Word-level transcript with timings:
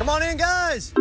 Come 0.00 0.08
on 0.08 0.22
in, 0.22 0.38
guys. 0.38 0.99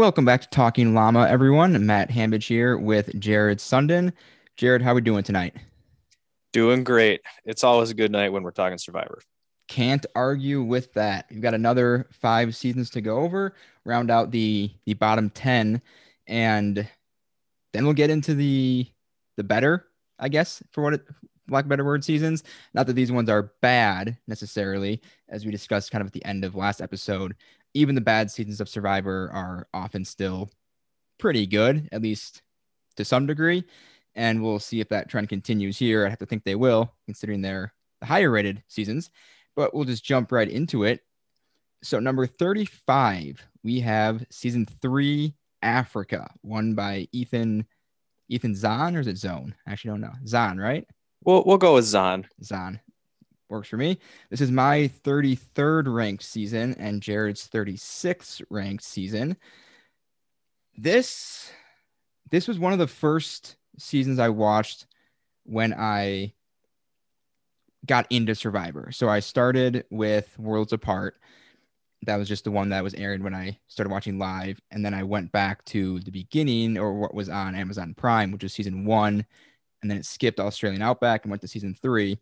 Welcome 0.00 0.24
back 0.24 0.40
to 0.40 0.48
Talking 0.48 0.94
Llama, 0.94 1.28
everyone. 1.28 1.84
Matt 1.84 2.08
Hambidge 2.08 2.46
here 2.46 2.78
with 2.78 3.20
Jared 3.20 3.58
Sundin. 3.58 4.14
Jared, 4.56 4.80
how 4.80 4.92
are 4.92 4.94
we 4.94 5.02
doing 5.02 5.22
tonight? 5.22 5.54
Doing 6.54 6.84
great. 6.84 7.20
It's 7.44 7.64
always 7.64 7.90
a 7.90 7.94
good 7.94 8.10
night 8.10 8.32
when 8.32 8.42
we're 8.42 8.50
talking 8.50 8.78
Survivor. 8.78 9.20
Can't 9.68 10.06
argue 10.14 10.62
with 10.62 10.90
that. 10.94 11.26
We've 11.30 11.42
got 11.42 11.52
another 11.52 12.08
five 12.12 12.56
seasons 12.56 12.88
to 12.92 13.02
go 13.02 13.18
over, 13.18 13.54
round 13.84 14.10
out 14.10 14.30
the 14.30 14.70
the 14.86 14.94
bottom 14.94 15.28
ten, 15.28 15.82
and 16.26 16.88
then 17.74 17.84
we'll 17.84 17.92
get 17.92 18.08
into 18.08 18.34
the 18.34 18.86
the 19.36 19.44
better, 19.44 19.84
I 20.18 20.30
guess, 20.30 20.62
for 20.72 20.82
what 20.82 20.94
it 20.94 21.04
lack 21.50 21.64
of 21.64 21.68
better 21.68 21.84
word 21.84 22.04
seasons. 22.04 22.42
Not 22.72 22.86
that 22.86 22.94
these 22.94 23.12
ones 23.12 23.28
are 23.28 23.52
bad 23.60 24.16
necessarily, 24.26 25.02
as 25.28 25.44
we 25.44 25.50
discussed 25.50 25.90
kind 25.90 26.00
of 26.00 26.06
at 26.06 26.14
the 26.14 26.24
end 26.24 26.44
of 26.44 26.54
last 26.54 26.80
episode. 26.80 27.34
Even 27.74 27.94
the 27.94 28.00
bad 28.00 28.30
seasons 28.30 28.60
of 28.60 28.68
Survivor 28.68 29.30
are 29.32 29.68
often 29.72 30.04
still 30.04 30.50
pretty 31.18 31.46
good, 31.46 31.88
at 31.92 32.02
least 32.02 32.42
to 32.96 33.04
some 33.04 33.26
degree. 33.26 33.64
And 34.14 34.42
we'll 34.42 34.58
see 34.58 34.80
if 34.80 34.88
that 34.88 35.08
trend 35.08 35.28
continues 35.28 35.78
here. 35.78 36.04
I 36.04 36.10
have 36.10 36.18
to 36.18 36.26
think 36.26 36.44
they 36.44 36.56
will, 36.56 36.92
considering 37.06 37.42
they're 37.42 37.72
the 38.00 38.06
higher 38.06 38.30
rated 38.30 38.62
seasons. 38.68 39.10
But 39.54 39.74
we'll 39.74 39.84
just 39.84 40.04
jump 40.04 40.32
right 40.32 40.48
into 40.48 40.84
it. 40.84 41.00
So, 41.82 41.98
number 41.98 42.26
35, 42.26 43.42
we 43.62 43.80
have 43.80 44.24
season 44.30 44.66
three 44.82 45.34
Africa, 45.62 46.30
won 46.42 46.74
by 46.74 47.08
Ethan. 47.12 47.66
Ethan 48.28 48.54
Zahn 48.54 48.96
or 48.96 49.00
is 49.00 49.08
it 49.08 49.18
Zone? 49.18 49.54
I 49.66 49.72
actually 49.72 49.90
don't 49.90 50.02
know. 50.02 50.12
Zahn, 50.24 50.58
right? 50.58 50.86
We'll 51.24 51.42
we'll 51.44 51.58
go 51.58 51.74
with 51.74 51.84
Zahn. 51.84 52.26
Zahn 52.44 52.80
works 53.50 53.68
for 53.68 53.76
me. 53.76 53.98
This 54.30 54.40
is 54.40 54.50
my 54.50 54.90
33rd 55.04 55.92
ranked 55.92 56.22
season 56.22 56.74
and 56.78 57.02
Jared's 57.02 57.48
36th 57.48 58.42
ranked 58.50 58.84
season. 58.84 59.36
This 60.76 61.50
this 62.30 62.46
was 62.46 62.58
one 62.58 62.72
of 62.72 62.78
the 62.78 62.86
first 62.86 63.56
seasons 63.78 64.18
I 64.18 64.28
watched 64.28 64.86
when 65.44 65.74
I 65.74 66.32
got 67.86 68.06
into 68.10 68.34
Survivor. 68.34 68.90
So 68.92 69.08
I 69.08 69.20
started 69.20 69.84
with 69.90 70.38
Worlds 70.38 70.72
Apart. 70.72 71.16
That 72.06 72.16
was 72.16 72.28
just 72.28 72.44
the 72.44 72.50
one 72.50 72.70
that 72.70 72.84
was 72.84 72.94
aired 72.94 73.22
when 73.22 73.34
I 73.34 73.58
started 73.68 73.90
watching 73.90 74.18
live. 74.18 74.60
And 74.70 74.84
then 74.84 74.94
I 74.94 75.02
went 75.02 75.32
back 75.32 75.64
to 75.66 76.00
the 76.00 76.10
beginning 76.10 76.78
or 76.78 76.94
what 76.94 77.14
was 77.14 77.28
on 77.28 77.54
Amazon 77.54 77.94
Prime, 77.94 78.32
which 78.32 78.42
was 78.42 78.52
season 78.52 78.84
one. 78.84 79.24
And 79.82 79.90
then 79.90 79.98
it 79.98 80.06
skipped 80.06 80.40
Australian 80.40 80.82
Outback 80.82 81.24
and 81.24 81.30
went 81.30 81.42
to 81.42 81.48
season 81.48 81.74
three. 81.74 82.18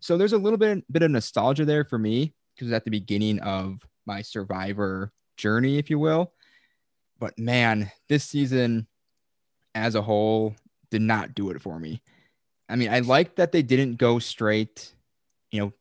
So 0.00 0.16
there's 0.16 0.32
a 0.32 0.38
little 0.38 0.58
bit, 0.58 0.84
bit 0.90 1.02
of 1.02 1.10
nostalgia 1.10 1.64
there 1.64 1.84
for 1.84 1.98
me 1.98 2.34
because 2.54 2.72
at 2.72 2.84
the 2.84 2.90
beginning 2.90 3.38
of 3.40 3.78
my 4.06 4.22
Survivor 4.22 5.12
journey, 5.36 5.78
if 5.78 5.90
you 5.90 5.98
will. 5.98 6.32
But 7.18 7.38
man, 7.38 7.90
this 8.08 8.24
season 8.24 8.86
as 9.74 9.94
a 9.94 10.02
whole 10.02 10.54
did 10.90 11.02
not 11.02 11.34
do 11.34 11.50
it 11.50 11.62
for 11.62 11.78
me. 11.78 12.02
I 12.68 12.76
mean, 12.76 12.92
I 12.92 13.00
like 13.00 13.36
that 13.36 13.52
they 13.52 13.62
didn't 13.62 13.96
go 13.96 14.18
straight, 14.18 14.94
you 15.50 15.60
know, 15.60 15.72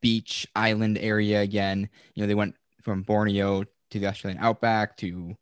beach 0.00 0.46
island 0.54 0.98
area 0.98 1.40
again. 1.40 1.88
You 2.14 2.22
know, 2.22 2.26
they 2.26 2.34
went 2.34 2.54
from 2.82 3.02
Borneo 3.02 3.64
to 3.90 3.98
the 3.98 4.06
Australian 4.06 4.42
outback 4.42 4.96
to 4.98 5.36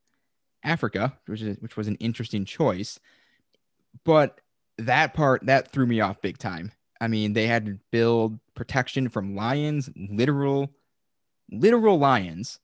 Africa, 0.63 1.17
which 1.27 1.43
is 1.43 1.57
which 1.61 1.77
was 1.77 1.89
an 1.89 1.97
interesting 1.97 2.45
choice. 2.45 2.99
But 4.05 4.41
that 4.79 5.15
part 5.15 5.47
that 5.47 5.71
threw 5.71 5.87
me 5.87 6.01
off 6.01 6.23
big 6.23 6.39
time. 6.39 6.73
I 7.05 7.07
mean, 7.07 7.35
they 7.35 7.47
had 7.47 7.67
to 7.67 7.79
build 7.91 8.39
protection 8.55 9.11
from 9.11 9.37
lions, 9.37 9.91
literal 9.95 10.71
literal 11.53 11.99
lions 11.99 12.59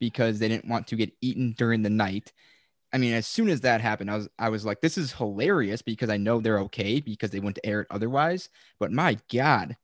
because 0.00 0.40
they 0.40 0.48
didn't 0.48 0.66
want 0.66 0.88
to 0.88 0.96
get 0.96 1.12
eaten 1.20 1.54
during 1.56 1.82
the 1.82 1.90
night. 1.90 2.32
I 2.92 2.98
mean, 2.98 3.12
as 3.14 3.28
soon 3.28 3.48
as 3.48 3.60
that 3.60 3.80
happened, 3.80 4.10
I 4.10 4.16
was 4.16 4.28
I 4.36 4.48
was 4.48 4.64
like, 4.64 4.80
this 4.80 4.98
is 4.98 5.12
hilarious 5.12 5.80
because 5.80 6.10
I 6.10 6.16
know 6.16 6.40
they're 6.40 6.58
okay 6.62 6.98
because 6.98 7.30
they 7.30 7.38
wouldn't 7.38 7.60
air 7.62 7.82
it 7.82 7.86
otherwise. 7.88 8.48
But 8.80 8.90
my 8.90 9.16
God, 9.32 9.76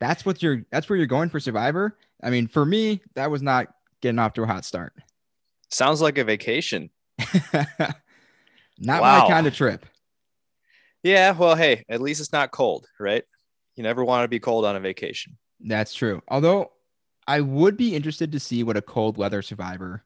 that's 0.00 0.26
what 0.26 0.42
you're 0.42 0.66
that's 0.70 0.90
where 0.90 0.98
you're 0.98 1.06
going 1.06 1.30
for 1.30 1.40
Survivor. 1.40 1.96
I 2.22 2.28
mean, 2.28 2.46
for 2.46 2.66
me, 2.66 3.00
that 3.14 3.30
was 3.30 3.40
not 3.40 3.68
getting 4.02 4.18
off 4.18 4.34
to 4.34 4.42
a 4.42 4.46
hot 4.46 4.66
start. 4.66 4.92
Sounds 5.70 6.02
like 6.02 6.18
a 6.18 6.24
vacation. 6.24 6.90
not 7.54 9.00
Wow. 9.00 9.20
my 9.22 9.28
kind 9.28 9.46
of 9.46 9.54
trip. 9.54 9.86
Yeah, 11.02 11.32
well, 11.32 11.54
hey, 11.54 11.84
at 11.88 12.02
least 12.02 12.20
it's 12.20 12.32
not 12.32 12.50
cold, 12.50 12.86
right? 12.98 13.24
You 13.80 13.84
never 13.84 14.04
want 14.04 14.24
to 14.24 14.28
be 14.28 14.38
cold 14.38 14.66
on 14.66 14.76
a 14.76 14.80
vacation. 14.80 15.38
That's 15.58 15.94
true. 15.94 16.22
Although 16.28 16.70
I 17.26 17.40
would 17.40 17.78
be 17.78 17.96
interested 17.96 18.30
to 18.32 18.38
see 18.38 18.62
what 18.62 18.76
a 18.76 18.82
cold 18.82 19.16
weather 19.16 19.40
Survivor 19.40 20.04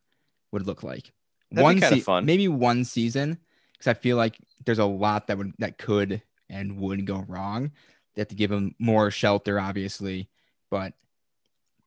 would 0.53 0.65
look 0.65 0.85
like. 0.85 1.12
That'd 1.51 1.75
be 1.75 1.81
kinda 1.81 2.01
fun. 2.05 2.25
maybe 2.25 2.47
one 2.47 2.85
season, 2.85 3.37
because 3.73 3.89
I 3.89 3.95
feel 3.95 4.17
like 4.17 4.39
there's 4.65 4.79
a 4.79 4.85
lot 4.85 5.27
that 5.27 5.39
would 5.39 5.55
that 5.59 5.77
could 5.77 6.23
and 6.49 6.79
would 6.79 7.05
go 7.05 7.25
wrong. 7.27 7.73
They 8.15 8.21
have 8.21 8.29
to 8.29 8.37
give 8.37 8.51
them 8.51 8.77
more 8.79 9.11
shelter, 9.11 9.59
obviously, 9.59 10.29
but 10.71 10.93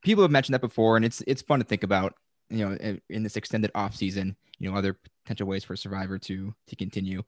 people 0.03 0.25
have 0.25 0.31
mentioned 0.31 0.55
that 0.55 0.61
before, 0.61 0.97
and 0.97 1.05
it's 1.05 1.23
it's 1.25 1.41
fun 1.41 1.59
to 1.59 1.65
think 1.65 1.83
about. 1.83 2.15
You 2.49 2.65
know, 2.65 2.75
in, 2.75 3.01
in 3.09 3.23
this 3.23 3.37
extended 3.37 3.71
off 3.75 3.95
season, 3.95 4.35
you 4.59 4.69
know, 4.69 4.77
other 4.77 4.99
potential 5.23 5.47
ways 5.47 5.63
for 5.63 5.71
a 5.71 5.77
Survivor 5.77 6.19
to 6.19 6.53
to 6.67 6.75
continue, 6.75 7.23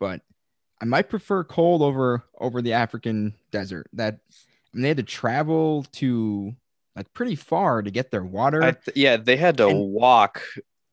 but 0.00 0.22
I 0.80 0.84
might 0.84 1.08
prefer 1.08 1.44
cold 1.44 1.82
over 1.82 2.24
over 2.38 2.62
the 2.62 2.72
African 2.74 3.34
desert. 3.50 3.88
That 3.92 4.14
I 4.14 4.76
mean, 4.76 4.82
they 4.82 4.88
had 4.88 4.96
to 4.98 5.02
travel 5.02 5.84
to 5.92 6.54
like 6.94 7.12
pretty 7.14 7.34
far 7.36 7.82
to 7.82 7.90
get 7.90 8.10
their 8.10 8.24
water. 8.24 8.60
Th- 8.60 8.96
yeah, 8.96 9.16
they 9.16 9.36
had 9.36 9.56
to 9.58 9.68
And- 9.68 9.92
walk 9.92 10.42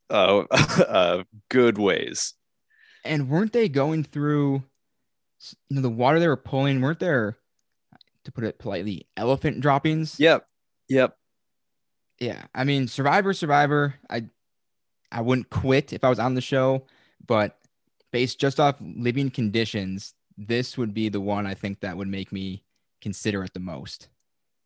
uh, 0.09 0.39
uh, 0.51 1.23
good 1.49 1.77
ways. 1.77 2.33
and 3.03 3.29
weren't 3.29 3.53
they 3.53 3.67
going 3.69 4.03
through 4.03 4.63
you 5.69 5.75
know 5.75 5.81
the 5.81 5.89
water 5.89 6.19
they 6.19 6.27
were 6.27 6.37
pulling 6.37 6.79
weren't 6.81 6.99
there 6.99 7.37
to 8.23 8.31
put 8.31 8.43
it 8.43 8.57
politely 8.59 9.07
elephant 9.17 9.61
droppings 9.61 10.19
Yep, 10.19 10.47
yep. 10.89 11.17
yeah 12.19 12.45
i 12.55 12.63
mean 12.63 12.87
survivor 12.87 13.33
survivor 13.33 13.95
i 14.09 14.25
i 15.11 15.21
wouldn't 15.21 15.49
quit 15.51 15.91
if 15.93 16.03
i 16.03 16.09
was 16.09 16.17
on 16.19 16.33
the 16.33 16.41
show 16.41 16.85
but 17.27 17.59
based 18.15 18.39
just 18.39 18.59
off 18.59 18.75
living 18.79 19.29
conditions 19.29 20.13
this 20.37 20.77
would 20.77 20.93
be 20.93 21.09
the 21.09 21.19
one 21.19 21.45
i 21.45 21.53
think 21.53 21.79
that 21.81 21.97
would 21.97 22.07
make 22.07 22.31
me 22.31 22.63
consider 23.01 23.43
it 23.43 23.53
the 23.53 23.59
most 23.59 24.07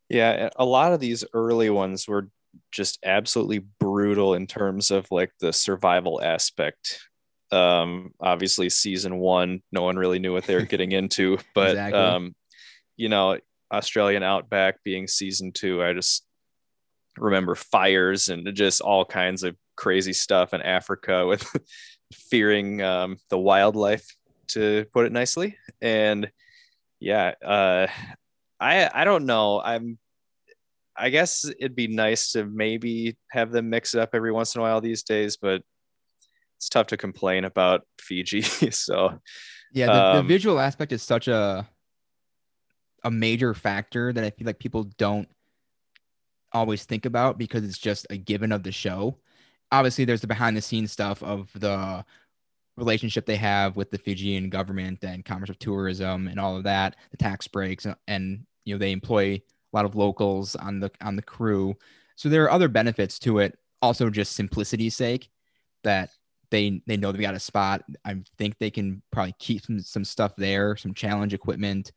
Yeah, 0.09 0.49
a 0.55 0.65
lot 0.65 0.93
of 0.93 0.99
these 0.99 1.23
early 1.33 1.69
ones 1.69 2.07
were 2.07 2.29
just 2.71 2.99
absolutely 3.05 3.59
brutal 3.79 4.33
in 4.33 4.47
terms 4.47 4.91
of 4.91 5.05
like 5.11 5.31
the 5.39 5.53
survival 5.53 6.21
aspect. 6.21 6.99
Um, 7.51 8.11
obviously, 8.19 8.69
season 8.69 9.17
one, 9.19 9.61
no 9.71 9.83
one 9.83 9.97
really 9.97 10.19
knew 10.19 10.33
what 10.33 10.45
they 10.45 10.55
were 10.55 10.61
getting 10.73 10.91
into, 10.91 11.37
but 11.53 11.71
Exactly. 11.71 11.99
um, 11.99 12.35
you 12.97 13.09
know, 13.09 13.37
Australian 13.71 14.23
Outback 14.23 14.83
being 14.83 15.07
season 15.07 15.51
two, 15.51 15.83
I 15.83 15.93
just 15.93 16.25
remember 17.17 17.55
fires 17.55 18.29
and 18.29 18.47
just 18.55 18.81
all 18.81 19.05
kinds 19.05 19.43
of 19.43 19.55
crazy 19.75 20.13
stuff 20.13 20.53
in 20.53 20.61
Africa 20.61 21.25
with 21.27 21.45
fearing 22.13 22.81
um, 22.81 23.17
the 23.29 23.37
wildlife, 23.37 24.05
to 24.49 24.85
put 24.93 25.05
it 25.05 25.11
nicely. 25.11 25.57
And 25.81 26.31
yeah, 26.99 27.33
uh, 27.45 27.87
I 28.59 28.89
I 28.93 29.03
don't 29.05 29.25
know. 29.25 29.61
I'm 29.61 29.97
I 30.97 31.09
guess 31.09 31.45
it'd 31.45 31.75
be 31.75 31.87
nice 31.87 32.31
to 32.33 32.45
maybe 32.45 33.17
have 33.31 33.51
them 33.51 33.69
mix 33.69 33.93
it 33.93 34.01
up 34.01 34.09
every 34.13 34.31
once 34.31 34.55
in 34.55 34.59
a 34.59 34.63
while 34.63 34.81
these 34.81 35.03
days, 35.03 35.37
but 35.37 35.61
it's 36.57 36.67
tough 36.67 36.87
to 36.87 36.97
complain 36.97 37.45
about 37.45 37.87
Fiji. 38.01 38.41
so 38.71 39.19
yeah 39.71 39.85
the, 39.85 40.13
the 40.13 40.19
Um, 40.19 40.27
visual 40.27 40.59
aspect 40.59 40.91
is 40.91 41.01
such 41.03 41.27
a 41.27 41.67
a 43.03 43.11
major 43.11 43.53
factor 43.53 44.11
that 44.11 44.23
i 44.23 44.29
feel 44.29 44.45
like 44.45 44.59
people 44.59 44.83
don't 44.97 45.29
always 46.51 46.83
think 46.83 47.05
about 47.05 47.37
because 47.37 47.63
it's 47.63 47.77
just 47.77 48.07
a 48.09 48.17
given 48.17 48.51
of 48.51 48.63
the 48.63 48.71
show 48.71 49.17
obviously 49.71 50.05
there's 50.05 50.21
the 50.21 50.27
behind 50.27 50.55
the 50.57 50.61
scenes 50.61 50.91
stuff 50.91 51.21
of 51.23 51.49
the 51.53 52.03
relationship 52.77 53.25
they 53.25 53.35
have 53.35 53.75
with 53.75 53.91
the 53.91 53.97
Fijian 53.97 54.49
government 54.49 55.03
and 55.03 55.25
commerce 55.25 55.49
of 55.49 55.59
tourism 55.59 56.27
and 56.27 56.39
all 56.39 56.55
of 56.55 56.63
that, 56.63 56.95
the 57.11 57.17
tax 57.17 57.47
breaks 57.47 57.85
and, 57.85 57.95
and 58.07 58.45
you 58.65 58.73
know 58.73 58.79
they 58.79 58.91
employ 58.91 59.33
a 59.33 59.75
lot 59.75 59.85
of 59.85 59.95
locals 59.95 60.55
on 60.55 60.79
the 60.79 60.91
on 61.01 61.15
the 61.15 61.21
crew. 61.21 61.75
So 62.15 62.29
there 62.29 62.43
are 62.43 62.51
other 62.51 62.67
benefits 62.67 63.19
to 63.19 63.39
it 63.39 63.57
also 63.81 64.09
just 64.09 64.33
simplicity's 64.33 64.95
sake 64.95 65.29
that 65.83 66.09
they 66.51 66.81
they 66.87 66.97
know 66.97 67.11
they've 67.11 67.21
got 67.21 67.35
a 67.35 67.39
spot. 67.39 67.83
I 68.05 68.17
think 68.37 68.57
they 68.57 68.71
can 68.71 69.01
probably 69.11 69.35
keep 69.39 69.65
some, 69.65 69.79
some 69.81 70.05
stuff 70.05 70.35
there, 70.35 70.75
some 70.75 70.93
challenge 70.93 71.33
equipment 71.33 71.91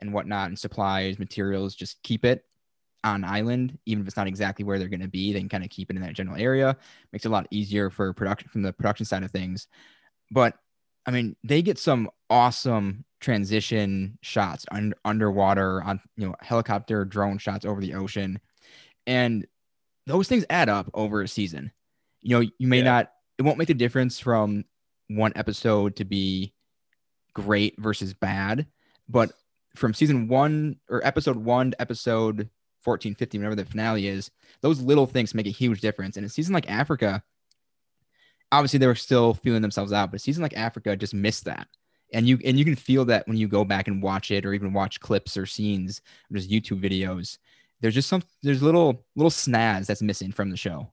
and 0.00 0.12
whatnot, 0.12 0.48
and 0.48 0.58
supplies, 0.58 1.18
materials. 1.18 1.74
Just 1.74 2.02
keep 2.02 2.24
it 2.24 2.44
on 3.04 3.22
island, 3.24 3.78
even 3.86 4.02
if 4.02 4.08
it's 4.08 4.16
not 4.16 4.26
exactly 4.26 4.64
where 4.64 4.78
they're 4.78 4.88
going 4.88 5.00
to 5.00 5.08
be. 5.08 5.32
They 5.32 5.38
can 5.40 5.48
kind 5.48 5.64
of 5.64 5.70
keep 5.70 5.90
it 5.90 5.96
in 5.96 6.02
that 6.02 6.14
general 6.14 6.36
area. 6.36 6.76
Makes 7.12 7.24
it 7.26 7.28
a 7.28 7.32
lot 7.32 7.46
easier 7.50 7.90
for 7.90 8.12
production 8.12 8.48
from 8.48 8.62
the 8.62 8.72
production 8.72 9.06
side 9.06 9.22
of 9.22 9.30
things. 9.30 9.68
But 10.30 10.54
I 11.06 11.10
mean, 11.10 11.36
they 11.44 11.62
get 11.62 11.78
some 11.78 12.10
awesome 12.30 13.04
transition 13.20 14.18
shots 14.22 14.66
un- 14.70 14.94
underwater 15.04 15.82
on 15.82 16.00
you 16.16 16.26
know 16.26 16.34
helicopter 16.40 17.04
drone 17.04 17.38
shots 17.38 17.64
over 17.64 17.80
the 17.80 17.94
ocean, 17.94 18.40
and 19.06 19.46
those 20.06 20.28
things 20.28 20.44
add 20.50 20.68
up 20.68 20.90
over 20.94 21.22
a 21.22 21.28
season. 21.28 21.72
You 22.22 22.40
know, 22.40 22.50
you 22.58 22.68
may 22.68 22.78
Yeah. 22.78 22.84
not. 22.84 23.12
It 23.38 23.42
won't 23.42 23.58
make 23.58 23.70
a 23.70 23.74
difference 23.74 24.18
from 24.18 24.64
one 25.08 25.32
episode 25.36 25.96
to 25.96 26.04
be 26.04 26.54
great 27.34 27.74
versus 27.78 28.14
bad, 28.14 28.66
but 29.08 29.32
from 29.76 29.92
season 29.92 30.28
one 30.28 30.76
or 30.88 31.04
episode 31.04 31.36
one 31.36 31.72
to 31.72 31.80
episode 31.80 32.48
14, 32.84 33.14
15, 33.14 33.40
whatever 33.40 33.56
the 33.56 33.64
finale 33.64 34.06
is, 34.06 34.30
those 34.60 34.80
little 34.80 35.06
things 35.06 35.34
make 35.34 35.46
a 35.46 35.50
huge 35.50 35.80
difference. 35.80 36.16
And 36.16 36.24
a 36.24 36.28
season 36.28 36.54
like 36.54 36.70
Africa, 36.70 37.22
obviously 38.52 38.78
they 38.78 38.86
were 38.86 38.94
still 38.94 39.34
feeling 39.34 39.62
themselves 39.62 39.92
out, 39.92 40.10
but 40.10 40.16
a 40.16 40.20
season 40.20 40.42
like 40.42 40.56
Africa 40.56 40.96
just 40.96 41.14
missed 41.14 41.44
that. 41.46 41.66
And 42.12 42.28
you 42.28 42.38
and 42.44 42.56
you 42.58 42.64
can 42.64 42.76
feel 42.76 43.04
that 43.06 43.26
when 43.26 43.36
you 43.36 43.48
go 43.48 43.64
back 43.64 43.88
and 43.88 44.02
watch 44.02 44.30
it 44.30 44.46
or 44.46 44.52
even 44.54 44.72
watch 44.72 45.00
clips 45.00 45.36
or 45.36 45.46
scenes, 45.46 46.00
or 46.30 46.36
just 46.36 46.50
YouTube 46.50 46.80
videos. 46.80 47.38
There's 47.80 47.94
just 47.94 48.08
some 48.08 48.22
there's 48.42 48.62
little 48.62 49.04
little 49.16 49.30
snaz 49.30 49.86
that's 49.86 50.02
missing 50.02 50.30
from 50.30 50.50
the 50.50 50.56
show. 50.56 50.92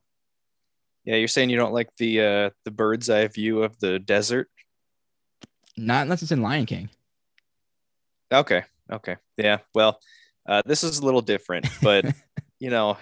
Yeah, 1.04 1.16
you're 1.16 1.28
saying 1.28 1.50
you 1.50 1.56
don't 1.56 1.72
like 1.72 1.90
the 1.96 2.20
uh, 2.20 2.50
the 2.64 2.72
bird's 2.72 3.08
eye 3.08 3.28
view 3.28 3.62
of 3.62 3.78
the 3.78 4.00
desert. 4.00 4.48
Not 5.76 6.02
unless 6.02 6.22
it's 6.22 6.32
in 6.32 6.42
Lion 6.42 6.66
King. 6.66 6.90
Okay. 8.32 8.64
Okay. 8.90 9.16
Yeah. 9.36 9.58
Well, 9.74 10.00
uh, 10.46 10.62
this 10.66 10.84
is 10.84 10.98
a 10.98 11.04
little 11.04 11.20
different, 11.20 11.66
but 11.82 12.04
you 12.58 12.70
know, 12.70 12.96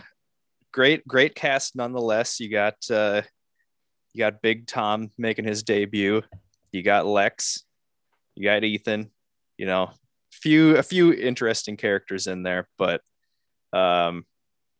great, 0.72 1.06
great 1.06 1.34
cast 1.34 1.76
nonetheless. 1.76 2.40
You 2.40 2.50
got 2.50 2.76
uh, 2.90 3.22
you 4.12 4.18
got 4.18 4.42
Big 4.42 4.66
Tom 4.66 5.10
making 5.18 5.44
his 5.46 5.62
debut. 5.62 6.22
You 6.72 6.82
got 6.82 7.06
Lex. 7.06 7.64
You 8.34 8.44
got 8.44 8.64
Ethan. 8.64 9.10
You 9.56 9.66
know, 9.66 9.90
few 10.32 10.76
a 10.76 10.82
few 10.82 11.12
interesting 11.12 11.76
characters 11.76 12.26
in 12.26 12.42
there, 12.42 12.68
but 12.78 13.02
um, 13.72 14.24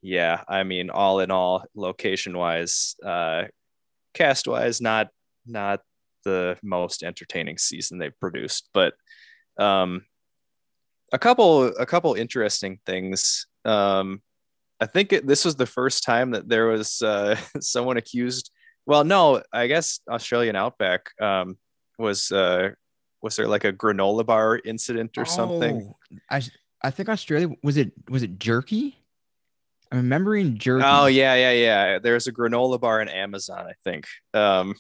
yeah. 0.03 0.43
I 0.49 0.65
mean, 0.65 0.91
all 0.91 1.21
in 1.21 1.31
all, 1.31 1.65
location 1.75 2.37
wise, 2.37 2.97
uh, 3.05 3.45
cast 4.15 4.49
wise, 4.49 4.81
not 4.81 5.09
not 5.47 5.81
the 6.25 6.59
most 6.63 7.03
entertaining 7.03 7.59
season 7.59 7.99
they've 7.99 8.19
produced, 8.21 8.69
but 8.75 8.95
um 9.59 10.03
a 11.13 11.19
couple 11.19 11.67
a 11.77 11.87
couple 11.87 12.15
interesting 12.15 12.79
things 12.87 13.47
um 13.65 14.21
i 14.81 14.87
think 14.87 15.13
it, 15.13 15.27
this 15.27 15.45
was 15.45 15.57
the 15.57 15.67
first 15.67 16.05
time 16.05 16.31
that 16.33 16.49
there 16.49 16.67
was 16.67 17.03
uh 17.03 17.37
someone 17.61 17.97
accused 17.97 18.51
well 18.87 19.05
no 19.05 19.43
i 19.53 19.67
guess 19.67 20.01
australian 20.09 20.57
outback 20.57 21.11
um 21.21 21.57
was 21.99 22.31
uh 22.33 22.71
was 23.23 23.37
there 23.37 23.47
like 23.49 23.65
a 23.65 23.73
granola 23.73 24.25
bar 24.25 24.61
incident 24.65 25.19
or 25.19 25.25
something 25.27 25.93
Oh, 26.13 26.17
I 26.31 26.43
I 26.83 26.91
think 26.91 27.11
Australia 27.11 27.49
was 27.63 27.77
it 27.77 27.93
was 28.09 28.23
it 28.23 28.39
jerky? 28.39 28.97
I'm 29.93 29.99
remembering 29.99 30.57
jerky. 30.57 30.85
oh 30.87 31.07
yeah 31.07 31.35
yeah 31.35 31.53
yeah 31.53 31.99
there's 31.99 32.27
a 32.27 32.33
granola 32.33 32.81
bar 32.81 33.03
in 33.03 33.09
amazon 33.09 33.67
i 33.67 33.75
think 33.85 34.07
um 34.33 34.75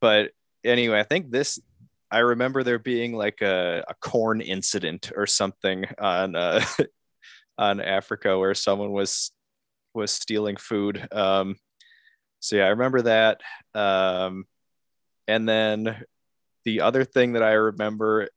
but 0.00 0.32
anyway 0.64 0.98
i 0.98 1.04
think 1.04 1.30
this 1.30 1.60
i 2.10 2.18
remember 2.18 2.62
there 2.62 2.78
being 2.78 3.12
like 3.12 3.40
a, 3.42 3.84
a 3.88 3.94
corn 4.00 4.40
incident 4.40 5.12
or 5.16 5.26
something 5.26 5.84
on 5.98 6.34
uh 6.36 6.64
on 7.58 7.80
africa 7.80 8.38
where 8.38 8.54
someone 8.54 8.92
was 8.92 9.32
was 9.94 10.10
stealing 10.10 10.56
food 10.56 11.06
um 11.12 11.56
so 12.40 12.56
yeah 12.56 12.64
i 12.64 12.68
remember 12.68 13.02
that 13.02 13.40
um 13.74 14.44
and 15.28 15.48
then 15.48 16.04
the 16.64 16.80
other 16.80 17.04
thing 17.04 17.34
that 17.34 17.42
i 17.42 17.52
remember 17.52 18.28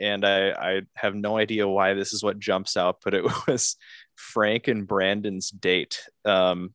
and 0.00 0.24
i 0.24 0.50
i 0.50 0.80
have 0.94 1.14
no 1.14 1.36
idea 1.36 1.68
why 1.68 1.94
this 1.94 2.12
is 2.12 2.22
what 2.22 2.38
jumps 2.38 2.76
out 2.76 2.96
but 3.04 3.14
it 3.14 3.24
was 3.46 3.76
frank 4.14 4.68
and 4.68 4.86
brandon's 4.86 5.50
date 5.50 6.00
um 6.24 6.74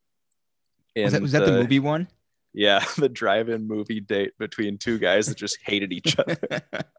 was 0.96 1.14
that, 1.14 1.22
was 1.22 1.32
that 1.32 1.46
the, 1.46 1.52
movie 1.52 1.80
one? 1.80 2.08
Yeah, 2.54 2.84
the 2.98 3.10
drive-in 3.10 3.68
movie 3.68 4.00
date 4.00 4.34
between 4.40 4.78
two 4.78 5.00
guys 5.00 5.28
that 5.28 5.38
just 5.38 5.58
hated 5.66 5.92
each 5.94 6.18
other. 6.20 6.38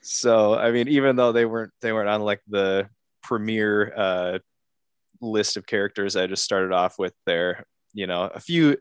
So, 0.00 0.54
I 0.54 0.70
mean, 0.70 0.88
even 0.88 1.16
though 1.16 1.32
they 1.32 1.44
weren't 1.44 1.72
they 1.82 1.92
weren't 1.92 2.08
on 2.08 2.22
like 2.22 2.40
the 2.48 2.88
premiere 3.22 3.92
uh, 3.94 4.38
list 5.20 5.58
of 5.58 5.66
characters, 5.66 6.16
I 6.16 6.26
just 6.26 6.44
started 6.44 6.72
off 6.72 6.98
with 6.98 7.12
their, 7.26 7.66
you 7.92 8.06
know, 8.06 8.22
a 8.22 8.40
few 8.40 8.78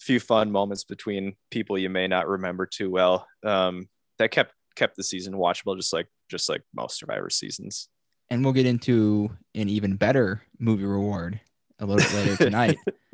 few 0.00 0.18
fun 0.18 0.50
moments 0.50 0.82
between 0.82 1.36
people 1.52 1.78
you 1.78 1.88
may 1.90 2.08
not 2.08 2.26
remember 2.26 2.66
too 2.66 2.90
well. 2.90 3.26
Um, 3.44 3.88
that 4.18 4.32
kept 4.32 4.52
kept 4.74 4.96
the 4.96 5.04
season 5.04 5.34
watchable, 5.34 5.76
just 5.76 5.92
like 5.92 6.08
just 6.28 6.48
like 6.48 6.62
most 6.74 6.98
Survivor 6.98 7.30
seasons. 7.30 7.88
and 8.28 8.42
we'll 8.42 8.52
get 8.52 8.66
into 8.66 9.30
an 9.54 9.68
even 9.68 9.94
better 9.94 10.42
movie 10.58 10.84
reward 10.84 11.38
a 11.78 11.86
little 11.86 12.02
bit 12.04 12.14
later 12.14 12.36
tonight. 12.44 12.76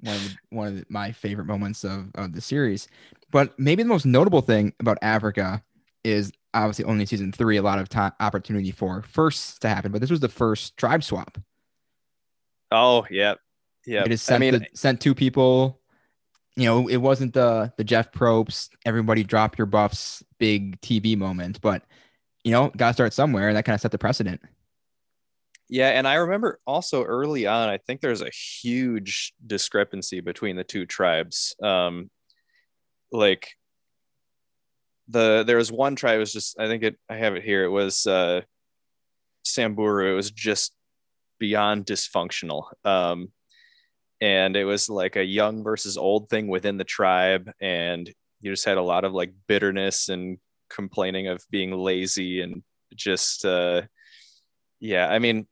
one 0.00 0.16
of 0.16 0.22
the, 0.22 0.36
one 0.50 0.66
of 0.68 0.76
the, 0.76 0.86
my 0.88 1.12
favorite 1.12 1.46
moments 1.46 1.84
of, 1.84 2.10
of 2.14 2.32
the 2.32 2.40
series. 2.40 2.88
But 3.30 3.58
maybe 3.58 3.82
the 3.82 3.88
most 3.88 4.06
notable 4.06 4.40
thing 4.40 4.72
about 4.80 4.98
Africa 5.02 5.62
is 6.04 6.32
obviously 6.54 6.84
only 6.84 7.06
season 7.06 7.32
three, 7.32 7.56
a 7.56 7.62
lot 7.62 7.78
of 7.78 7.88
time 7.88 8.12
opportunity 8.20 8.70
for 8.70 9.02
firsts 9.02 9.58
to 9.60 9.68
happen. 9.68 9.92
But 9.92 10.00
this 10.00 10.10
was 10.10 10.20
the 10.20 10.28
first 10.28 10.76
tribe 10.76 11.04
swap. 11.04 11.38
Oh, 12.72 13.06
yeah, 13.10 13.34
yeah. 13.86 14.04
It 14.04 14.12
is 14.12 14.20
just 14.20 14.30
I 14.30 14.34
sent 14.34 14.40
mean, 14.40 14.52
the, 14.54 14.66
sent 14.74 15.00
two 15.00 15.14
people. 15.14 15.80
You 16.56 16.64
know, 16.64 16.88
it 16.88 16.98
wasn't 16.98 17.34
the 17.34 17.72
the 17.76 17.84
Jeff 17.84 18.12
Probst, 18.12 18.70
everybody 18.84 19.22
drop 19.24 19.56
your 19.56 19.66
buffs, 19.66 20.22
big 20.38 20.80
TV 20.80 21.16
moment, 21.16 21.60
but 21.60 21.84
you 22.44 22.52
know, 22.52 22.70
got 22.76 22.88
to 22.88 22.92
start 22.94 23.12
somewhere, 23.12 23.48
and 23.48 23.56
that 23.56 23.64
kind 23.64 23.74
of 23.74 23.80
set 23.80 23.92
the 23.92 23.98
precedent. 23.98 24.40
Yeah, 25.72 25.90
and 25.90 26.06
I 26.06 26.14
remember 26.14 26.58
also 26.66 27.04
early 27.04 27.46
on, 27.46 27.68
I 27.68 27.78
think 27.78 28.00
there's 28.00 28.22
a 28.22 28.30
huge 28.30 29.32
discrepancy 29.46 30.20
between 30.20 30.56
the 30.56 30.64
two 30.64 30.84
tribes. 30.84 31.54
Um, 31.62 32.10
like 33.12 33.48
the 35.08 35.44
there 35.46 35.56
was 35.56 35.70
one 35.70 35.94
tribe 35.94 36.18
was 36.18 36.32
just 36.32 36.58
I 36.58 36.66
think 36.66 36.82
it 36.82 36.96
I 37.08 37.16
have 37.16 37.36
it 37.36 37.44
here. 37.44 37.64
It 37.64 37.68
was 37.70 38.04
uh, 38.04 38.40
Samburu. 39.44 40.12
It 40.12 40.16
was 40.16 40.32
just 40.32 40.72
beyond 41.38 41.86
dysfunctional. 41.86 42.64
Um, 42.84 43.28
and 44.20 44.56
it 44.56 44.64
was 44.64 44.88
like 44.90 45.14
a 45.14 45.24
young 45.24 45.62
versus 45.62 45.96
old 45.96 46.28
thing 46.30 46.48
within 46.48 46.78
the 46.78 46.84
tribe, 46.84 47.48
and 47.60 48.12
you 48.40 48.50
just 48.50 48.64
had 48.64 48.76
a 48.76 48.82
lot 48.82 49.04
of 49.04 49.12
like 49.12 49.32
bitterness 49.46 50.08
and 50.08 50.38
complaining 50.68 51.28
of 51.28 51.44
being 51.48 51.70
lazy 51.72 52.40
and 52.40 52.64
just 52.96 53.44
uh, 53.44 53.82
yeah. 54.80 55.08
I 55.08 55.20
mean, 55.20 55.46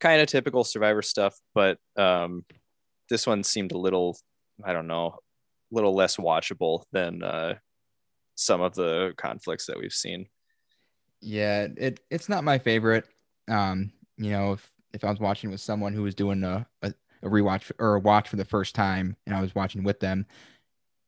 kind 0.00 0.20
of 0.20 0.28
typical 0.28 0.64
survivor 0.64 1.02
stuff 1.02 1.34
but 1.54 1.78
um 1.96 2.44
this 3.08 3.26
one 3.26 3.42
seemed 3.42 3.72
a 3.72 3.78
little 3.78 4.16
i 4.64 4.72
don't 4.72 4.86
know 4.86 5.18
a 5.72 5.74
little 5.74 5.94
less 5.94 6.16
watchable 6.16 6.82
than 6.92 7.22
uh 7.22 7.54
some 8.36 8.60
of 8.60 8.74
the 8.74 9.14
conflicts 9.16 9.66
that 9.66 9.78
we've 9.78 9.92
seen 9.92 10.26
Yeah, 11.20 11.68
it 11.76 12.00
it's 12.10 12.28
not 12.28 12.44
my 12.44 12.58
favorite. 12.58 13.06
Um, 13.48 13.90
you 14.18 14.30
know, 14.30 14.52
if 14.52 14.70
if 14.92 15.04
I 15.04 15.10
was 15.10 15.20
watching 15.20 15.50
with 15.50 15.60
someone 15.60 15.92
who 15.92 16.02
was 16.02 16.14
doing 16.14 16.44
a, 16.44 16.66
a, 16.82 16.92
a 17.22 17.28
rewatch 17.28 17.72
or 17.78 17.94
a 17.94 18.00
watch 18.00 18.28
for 18.28 18.36
the 18.36 18.44
first 18.44 18.74
time 18.74 19.16
and 19.26 19.34
I 19.34 19.40
was 19.40 19.54
watching 19.54 19.82
with 19.82 19.98
them, 20.00 20.26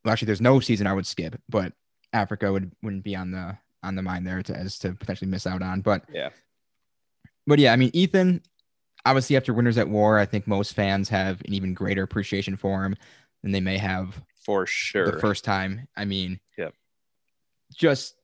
well, 0.05 0.13
actually 0.13 0.27
there's 0.27 0.41
no 0.41 0.61
season 0.61 0.87
I 0.87 0.95
would 0.95 1.07
skip, 1.07 1.39
but 1.49 1.73
Africa 2.13 2.51
would 2.51 2.73
wouldn't 2.83 3.05
be 3.05 3.15
on 3.15 3.31
the 3.31 3.57
on 3.83 3.95
the 3.95 4.03
mind 4.03 4.27
there 4.27 4.43
to 4.43 4.57
as 4.57 4.79
to 4.81 4.95
potentially 4.95 5.31
miss 5.31 5.47
out 5.47 5.63
on. 5.63 5.83
But 5.83 6.05
yeah 6.13 6.31
but 7.47 7.59
yeah, 7.59 7.73
I 7.73 7.77
mean 7.77 7.91
Ethan, 7.93 8.43
obviously 9.05 9.37
after 9.37 9.53
Winners 9.55 9.79
at 9.79 9.89
War, 9.89 10.19
I 10.19 10.27
think 10.27 10.47
most 10.47 10.75
fans 10.75 11.09
have 11.09 11.41
an 11.43 11.53
even 11.55 11.75
greater 11.75 12.03
appreciation 12.03 12.57
for 12.57 12.85
him 12.85 12.97
than 13.43 13.53
they 13.53 13.61
may 13.61 13.79
have 13.79 14.21
for 14.45 14.67
sure 14.67 15.11
the 15.11 15.21
first 15.21 15.45
time. 15.45 15.87
I 15.97 16.05
mean, 16.05 16.41
Yep. 16.57 16.75
just 17.75 18.15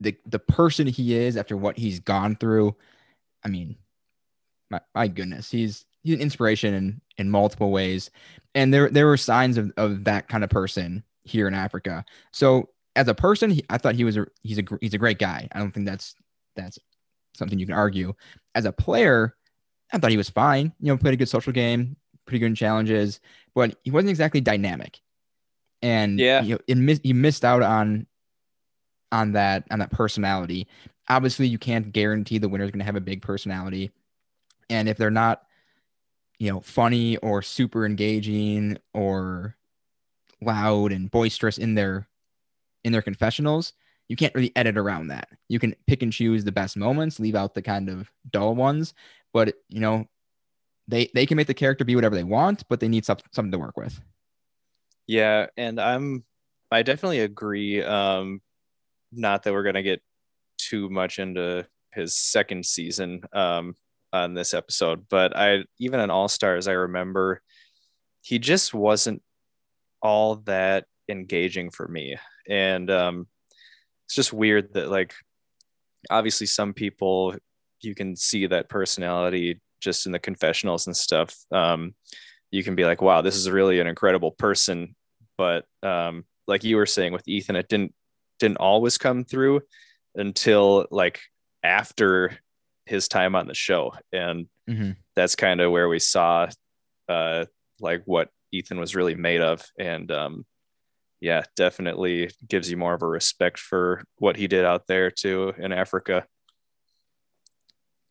the 0.00 0.16
the 0.26 0.38
person 0.38 0.86
he 0.86 1.14
is 1.14 1.36
after 1.36 1.56
what 1.56 1.78
he's 1.78 2.00
gone 2.00 2.36
through. 2.36 2.74
I 3.44 3.48
mean, 3.48 3.76
my, 4.70 4.80
my 4.94 5.08
goodness, 5.08 5.50
he's 5.50 5.84
he's 6.02 6.14
an 6.14 6.20
inspiration 6.20 6.74
in 6.74 7.00
in 7.18 7.30
multiple 7.30 7.70
ways, 7.70 8.10
and 8.54 8.72
there 8.72 8.90
there 8.90 9.06
were 9.06 9.16
signs 9.16 9.56
of 9.58 9.72
of 9.76 10.04
that 10.04 10.28
kind 10.28 10.42
of 10.44 10.50
person 10.50 11.04
here 11.24 11.46
in 11.48 11.54
Africa. 11.54 12.04
So 12.32 12.70
as 12.96 13.08
a 13.08 13.14
person, 13.14 13.50
he, 13.50 13.64
I 13.70 13.78
thought 13.78 13.94
he 13.94 14.04
was 14.04 14.16
a 14.16 14.26
he's 14.42 14.58
a 14.58 14.64
he's 14.80 14.94
a 14.94 14.98
great 14.98 15.18
guy. 15.18 15.48
I 15.52 15.58
don't 15.58 15.72
think 15.72 15.86
that's 15.86 16.14
that's 16.56 16.78
something 17.36 17.58
you 17.58 17.66
can 17.66 17.74
argue. 17.74 18.14
As 18.54 18.64
a 18.64 18.72
player, 18.72 19.36
I 19.94 19.98
thought 19.98 20.10
he 20.10 20.16
was 20.16 20.30
fine. 20.30 20.72
You 20.80 20.88
know, 20.92 20.96
played 20.98 21.14
a 21.14 21.16
good 21.16 21.28
social 21.28 21.52
game, 21.52 21.96
pretty 22.26 22.40
good 22.40 22.46
in 22.46 22.54
challenges, 22.54 23.20
but 23.54 23.78
he 23.84 23.90
wasn't 23.90 24.10
exactly 24.10 24.40
dynamic. 24.40 25.00
And 25.82 26.18
Yeah. 26.18 26.42
you 26.42 26.54
know, 26.54 26.60
it 26.66 26.76
miss, 26.76 27.00
he 27.02 27.12
missed 27.12 27.44
out 27.44 27.62
on 27.62 28.06
on 29.12 29.32
that 29.32 29.64
on 29.70 29.78
that 29.78 29.92
personality. 29.92 30.66
Obviously, 31.08 31.46
you 31.46 31.58
can't 31.58 31.92
guarantee 31.92 32.38
the 32.38 32.48
winner's 32.48 32.70
going 32.70 32.80
to 32.80 32.84
have 32.84 32.96
a 32.96 33.00
big 33.00 33.22
personality, 33.22 33.92
and 34.70 34.88
if 34.88 34.96
they're 34.96 35.10
not, 35.10 35.42
you 36.38 36.50
know, 36.50 36.60
funny 36.60 37.16
or 37.18 37.42
super 37.42 37.86
engaging 37.86 38.78
or 38.94 39.54
loud 40.40 40.90
and 40.92 41.10
boisterous 41.10 41.58
in 41.58 41.74
their 41.74 42.08
in 42.82 42.92
their 42.92 43.02
confessionals, 43.02 43.74
you 44.08 44.16
can't 44.16 44.34
really 44.34 44.52
edit 44.56 44.76
around 44.76 45.08
that. 45.08 45.28
You 45.48 45.58
can 45.58 45.76
pick 45.86 46.02
and 46.02 46.12
choose 46.12 46.42
the 46.44 46.52
best 46.52 46.76
moments, 46.76 47.20
leave 47.20 47.34
out 47.34 47.54
the 47.54 47.62
kind 47.62 47.88
of 47.88 48.10
dull 48.30 48.54
ones, 48.54 48.94
but 49.34 49.56
you 49.68 49.80
know, 49.80 50.06
they 50.88 51.10
they 51.12 51.26
can 51.26 51.36
make 51.36 51.48
the 51.48 51.52
character 51.52 51.84
be 51.84 51.96
whatever 51.96 52.14
they 52.14 52.24
want, 52.24 52.66
but 52.70 52.80
they 52.80 52.88
need 52.88 53.04
some, 53.04 53.18
something 53.32 53.52
to 53.52 53.58
work 53.58 53.76
with. 53.76 54.00
Yeah, 55.06 55.48
and 55.58 55.78
I'm 55.78 56.24
I 56.70 56.82
definitely 56.82 57.20
agree. 57.20 57.82
Um, 57.82 58.40
not 59.12 59.42
that 59.42 59.52
we're 59.52 59.64
gonna 59.64 59.82
get 59.82 60.00
too 60.56 60.88
much 60.88 61.18
into 61.18 61.66
his 61.92 62.16
second 62.16 62.64
season 62.64 63.22
um 63.34 63.74
on 64.12 64.32
this 64.32 64.54
episode, 64.54 65.06
but 65.10 65.36
I 65.36 65.64
even 65.78 66.00
in 66.00 66.10
All 66.10 66.28
Stars, 66.28 66.68
I 66.68 66.72
remember 66.72 67.42
he 68.22 68.38
just 68.38 68.72
wasn't 68.72 69.22
all 70.00 70.36
that 70.46 70.86
engaging 71.08 71.70
for 71.70 71.88
me. 71.88 72.16
And 72.48 72.90
um 72.90 73.26
it's 74.06 74.14
just 74.14 74.32
weird 74.32 74.74
that 74.74 74.88
like 74.88 75.14
obviously 76.08 76.46
some 76.46 76.72
people 76.72 77.34
you 77.84 77.94
can 77.94 78.16
see 78.16 78.46
that 78.46 78.68
personality 78.68 79.60
just 79.80 80.06
in 80.06 80.12
the 80.12 80.18
confessionals 80.18 80.86
and 80.86 80.96
stuff. 80.96 81.36
Um 81.52 81.94
you 82.50 82.62
can 82.62 82.76
be 82.76 82.84
like, 82.84 83.02
wow, 83.02 83.20
this 83.20 83.34
is 83.34 83.50
really 83.50 83.80
an 83.80 83.88
incredible 83.88 84.30
person. 84.30 84.94
But 85.36 85.64
um, 85.82 86.24
like 86.46 86.62
you 86.62 86.76
were 86.76 86.86
saying 86.86 87.12
with 87.12 87.26
Ethan, 87.26 87.56
it 87.56 87.68
didn't 87.68 87.92
didn't 88.38 88.58
always 88.58 88.96
come 88.96 89.24
through 89.24 89.62
until 90.14 90.86
like 90.92 91.20
after 91.64 92.38
his 92.86 93.08
time 93.08 93.34
on 93.34 93.46
the 93.48 93.54
show. 93.54 93.94
And 94.12 94.46
Mm-hmm. 94.70 94.92
that's 95.14 95.36
kind 95.36 95.60
of 95.60 95.72
where 95.72 95.88
we 95.90 95.98
saw 95.98 96.48
uh 97.08 97.44
like 97.80 98.02
what 98.06 98.30
Ethan 98.52 98.78
was 98.80 98.94
really 98.94 99.14
made 99.14 99.42
of. 99.42 99.62
And 99.78 100.10
um 100.10 100.46
yeah, 101.20 101.42
definitely 101.56 102.30
gives 102.48 102.70
you 102.70 102.76
more 102.76 102.94
of 102.94 103.02
a 103.02 103.06
respect 103.06 103.58
for 103.58 104.04
what 104.16 104.36
he 104.36 104.46
did 104.46 104.64
out 104.64 104.86
there 104.86 105.10
too 105.10 105.52
in 105.58 105.72
Africa. 105.72 106.24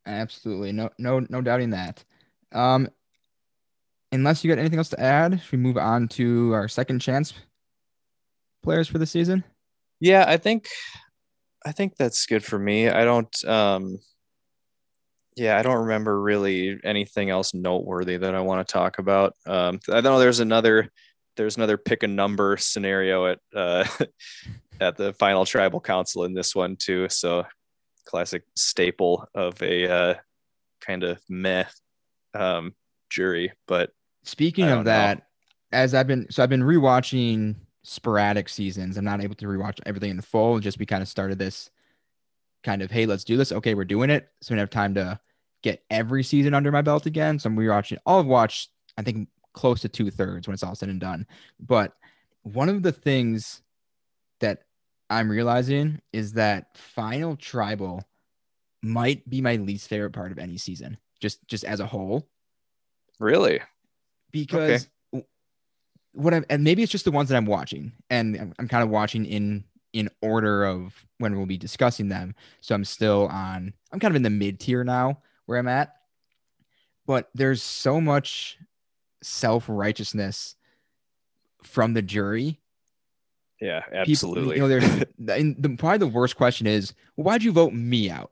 Absolutely, 0.05 0.71
no, 0.71 0.89
no, 0.97 1.25
no 1.29 1.41
doubting 1.41 1.71
that. 1.71 2.03
Um, 2.51 2.89
unless 4.11 4.43
you 4.43 4.49
got 4.49 4.59
anything 4.59 4.77
else 4.77 4.89
to 4.89 4.99
add, 4.99 5.41
should 5.41 5.51
we 5.51 5.57
move 5.57 5.77
on 5.77 6.07
to 6.09 6.53
our 6.53 6.67
second 6.67 6.99
chance 6.99 7.33
players 8.61 8.87
for 8.87 8.97
the 8.97 9.05
season? 9.05 9.43
Yeah, 9.99 10.25
I 10.27 10.37
think 10.37 10.67
I 11.65 11.71
think 11.71 11.95
that's 11.97 12.25
good 12.25 12.43
for 12.43 12.59
me. 12.59 12.89
I 12.89 13.03
don't 13.03 13.45
um 13.45 13.99
yeah, 15.35 15.57
I 15.57 15.63
don't 15.63 15.83
remember 15.83 16.21
really 16.21 16.79
anything 16.83 17.29
else 17.31 17.53
noteworthy 17.55 18.17
that 18.17 18.35
I 18.35 18.41
want 18.41 18.65
to 18.65 18.71
talk 18.71 18.99
about. 18.99 19.33
Um 19.45 19.79
I 19.89 20.01
know 20.01 20.19
there's 20.19 20.39
another 20.39 20.91
there's 21.35 21.57
another 21.57 21.77
pick 21.77 22.03
a 22.03 22.07
number 22.07 22.57
scenario 22.57 23.27
at 23.27 23.39
uh 23.55 23.85
at 24.79 24.95
the 24.97 25.13
final 25.13 25.45
tribal 25.45 25.81
council 25.81 26.23
in 26.23 26.33
this 26.33 26.55
one 26.55 26.75
too. 26.75 27.07
So 27.09 27.45
classic 28.05 28.43
staple 28.55 29.27
of 29.33 29.61
a 29.61 29.89
uh 29.89 30.13
kind 30.81 31.03
of 31.03 31.19
meh 31.29 31.65
um 32.33 32.73
jury, 33.09 33.51
but 33.67 33.91
Speaking 34.23 34.65
of 34.65 34.69
don't 34.69 34.77
know. 34.79 34.91
that, 34.91 35.27
as 35.71 35.93
I've 35.93 36.07
been 36.07 36.27
so 36.29 36.41
I've 36.43 36.49
been 36.49 36.63
rewatching 36.63 37.55
sporadic 37.83 38.47
seasons. 38.47 38.97
I'm 38.97 39.05
not 39.05 39.21
able 39.21 39.35
to 39.35 39.45
rewatch 39.45 39.79
everything 39.85 40.09
in 40.11 40.21
full. 40.21 40.59
Just 40.59 40.79
we 40.79 40.85
kind 40.85 41.01
of 41.01 41.07
started 41.09 41.37
this 41.37 41.69
kind 42.63 42.81
of 42.81 42.89
hey, 42.89 43.05
let's 43.05 43.23
do 43.23 43.37
this. 43.37 43.51
Okay, 43.51 43.73
we're 43.73 43.83
doing 43.85 44.09
it. 44.09 44.29
So 44.41 44.53
we 44.53 44.59
have 44.59 44.69
time 44.69 44.93
to 44.95 45.19
get 45.61 45.83
every 45.89 46.23
season 46.23 46.53
under 46.53 46.71
my 46.71 46.81
belt 46.81 47.05
again. 47.05 47.39
So 47.39 47.49
I'm 47.49 47.57
rewatching. 47.57 47.97
I'll 48.05 48.23
watch. 48.23 48.69
I 48.97 49.01
think 49.01 49.27
close 49.53 49.81
to 49.81 49.89
two 49.89 50.09
thirds 50.09 50.47
when 50.47 50.53
it's 50.53 50.63
all 50.63 50.75
said 50.75 50.89
and 50.89 50.99
done. 50.99 51.27
But 51.59 51.93
one 52.43 52.69
of 52.69 52.83
the 52.83 52.91
things 52.91 53.61
that 54.39 54.63
I'm 55.13 55.29
realizing 55.29 56.01
is 56.11 56.33
that 56.33 56.77
final 56.77 57.35
tribal 57.35 58.03
might 58.81 59.29
be 59.29 59.41
my 59.41 59.55
least 59.55 59.87
favorite 59.87 60.11
part 60.11 60.31
of 60.31 60.39
any 60.39 60.57
season. 60.57 60.97
Just 61.19 61.47
just 61.47 61.63
as 61.63 61.79
a 61.79 61.85
whole 61.85 62.27
really 63.19 63.61
because 64.31 64.89
what 66.11 66.33
I'm 66.33 66.45
and 66.49 66.63
maybe 66.63 66.83
it's 66.83 66.91
just 66.91 67.05
the 67.05 67.11
ones 67.11 67.29
that 67.29 67.37
I'm 67.37 67.45
watching 67.45 67.93
and 68.09 68.35
I'm, 68.35 68.53
I'm 68.59 68.67
kind 68.67 68.83
of 68.83 68.89
watching 68.89 69.25
in 69.25 69.63
in 69.93 70.09
order 70.21 70.65
of 70.65 70.93
when 71.19 71.37
we'll 71.37 71.45
be 71.45 71.57
discussing 71.57 72.09
them. 72.09 72.35
So 72.61 72.75
I'm 72.75 72.83
still 72.83 73.27
on 73.27 73.73
I'm 73.91 73.99
kind 73.99 74.11
of 74.11 74.15
in 74.15 74.23
the 74.23 74.29
mid 74.29 74.59
tier 74.59 74.83
now 74.83 75.21
where 75.45 75.57
I'm 75.57 75.67
at. 75.67 75.95
But 77.05 77.29
there's 77.33 77.61
so 77.61 78.01
much 78.01 78.57
self-righteousness 79.21 80.55
from 81.63 81.93
the 81.93 82.01
jury. 82.01 82.59
Yeah, 83.63 83.81
People- 83.81 83.99
absolutely. 84.01 84.55
you 84.55 84.61
know, 84.61 84.67
there's 84.67 84.83
and 85.29 85.55
the, 85.57 85.75
probably 85.77 85.99
the 85.99 86.07
worst 86.07 86.35
question 86.35 86.67
is, 86.67 86.93
well, 87.15 87.23
why'd 87.25 87.43
you 87.43 87.51
vote 87.51 87.73
me 87.73 88.09
out? 88.09 88.31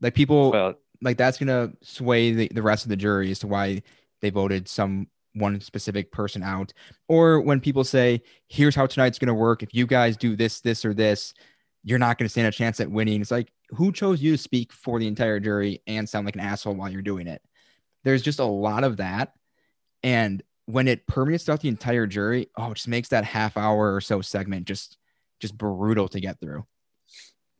Like 0.00 0.14
people 0.14 0.52
well, 0.52 0.74
like 1.02 1.16
that's 1.16 1.38
gonna 1.38 1.72
sway 1.82 2.32
the, 2.32 2.48
the 2.54 2.62
rest 2.62 2.84
of 2.84 2.90
the 2.90 2.96
jury 2.96 3.30
as 3.30 3.40
to 3.40 3.46
why 3.46 3.82
they 4.20 4.30
voted 4.30 4.68
some 4.68 5.08
one 5.34 5.60
specific 5.60 6.12
person 6.12 6.42
out. 6.42 6.72
Or 7.08 7.40
when 7.40 7.60
people 7.60 7.82
say 7.82 8.22
here's 8.48 8.74
how 8.74 8.86
tonight's 8.86 9.18
gonna 9.18 9.34
work. 9.34 9.62
If 9.62 9.74
you 9.74 9.86
guys 9.86 10.16
do 10.16 10.36
this 10.36 10.60
this 10.60 10.84
or 10.84 10.94
this 10.94 11.34
you're 11.82 11.98
not 11.98 12.18
gonna 12.18 12.28
stand 12.28 12.46
a 12.48 12.52
chance 12.52 12.80
at 12.80 12.90
winning. 12.90 13.20
It's 13.20 13.30
like 13.30 13.50
who 13.70 13.90
chose 13.90 14.22
you 14.22 14.32
to 14.32 14.38
speak 14.38 14.72
for 14.72 14.98
the 15.00 15.08
entire 15.08 15.40
jury 15.40 15.82
and 15.86 16.08
sound 16.08 16.26
like 16.26 16.36
an 16.36 16.40
asshole 16.42 16.74
while 16.74 16.90
you're 16.90 17.02
doing 17.02 17.26
it? 17.26 17.42
There's 18.04 18.22
just 18.22 18.38
a 18.38 18.44
lot 18.44 18.84
of 18.84 18.98
that. 18.98 19.32
And 20.02 20.42
when 20.66 20.86
it 20.88 21.06
permeates 21.06 21.44
throughout 21.44 21.60
the 21.60 21.68
entire 21.68 22.06
jury 22.06 22.48
oh 22.56 22.70
it 22.70 22.74
just 22.74 22.88
makes 22.88 23.08
that 23.08 23.24
half 23.24 23.56
hour 23.56 23.94
or 23.94 24.00
so 24.00 24.20
segment 24.20 24.66
just 24.66 24.98
just 25.40 25.56
brutal 25.56 26.08
to 26.08 26.20
get 26.20 26.38
through 26.40 26.64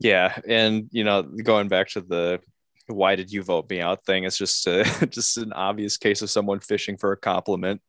Yeah, 0.01 0.37
and 0.47 0.89
you 0.93 1.05
know, 1.05 1.23
going 1.23 1.69
back 1.69 1.89
to 1.91 2.01
the 2.03 2.41
why 2.89 3.17
did 3.17 3.33
you 3.33 3.43
vote 3.43 3.69
me 3.71 3.81
out 3.81 4.05
thing, 4.05 4.25
it's 4.25 4.37
just 4.37 4.67
a, 4.67 4.85
just 5.11 5.39
an 5.39 5.53
obvious 5.55 5.97
case 5.97 6.21
of 6.23 6.31
someone 6.31 6.61
fishing 6.61 6.97
for 6.99 7.13
a 7.13 7.17
compliment. 7.17 7.81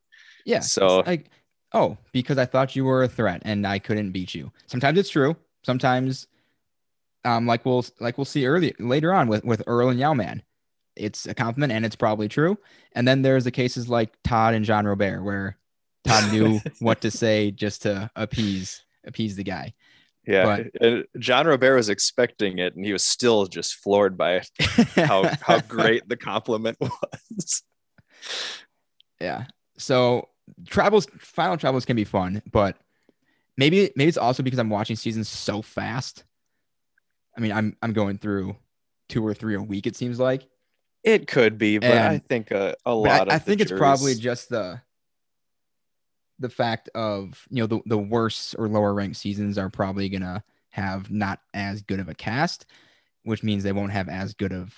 Yeah. 0.44 0.60
So- 0.60 1.02
like, 1.06 1.28
oh, 1.72 1.96
because 2.12 2.38
I 2.38 2.46
thought 2.46 2.74
you 2.74 2.84
were 2.84 3.02
a 3.02 3.08
threat 3.08 3.42
and 3.44 3.66
I 3.66 3.78
couldn't 3.78 4.12
beat 4.12 4.34
you. 4.34 4.50
Sometimes 4.66 4.98
it's 4.98 5.10
true. 5.10 5.36
Sometimes, 5.64 6.26
um, 7.24 7.46
like 7.46 7.64
we'll 7.66 7.84
like 8.00 8.16
we'll 8.16 8.24
see 8.24 8.46
earlier 8.46 8.72
later 8.78 9.12
on 9.12 9.28
with 9.28 9.44
with 9.44 9.62
Earl 9.66 9.90
and 9.90 10.00
Yau-Man, 10.00 10.42
it's 10.98 11.26
a 11.26 11.34
compliment 11.34 11.72
and 11.72 11.84
it's 11.84 11.96
probably 11.96 12.28
true. 12.28 12.58
And 12.92 13.06
then 13.06 13.22
there's 13.22 13.44
the 13.44 13.50
cases 13.50 13.88
like 13.88 14.12
Todd 14.24 14.54
and 14.54 14.64
Jean-Robert 14.64 15.22
where 15.22 15.56
Todd 16.06 16.32
knew 16.32 16.60
what 16.80 17.00
to 17.02 17.10
say 17.10 17.50
just 17.50 17.82
to 17.82 18.10
appease 18.16 18.82
appease 19.06 19.36
the 19.36 19.44
guy. 19.44 19.74
Yeah, 20.26 20.64
and 20.82 21.06
Jean-Robert 21.18 21.74
was 21.74 21.88
expecting 21.88 22.58
it, 22.58 22.76
and 22.76 22.84
he 22.84 22.92
was 22.92 23.02
still 23.02 23.46
just 23.46 23.76
floored 23.76 24.18
by 24.18 24.34
it, 24.34 24.50
how 24.94 25.30
how 25.40 25.60
great 25.68 26.06
the 26.06 26.18
compliment 26.18 26.76
was. 26.80 27.62
Yeah. 29.20 29.44
So 29.78 30.28
tribals, 30.64 31.08
final 31.18 31.56
tribals 31.56 31.86
can 31.86 31.96
be 31.96 32.04
fun, 32.04 32.42
but 32.50 32.76
maybe 33.56 33.90
maybe 33.96 34.08
it's 34.08 34.18
also 34.18 34.42
because 34.42 34.58
I'm 34.58 34.68
watching 34.68 34.96
seasons 34.96 35.28
so 35.28 35.62
fast. 35.62 36.24
I 37.34 37.40
mean, 37.40 37.52
I'm 37.52 37.76
I'm 37.80 37.94
going 37.94 38.18
through 38.18 38.56
two 39.08 39.26
or 39.26 39.32
three 39.32 39.54
a 39.54 39.62
week. 39.62 39.86
It 39.86 39.96
seems 39.96 40.20
like. 40.20 40.46
It 41.08 41.26
could 41.26 41.56
be, 41.56 41.78
but 41.78 41.96
I 41.96 42.18
think 42.18 42.50
a, 42.50 42.76
a 42.84 42.94
lot 42.94 43.20
I, 43.20 43.22
of 43.22 43.28
I 43.30 43.38
the 43.38 43.44
think 43.44 43.60
it's 43.62 43.72
probably 43.72 44.14
just 44.14 44.50
the 44.50 44.78
the 46.38 46.50
fact 46.50 46.90
of 46.94 47.46
you 47.48 47.62
know 47.62 47.66
the 47.66 47.80
the 47.86 47.96
worse 47.96 48.54
or 48.58 48.68
lower 48.68 48.92
ranked 48.92 49.16
seasons 49.16 49.56
are 49.56 49.70
probably 49.70 50.10
gonna 50.10 50.44
have 50.68 51.10
not 51.10 51.40
as 51.54 51.80
good 51.80 51.98
of 51.98 52.10
a 52.10 52.14
cast, 52.14 52.66
which 53.22 53.42
means 53.42 53.62
they 53.62 53.72
won't 53.72 53.90
have 53.90 54.10
as 54.10 54.34
good 54.34 54.52
of 54.52 54.74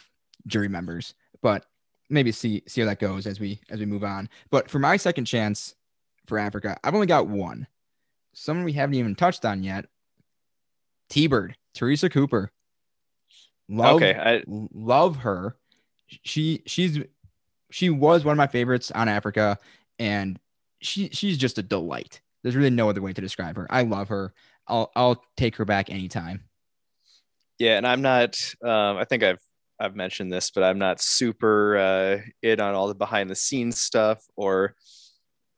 jury 0.47 0.69
members. 0.69 1.15
But 1.43 1.67
maybe 2.09 2.31
see 2.31 2.63
see 2.69 2.81
how 2.83 2.87
that 2.87 3.01
goes 3.01 3.27
as 3.27 3.41
we 3.41 3.59
as 3.69 3.81
we 3.81 3.87
move 3.87 4.05
on. 4.05 4.29
But 4.51 4.71
for 4.71 4.79
my 4.79 4.97
second 4.97 5.25
chance 5.25 5.75
for 6.27 6.39
Africa, 6.39 6.79
I've 6.85 6.95
only 6.95 7.09
got 7.09 7.27
one. 7.27 7.67
Someone 8.35 8.65
we 8.65 8.73
haven't 8.73 8.95
even 8.95 9.17
touched 9.17 9.45
on 9.45 9.65
yet. 9.65 9.87
T 11.09 11.27
Bird, 11.27 11.57
Teresa 11.75 12.09
Cooper. 12.09 12.53
Love 13.69 13.97
okay. 13.97 14.15
I, 14.15 14.45
love 14.47 15.17
her. 15.17 15.57
She 16.23 16.63
she's 16.67 16.99
she 17.71 17.91
was 17.91 18.25
one 18.25 18.33
of 18.33 18.39
my 18.39 18.47
favorites 18.47 18.91
on 18.91 19.09
Africa, 19.09 19.59
and 19.99 20.39
she 20.81 21.09
she's 21.13 21.39
just 21.39 21.59
a 21.59 21.63
delight. 21.63 22.21
There's 22.43 22.57
really 22.57 22.71
no 22.71 22.89
other 22.89 23.03
way 23.03 23.13
to 23.13 23.21
describe 23.21 23.57
her. 23.57 23.67
I 23.71 23.83
love 23.83 24.09
her. 24.09 24.33
I'll 24.67 24.91
I'll 24.97 25.23
take 25.37 25.57
her 25.57 25.65
back 25.65 25.91
anytime. 25.91 26.45
yeah, 27.59 27.77
and 27.77 27.87
I'm 27.87 28.03
not. 28.03 28.37
Um, 28.63 28.97
I 28.97 29.05
think 29.05 29.23
I've 29.23 29.41
I've 29.79 29.97
mentioned 29.97 30.33
this, 30.33 30.51
but 30.51 30.63
I'm 30.65 30.79
not 30.79 31.01
super 31.01 31.77
uh, 31.77 32.19
in 32.43 32.61
on 32.61 32.75
all 32.75 32.89
the 32.89 32.95
behind 32.95 33.31
the 33.31 33.35
scenes 33.37 33.81
stuff 33.81 34.23
or 34.37 34.75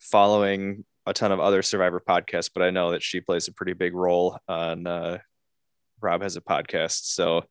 following 0.01 0.85
a 1.07 1.13
ton 1.13 1.33
of 1.33 1.41
other 1.41 1.63
Survivor 1.63 2.01
podcasts. 2.01 2.51
But 2.53 2.63
I 2.63 2.71
know 2.71 2.91
that 2.93 3.03
she 3.03 3.21
plays 3.21 3.49
a 3.49 3.53
pretty 3.53 3.73
big 3.73 3.95
role 3.95 4.39
on. 4.49 4.87
Uh, 4.87 5.19
Rob 6.01 6.23
has 6.23 6.37
a 6.37 6.41
podcast, 6.41 7.05
so 7.05 7.45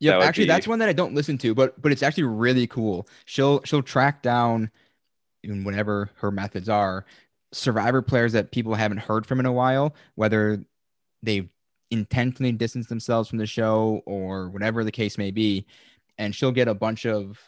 yeah, 0.00 0.18
that 0.18 0.22
actually, 0.22 0.44
be- 0.44 0.48
that's 0.48 0.68
one 0.68 0.78
that 0.80 0.88
I 0.88 0.92
don't 0.92 1.14
listen 1.14 1.38
to, 1.38 1.54
but 1.54 1.80
but 1.80 1.92
it's 1.92 2.02
actually 2.02 2.24
really 2.24 2.66
cool. 2.66 3.08
She'll 3.24 3.62
she'll 3.64 3.82
track 3.82 4.22
down, 4.22 4.70
in 5.42 5.64
whatever 5.64 6.10
her 6.16 6.30
methods 6.30 6.68
are, 6.68 7.04
survivor 7.52 8.02
players 8.02 8.32
that 8.32 8.50
people 8.50 8.74
haven't 8.74 8.98
heard 8.98 9.26
from 9.26 9.40
in 9.40 9.46
a 9.46 9.52
while, 9.52 9.94
whether 10.14 10.64
they've 11.22 11.48
intentionally 11.90 12.52
distanced 12.52 12.88
themselves 12.88 13.28
from 13.28 13.38
the 13.38 13.46
show 13.46 14.02
or 14.06 14.48
whatever 14.48 14.84
the 14.84 14.92
case 14.92 15.16
may 15.16 15.30
be, 15.30 15.66
and 16.18 16.34
she'll 16.34 16.52
get 16.52 16.68
a 16.68 16.74
bunch 16.74 17.06
of, 17.06 17.38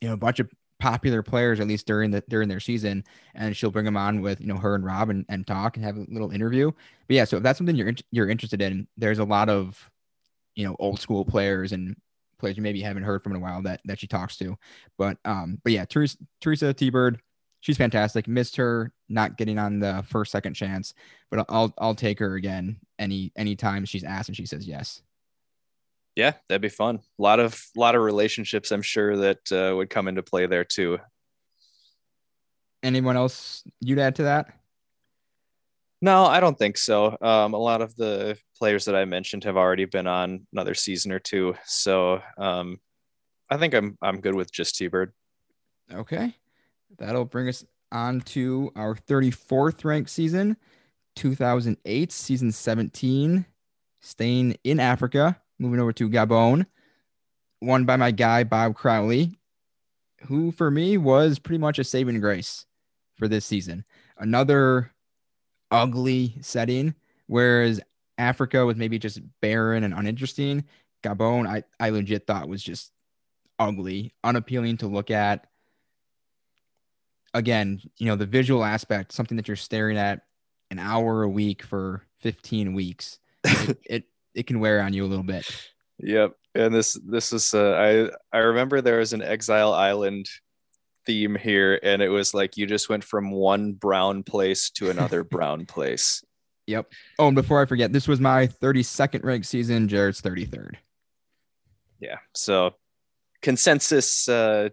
you 0.00 0.08
know, 0.08 0.14
a 0.14 0.16
bunch 0.16 0.40
of 0.40 0.50
popular 0.78 1.22
players 1.22 1.58
at 1.58 1.66
least 1.66 1.86
during 1.86 2.10
the 2.10 2.22
during 2.28 2.48
their 2.48 2.60
season, 2.60 3.04
and 3.34 3.56
she'll 3.56 3.70
bring 3.70 3.84
them 3.84 3.96
on 3.96 4.20
with 4.20 4.40
you 4.40 4.46
know 4.46 4.56
her 4.56 4.74
and 4.74 4.84
Rob 4.84 5.10
and, 5.10 5.24
and 5.28 5.46
talk 5.46 5.76
and 5.76 5.84
have 5.84 5.96
a 5.96 6.06
little 6.08 6.30
interview. 6.30 6.70
But 7.08 7.16
yeah, 7.16 7.24
so 7.24 7.36
if 7.36 7.42
that's 7.42 7.58
something 7.58 7.76
you're 7.76 7.94
you're 8.10 8.28
interested 8.28 8.62
in, 8.62 8.86
there's 8.96 9.18
a 9.18 9.24
lot 9.24 9.48
of 9.48 9.90
you 10.56 10.66
know 10.66 10.74
old 10.80 10.98
school 11.00 11.24
players 11.24 11.70
and 11.72 11.94
players 12.38 12.56
you 12.56 12.62
maybe 12.62 12.82
haven't 12.82 13.04
heard 13.04 13.22
from 13.22 13.32
in 13.32 13.36
a 13.36 13.40
while 13.40 13.62
that 13.62 13.80
that 13.84 14.00
she 14.00 14.06
talks 14.06 14.36
to. 14.38 14.56
But 14.98 15.18
um, 15.24 15.60
but 15.62 15.72
yeah, 15.72 15.84
Teresa 15.84 16.16
Teresa 16.40 16.74
T 16.74 16.90
Bird, 16.90 17.20
she's 17.60 17.76
fantastic. 17.76 18.26
Missed 18.26 18.56
her 18.56 18.92
not 19.08 19.36
getting 19.38 19.58
on 19.58 19.78
the 19.78 20.04
first 20.08 20.32
second 20.32 20.54
chance, 20.54 20.94
but 21.30 21.46
I'll 21.48 21.72
I'll 21.78 21.94
take 21.94 22.18
her 22.18 22.34
again 22.34 22.78
any 22.98 23.32
anytime 23.36 23.84
she's 23.84 24.04
asked 24.04 24.28
and 24.28 24.36
she 24.36 24.46
says 24.46 24.66
yes. 24.66 25.02
yeah, 26.16 26.32
that'd 26.48 26.62
be 26.62 26.68
fun. 26.70 27.00
A 27.18 27.22
lot 27.22 27.38
of 27.40 27.62
lot 27.76 27.94
of 27.94 28.02
relationships, 28.02 28.72
I'm 28.72 28.82
sure 28.82 29.16
that 29.18 29.52
uh, 29.52 29.76
would 29.76 29.90
come 29.90 30.08
into 30.08 30.22
play 30.22 30.46
there 30.46 30.64
too. 30.64 30.98
Anyone 32.82 33.16
else 33.16 33.62
you'd 33.80 33.98
add 33.98 34.16
to 34.16 34.24
that? 34.24 34.46
No, 36.00 36.24
I 36.24 36.40
don't 36.40 36.58
think 36.58 36.78
so. 36.78 37.16
Um, 37.20 37.52
a 37.54 37.58
lot 37.58 37.82
of 37.82 37.94
the 37.96 38.38
players 38.58 38.84
that 38.86 38.96
I 38.96 39.04
mentioned 39.04 39.44
have 39.44 39.56
already 39.56 39.84
been 39.84 40.06
on 40.06 40.46
another 40.52 40.74
season 40.74 41.12
or 41.12 41.18
two, 41.18 41.54
so 41.64 42.22
um, 42.38 42.78
I 43.50 43.56
think 43.56 43.74
I'm 43.74 43.96
I'm 44.02 44.20
good 44.20 44.34
with 44.34 44.52
just 44.52 44.76
T 44.76 44.88
Bird. 44.88 45.12
Okay. 45.92 46.34
That'll 46.98 47.24
bring 47.24 47.48
us 47.48 47.64
on 47.92 48.20
to 48.22 48.72
our 48.76 48.94
34th 48.94 49.84
ranked 49.84 50.10
season, 50.10 50.56
2008, 51.16 52.12
season 52.12 52.52
17, 52.52 53.46
staying 54.00 54.56
in 54.64 54.80
Africa, 54.80 55.40
moving 55.58 55.80
over 55.80 55.92
to 55.92 56.08
Gabon, 56.08 56.66
won 57.60 57.84
by 57.84 57.96
my 57.96 58.10
guy, 58.10 58.44
Bob 58.44 58.74
Crowley, 58.74 59.38
who 60.26 60.52
for 60.52 60.70
me 60.70 60.96
was 60.96 61.38
pretty 61.38 61.58
much 61.58 61.78
a 61.78 61.84
saving 61.84 62.20
grace 62.20 62.66
for 63.16 63.28
this 63.28 63.44
season. 63.44 63.84
Another 64.18 64.92
ugly 65.70 66.34
setting, 66.40 66.94
whereas 67.26 67.80
Africa 68.18 68.64
was 68.64 68.76
maybe 68.76 68.98
just 68.98 69.20
barren 69.40 69.84
and 69.84 69.94
uninteresting. 69.94 70.64
Gabon, 71.02 71.46
I, 71.46 71.64
I 71.78 71.90
legit 71.90 72.26
thought 72.26 72.48
was 72.48 72.62
just 72.62 72.92
ugly, 73.58 74.14
unappealing 74.24 74.78
to 74.78 74.86
look 74.86 75.10
at 75.10 75.46
again, 77.36 77.80
you 77.98 78.06
know, 78.06 78.16
the 78.16 78.26
visual 78.26 78.64
aspect, 78.64 79.12
something 79.12 79.36
that 79.36 79.46
you're 79.46 79.56
staring 79.56 79.98
at 79.98 80.22
an 80.70 80.78
hour 80.78 81.22
a 81.22 81.28
week 81.28 81.62
for 81.62 82.02
15 82.20 82.72
weeks, 82.72 83.18
it, 83.44 83.78
it, 83.84 84.04
it 84.34 84.46
can 84.46 84.58
wear 84.58 84.80
on 84.80 84.94
you 84.94 85.04
a 85.04 85.06
little 85.06 85.24
bit. 85.24 85.46
Yep. 85.98 86.34
And 86.54 86.74
this 86.74 86.98
this 87.06 87.32
is 87.34 87.52
uh, 87.52 88.10
I 88.32 88.36
I 88.36 88.40
remember 88.40 88.80
there 88.80 88.98
was 88.98 89.12
an 89.12 89.22
Exile 89.22 89.74
Island 89.74 90.26
theme 91.04 91.34
here, 91.34 91.78
and 91.82 92.00
it 92.00 92.08
was 92.08 92.32
like 92.32 92.56
you 92.56 92.66
just 92.66 92.88
went 92.88 93.04
from 93.04 93.30
one 93.30 93.72
brown 93.72 94.22
place 94.22 94.70
to 94.70 94.90
another 94.90 95.22
brown 95.24 95.66
place. 95.66 96.24
Yep. 96.66 96.92
Oh, 97.18 97.28
and 97.28 97.34
before 97.34 97.62
I 97.62 97.66
forget, 97.66 97.92
this 97.92 98.08
was 98.08 98.20
my 98.20 98.46
32nd 98.46 99.24
ranked 99.24 99.46
season. 99.46 99.88
Jared's 99.88 100.20
33rd. 100.20 100.74
Yeah. 102.00 102.16
So 102.34 102.74
consensus 103.42 104.28
uh 104.28 104.70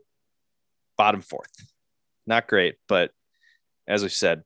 bottom 0.97 1.21
fourth. 1.21 1.51
Not 2.25 2.47
great, 2.47 2.75
but 2.87 3.11
as 3.87 4.03
we 4.03 4.09
said, 4.09 4.43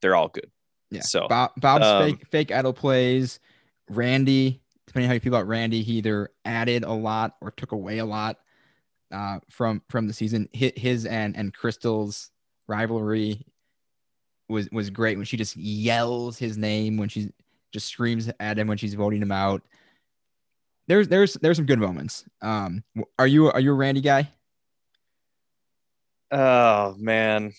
they're 0.00 0.16
all 0.16 0.28
good. 0.28 0.50
Yeah. 0.90 1.02
So 1.02 1.28
Bob, 1.28 1.52
Bob's 1.56 1.86
um, 1.86 2.04
fake 2.04 2.26
fake 2.30 2.52
idol 2.52 2.72
plays. 2.72 3.38
Randy, 3.88 4.62
depending 4.86 5.08
how 5.08 5.14
you 5.14 5.20
feel 5.20 5.34
about 5.34 5.46
Randy, 5.46 5.82
he 5.82 5.94
either 5.94 6.30
added 6.44 6.84
a 6.84 6.92
lot 6.92 7.36
or 7.40 7.50
took 7.50 7.72
away 7.72 7.98
a 7.98 8.04
lot 8.04 8.38
uh, 9.12 9.38
from 9.48 9.82
from 9.88 10.06
the 10.06 10.12
season. 10.12 10.48
Hit 10.52 10.78
his 10.78 11.06
and 11.06 11.36
and 11.36 11.54
Crystal's 11.54 12.30
rivalry 12.66 13.46
was 14.50 14.68
was 14.70 14.90
great 14.90 15.16
when 15.16 15.24
she 15.24 15.36
just 15.36 15.56
yells 15.56 16.38
his 16.38 16.58
name 16.58 16.96
when 16.96 17.08
she 17.08 17.30
just 17.72 17.86
screams 17.86 18.30
at 18.40 18.58
him 18.58 18.66
when 18.66 18.76
she's 18.78 18.94
voting 18.94 19.22
him 19.22 19.32
out. 19.32 19.62
There's 20.88 21.08
there's 21.08 21.34
there's 21.34 21.56
some 21.56 21.66
good 21.66 21.78
moments. 21.78 22.24
Um, 22.42 22.82
are 23.18 23.26
you 23.26 23.50
are 23.50 23.60
you 23.60 23.70
a 23.70 23.74
Randy 23.74 24.00
guy? 24.00 24.28
Oh 26.32 26.94
man. 26.98 27.52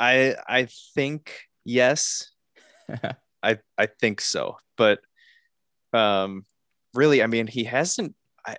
I 0.00 0.36
I 0.48 0.68
think 0.94 1.32
yes. 1.64 2.30
I 3.42 3.58
I 3.76 3.86
think 3.86 4.20
so. 4.20 4.56
But 4.76 5.00
um 5.92 6.44
really 6.94 7.22
I 7.22 7.26
mean 7.26 7.46
he 7.46 7.64
hasn't 7.64 8.14
I, 8.46 8.56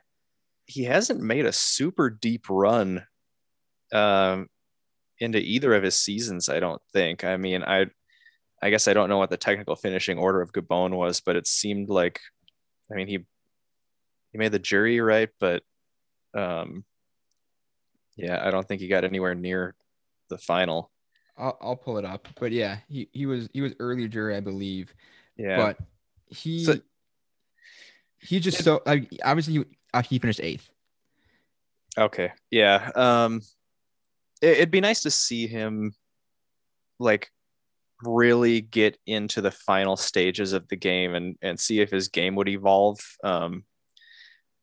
he 0.66 0.84
hasn't 0.84 1.22
made 1.22 1.46
a 1.46 1.52
super 1.52 2.10
deep 2.10 2.46
run 2.50 3.06
um 3.94 4.48
into 5.20 5.40
either 5.40 5.74
of 5.74 5.84
his 5.84 5.96
seasons, 5.98 6.50
I 6.50 6.60
don't 6.60 6.82
think. 6.94 7.24
I 7.24 7.38
mean, 7.38 7.64
I 7.64 7.88
I 8.62 8.70
guess 8.70 8.88
I 8.88 8.94
don't 8.94 9.10
know 9.10 9.18
what 9.18 9.30
the 9.30 9.38
technical 9.38 9.76
finishing 9.76 10.18
order 10.18 10.42
of 10.42 10.52
Gabon 10.52 10.92
was, 10.96 11.22
but 11.22 11.36
it 11.36 11.48
seemed 11.48 11.90
like 11.90 12.20
I 12.92 12.96
mean 12.96 13.08
he 13.08 13.20
he 14.32 14.38
made 14.38 14.52
the 14.52 14.60
jury 14.60 15.00
right, 15.02 15.30
but 15.40 15.64
um 16.34 16.84
yeah, 18.18 18.42
I 18.46 18.50
don't 18.52 18.68
think 18.68 18.82
he 18.82 18.88
got 18.88 19.04
anywhere 19.04 19.36
near 19.36 19.76
the 20.30 20.38
final. 20.38 20.92
I'll, 21.38 21.58
I'll 21.62 21.76
pull 21.76 21.98
it 21.98 22.06
up, 22.06 22.30
but 22.40 22.54
yeah, 22.54 22.78
he, 22.88 23.10
he 23.12 23.26
was 23.26 23.50
he 23.54 23.60
was 23.62 23.74
early 23.80 24.08
jury, 24.08 24.36
I 24.36 24.40
believe. 24.40 24.94
Yeah. 25.38 25.58
but 25.58 25.78
he 26.28 26.64
So- 26.64 26.80
he 28.20 28.40
just 28.40 28.64
so 28.64 28.82
like 28.86 29.10
obviously 29.24 29.54
he, 29.54 29.64
uh, 29.94 30.02
he 30.02 30.18
finished 30.18 30.40
eighth. 30.42 30.70
Okay. 31.98 32.32
Yeah. 32.50 32.90
Um 32.96 33.42
it, 34.46 34.58
it'd 34.58 34.72
be 34.72 34.82
nice 34.82 35.02
to 35.02 35.12
see 35.12 35.48
him 35.48 35.96
like 37.00 37.30
really 38.04 38.62
get 38.62 38.98
into 39.08 39.42
the 39.42 39.52
final 39.52 39.98
stages 39.98 40.54
of 40.54 40.68
the 40.68 40.76
game 40.76 41.16
and 41.16 41.38
and 41.42 41.60
see 41.60 41.80
if 41.82 41.90
his 41.90 42.10
game 42.10 42.36
would 42.36 42.48
evolve 42.48 43.00
um 43.24 43.64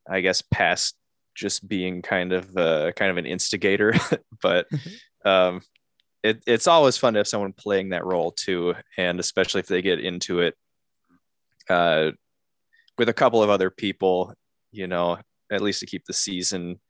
I 0.09 0.21
guess 0.21 0.43
past 0.43 0.97
just 1.35 1.67
being 1.67 2.03
kind 2.03 2.33
of 2.33 2.57
uh 2.57 2.93
kind 2.93 3.11
of 3.11 3.17
an 3.17 3.27
instigator. 3.27 3.95
But 4.41 4.67
um 5.25 5.61
it, 6.25 6.43
it's 6.47 6.67
always 6.67 6.97
fun 6.97 7.15
to 7.15 7.21
have 7.21 7.29
someone 7.29 7.53
playing 7.53 7.91
that 7.91 8.05
role 8.05 8.33
too 8.33 8.75
and 8.97 9.19
especially 9.19 9.61
if 9.61 9.67
they 9.67 9.83
get 9.83 10.01
into 10.01 10.41
it 10.41 10.57
uh 11.69 12.11
with 12.99 13.09
a 13.09 13.13
couple 13.13 13.43
of 13.43 13.51
other 13.51 13.71
people 13.71 14.35
you 14.73 14.87
know 14.87 15.19
at 15.51 15.63
least 15.63 15.81
to 15.81 15.87
keep 15.87 16.05
the 16.05 16.13
season 16.13 16.81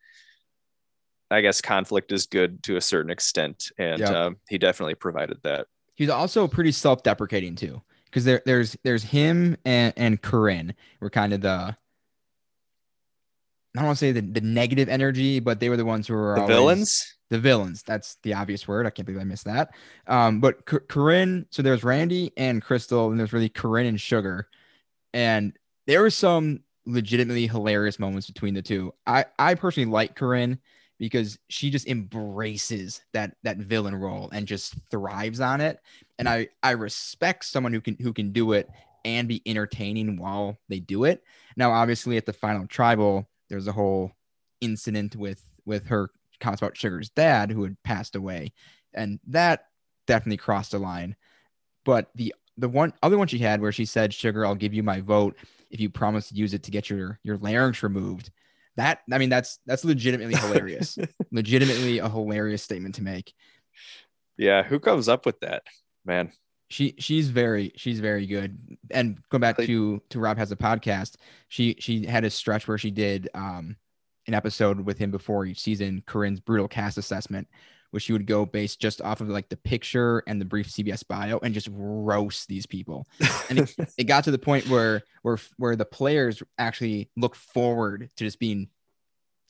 I 1.33 1.41
guess 1.41 1.61
conflict 1.61 2.13
is 2.13 2.27
good 2.27 2.63
to 2.65 2.77
a 2.77 2.81
certain 2.81 3.11
extent, 3.11 3.71
and 3.79 4.03
um, 4.03 4.37
he 4.49 4.59
definitely 4.59 4.95
provided 4.95 5.39
that. 5.43 5.67
He's 5.95 6.11
also 6.11 6.47
pretty 6.49 6.73
self-deprecating 6.73 7.57
too, 7.57 7.83
because 8.07 8.25
there 8.25 8.43
there's 8.47 8.77
there's 8.85 9.03
him 9.03 9.57
and 9.65 9.93
and 9.97 10.21
Corinne 10.21 10.75
were 11.01 11.11
kind 11.11 11.33
of 11.33 11.41
the 11.43 11.77
I 13.75 13.79
don't 13.79 13.87
want 13.87 13.99
to 13.99 14.05
say 14.05 14.13
the, 14.13 14.21
the 14.21 14.41
negative 14.43 14.89
energy, 14.91 15.41
but 15.41 15.59
they 15.61 15.69
were 15.71 15.79
the 15.79 15.85
ones 15.85 16.07
who 16.07 16.15
were 16.15 16.35
The 16.35 16.43
always- 16.43 16.55
villains, 16.57 17.17
the 17.31 17.39
villains. 17.39 17.83
That's 17.83 18.17
the 18.23 18.35
obvious 18.35 18.69
word. 18.69 18.87
I 18.87 18.91
can't 18.91 19.07
believe 19.07 19.21
I 19.21 19.25
missed 19.25 19.47
that. 19.47 19.71
Um, 20.07 20.41
but 20.41 20.59
C- 20.69 20.77
Corinne, 20.89 21.47
so 21.51 21.63
there's 21.63 21.83
Randy 21.83 22.33
and 22.37 22.61
Crystal, 22.63 23.11
and 23.11 23.19
there's 23.19 23.33
really 23.33 23.49
Corinne 23.49 23.87
and 23.87 24.01
Sugar, 24.01 24.49
and 25.15 25.57
there 25.87 26.03
were 26.03 26.11
some 26.11 26.61
legitimately 26.85 27.47
hilarious 27.47 27.99
moments 27.99 28.27
between 28.27 28.53
the 28.55 28.61
two. 28.63 28.93
I 29.07 29.25
I 29.39 29.55
personally 29.55 29.91
like 29.91 30.17
Corinne 30.17 30.59
because 31.03 31.37
she 31.49 31.69
just 31.69 31.89
embraces 31.89 33.03
that 33.13 33.35
that 33.43 33.57
villain 33.57 33.97
role 33.97 34.31
and 34.33 34.47
just 34.47 34.77
thrives 34.89 35.41
on 35.41 35.61
it, 35.61 35.81
and 36.17 36.29
I 36.29 36.47
I 36.63 36.71
respect 36.71 37.45
someone 37.45 37.73
who 37.73 37.81
can 37.81 37.97
who 38.01 38.13
can 38.13 38.31
do 38.31 38.53
it 38.53 38.71
and 39.05 39.27
be 39.27 39.43
entertaining 39.45 40.17
while 40.17 40.61
they 40.69 40.79
do 40.79 41.03
it. 41.03 41.25
Now, 41.57 41.73
obviously, 41.73 42.19
at 42.19 42.25
the 42.25 42.33
final 42.33 42.69
tribal, 42.69 43.29
there's 43.49 43.67
a 43.67 43.73
whole 43.73 44.13
incident 44.61 45.17
with 45.17 45.45
with 45.67 45.87
her 45.87 46.11
comments 46.39 46.63
about 46.63 46.77
Sugar's 46.77 47.11
dad 47.11 47.51
who 47.51 47.65
had 47.65 47.83
passed 47.83 48.15
away, 48.15 48.53
and 48.95 49.19
that 49.27 49.65
definitely 50.07 50.37
crossed 50.37 50.73
a 50.73 50.79
line. 50.79 51.17
But 51.85 52.11
the 52.15 52.33
the 52.57 52.69
one 52.69 52.93
other 53.03 53.19
one 53.19 53.27
she 53.27 53.39
had 53.39 53.61
where 53.61 53.73
she 53.73 53.87
said, 53.87 54.15
"Sugar, 54.15 54.47
I'll 54.47 54.55
give 54.55 54.73
you 54.73 54.85
my 54.85 55.01
vote 55.01 55.37
if 55.69 55.81
you 55.81 55.91
promise 55.91 56.29
to 56.29 56.37
use 56.37 56.55
it 56.55 56.63
to 56.63 56.71
get 56.71 56.89
your 56.89 57.19
your 57.25 57.39
larynx 57.39 57.83
removed." 57.83 58.31
That 58.77 59.01
I 59.11 59.19
mean, 59.19 59.29
that's 59.29 59.59
that's 59.67 59.85
legitimately 59.85 60.35
hilarious. 60.35 60.99
legitimately 61.33 61.99
a 61.99 62.09
hilarious 62.09 62.63
statement 62.63 62.95
to 62.97 63.03
make. 63.03 63.33
Yeah, 64.37 64.63
who 64.63 64.81
comes 64.81 65.09
up 65.09 65.27
with 65.27 65.41
that, 65.41 65.63
man? 66.05 66.33
She 66.69 66.95
she's 66.99 67.29
very 67.29 67.73
she's 67.77 68.01
very 68.01 68.27
good. 68.27 68.59
And 68.91 69.19
going 69.31 69.43
back 69.43 69.59
to 69.59 70.03
to 70.09 70.19
Rob 70.19 70.39
has 70.39 70.53
a 70.53 70.57
podcast. 70.57 71.17
She 71.49 71.77
she 71.79 72.07
had 72.07 72.25
a 72.25 72.31
stretch 72.31 72.67
where 72.67 72.79
she 72.79 72.91
did 72.91 73.29
um 73.35 73.77
an 74.27 74.35
episode 74.35 74.81
with 74.81 74.99
him 74.99 75.11
before 75.11 75.45
each 75.45 75.61
season, 75.61 76.03
Corinne's 76.07 76.41
brutal 76.41 76.69
cast 76.69 76.97
assessment, 76.97 77.49
which 77.93 78.05
she 78.05 78.13
would 78.13 78.27
go 78.27 78.45
based 78.45 78.81
just 78.81 79.01
off 79.03 79.21
of 79.21 79.29
like 79.29 79.49
the 79.51 79.57
picture 79.57 80.23
and 80.27 80.41
the 80.41 80.47
brief 80.47 80.69
CBS 80.69 81.07
bio 81.07 81.39
and 81.43 81.55
just 81.55 81.69
roast 81.71 82.49
these 82.49 82.67
people. 82.67 83.07
And 83.49 83.61
it, 83.61 83.77
it 83.99 84.05
got 84.05 84.25
to 84.25 84.31
the 84.31 84.39
point 84.39 84.69
where 84.69 85.03
where 85.21 85.39
where 85.59 85.77
the 85.77 85.85
players 85.85 86.43
actually 86.59 87.11
look 87.17 87.37
forward 87.37 88.11
to 88.17 88.25
just 88.25 88.41
being 88.41 88.69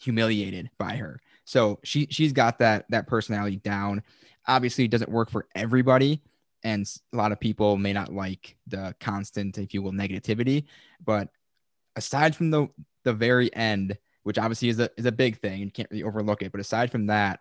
humiliated 0.01 0.71
by 0.77 0.97
her. 0.97 1.21
So 1.45 1.79
she 1.85 2.09
she's 2.11 2.33
got 2.33 2.59
that 2.59 2.85
that 2.91 3.07
personality 3.07 3.57
down. 3.57 4.03
Obviously, 4.47 4.85
it 4.85 4.91
doesn't 4.91 5.11
work 5.11 5.31
for 5.31 5.47
everybody, 5.55 6.21
and 6.65 6.85
a 7.13 7.17
lot 7.17 7.31
of 7.31 7.39
people 7.39 7.77
may 7.77 7.93
not 7.93 8.13
like 8.13 8.57
the 8.67 8.95
constant, 8.99 9.57
if 9.57 9.73
you 9.73 9.83
will, 9.83 9.93
negativity. 9.93 10.65
But 11.05 11.29
aside 11.95 12.35
from 12.35 12.51
the 12.51 12.69
the 13.05 13.13
very 13.13 13.55
end, 13.55 13.97
which 14.25 14.39
obviously 14.39 14.69
is 14.69 14.81
a 14.81 14.91
is 14.97 15.07
a 15.07 15.13
big 15.13 15.39
thing, 15.39 15.61
you 15.61 15.71
can't 15.71 15.91
really 15.93 16.03
overlook 16.03 16.43
it. 16.43 16.51
But 16.51 16.61
aside 16.61 16.91
from 16.91 17.07
that, 17.07 17.39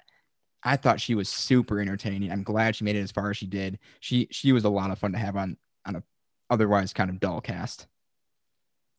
I 0.63 0.77
thought 0.77 1.01
she 1.01 1.15
was 1.15 1.29
super 1.29 1.79
entertaining. 1.79 2.31
I'm 2.31 2.43
glad 2.43 2.75
she 2.75 2.83
made 2.83 2.95
it 2.95 3.01
as 3.01 3.11
far 3.11 3.29
as 3.31 3.37
she 3.37 3.47
did. 3.47 3.79
She 3.99 4.27
she 4.31 4.51
was 4.51 4.63
a 4.63 4.69
lot 4.69 4.91
of 4.91 4.99
fun 4.99 5.13
to 5.13 5.17
have 5.17 5.35
on 5.35 5.57
on 5.85 5.95
a 5.95 6.03
otherwise 6.49 6.93
kind 6.93 7.09
of 7.09 7.19
dull 7.19 7.41
cast. 7.41 7.87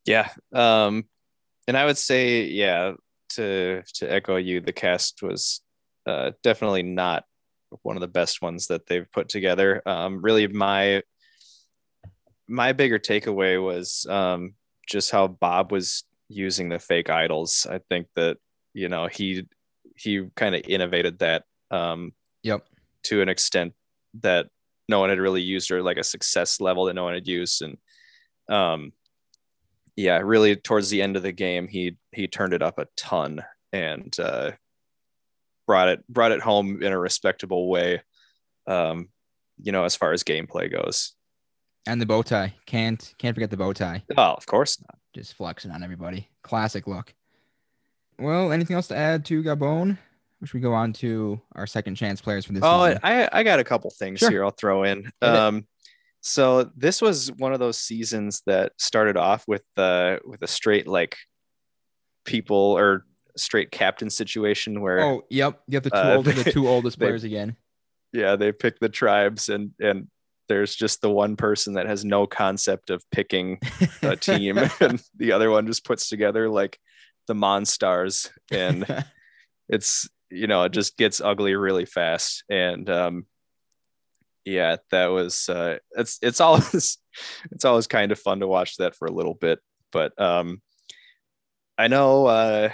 Yeah. 0.05 0.29
Um 0.53 1.05
and 1.69 1.77
I 1.77 1.85
would 1.85 1.99
say 1.99 2.45
yeah, 2.45 2.95
to 3.31 3.83
to 3.95 4.13
echo 4.13 4.37
you, 4.37 4.61
the 4.61 4.73
cast 4.73 5.23
was 5.23 5.61
uh 6.07 6.33
definitely 6.43 6.83
not 6.83 7.25
one 7.83 7.97
of 7.97 8.01
the 8.01 8.09
best 8.09 8.43
ones 8.43 8.67
that 8.67 8.87
they've 8.87 9.11
put 9.13 9.29
together. 9.29 9.83
Um 9.87 10.21
really 10.21 10.49
my 10.49 11.03
my 12.49 12.73
bigger 12.73 12.99
takeaway 12.99 13.63
was 13.63 14.05
um 14.11 14.55
just 14.89 15.13
how 15.13 15.29
Bob 15.29 15.71
was 15.71 16.03
using 16.29 16.69
the 16.69 16.79
fake 16.79 17.09
idols. 17.09 17.67
I 17.71 17.79
think 17.89 18.09
that 18.17 18.39
you 18.75 18.89
know 18.89 19.07
he 19.07 19.47
he 19.97 20.29
kind 20.35 20.55
of 20.55 20.63
innovated 20.67 21.21
that 21.21 21.45
um, 21.73 22.13
yep. 22.43 22.67
To 23.05 23.21
an 23.21 23.29
extent 23.29 23.75
that 24.21 24.47
no 24.89 25.01
one 25.01 25.09
had 25.09 25.19
really 25.19 25.43
used 25.43 25.71
or 25.71 25.83
like 25.83 25.97
a 25.97 26.05
success 26.05 26.61
level 26.61 26.85
that 26.85 26.95
no 26.95 27.05
one 27.05 27.15
had 27.15 27.27
used. 27.27 27.63
And 27.63 27.79
um, 28.49 28.93
yeah, 29.97 30.19
really 30.19 30.55
towards 30.55 30.91
the 30.91 31.03
end 31.03 31.17
of 31.17 31.23
the 31.23 31.33
game, 31.33 31.67
he 31.67 31.97
he 32.13 32.29
turned 32.29 32.53
it 32.53 32.63
up 32.63 32.79
a 32.79 32.87
ton 32.97 33.43
and 33.73 34.15
uh, 34.21 34.53
brought 35.67 35.89
it 35.89 36.07
brought 36.09 36.33
it 36.33 36.41
home 36.41 36.83
in 36.83 36.93
a 36.93 36.99
respectable 36.99 37.69
way. 37.69 38.03
Um, 38.67 39.09
you 39.61 39.73
know, 39.73 39.85
as 39.85 39.97
far 39.97 40.13
as 40.13 40.23
gameplay 40.23 40.71
goes. 40.71 41.15
And 41.87 42.01
the 42.01 42.07
bow 42.07 42.23
tie. 42.23 42.55
Can't 42.67 43.15
can't 43.19 43.35
forget 43.35 43.51
the 43.51 43.57
bow 43.57 43.73
tie. 43.73 44.05
Oh, 44.17 44.35
of 44.35 44.47
course 44.47 44.81
not. 44.81 44.99
Just 45.15 45.35
flexing 45.35 45.71
on 45.71 45.83
everybody. 45.83 46.29
Classic 46.43 46.87
look. 46.87 47.13
Well, 48.19 48.53
anything 48.53 48.77
else 48.77 48.89
to 48.89 48.97
add 48.97 49.25
to 49.27 49.43
Gabon? 49.43 49.99
Should 50.45 50.55
we 50.55 50.61
go 50.61 50.75
on 50.75 50.93
to 50.95 51.41
our 51.55 51.67
second 51.67 51.95
chance 51.95 52.21
players 52.21 52.45
for 52.45 52.53
this? 52.53 52.63
Oh, 52.65 52.87
season? 52.87 53.01
I 53.03 53.29
I 53.33 53.43
got 53.43 53.61
a 53.61 53.65
couple 53.65 53.91
things 53.91 54.19
sure. 54.19 54.31
here. 54.31 54.45
I'll 54.45 54.51
throw 54.51 54.85
in. 54.85 55.11
Um, 55.21 55.67
so 56.23 56.71
this 56.77 57.03
was 57.03 57.33
one 57.33 57.53
of 57.53 57.59
those 57.59 57.79
seasons 57.79 58.43
that 58.47 58.73
started 58.79 59.17
off 59.17 59.45
with 59.49 59.63
the 59.77 60.21
uh, 60.23 60.29
with 60.29 60.43
a 60.43 60.47
straight 60.47 60.87
like 60.87 61.17
people 62.25 62.57
or 62.57 63.05
straight 63.37 63.71
captain 63.71 64.09
situation 64.09 64.81
where 64.81 65.01
oh 65.01 65.23
yep 65.31 65.61
you 65.67 65.77
have 65.77 65.83
the 65.83 65.91
two 65.91 65.97
uh, 65.97 66.15
old, 66.17 66.27
the 66.27 66.51
two 66.51 66.69
oldest 66.69 66.99
they, 66.99 67.07
players 67.07 67.25
again. 67.25 67.57
Yeah, 68.13 68.37
they 68.37 68.53
pick 68.53 68.79
the 68.79 68.89
tribes 68.89 69.49
and 69.49 69.73
and 69.81 70.09
there's 70.49 70.77
just 70.77 71.01
the 71.01 71.11
one 71.11 71.35
person 71.35 71.75
that 71.75 71.87
has 71.87 72.05
no 72.05 72.27
concept 72.27 72.91
of 72.91 73.03
picking 73.11 73.59
a 74.03 74.17
team 74.17 74.59
and 74.81 75.03
the 75.17 75.33
other 75.33 75.51
one 75.51 75.67
just 75.67 75.85
puts 75.85 76.09
together 76.09 76.49
like 76.49 76.79
the 77.27 77.35
monstars 77.35 78.31
and 78.51 79.05
it's 79.69 80.09
you 80.33 80.47
know, 80.47 80.63
it 80.65 80.73
just 80.73 80.97
gets 80.97 81.21
ugly 81.21 81.55
really 81.55 81.85
fast. 81.85 82.45
And 82.49 82.89
um, 82.89 83.27
yeah, 84.45 84.77
that 84.91 85.07
was 85.07 85.49
uh, 85.49 85.79
it's 85.93 86.19
it's 86.23 86.41
always 86.41 86.99
it's 87.53 87.65
always 87.65 87.87
kind 87.87 88.13
of 88.13 88.19
fun 88.19 88.41
to 88.41 88.49
watch 88.49 88.77
that 88.79 88.97
for 88.97 89.07
a 89.07 89.13
little 89.13 89.35
bit. 89.35 89.61
But 89.93 90.19
um, 90.21 90.63
I 91.77 91.89
know 91.89 92.27
uh, 92.27 92.71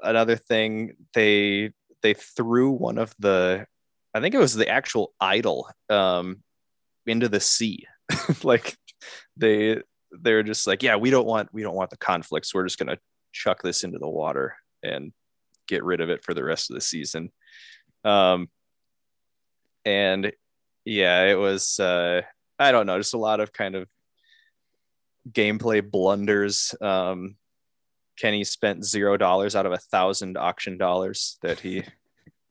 another 0.00 0.36
thing 0.36 0.94
they 1.12 1.72
they 2.02 2.14
threw 2.14 2.70
one 2.70 2.98
of 2.98 3.12
the 3.18 3.66
I 4.14 4.20
think 4.20 4.34
it 4.34 4.38
was 4.38 4.54
the 4.54 4.68
actual 4.68 5.12
idol 5.20 5.68
um, 5.90 6.42
into 7.06 7.28
the 7.28 7.40
sea. 7.40 7.86
like 8.42 8.76
they 9.36 9.82
they're 10.12 10.42
just 10.42 10.66
like, 10.66 10.82
yeah, 10.82 10.96
we 10.96 11.10
don't 11.10 11.26
want 11.26 11.52
we 11.52 11.62
don't 11.62 11.74
want 11.74 11.90
the 11.90 11.96
conflicts. 11.96 12.54
We're 12.54 12.64
just 12.64 12.78
gonna 12.78 12.98
chuck 13.32 13.62
this 13.62 13.84
into 13.84 13.98
the 13.98 14.08
water. 14.08 14.56
And 14.82 15.12
get 15.68 15.84
rid 15.84 16.00
of 16.00 16.10
it 16.10 16.24
for 16.24 16.34
the 16.34 16.44
rest 16.44 16.70
of 16.70 16.74
the 16.74 16.80
season. 16.80 17.30
Um, 18.04 18.48
and 19.84 20.32
yeah, 20.84 21.24
it 21.24 21.38
was, 21.38 21.78
uh, 21.78 22.22
I 22.58 22.72
don't 22.72 22.86
know, 22.86 22.98
just 22.98 23.14
a 23.14 23.18
lot 23.18 23.40
of 23.40 23.52
kind 23.52 23.74
of 23.74 23.88
gameplay 25.30 25.88
blunders. 25.88 26.74
Um, 26.80 27.36
Kenny 28.18 28.44
spent 28.44 28.84
zero 28.84 29.16
dollars 29.16 29.54
out 29.54 29.66
of 29.66 29.72
a 29.72 29.78
thousand 29.78 30.36
auction 30.36 30.76
dollars 30.76 31.38
that 31.42 31.60
he 31.60 31.84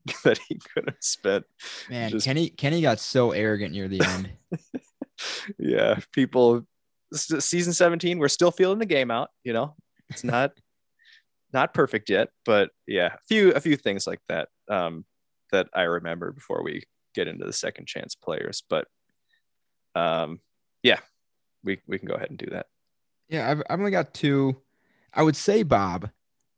that 0.24 0.40
he 0.48 0.56
could 0.56 0.86
have 0.86 0.96
spent. 1.02 1.46
Man, 1.90 2.12
just... 2.12 2.26
Kenny 2.26 2.50
Kenny 2.50 2.82
got 2.82 3.00
so 3.00 3.32
arrogant 3.32 3.74
near 3.74 3.88
the 3.88 4.02
end. 4.02 4.30
yeah, 5.60 6.00
people. 6.14 6.66
Season 7.14 7.72
17, 7.72 8.20
we're 8.20 8.28
still 8.28 8.52
feeling 8.52 8.80
the 8.80 8.86
game 8.86 9.12
out. 9.12 9.30
You 9.46 9.54
know, 9.54 9.76
it's 10.10 10.26
not 10.26 10.52
not 11.54 11.74
perfect 11.74 12.10
yet, 12.10 12.30
but 12.46 12.72
yeah, 12.88 13.14
a 13.14 13.20
few 13.28 13.52
a 13.52 13.60
few 13.60 13.78
things 13.78 14.06
like 14.06 14.20
that 14.28 14.50
um, 14.70 15.06
that 15.52 15.68
I 15.74 15.84
remember 15.84 16.32
before 16.32 16.64
we 16.64 16.84
get 17.16 17.28
into 17.28 17.46
the 17.46 17.54
second 17.54 17.88
chance 17.88 18.16
players. 18.16 18.64
But 18.70 18.88
um, 19.96 20.40
yeah, 20.84 21.00
we 21.64 21.80
we 21.88 21.98
can 21.98 22.08
go 22.08 22.16
ahead 22.16 22.30
and 22.30 22.40
do 22.40 22.48
that. 22.52 22.68
Yeah, 23.30 23.50
I've 23.50 23.64
I've 23.70 23.80
only 23.80 23.92
got 23.92 24.14
two. 24.14 24.58
I 25.14 25.24
would 25.24 25.36
say 25.36 25.64
Bob. 25.64 26.10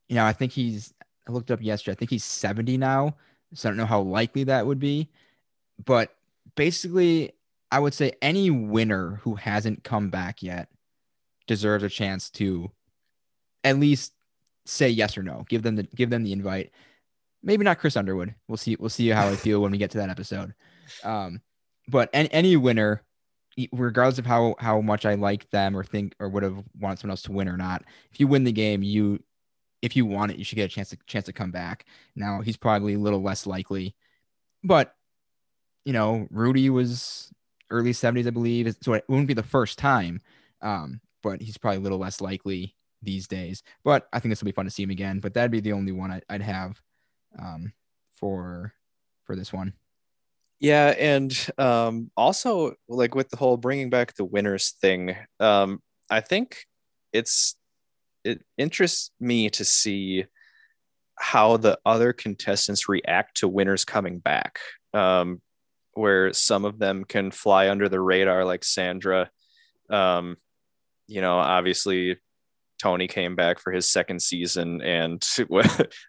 You 0.08 0.16
know, 0.16 0.24
I 0.24 0.32
think 0.32 0.52
he's. 0.52 0.92
I 1.28 1.32
looked 1.32 1.50
up 1.50 1.62
yesterday. 1.62 1.92
I 1.92 1.98
think 1.98 2.10
he's 2.10 2.24
seventy 2.24 2.76
now, 2.76 3.16
so 3.54 3.68
I 3.68 3.70
don't 3.70 3.78
know 3.78 3.86
how 3.86 4.00
likely 4.00 4.44
that 4.44 4.66
would 4.66 4.80
be. 4.80 5.08
But 5.84 6.14
basically, 6.56 7.32
I 7.70 7.78
would 7.78 7.94
say 7.94 8.12
any 8.20 8.50
winner 8.50 9.20
who 9.22 9.36
hasn't 9.36 9.84
come 9.84 10.10
back 10.10 10.42
yet 10.42 10.68
deserves 11.46 11.84
a 11.84 11.88
chance 11.88 12.30
to 12.30 12.70
at 13.64 13.78
least 13.78 14.12
say 14.66 14.88
yes 14.88 15.16
or 15.16 15.22
no. 15.22 15.44
Give 15.48 15.62
them 15.62 15.76
the 15.76 15.82
give 15.82 16.10
them 16.10 16.22
the 16.22 16.32
invite. 16.32 16.70
Maybe 17.42 17.64
not 17.64 17.78
Chris 17.78 17.96
Underwood. 17.96 18.34
We'll 18.48 18.58
see. 18.58 18.76
We'll 18.78 18.90
see 18.90 19.08
how 19.08 19.28
I 19.28 19.36
feel 19.36 19.60
when 19.60 19.72
we 19.72 19.78
get 19.78 19.90
to 19.92 19.98
that 19.98 20.10
episode. 20.10 20.54
Um, 21.04 21.40
but 21.88 22.10
any, 22.12 22.32
any 22.32 22.56
winner, 22.56 23.02
regardless 23.72 24.18
of 24.18 24.26
how 24.26 24.54
how 24.58 24.80
much 24.80 25.06
I 25.06 25.14
like 25.14 25.48
them 25.50 25.76
or 25.76 25.84
think 25.84 26.14
or 26.20 26.28
would 26.28 26.42
have 26.42 26.62
wanted 26.78 26.98
someone 26.98 27.12
else 27.12 27.22
to 27.22 27.32
win 27.32 27.48
or 27.48 27.56
not, 27.56 27.84
if 28.12 28.20
you 28.20 28.26
win 28.26 28.44
the 28.44 28.52
game, 28.52 28.82
you 28.82 29.22
if 29.82 29.96
you 29.96 30.04
want 30.04 30.32
it, 30.32 30.38
you 30.38 30.44
should 30.44 30.56
get 30.56 30.70
a 30.70 30.74
chance 30.74 30.90
to 30.90 30.98
chance 31.06 31.26
to 31.26 31.32
come 31.32 31.50
back. 31.50 31.86
Now 32.14 32.40
he's 32.42 32.56
probably 32.56 32.94
a 32.94 32.98
little 32.98 33.22
less 33.22 33.46
likely, 33.46 33.96
but 34.62 34.94
you 35.84 35.92
know 35.92 36.28
Rudy 36.30 36.68
was 36.70 37.32
early 37.70 37.92
70s, 37.92 38.26
I 38.26 38.30
believe, 38.30 38.74
so 38.82 38.94
it 38.94 39.04
wouldn't 39.08 39.28
be 39.28 39.34
the 39.34 39.42
first 39.42 39.78
time. 39.78 40.20
Um, 40.60 41.00
but 41.22 41.40
he's 41.40 41.56
probably 41.56 41.78
a 41.78 41.82
little 41.82 41.98
less 41.98 42.20
likely 42.20 42.74
these 43.02 43.26
days. 43.26 43.62
But 43.84 44.08
I 44.12 44.20
think 44.20 44.30
this 44.30 44.40
will 44.40 44.46
be 44.46 44.52
fun 44.52 44.66
to 44.66 44.70
see 44.70 44.82
him 44.82 44.90
again. 44.90 45.20
But 45.20 45.34
that'd 45.34 45.50
be 45.50 45.60
the 45.60 45.72
only 45.72 45.92
one 45.92 46.10
I, 46.10 46.22
would 46.30 46.42
have 46.42 46.80
um, 47.38 47.72
for 48.14 48.72
for 49.24 49.36
this 49.36 49.52
one. 49.52 49.74
Yeah, 50.58 50.94
and 50.98 51.34
um, 51.56 52.10
also 52.16 52.74
like 52.88 53.14
with 53.14 53.30
the 53.30 53.38
whole 53.38 53.56
bringing 53.56 53.88
back 53.88 54.14
the 54.14 54.24
winners 54.24 54.70
thing, 54.80 55.16
um, 55.38 55.80
I 56.10 56.20
think 56.20 56.66
it's 57.12 57.56
it 58.24 58.42
interests 58.58 59.10
me 59.18 59.48
to 59.50 59.64
see 59.64 60.26
how 61.18 61.56
the 61.56 61.78
other 61.86 62.12
contestants 62.12 62.88
react 62.88 63.38
to 63.38 63.48
winners 63.48 63.84
coming 63.84 64.18
back. 64.18 64.58
Um, 64.92 65.40
where 65.94 66.32
some 66.32 66.64
of 66.64 66.78
them 66.78 67.04
can 67.04 67.30
fly 67.30 67.68
under 67.68 67.88
the 67.88 68.00
radar, 68.00 68.44
like 68.44 68.64
Sandra. 68.64 69.30
Um, 69.88 70.36
you 71.08 71.20
know, 71.20 71.36
obviously 71.36 72.18
Tony 72.80 73.06
came 73.06 73.36
back 73.36 73.58
for 73.58 73.72
his 73.72 73.90
second 73.90 74.22
season 74.22 74.80
and 74.82 75.22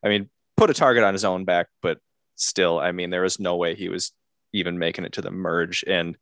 I 0.03 0.09
mean 0.09 0.29
put 0.57 0.69
a 0.69 0.73
target 0.73 1.03
on 1.03 1.13
his 1.13 1.25
own 1.25 1.45
back 1.45 1.67
but 1.81 1.97
still 2.35 2.79
I 2.79 2.91
mean 2.91 3.09
there 3.09 3.21
was 3.23 3.39
no 3.39 3.55
way 3.57 3.75
he 3.75 3.89
was 3.89 4.11
even 4.53 4.79
making 4.79 5.05
it 5.05 5.13
to 5.13 5.21
the 5.21 5.31
merge 5.31 5.83
and 5.85 6.17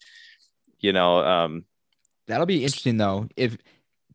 you 0.80 0.94
know 0.94 1.20
um 1.20 1.66
that'll 2.28 2.46
be 2.46 2.64
interesting 2.64 2.98
though 2.98 3.28
if 3.36 3.58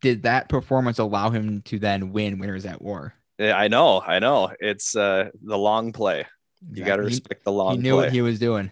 did 0.01 0.23
that 0.23 0.49
performance 0.49 0.99
allow 0.99 1.29
him 1.29 1.61
to 1.63 1.79
then 1.79 2.11
win 2.11 2.37
winners 2.39 2.65
at 2.65 2.81
war 2.81 3.13
Yeah, 3.37 3.57
I 3.57 3.67
know, 3.67 4.01
I 4.01 4.19
know. 4.19 4.51
It's 4.59 4.95
uh 4.95 5.29
the 5.41 5.57
long 5.57 5.93
play. 5.93 6.25
You 6.71 6.83
got 6.83 6.97
to 6.97 7.03
Exactly. 7.03 7.05
Respect 7.05 7.43
the 7.43 7.51
long 7.51 7.75
He 7.75 7.81
knew 7.81 7.93
play. 7.95 8.05
what 8.05 8.11
he 8.11 8.21
was 8.21 8.39
doing. 8.39 8.71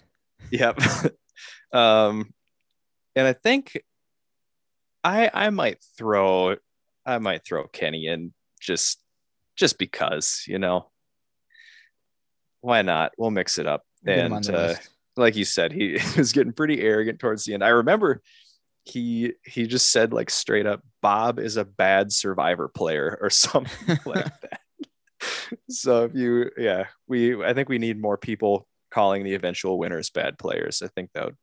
Yep. 0.52 0.80
um, 1.74 2.34
and 3.16 3.28
I 3.28 3.34
think 3.34 3.82
I 5.04 5.30
I 5.34 5.50
might 5.50 5.84
throw 5.98 6.56
I 7.06 7.18
might 7.20 7.46
throw 7.46 7.68
Kenny 7.68 8.08
in 8.08 8.34
just 8.62 9.00
just 9.56 9.78
because 9.78 10.44
you 10.48 10.60
know 10.60 10.90
why 12.62 12.82
not? 12.82 13.12
We'll 13.18 13.30
mix 13.30 13.60
it 13.60 13.68
up. 13.68 13.84
And 14.06 14.50
uh, 14.50 14.76
like 15.18 15.36
you 15.36 15.44
said, 15.44 15.74
he 15.74 16.00
was 16.18 16.32
getting 16.32 16.54
pretty 16.54 16.82
arrogant 16.82 17.20
towards 17.20 17.44
the 17.44 17.54
end. 17.54 17.64
I 17.64 17.70
remember 17.70 18.22
he 18.86 19.34
he 19.46 19.68
just 19.68 19.92
said 19.92 20.14
like 20.14 20.30
straight 20.30 20.66
up, 20.66 20.82
Bob 21.02 21.40
is 21.40 21.58
a 21.58 21.66
bad 21.66 22.12
survivor 22.12 22.68
player 22.68 23.18
or 23.22 23.30
something 23.30 24.00
like 24.06 24.42
that. 24.42 24.60
So 25.70 26.04
if 26.04 26.16
you 26.16 26.50
yeah, 26.58 26.88
we 27.08 27.42
I 27.42 27.54
think 27.54 27.70
we 27.70 27.78
need 27.78 28.02
more 28.02 28.18
people 28.18 28.68
calling 28.92 29.24
the 29.24 29.36
eventual 29.36 29.80
winners 29.80 30.10
bad 30.10 30.38
players. 30.38 30.82
I 30.82 30.88
think 30.88 31.12
that 31.14 31.24
would 31.24 31.38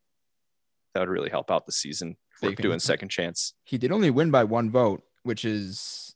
that 0.92 1.00
would 1.00 1.08
really 1.08 1.30
help 1.30 1.50
out 1.50 1.64
the 1.64 1.72
season 1.72 2.18
if 2.42 2.50
we're 2.50 2.54
doing 2.56 2.78
second 2.78 3.08
chance. 3.08 3.54
he 3.64 3.78
did 3.78 3.90
only 3.90 4.10
win 4.10 4.30
by 4.30 4.44
one 4.44 4.70
vote, 4.70 5.02
which 5.22 5.44
is 5.44 6.14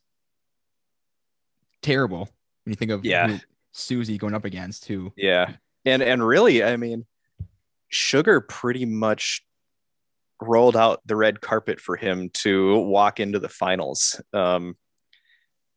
terrible 1.81 2.29
when 2.63 2.71
you 2.71 2.75
think 2.75 2.91
of 2.91 3.05
Yeah. 3.05 3.37
Susie 3.71 4.17
going 4.17 4.33
up 4.33 4.45
against. 4.45 4.85
Who 4.85 5.11
Yeah. 5.15 5.55
And 5.85 6.01
and 6.01 6.25
really, 6.25 6.63
I 6.63 6.77
mean, 6.77 7.05
Sugar 7.89 8.41
pretty 8.41 8.85
much 8.85 9.45
rolled 10.41 10.75
out 10.75 11.01
the 11.05 11.15
red 11.15 11.39
carpet 11.41 11.79
for 11.79 11.95
him 11.95 12.29
to 12.33 12.77
walk 12.79 13.19
into 13.19 13.39
the 13.39 13.49
finals. 13.49 14.19
Um 14.33 14.75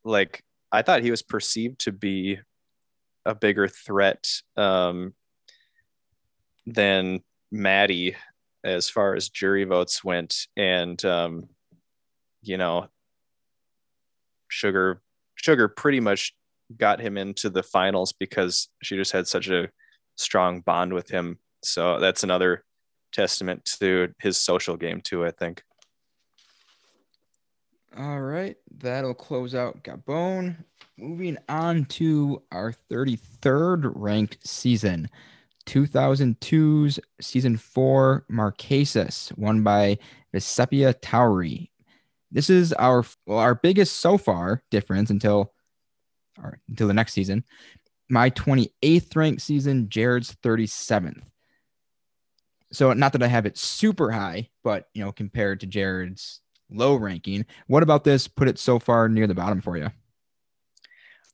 like 0.04 0.42
I 0.72 0.82
thought 0.82 1.02
he 1.02 1.10
was 1.10 1.22
perceived 1.22 1.80
to 1.80 1.92
be 1.92 2.38
a 3.26 3.34
bigger 3.34 3.68
threat 3.68 4.26
um 4.56 5.12
than 6.66 7.20
Matty 7.50 8.16
as 8.64 8.88
far 8.90 9.14
as 9.14 9.28
jury 9.28 9.64
votes 9.64 10.02
went 10.02 10.46
and 10.56 11.02
um 11.04 11.48
you 12.42 12.56
know 12.56 12.88
Sugar 14.58 15.00
Sugar 15.36 15.68
pretty 15.68 16.00
much 16.00 16.34
got 16.76 17.00
him 17.00 17.16
into 17.16 17.48
the 17.48 17.62
finals 17.62 18.12
because 18.12 18.68
she 18.82 18.96
just 18.96 19.12
had 19.12 19.28
such 19.28 19.48
a 19.48 19.68
strong 20.16 20.60
bond 20.62 20.92
with 20.92 21.08
him. 21.08 21.38
So 21.62 22.00
that's 22.00 22.24
another 22.24 22.64
testament 23.12 23.64
to 23.80 24.12
his 24.20 24.36
social 24.36 24.76
game 24.76 25.00
too, 25.00 25.24
I 25.24 25.30
think. 25.30 25.62
All 27.96 28.20
right, 28.20 28.56
that'll 28.78 29.14
close 29.14 29.54
out 29.54 29.82
Gabon. 29.84 30.56
Moving 30.96 31.38
on 31.48 31.84
to 31.86 32.42
our 32.50 32.74
33rd 32.90 33.92
ranked 33.94 34.38
season, 34.46 35.08
2002's 35.66 36.98
season 37.20 37.56
four 37.56 38.24
Marquesas, 38.30 39.36
won 39.38 39.62
by 39.62 39.98
Vecepia 40.34 40.94
Towery. 41.00 41.70
This 42.30 42.50
is 42.50 42.72
our 42.74 43.04
well, 43.26 43.38
our 43.38 43.54
biggest 43.54 43.96
so 43.96 44.18
far 44.18 44.62
difference 44.70 45.10
until 45.10 45.52
or 46.42 46.58
until 46.68 46.86
the 46.88 46.94
next 46.94 47.12
season. 47.12 47.44
My 48.10 48.30
28th 48.30 49.16
ranked 49.16 49.42
season, 49.42 49.88
Jared's 49.88 50.34
37th. 50.42 51.22
So 52.72 52.92
not 52.92 53.12
that 53.12 53.22
I 53.22 53.26
have 53.26 53.46
it 53.46 53.58
super 53.58 54.10
high, 54.10 54.48
but 54.62 54.88
you 54.94 55.04
know, 55.04 55.12
compared 55.12 55.60
to 55.60 55.66
Jared's 55.66 56.40
low 56.70 56.96
ranking. 56.96 57.46
What 57.66 57.82
about 57.82 58.04
this 58.04 58.28
put 58.28 58.48
it 58.48 58.58
so 58.58 58.78
far 58.78 59.08
near 59.08 59.26
the 59.26 59.34
bottom 59.34 59.60
for 59.60 59.76
you? 59.76 59.90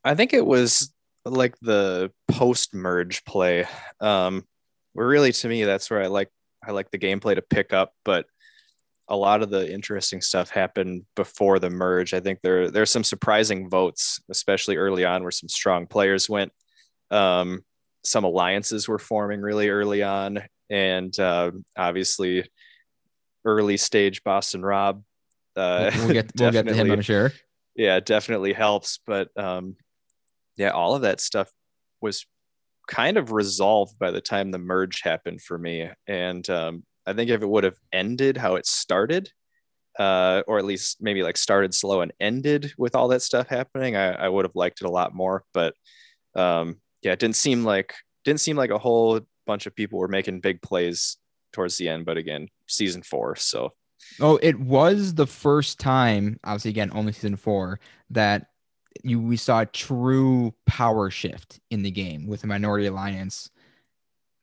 I 0.05 0.15
think 0.15 0.33
it 0.33 0.45
was 0.45 0.93
like 1.25 1.57
the 1.61 2.13
post 2.29 2.75
merge 2.75 3.25
play. 3.25 3.67
Um 4.01 4.45
where 4.93 5.09
really 5.09 5.33
to 5.33 5.49
me 5.49 5.65
that's 5.65 5.91
where 5.91 6.03
I 6.03 6.07
like 6.07 6.31
I 6.67 6.71
like 6.71 6.91
the 6.91 6.99
gameplay 6.99 7.35
to 7.35 7.43
pick 7.43 7.73
up, 7.73 7.93
but 8.05 8.27
a 9.09 9.17
lot 9.17 9.43
of 9.43 9.51
the 9.51 9.71
interesting 9.71 10.21
stuff 10.21 10.51
happened 10.51 11.05
before 11.15 11.59
the 11.59 11.71
merge. 11.71 12.15
I 12.15 12.21
think 12.21 12.41
there 12.43 12.71
there's 12.71 12.91
some 12.91 13.05
surprising 13.05 13.69
votes, 13.69 14.21
especially 14.31 14.77
early 14.77 15.05
on, 15.05 15.23
where 15.23 15.31
some 15.31 15.49
strong 15.49 15.87
players 15.87 16.29
went. 16.29 16.53
Um, 17.11 17.65
some 18.03 18.25
alliances 18.25 18.89
were 18.89 18.99
forming 18.99 19.41
really 19.41 19.69
early 19.69 20.03
on, 20.03 20.43
and 20.71 21.19
uh, 21.19 21.51
obviously, 21.77 22.49
early 23.45 23.77
stage 23.77 24.23
Boston 24.25 24.63
Rob. 24.63 25.03
Uh, 25.57 25.91
We'll, 25.97 26.13
get 26.13 26.33
we'll 26.39 26.51
get 26.51 26.67
to 26.67 26.75
him, 26.75 26.91
I'm 26.91 27.01
sure. 27.03 27.33
yeah, 27.77 27.97
it 27.97 28.07
definitely 28.07 28.53
helps. 28.53 28.99
But 29.07 29.29
um, 29.37 29.77
yeah, 30.57 30.71
all 30.71 30.95
of 30.95 31.03
that 31.03 31.21
stuff 31.21 31.51
was 32.01 32.27
kind 32.89 33.17
of 33.17 33.33
resolved 33.33 33.99
by 33.99 34.11
the 34.11 34.21
time 34.21 34.51
the 34.51 34.59
merge 34.59 35.03
happened 35.03 35.41
for 35.41 35.57
me. 35.59 35.89
And 36.07 36.49
um, 36.51 36.85
I 37.07 37.13
think 37.13 37.31
if 37.31 37.43
it 37.43 37.49
would 37.49 37.65
have 37.65 37.79
ended 37.93 38.37
how 38.37 38.57
it 38.57 38.67
started, 38.67 39.31
uh, 39.99 40.43
or 40.47 40.59
at 40.59 40.65
least 40.65 40.99
maybe 41.01 41.23
like 41.23 41.37
started 41.37 41.75
slow 41.75 42.01
and 42.01 42.13
ended 42.21 42.73
with 42.79 42.95
all 42.95 43.09
that 43.09 43.23
stuff 43.23 43.49
happening, 43.49 43.97
I, 43.97 44.13
I 44.13 44.29
would 44.29 44.45
have 44.45 44.57
liked 44.57 44.81
it 44.81 44.87
a 44.87 44.91
lot 44.91 45.15
more. 45.15 45.45
But 45.53 45.75
um, 46.35 46.77
yeah, 47.03 47.13
it 47.13 47.19
didn't 47.19 47.37
seem 47.37 47.65
like 47.65 47.95
didn't 48.25 48.41
seem 48.41 48.57
like 48.57 48.71
a 48.71 48.79
whole 48.79 49.21
bunch 49.47 49.67
of 49.67 49.77
people 49.77 49.99
were 49.99 50.09
making 50.09 50.41
big 50.41 50.63
plays 50.63 51.19
towards 51.53 51.77
the 51.77 51.89
end. 51.89 52.07
But 52.07 52.17
again, 52.17 52.49
season 52.67 53.03
four, 53.03 53.37
so 53.37 53.73
Oh, 54.21 54.39
it 54.43 54.59
was 54.59 55.15
the 55.15 55.27
first 55.27 55.79
time, 55.79 56.39
obviously 56.45 56.71
again, 56.71 56.91
only 56.93 57.13
season 57.13 57.37
four, 57.37 57.81
that 58.11 58.49
you 59.03 59.21
we 59.21 59.37
saw 59.37 59.61
a 59.61 59.67
true 59.67 60.55
power 60.67 61.11
shift 61.11 61.61
in 61.71 61.83
the 61.83 61.91
game 61.91 62.27
with 62.27 62.43
the 62.43 62.47
minority 62.47 62.87
alliance, 62.87 63.51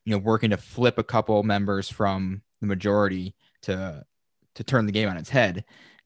you 0.05 0.11
know, 0.11 0.17
working 0.17 0.49
to 0.49 0.57
flip 0.57 0.97
a 0.97 1.03
couple 1.03 1.41
members 1.43 1.89
from 1.89 2.41
the 2.61 2.67
majority 2.67 3.35
to 3.63 4.05
to 4.55 4.63
turn 4.63 4.85
the 4.85 4.91
game 4.91 5.09
on 5.09 5.17
its 5.17 5.29
head. 5.29 5.65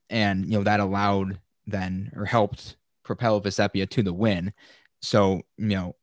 And 0.09 0.45
you 0.45 0.57
know, 0.57 0.63
that 0.63 0.79
allowed 0.79 1.39
then 1.67 2.11
or 2.15 2.25
helped 2.25 2.77
propel 3.03 3.41
Vecepia 3.41 3.89
to 3.89 4.03
the 4.03 4.13
win. 4.13 4.53
So, 5.01 5.41
you 5.57 5.67
know, 5.67 5.95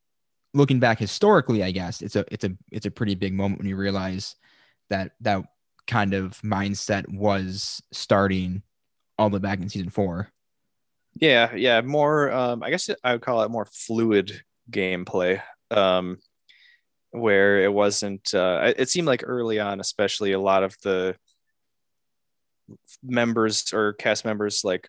looking 0.54 0.80
back 0.80 0.98
historically, 0.98 1.62
I 1.62 1.70
guess 1.70 2.02
it's 2.02 2.16
a 2.16 2.24
it's 2.30 2.44
a 2.44 2.50
it's 2.70 2.86
a 2.86 2.90
pretty 2.90 3.14
big 3.14 3.34
moment 3.34 3.60
when 3.60 3.68
you 3.68 3.76
realize 3.76 4.36
that 4.90 5.12
that 5.20 5.44
kind 5.86 6.14
of 6.14 6.40
mindset 6.42 7.08
was 7.12 7.82
starting 7.92 8.62
all 9.18 9.30
the 9.30 9.34
way 9.34 9.40
back 9.40 9.60
in 9.60 9.68
season 9.68 9.90
four. 9.90 10.28
Yeah, 11.20 11.54
yeah, 11.54 11.80
more. 11.80 12.30
Um, 12.32 12.62
I 12.62 12.70
guess 12.70 12.88
I 13.04 13.12
would 13.12 13.22
call 13.22 13.42
it 13.42 13.50
more 13.50 13.66
fluid 13.66 14.42
gameplay, 14.70 15.42
um, 15.70 16.18
where 17.12 17.62
it 17.62 17.72
wasn't. 17.72 18.34
Uh, 18.34 18.72
it- 18.76 18.88
seemed 18.88 19.06
like 19.06 19.22
early 19.24 19.60
on, 19.60 19.80
especially 19.80 20.32
a 20.32 20.40
lot 20.40 20.64
of 20.64 20.76
the 20.82 21.16
members 23.02 23.72
or 23.72 23.92
cast 23.94 24.24
members, 24.24 24.64
like 24.64 24.88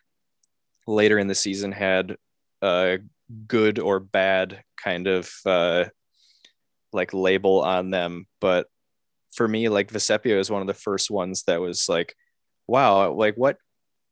later 0.86 1.18
in 1.18 1.26
the 1.28 1.34
season, 1.34 1.72
had 1.72 2.16
a 2.62 2.98
good 3.46 3.78
or 3.78 4.00
bad 4.00 4.62
kind 4.82 5.06
of 5.06 5.30
uh, 5.46 5.84
like 6.92 7.14
label 7.14 7.62
on 7.62 7.90
them. 7.90 8.26
But 8.40 8.66
for 9.34 9.46
me, 9.48 9.68
like 9.68 9.90
Vecepia 9.92 10.38
is 10.38 10.50
one 10.50 10.60
of 10.60 10.66
the 10.66 10.74
first 10.74 11.10
ones 11.10 11.44
that 11.44 11.60
was 11.60 11.88
like, 11.88 12.14
wow, 12.66 13.12
like 13.12 13.34
what 13.36 13.58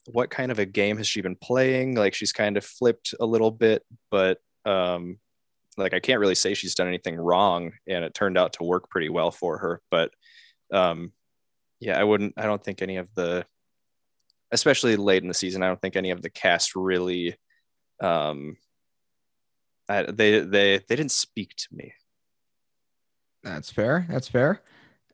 what 0.07 0.31
kind 0.31 0.51
of 0.51 0.59
a 0.59 0.67
game 0.67 0.97
has 0.97 1.07
she 1.07 1.21
been 1.21 1.37
playing? 1.37 1.95
Like 1.95 2.13
she's 2.15 2.33
kind 2.33 2.57
of 2.57 2.65
flipped 2.65 3.15
a 3.21 3.27
little 3.27 3.51
bit, 3.53 3.85
but 4.11 4.39
um 4.65 5.19
like 5.77 5.95
I 5.95 6.01
can't 6.01 6.21
really 6.21 6.35
say 6.35 6.55
she's 6.55 6.75
done 6.75 6.89
anything 6.89 7.17
wrong 7.17 7.73
and 7.87 8.05
it 8.05 8.15
turned 8.15 8.39
out 8.39 8.55
to 8.55 8.65
work 8.65 8.89
pretty 8.91 9.09
well 9.09 9.31
for 9.31 9.59
her. 9.59 9.81
But 9.91 10.13
um 10.73 11.13
yeah, 11.81 11.99
I 11.99 12.05
wouldn't 12.05 12.35
I 12.37 12.45
don't 12.45 12.63
think 12.63 12.83
any 12.83 12.97
of 12.97 13.09
the 13.15 13.47
especially 14.51 14.97
late 14.97 15.23
in 15.23 15.29
the 15.29 15.35
season, 15.35 15.63
I 15.63 15.69
don't 15.69 15.81
think 15.81 15.97
any 15.97 16.11
of 16.11 16.23
the 16.23 16.31
cast 16.31 16.77
really 16.77 17.37
um 18.01 18.57
I, 19.89 20.03
they 20.03 20.41
they 20.41 20.79
they 20.89 20.97
didn't 20.97 21.11
speak 21.11 21.55
to 21.57 21.69
me. 21.73 21.93
That's 23.43 23.71
fair. 23.71 24.07
That's 24.09 24.29
fair. 24.29 24.63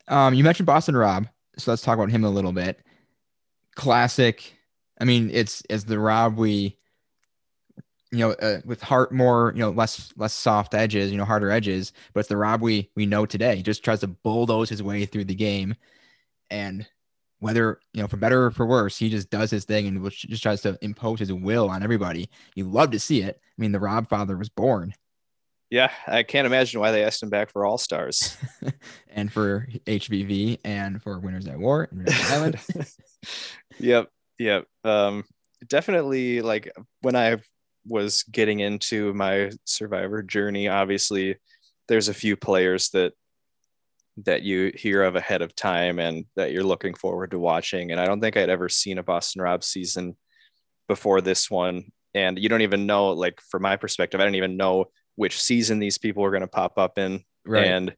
Um, 0.09 0.35
you 0.35 0.45
mentioned 0.45 0.67
Boston 0.67 0.97
Rob, 0.97 1.27
so 1.57 1.71
let's 1.71 1.83
talk 1.83 1.97
about 1.97 2.11
him 2.11 2.25
a 2.25 2.31
little 2.31 2.53
bit. 2.53 2.81
Classic. 3.75 4.55
I 5.01 5.05
mean, 5.05 5.31
it's 5.33 5.63
it's 5.71 5.85
the 5.85 5.99
Rob 5.99 6.37
we, 6.37 6.77
you 8.11 8.19
know, 8.19 8.31
uh, 8.33 8.61
with 8.65 8.81
heart 8.81 9.13
more, 9.13 9.53
you 9.55 9.61
know, 9.61 9.71
less 9.71 10.13
less 10.17 10.33
soft 10.33 10.75
edges, 10.75 11.11
you 11.11 11.19
know, 11.19 11.25
harder 11.25 11.51
edges, 11.51 11.93
but 12.13 12.21
it's 12.21 12.29
the 12.29 12.37
Rob 12.37 12.63
we 12.63 12.91
we 12.97 13.07
know 13.07 13.27
today. 13.27 13.57
He 13.57 13.63
just 13.63 13.85
tries 13.85 14.01
to 14.01 14.09
bulldoze 14.09 14.69
his 14.69 14.83
way 14.83 15.05
through 15.05 15.25
the 15.25 15.35
game, 15.35 15.75
and 16.51 16.87
whether 17.41 17.81
you 17.93 18.03
know 18.03 18.09
for 18.09 18.17
better 18.17 18.47
or 18.47 18.51
for 18.51 18.67
worse, 18.67 18.97
he 18.97 19.11
just 19.11 19.31
does 19.31 19.51
his 19.51 19.65
thing 19.65 19.87
and 19.87 20.11
just 20.11 20.43
tries 20.43 20.63
to 20.63 20.79
impose 20.83 21.19
his 21.19 21.33
will 21.33 21.69
on 21.69 21.83
everybody. 21.83 22.31
You 22.55 22.65
love 22.65 22.91
to 22.93 22.99
see 22.99 23.23
it. 23.23 23.41
I 23.43 23.61
mean, 23.61 23.73
the 23.73 23.81
Rob 23.81 24.09
father 24.09 24.37
was 24.37 24.49
born. 24.49 24.95
Yeah, 25.71 25.91
I 26.07 26.23
can't 26.23 26.47
imagine 26.47 26.81
why 26.81 26.93
they 26.93 27.05
asked 27.05 27.23
him 27.23 27.29
back 27.29 27.53
for 27.53 27.67
All 27.67 27.77
Stars. 27.77 28.39
and 29.11 29.31
for 29.31 29.69
HVV 29.87 30.61
and 30.65 31.03
for 31.03 31.19
Winners 31.19 31.47
at 31.47 31.59
War 31.59 31.89
Rhode 31.93 32.11
Island. 32.11 32.59
yep, 33.79 34.09
yep. 34.39 34.65
Um, 34.83 35.25
definitely 35.67 36.41
like 36.41 36.73
when 37.03 37.17
I 37.17 37.37
was 37.89 38.23
getting 38.25 38.61
into 38.61 39.13
my 39.15 39.51
survivor 39.65 40.23
journey 40.23 40.69
obviously 40.69 41.37
there's 41.89 42.09
a 42.09 42.15
few 42.15 42.37
players 42.37 42.91
that 42.91 43.13
that 44.25 44.43
you 44.43 44.73
hear 44.75 45.03
of 45.03 45.17
ahead 45.17 45.43
of 45.43 45.55
time 45.55 45.99
and 45.99 46.25
that 46.35 46.53
you're 46.53 46.65
looking 46.65 46.95
forward 46.95 47.31
to 47.31 47.39
watching. 47.39 47.91
And 47.93 48.01
i 48.01 48.07
don't 48.07 48.21
think 48.21 48.37
i'd 48.37 48.51
ever 48.51 48.69
seen 48.69 48.99
a 48.99 49.03
boston 49.03 49.43
rob 49.43 49.65
season 49.65 50.17
before 50.87 51.21
this 51.21 51.51
one. 51.51 51.93
And 52.15 52.39
you 52.39 52.49
don't 52.49 52.63
even 52.63 52.87
know 52.87 53.11
like 53.11 53.41
from 53.41 53.63
my 53.63 53.77
perspective 53.77 54.21
i 54.21 54.25
don't 54.25 54.35
even 54.35 54.57
know 54.57 54.87
which 55.17 55.41
season 55.41 55.79
these 55.79 55.99
people 55.99 56.25
are 56.25 56.31
going 56.31 56.43
to 56.43 56.49
pop 56.49 56.79
up 56.79 56.99
in. 56.99 57.25
Right. 57.47 57.67
and 57.67 57.95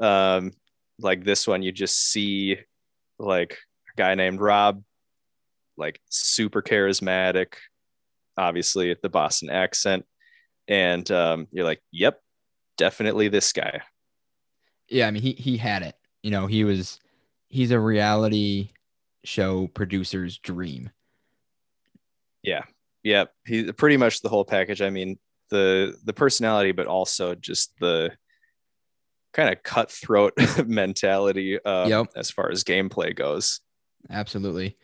um 0.00 0.52
like 1.00 1.24
this 1.24 1.46
one 1.46 1.62
you 1.62 1.72
just 1.72 1.98
see 1.98 2.58
like 3.18 3.52
a 3.52 3.96
guy 3.96 4.14
named 4.14 4.40
rob 4.40 4.82
like 5.76 6.00
super 6.10 6.62
charismatic 6.62 7.54
obviously 8.36 8.96
the 9.02 9.08
boston 9.08 9.50
accent 9.50 10.04
and 10.68 11.10
um 11.10 11.46
you're 11.50 11.64
like 11.64 11.80
yep 11.90 12.20
definitely 12.78 13.28
this 13.28 13.52
guy 13.52 13.80
Yeah, 14.88 15.06
I 15.06 15.10
mean 15.10 15.22
he 15.22 15.32
he 15.32 15.56
had 15.56 15.82
it. 15.82 15.94
You 16.22 16.30
know, 16.30 16.46
he 16.46 16.64
was 16.64 16.98
he's 17.48 17.70
a 17.70 17.78
reality 17.80 18.70
show 19.24 19.66
producer's 19.68 20.38
dream. 20.38 20.90
yeah 22.42 22.62
yeah 23.02 23.24
he 23.46 23.70
pretty 23.72 23.96
much 23.96 24.20
the 24.20 24.28
whole 24.28 24.44
package 24.44 24.80
i 24.82 24.90
mean 24.90 25.18
the 25.50 25.94
the 26.04 26.12
personality 26.12 26.72
but 26.72 26.86
also 26.86 27.34
just 27.34 27.72
the 27.80 28.10
kind 29.32 29.52
of 29.52 29.62
cutthroat 29.62 30.32
mentality 30.66 31.62
um, 31.64 31.88
Yep. 31.88 32.06
as 32.16 32.30
far 32.30 32.50
as 32.50 32.64
gameplay 32.64 33.14
goes 33.14 33.60
Absolutely. 34.10 34.76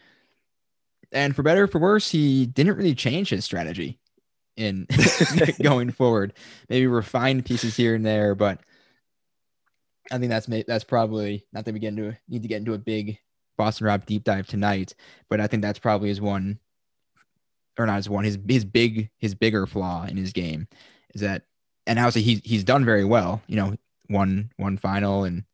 And 1.12 1.34
for 1.34 1.42
better 1.42 1.64
or 1.64 1.66
for 1.66 1.78
worse, 1.78 2.10
he 2.10 2.46
didn't 2.46 2.76
really 2.76 2.94
change 2.94 3.30
his 3.30 3.44
strategy 3.44 3.98
in 4.56 4.86
going 5.62 5.90
forward. 5.90 6.34
Maybe 6.68 6.86
refine 6.86 7.42
pieces 7.42 7.76
here 7.76 7.94
and 7.94 8.04
there, 8.04 8.34
but 8.34 8.60
I 10.10 10.18
think 10.18 10.30
that's 10.30 10.46
that's 10.66 10.84
probably 10.84 11.46
not 11.52 11.64
that 11.64 11.74
we 11.74 11.80
get 11.80 11.88
into 11.88 12.16
need 12.28 12.42
to 12.42 12.48
get 12.48 12.58
into 12.58 12.74
a 12.74 12.78
big 12.78 13.18
Boston 13.56 13.86
Rob 13.86 14.06
deep 14.06 14.24
dive 14.24 14.46
tonight, 14.46 14.94
but 15.28 15.40
I 15.40 15.46
think 15.46 15.62
that's 15.62 15.78
probably 15.78 16.08
his 16.08 16.20
one 16.20 16.58
or 17.78 17.86
not 17.86 17.96
his 17.96 18.08
one 18.08 18.24
his 18.24 18.38
his 18.48 18.64
big 18.64 19.10
his 19.18 19.34
bigger 19.34 19.66
flaw 19.66 20.04
in 20.04 20.16
his 20.16 20.32
game 20.32 20.66
is 21.14 21.20
that 21.20 21.44
and 21.86 21.98
obviously 21.98 22.22
he's 22.22 22.40
he's 22.44 22.64
done 22.64 22.84
very 22.84 23.04
well, 23.04 23.42
you 23.46 23.56
know, 23.56 23.74
one 24.08 24.50
one 24.56 24.76
final 24.76 25.24
and 25.24 25.44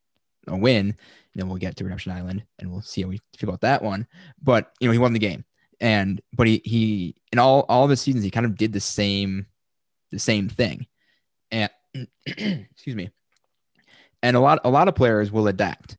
a 0.46 0.56
win. 0.56 0.96
Then 1.35 1.49
we'll 1.49 1.59
get 1.59 1.77
to 1.77 1.85
Redemption 1.85 2.12
Island 2.12 2.44
and 2.59 2.70
we'll 2.70 2.83
see 2.83 3.03
how 3.03 3.09
we 3.09 3.20
feel 3.37 3.51
about 3.51 3.62
that 3.62 3.83
one. 3.83 4.07
But 4.42 4.73
you 4.81 4.88
know, 4.88 4.92
he 4.92 4.99
won 4.99 5.12
the 5.12 5.18
game. 5.18 5.44
And 5.81 6.20
but 6.33 6.47
he 6.47 6.62
he 6.64 7.16
in 7.33 7.38
all 7.38 7.66
all 7.68 7.85
of 7.85 7.90
his 7.90 8.01
seasons 8.01 8.25
he 8.25 8.31
kind 8.31 8.47
of 8.47 8.57
did 8.57 8.73
the 8.73 8.81
same 8.81 9.47
the 10.11 10.18
same 10.18 10.49
thing. 10.49 10.87
And 11.51 11.70
excuse 12.27 12.97
me. 12.97 13.11
And 14.23 14.37
a 14.37 14.40
lot 14.40 14.61
a 14.64 14.70
lot 14.70 14.88
of 14.88 14.94
players 14.94 15.33
will 15.33 15.49
adapt. 15.49 15.97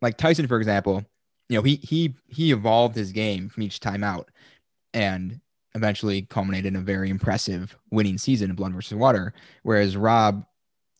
Like 0.00 0.16
Tyson, 0.16 0.48
for 0.48 0.58
example, 0.58 1.04
you 1.48 1.56
know, 1.56 1.62
he 1.62 1.76
he 1.76 2.14
he 2.28 2.52
evolved 2.52 2.96
his 2.96 3.12
game 3.12 3.48
from 3.48 3.62
each 3.62 3.80
time 3.80 4.02
out 4.02 4.30
and 4.92 5.40
eventually 5.74 6.22
culminated 6.22 6.66
in 6.66 6.76
a 6.76 6.84
very 6.84 7.10
impressive 7.10 7.76
winning 7.90 8.18
season 8.18 8.50
in 8.50 8.56
Blood 8.56 8.72
versus 8.72 8.94
Water. 8.94 9.34
Whereas 9.62 9.96
Rob, 9.96 10.44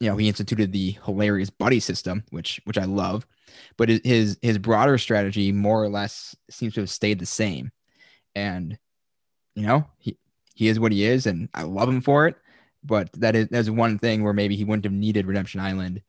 you 0.01 0.09
know, 0.09 0.17
he 0.17 0.29
instituted 0.29 0.73
the 0.73 0.99
hilarious 1.05 1.51
buddy 1.51 1.81
system, 1.81 2.25
which 2.31 2.61
which 2.65 2.79
I 2.79 2.85
love, 2.85 3.27
but 3.77 3.89
his- 3.89 4.39
his 4.43 4.59
broader 4.59 4.99
strategy 4.99 5.53
more 5.53 5.83
or 5.83 5.89
less 5.89 6.37
seems 6.51 6.75
to 6.75 6.81
have 6.81 6.91
stayed 6.91 7.19
the 7.19 7.27
same. 7.27 7.71
And 8.35 8.79
you 9.55 9.67
know, 9.67 9.87
he 9.99 10.19
he 10.55 10.69
is 10.69 10.79
what 10.81 10.93
he 10.93 11.05
is, 11.05 11.27
and 11.27 11.49
I 11.55 11.63
love 11.63 11.89
him 11.89 12.01
for 12.01 12.27
it. 12.27 12.37
But 12.83 13.13
that 13.15 13.37
is 13.37 13.49
that's 13.49 13.71
one 13.71 13.99
thing 13.99 14.23
where 14.23 14.33
maybe 14.33 14.57
he 14.57 14.65
wouldn't 14.65 14.85
have 14.85 14.93
needed 14.93 15.27
Redemption 15.27 15.61
Island 15.61 16.03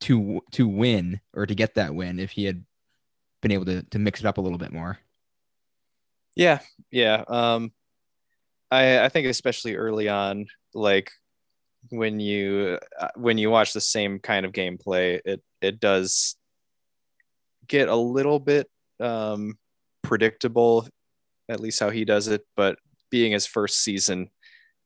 to 0.00 0.40
to 0.52 0.68
win 0.68 1.20
or 1.34 1.46
to 1.46 1.54
get 1.54 1.74
that 1.74 1.94
win 1.94 2.20
if 2.20 2.30
he 2.30 2.44
had 2.44 2.64
been 3.42 3.52
able 3.52 3.64
to 3.66 3.82
to 3.82 3.98
mix 3.98 4.20
it 4.20 4.26
up 4.26 4.38
a 4.38 4.40
little 4.40 4.58
bit 4.58 4.72
more. 4.72 4.98
Yeah, 6.36 6.60
yeah. 6.90 7.24
Um, 7.26 7.72
I 8.70 9.00
I 9.04 9.08
think 9.08 9.26
especially 9.26 9.76
early 9.76 10.08
on, 10.08 10.46
like 10.74 11.10
when 11.90 12.20
you 12.20 12.78
uh, 12.98 13.08
when 13.16 13.38
you 13.38 13.50
watch 13.50 13.72
the 13.72 13.80
same 13.80 14.18
kind 14.20 14.46
of 14.46 14.52
gameplay, 14.52 15.20
it 15.24 15.42
it 15.60 15.80
does 15.80 16.36
get 17.66 17.88
a 17.88 17.96
little 17.96 18.38
bit 18.38 18.68
um, 19.00 19.58
predictable, 20.02 20.88
at 21.48 21.60
least 21.60 21.80
how 21.80 21.90
he 21.90 22.04
does 22.04 22.28
it. 22.28 22.42
But 22.56 22.78
being 23.10 23.32
his 23.32 23.46
first 23.46 23.80
season, 23.80 24.30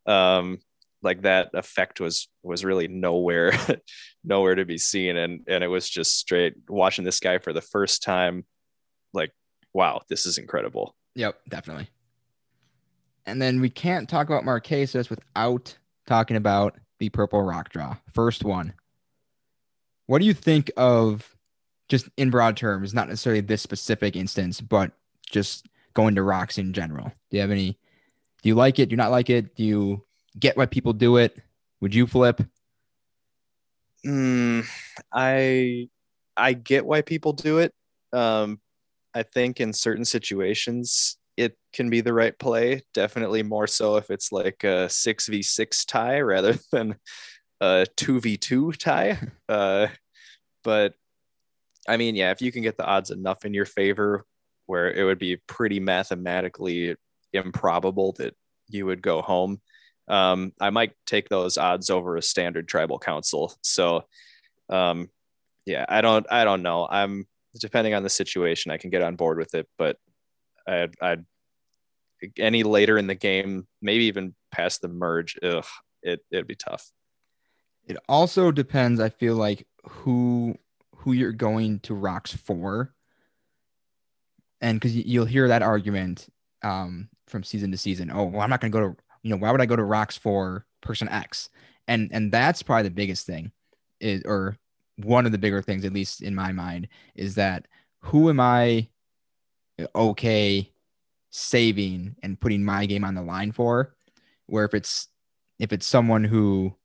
um, 0.06 0.58
like 1.02 1.22
that 1.22 1.50
effect 1.54 2.00
was 2.00 2.28
was 2.42 2.64
really 2.64 2.88
nowhere 2.88 3.52
nowhere 4.24 4.54
to 4.54 4.64
be 4.64 4.78
seen, 4.78 5.16
and 5.16 5.42
and 5.48 5.64
it 5.64 5.68
was 5.68 5.88
just 5.88 6.18
straight 6.18 6.54
watching 6.68 7.04
this 7.04 7.20
guy 7.20 7.38
for 7.38 7.52
the 7.52 7.60
first 7.60 8.02
time, 8.02 8.44
like 9.12 9.32
wow, 9.72 10.00
this 10.08 10.26
is 10.26 10.38
incredible. 10.38 10.94
Yep, 11.14 11.40
definitely. 11.48 11.88
And 13.26 13.40
then 13.40 13.60
we 13.60 13.70
can't 13.70 14.08
talk 14.08 14.28
about 14.28 14.44
Marquesas 14.44 15.08
without 15.08 15.76
talking 16.06 16.36
about 16.36 16.78
the 16.98 17.08
purple 17.08 17.42
rock 17.42 17.70
draw. 17.70 17.96
First 18.12 18.44
one. 18.44 18.74
What 20.06 20.20
do 20.20 20.26
you 20.26 20.34
think 20.34 20.70
of 20.76 21.36
just 21.88 22.08
in 22.16 22.30
broad 22.30 22.56
terms, 22.56 22.94
not 22.94 23.08
necessarily 23.08 23.40
this 23.40 23.62
specific 23.62 24.16
instance, 24.16 24.60
but 24.60 24.92
just 25.30 25.66
going 25.94 26.14
to 26.14 26.22
rocks 26.22 26.58
in 26.58 26.72
general? 26.72 27.12
Do 27.30 27.36
you 27.36 27.40
have 27.40 27.50
any 27.50 27.78
do 28.42 28.48
you 28.48 28.54
like 28.54 28.78
it? 28.78 28.88
Do 28.88 28.94
you 28.94 28.96
not 28.96 29.12
like 29.12 29.30
it? 29.30 29.54
Do 29.54 29.62
you 29.64 30.04
get 30.38 30.56
why 30.56 30.66
people 30.66 30.92
do 30.92 31.16
it? 31.16 31.36
Would 31.80 31.94
you 31.94 32.06
flip? 32.06 32.42
Mm, 34.04 34.66
I 35.12 35.88
I 36.36 36.52
get 36.54 36.84
why 36.84 37.02
people 37.02 37.32
do 37.32 37.58
it. 37.58 37.72
Um, 38.12 38.60
I 39.14 39.22
think 39.22 39.60
in 39.60 39.72
certain 39.72 40.04
situations 40.04 41.18
it 41.36 41.56
can 41.72 41.88
be 41.88 42.00
the 42.00 42.12
right 42.12 42.38
play. 42.38 42.82
Definitely 42.94 43.42
more 43.42 43.66
so 43.66 43.96
if 43.96 44.10
it's 44.10 44.32
like 44.32 44.64
a 44.64 44.88
six 44.88 45.28
v 45.28 45.42
six 45.42 45.84
tie 45.84 46.20
rather 46.20 46.56
than 46.72 46.96
a 47.62 47.86
two 47.96 48.20
v 48.20 48.36
two 48.36 48.72
tie. 48.72 49.18
Uh, 49.48 49.88
but 50.64 50.94
I 51.86 51.96
mean, 51.96 52.14
yeah, 52.14 52.30
if 52.30 52.40
you 52.40 52.52
can 52.52 52.62
get 52.62 52.76
the 52.76 52.86
odds 52.86 53.10
enough 53.10 53.44
in 53.44 53.52
your 53.52 53.66
favor, 53.66 54.24
where 54.66 54.90
it 54.90 55.04
would 55.04 55.18
be 55.18 55.36
pretty 55.46 55.80
mathematically 55.80 56.96
improbable 57.32 58.12
that 58.18 58.34
you 58.68 58.86
would 58.86 59.02
go 59.02 59.20
home. 59.20 59.60
Um, 60.08 60.52
I 60.60 60.70
might 60.70 60.92
take 61.06 61.28
those 61.28 61.58
odds 61.58 61.90
over 61.90 62.16
a 62.16 62.22
standard 62.22 62.68
tribal 62.68 62.98
council. 62.98 63.54
So, 63.62 64.04
um, 64.70 65.10
yeah, 65.66 65.84
I 65.88 66.00
don't, 66.00 66.26
I 66.30 66.44
don't 66.44 66.62
know. 66.62 66.88
I'm 66.90 67.26
depending 67.60 67.94
on 67.94 68.02
the 68.02 68.08
situation, 68.08 68.72
I 68.72 68.78
can 68.78 68.90
get 68.90 69.02
on 69.02 69.16
board 69.16 69.38
with 69.38 69.54
it, 69.54 69.68
but 69.76 69.96
I'd, 70.66 70.94
I'd 71.02 71.24
any 72.38 72.62
later 72.62 72.96
in 72.98 73.06
the 73.06 73.14
game, 73.14 73.66
maybe 73.82 74.04
even 74.04 74.34
past 74.50 74.80
the 74.80 74.88
merge, 74.88 75.36
ugh, 75.42 75.66
it 76.02 76.20
it'd 76.30 76.46
be 76.46 76.54
tough. 76.54 76.90
It 77.86 77.96
also 78.08 78.50
depends, 78.50 79.00
I 79.00 79.08
feel 79.08 79.34
like, 79.34 79.66
who 79.84 80.56
who 80.96 81.12
you're 81.12 81.32
going 81.32 81.80
to 81.80 81.94
rocks 81.94 82.32
for. 82.32 82.94
And 84.60 84.78
because 84.78 84.94
you'll 84.94 85.24
hear 85.24 85.48
that 85.48 85.62
argument 85.62 86.28
um, 86.62 87.08
from 87.26 87.42
season 87.42 87.72
to 87.72 87.76
season. 87.76 88.10
Oh, 88.12 88.24
well, 88.24 88.40
I'm 88.40 88.50
not 88.50 88.60
going 88.60 88.70
to 88.70 88.78
go 88.78 88.88
to, 88.88 88.96
you 89.22 89.30
know, 89.30 89.36
why 89.36 89.50
would 89.50 89.60
I 89.60 89.66
go 89.66 89.74
to 89.74 89.82
rocks 89.82 90.16
for 90.16 90.64
person 90.80 91.08
X? 91.08 91.50
And 91.88 92.08
and 92.12 92.30
that's 92.30 92.62
probably 92.62 92.84
the 92.84 92.94
biggest 92.94 93.26
thing, 93.26 93.50
is 94.00 94.22
or 94.24 94.56
one 94.96 95.26
of 95.26 95.32
the 95.32 95.38
bigger 95.38 95.60
things, 95.62 95.84
at 95.84 95.92
least 95.92 96.22
in 96.22 96.34
my 96.34 96.52
mind, 96.52 96.86
is 97.16 97.34
that 97.34 97.66
who 98.00 98.28
am 98.28 98.38
I 98.38 98.88
okay 99.96 100.70
saving 101.30 102.14
and 102.22 102.40
putting 102.40 102.62
my 102.64 102.86
game 102.86 103.04
on 103.04 103.14
the 103.16 103.22
line 103.22 103.50
for? 103.50 103.94
Where 104.46 104.64
if 104.64 104.74
it's 104.74 105.08
if 105.58 105.72
it's 105.72 105.86
someone 105.86 106.22
who 106.22 106.76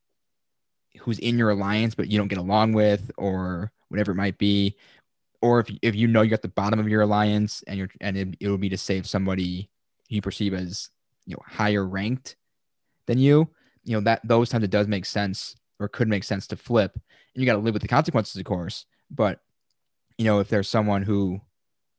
who's 1.00 1.20
in 1.20 1.38
your 1.38 1.50
alliance 1.52 1.96
but 1.96 2.08
you 2.08 2.18
don't 2.18 2.28
get 2.28 2.38
along 2.38 2.74
with 2.74 3.12
or 3.18 3.72
whatever 3.90 4.12
it 4.12 4.16
might 4.16 4.38
be. 4.38 4.76
Or 5.42 5.60
if, 5.60 5.70
if 5.82 5.96
you 5.96 6.08
know 6.08 6.24
you're 6.24 6.34
at 6.34 6.42
the 6.42 6.48
bottom 6.48 6.80
of 6.80 6.90
your 6.90 7.02
alliance 7.02 7.64
and 7.68 7.78
you're 7.78 7.90
and 8.02 8.18
it, 8.18 8.36
it 8.40 8.50
will 8.50 8.58
be 8.58 8.70
to 8.70 8.78
save 8.78 9.08
somebody 9.08 9.70
you 10.10 10.22
perceive 10.22 10.54
as 10.54 10.90
you 11.26 11.36
know 11.36 11.42
higher 11.46 11.86
ranked 11.86 12.36
than 13.06 13.18
you 13.18 13.50
you 13.84 13.94
know 13.94 14.02
that 14.02 14.22
those 14.24 14.50
times 14.50 14.64
it 14.64 14.72
does 14.72 14.88
make 14.88 15.06
sense 15.06 15.56
or 15.80 15.88
could 15.88 16.08
make 16.08 16.24
sense 16.24 16.48
to 16.48 16.56
flip. 16.56 16.94
And 16.94 17.44
you 17.44 17.46
got 17.46 17.54
to 17.54 17.60
live 17.60 17.74
with 17.74 17.84
the 17.84 17.88
consequences 17.88 18.36
of 18.36 18.46
course. 18.46 18.86
But 19.12 19.40
you 20.18 20.26
know 20.26 20.40
if 20.40 20.50
there's 20.50 20.70
someone 20.70 21.04
who 21.04 21.40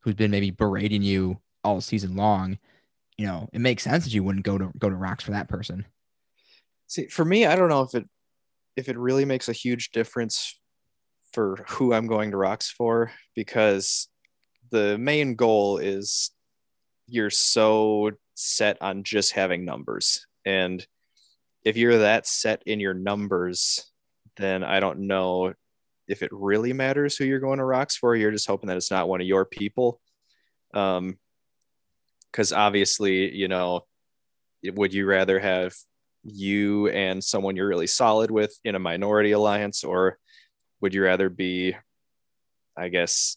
who's 0.01 0.15
been 0.15 0.31
maybe 0.31 0.51
berating 0.51 1.03
you 1.03 1.41
all 1.65 1.81
season 1.81 2.17
long 2.17 2.59
you 3.19 3.27
know 3.27 3.49
it 3.53 3.61
makes 3.61 3.83
sense 3.83 4.05
that 4.05 4.15
you 4.15 4.23
wouldn't 4.23 4.47
go 4.47 4.57
to 4.57 4.71
go 4.79 4.89
to 4.89 4.97
rocks 4.97 5.25
for 5.25 5.33
that 5.33 5.49
person. 5.49 5.85
See, 6.87 7.07
for 7.09 7.25
me, 7.25 7.45
I 7.45 7.55
don't 7.55 7.69
know 7.69 7.83
if 7.83 7.95
it 7.95 8.09
if 8.79 8.89
it 8.89 8.97
really 8.97 9.25
makes 9.25 9.49
a 9.49 9.53
huge 9.53 9.91
difference 9.91 10.59
for 11.33 11.65
who 11.69 11.93
I'm 11.93 12.07
going 12.07 12.31
to 12.31 12.37
rocks 12.37 12.71
for 12.71 13.13
because 13.35 14.09
the 14.71 14.97
main 14.97 15.35
goal 15.35 15.79
is 15.79 16.31
you're 17.07 17.31
so 17.31 18.13
set 18.35 18.81
on 18.81 19.03
just 19.03 19.33
having 19.33 19.65
numbers 19.65 20.27
And 20.49 20.87
if 21.63 21.77
you're 21.77 21.99
that 21.99 22.27
set 22.27 22.63
in 22.65 22.81
your 22.81 22.95
numbers, 22.95 23.85
then 24.39 24.65
I 24.65 24.81
don't 24.81 25.01
know 25.01 25.53
if 26.07 26.23
it 26.23 26.31
really 26.33 26.73
matters 26.73 27.19
who 27.19 27.27
you're 27.27 27.39
going 27.39 27.59
to 27.59 27.65
rocks 27.65 27.99
for. 27.99 28.17
You're 28.17 28.31
just 28.31 28.47
hoping 28.47 28.69
that 28.69 28.79
it's 28.79 28.91
not 28.91 29.11
one 29.11 29.21
of 29.21 29.27
your 29.27 29.45
people. 29.45 30.01
Um, 30.73 31.19
because 32.33 32.53
obviously, 32.53 33.35
you 33.35 33.49
know, 33.49 33.85
would 34.65 34.95
you 34.95 35.05
rather 35.07 35.39
have 35.39 35.75
you 36.25 36.89
and 36.89 37.23
someone 37.23 37.57
you're 37.57 37.69
really 37.69 37.87
solid 37.87 38.31
with 38.31 38.57
in 38.65 38.75
a 38.75 38.81
minority 38.81 39.33
alliance, 39.33 39.85
or 39.85 40.19
would 40.81 40.95
you 40.95 41.03
rather 41.03 41.29
be, 41.29 41.77
I 42.77 42.89
guess, 42.89 43.37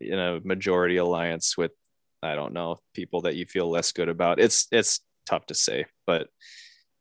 in 0.00 0.18
a 0.18 0.40
majority 0.44 0.96
alliance 0.96 1.56
with, 1.56 1.72
I 2.22 2.34
don't 2.34 2.52
know, 2.52 2.78
people 2.94 3.22
that 3.22 3.36
you 3.36 3.46
feel 3.46 3.68
less 3.70 3.92
good 3.92 4.08
about? 4.08 4.40
It's 4.40 4.66
it's 4.70 5.00
tough 5.26 5.46
to 5.46 5.54
say, 5.54 5.86
but 6.06 6.28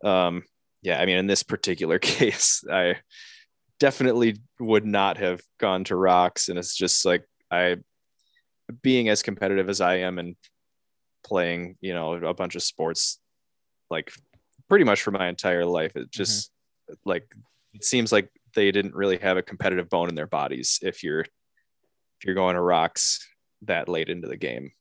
um, 0.03 0.43
yeah, 0.81 0.99
I 0.99 1.05
mean, 1.05 1.17
in 1.17 1.27
this 1.27 1.43
particular 1.43 1.99
case, 1.99 2.63
I 2.71 2.97
definitely 3.79 4.41
would 4.59 4.85
not 4.85 5.17
have 5.17 5.41
gone 5.59 5.83
to 5.85 5.95
rocks, 5.95 6.49
and 6.49 6.57
it's 6.57 6.75
just 6.75 7.05
like 7.05 7.25
I, 7.51 7.77
being 8.81 9.09
as 9.09 9.23
competitive 9.23 9.69
as 9.69 9.81
I 9.81 9.97
am 9.97 10.19
and 10.19 10.35
playing, 11.23 11.77
you 11.81 11.93
know, 11.93 12.13
a 12.13 12.33
bunch 12.33 12.55
of 12.55 12.63
sports, 12.63 13.19
like 13.89 14.11
pretty 14.67 14.85
much 14.85 15.01
for 15.01 15.11
my 15.11 15.27
entire 15.27 15.65
life, 15.65 15.95
it 15.95 16.11
just 16.11 16.51
mm-hmm. 16.89 17.09
like 17.09 17.33
it 17.73 17.83
seems 17.83 18.11
like 18.11 18.29
they 18.55 18.71
didn't 18.71 18.95
really 18.95 19.17
have 19.17 19.37
a 19.37 19.43
competitive 19.43 19.89
bone 19.89 20.09
in 20.09 20.15
their 20.15 20.27
bodies 20.27 20.79
if 20.81 21.03
you're 21.03 21.21
if 21.21 22.25
you're 22.25 22.35
going 22.35 22.55
to 22.55 22.61
rocks 22.61 23.27
that 23.63 23.89
late 23.89 24.09
into 24.09 24.27
the 24.27 24.37
game. 24.37 24.71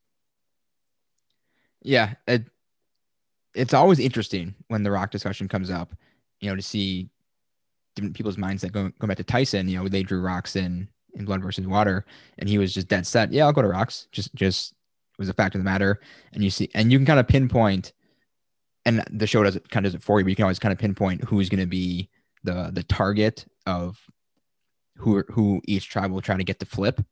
Yeah, 1.83 2.15
it, 2.27 2.45
it's 3.55 3.75
always 3.75 3.99
interesting 3.99 4.55
when 4.69 4.83
the 4.83 4.91
rock 4.91 5.11
discussion 5.11 5.49
comes 5.49 5.71
up, 5.71 5.95
you 6.41 6.49
know, 6.49 6.57
to 6.57 6.63
see 6.63 7.09
different 7.95 8.17
people's 8.17 8.37
mindset 8.37 8.73
going, 8.73 8.93
going 8.99 9.09
back 9.09 9.17
to 9.19 9.25
Tyson, 9.25 9.69
you 9.69 9.79
know, 9.79 9.89
they 9.89 10.03
drew 10.03 10.21
rocks 10.21 10.57
in 10.57 10.89
in 11.15 11.25
blood 11.25 11.43
versus 11.43 11.67
water 11.67 12.05
and 12.39 12.49
he 12.49 12.59
was 12.59 12.75
just 12.75 12.89
dead 12.89 13.07
set. 13.07 13.33
Yeah, 13.33 13.47
I'll 13.47 13.53
go 13.53 13.63
to 13.63 13.69
rocks. 13.69 14.09
Just 14.13 14.35
just 14.35 14.75
was 15.19 15.29
a 15.29 15.35
fact 15.35 15.55
of 15.55 15.61
the 15.61 15.65
matter. 15.65 16.01
And 16.33 16.43
you 16.45 16.51
see 16.51 16.71
and 16.75 16.93
you 16.93 16.99
can 16.99 17.07
kind 17.07 17.21
of 17.21 17.29
pinpoint 17.29 17.93
and 18.87 19.05
the 19.11 19.27
show 19.27 19.43
does 19.43 19.57
it 19.57 19.69
kind 19.69 19.85
of 19.85 19.93
does 19.93 19.97
it 19.97 20.03
for 20.03 20.19
you, 20.19 20.25
but 20.25 20.31
you 20.31 20.37
can 20.37 20.45
always 20.45 20.59
kind 20.59 20.73
of 20.73 20.79
pinpoint 20.79 21.25
who's 21.25 21.51
going 21.51 21.61
to 21.61 21.67
be 21.67 22.09
the 22.45 22.71
the 22.73 22.83
target 22.83 23.45
of 23.67 23.99
who 24.97 25.23
who 25.29 25.61
each 25.67 25.91
tribe 25.91 26.11
will 26.11 26.23
try 26.23 26.39
to 26.39 26.45
get 26.45 26.61
to 26.61 26.67
flip. 26.67 27.05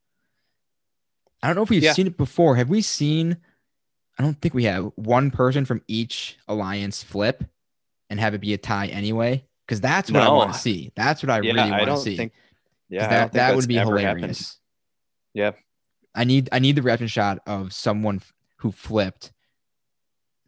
I 1.43 1.49
don't 1.49 1.57
know 1.57 1.63
if 1.63 1.69
we've 1.69 1.83
yeah. 1.83 1.93
seen 1.93 2.07
it 2.07 2.17
before. 2.17 2.57
Have 2.57 2.71
we 2.71 2.81
seen 2.81 3.37
I 4.19 4.23
don't 4.23 4.41
think 4.41 4.55
we 4.55 4.65
have 4.65 4.93
one 4.95 5.31
person 5.31 5.65
from 5.65 5.83
each 5.89 6.39
alliance 6.47 7.03
flip 7.03 7.45
and 8.09 8.21
have 8.21 8.35
it 8.35 8.41
be 8.41 8.55
a 8.55 8.59
tie 8.59 8.87
anyway. 8.87 9.45
Because 9.67 9.81
that's 9.81 10.11
what 10.11 10.21
no. 10.21 10.27
I 10.27 10.37
want 10.37 10.53
to 10.53 10.59
see. 10.59 10.93
That's 10.95 11.23
what 11.23 11.31
I 11.31 11.41
yeah, 11.41 11.53
really 11.53 11.71
want 11.71 11.87
to 11.87 11.97
see. 11.97 12.17
Think, 12.17 12.33
yeah, 12.91 13.09
that, 13.09 13.33
that 13.33 13.57
would 13.57 13.67
be 13.67 13.77
hilarious. 13.77 14.05
Happened. 14.05 14.51
Yeah. 15.33 15.51
I 16.15 16.25
need 16.25 16.49
I 16.53 16.59
need 16.59 16.77
the 16.77 16.83
reaction 16.83 17.09
shot 17.09 17.41
of 17.47 17.73
someone 17.73 18.21
who 18.59 18.71
flipped 18.71 19.33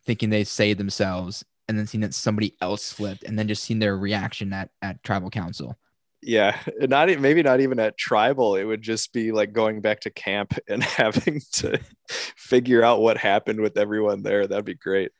thinking 0.06 0.30
they 0.30 0.44
saved 0.44 0.78
themselves 0.78 1.44
and 1.68 1.78
then 1.78 1.86
seeing 1.86 2.02
that 2.02 2.14
somebody 2.14 2.56
else 2.60 2.92
flipped 2.92 3.24
and 3.24 3.38
then 3.38 3.48
just 3.48 3.64
seeing 3.64 3.80
their 3.80 3.96
reaction 3.96 4.52
at, 4.52 4.70
at 4.82 5.02
tribal 5.02 5.30
council. 5.30 5.76
Yeah 6.22 6.58
not 6.80 7.08
maybe 7.20 7.42
not 7.42 7.60
even 7.60 7.78
at 7.78 7.98
tribal. 7.98 8.56
It 8.56 8.64
would 8.64 8.82
just 8.82 9.12
be 9.12 9.32
like 9.32 9.52
going 9.52 9.80
back 9.80 10.00
to 10.00 10.10
camp 10.10 10.58
and 10.68 10.82
having 10.82 11.40
to 11.52 11.78
figure 12.08 12.82
out 12.82 13.00
what 13.00 13.18
happened 13.18 13.60
with 13.60 13.76
everyone 13.76 14.22
there. 14.22 14.46
That'd 14.46 14.64
be 14.64 14.74
great. 14.74 15.12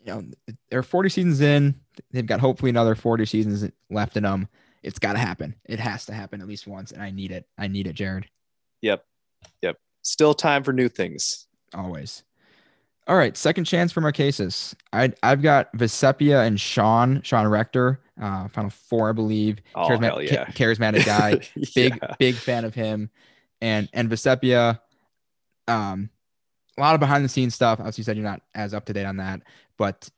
You 0.00 0.06
know 0.06 0.24
they're 0.70 0.82
40 0.82 1.08
seasons 1.10 1.40
in. 1.40 1.74
They've 2.12 2.24
got 2.24 2.40
hopefully 2.40 2.70
another 2.70 2.94
40 2.94 3.26
seasons 3.26 3.70
left 3.90 4.16
in 4.16 4.22
them 4.22 4.48
it's 4.82 4.98
got 4.98 5.12
to 5.14 5.18
happen. 5.18 5.54
It 5.64 5.80
has 5.80 6.06
to 6.06 6.14
happen 6.14 6.40
at 6.40 6.46
least 6.46 6.66
once 6.66 6.92
and 6.92 7.02
i 7.02 7.10
need 7.10 7.32
it. 7.32 7.46
I 7.56 7.68
need 7.68 7.86
it 7.86 7.94
jared. 7.94 8.26
Yep. 8.82 9.04
Yep. 9.62 9.76
Still 10.02 10.34
time 10.34 10.62
for 10.62 10.72
new 10.72 10.88
things. 10.88 11.46
Always 11.74 12.22
all 13.08 13.16
right, 13.16 13.36
second 13.38 13.64
chance 13.64 13.90
for 13.90 14.02
Marquesas. 14.02 14.74
I 14.92 15.12
I've 15.22 15.40
got 15.40 15.72
Vecepia 15.72 16.46
and 16.46 16.60
Sean, 16.60 17.22
Sean 17.22 17.46
Rector, 17.46 18.00
uh, 18.20 18.48
Final 18.48 18.68
Four, 18.70 19.08
I 19.08 19.12
believe. 19.12 19.60
Oh, 19.74 19.88
Charisma- 19.88 20.30
yeah. 20.30 20.44
charismatic 20.46 21.06
guy. 21.06 21.40
big, 21.74 21.98
yeah. 22.02 22.14
big 22.18 22.34
fan 22.34 22.66
of 22.66 22.74
him. 22.74 23.10
And 23.62 23.88
and 23.94 24.10
Vecepia, 24.10 24.78
um, 25.66 26.10
a 26.76 26.80
lot 26.82 26.94
of 26.94 27.00
behind 27.00 27.24
the 27.24 27.30
scenes 27.30 27.54
stuff. 27.54 27.80
As 27.80 27.96
you 27.96 28.04
said, 28.04 28.16
you're 28.16 28.26
not 28.26 28.42
as 28.54 28.74
up 28.74 28.84
to 28.84 28.92
date 28.92 29.06
on 29.06 29.16
that, 29.16 29.40
but 29.78 30.10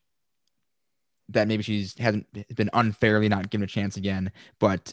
that 1.28 1.46
maybe 1.46 1.62
she's 1.62 1.96
hasn't 1.96 2.26
been 2.56 2.70
unfairly 2.72 3.28
not 3.28 3.50
given 3.50 3.64
a 3.64 3.68
chance 3.68 3.96
again. 3.96 4.32
But 4.58 4.92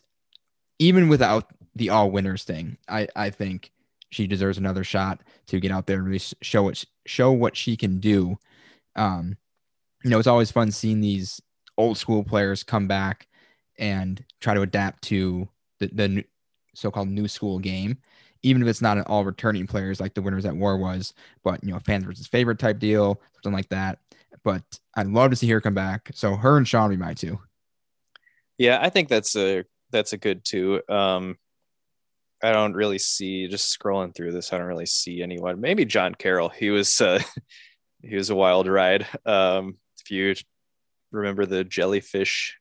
even 0.78 1.10
without 1.10 1.50
the 1.76 1.90
all 1.90 2.12
winners 2.12 2.44
thing, 2.44 2.78
I 2.88 3.08
I 3.16 3.32
think 3.32 3.72
she 4.10 4.28
deserves 4.28 4.58
another 4.58 4.84
shot 4.84 5.22
to 5.48 5.60
get 5.60 5.72
out 5.72 5.86
there 5.86 5.98
and 5.98 6.06
really 6.06 6.22
show 6.42 6.64
what 6.64 6.84
show 7.06 7.32
what 7.32 7.56
she 7.58 7.76
can 7.76 8.00
do. 8.00 8.38
Um, 8.96 9.38
you 10.04 10.10
know, 10.10 10.20
it's 10.20 10.28
always 10.28 10.52
fun 10.52 10.72
seeing 10.72 11.02
these 11.02 11.42
old 11.78 11.98
school 11.98 12.24
players 12.24 12.64
come 12.64 12.88
back 12.88 13.28
and 13.78 14.24
try 14.42 14.54
to 14.54 14.62
adapt 14.62 15.04
to 15.04 15.48
the, 15.80 15.88
the 15.88 16.26
so-called 16.74 17.08
new 17.08 17.28
school 17.28 17.60
game, 17.60 17.98
even 18.44 18.62
if 18.62 18.68
it's 18.68 18.82
not 18.82 18.98
an 18.98 19.04
all 19.04 19.24
returning 19.24 19.68
players 19.68 20.00
like 20.00 20.14
the 20.14 20.22
winners 20.22 20.46
at 20.46 20.56
war 20.56 20.78
was, 20.78 21.14
but 21.44 21.64
you 21.64 21.72
know, 21.72 21.80
fans 21.80 22.06
versus 22.06 22.28
favorite 22.28 22.60
type 22.60 22.80
deal, 22.80 23.22
something 23.34 23.54
like 23.54 23.70
that. 23.70 24.00
But 24.44 24.64
I'd 24.96 25.08
love 25.08 25.30
to 25.32 25.36
see 25.36 25.50
her 25.50 25.62
come 25.62 25.74
back. 25.74 26.10
So 26.14 26.36
her 26.36 26.58
and 26.58 26.68
Sean 26.68 26.90
be 26.90 26.98
my 26.98 27.14
two. 27.14 27.40
Yeah, 28.58 28.80
I 28.82 28.90
think 28.90 29.10
that's 29.10 29.36
a 29.36 29.66
that's 29.92 30.14
a 30.14 30.18
good 30.18 30.44
two. 30.44 30.82
Um, 30.90 31.38
I 32.44 32.52
don't 32.52 32.74
really 32.74 33.00
see 33.00 33.48
just 33.48 33.78
scrolling 33.78 34.16
through 34.16 34.32
this. 34.32 34.54
I 34.54 34.58
don't 34.58 34.68
really 34.68 34.86
see 34.86 35.22
anyone. 35.24 35.60
Maybe 35.60 35.86
John 35.86 36.14
Carroll. 36.14 36.50
He 36.50 36.70
was 36.70 37.02
uh, 37.02 37.20
he 38.02 38.16
was 38.16 38.30
a 38.30 38.36
wild 38.36 38.68
ride. 38.68 39.08
Um, 39.26 39.78
if 40.00 40.12
you 40.12 40.36
remember 41.12 41.46
the 41.46 41.64
jellyfish 41.64 42.58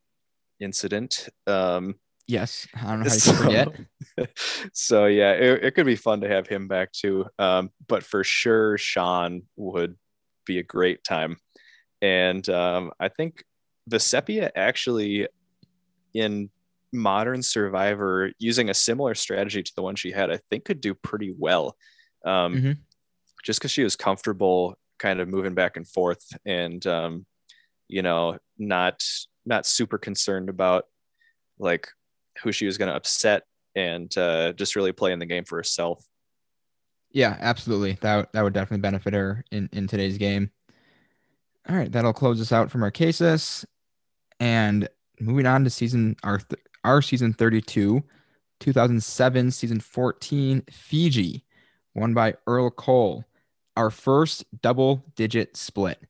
incident. 0.60 1.28
Um, 1.46 1.96
yes, 2.26 2.66
I 2.74 2.96
don't 2.96 3.00
know 3.00 3.08
how 3.08 3.14
you 3.14 3.20
so, 3.20 3.32
forget. 3.34 3.68
so 4.72 5.06
yeah, 5.06 5.32
it, 5.32 5.64
it, 5.64 5.74
could 5.74 5.86
be 5.86 5.96
fun 5.96 6.20
to 6.22 6.28
have 6.28 6.46
him 6.46 6.68
back 6.68 6.92
too. 6.92 7.26
Um, 7.38 7.70
but 7.86 8.02
for 8.02 8.24
sure, 8.24 8.78
Sean 8.78 9.42
would 9.56 9.96
be 10.44 10.58
a 10.58 10.62
great 10.62 11.04
time, 11.04 11.36
and 12.00 12.48
um, 12.48 12.92
I 12.98 13.08
think 13.08 13.44
Vecepia 13.90 14.50
actually 14.56 15.28
in 16.14 16.50
modern 16.92 17.42
survivor 17.42 18.32
using 18.38 18.70
a 18.70 18.74
similar 18.74 19.14
strategy 19.14 19.62
to 19.62 19.72
the 19.76 19.82
one 19.82 19.96
she 19.96 20.10
had 20.10 20.30
i 20.30 20.38
think 20.50 20.64
could 20.64 20.80
do 20.80 20.94
pretty 20.94 21.34
well. 21.36 21.76
Um, 22.24 22.56
mm-hmm. 22.56 22.72
just 23.44 23.60
because 23.60 23.70
she 23.70 23.84
was 23.84 23.94
comfortable 23.94 24.76
kind 24.98 25.20
of 25.20 25.28
moving 25.28 25.54
back 25.54 25.76
and 25.76 25.86
forth 25.86 26.24
and 26.44 26.84
um, 26.86 27.26
you 27.88 28.02
know 28.02 28.38
not 28.58 29.04
not 29.44 29.66
super 29.66 29.98
concerned 29.98 30.48
about 30.48 30.86
like 31.58 31.88
who 32.42 32.50
she 32.52 32.66
was 32.66 32.78
going 32.78 32.88
to 32.90 32.96
upset 32.96 33.44
and 33.74 34.16
uh, 34.18 34.52
just 34.54 34.74
really 34.74 34.92
playing 34.92 35.18
the 35.18 35.26
game 35.26 35.44
for 35.44 35.56
herself. 35.56 36.04
Yeah 37.10 37.36
absolutely. 37.38 37.98
That, 38.00 38.32
that 38.32 38.42
would 38.42 38.52
definitely 38.52 38.82
benefit 38.82 39.14
her 39.14 39.44
in, 39.50 39.68
in 39.72 39.86
today's 39.86 40.18
game. 40.18 40.50
All 41.68 41.76
right 41.76 41.90
that'll 41.90 42.12
close 42.12 42.40
us 42.40 42.52
out 42.52 42.70
from 42.70 42.82
Marquesas, 42.82 43.64
and 44.40 44.88
moving 45.20 45.46
on 45.46 45.64
to 45.64 45.70
season 45.70 46.16
our 46.22 46.38
th- 46.38 46.60
our 46.86 47.02
season 47.02 47.34
32, 47.34 48.02
2007 48.60 49.50
season 49.50 49.80
14, 49.80 50.62
Fiji, 50.70 51.44
won 51.94 52.14
by 52.14 52.34
Earl 52.46 52.70
Cole. 52.70 53.24
Our 53.76 53.90
first 53.90 54.44
double 54.62 55.04
digit 55.16 55.56
split. 55.56 56.00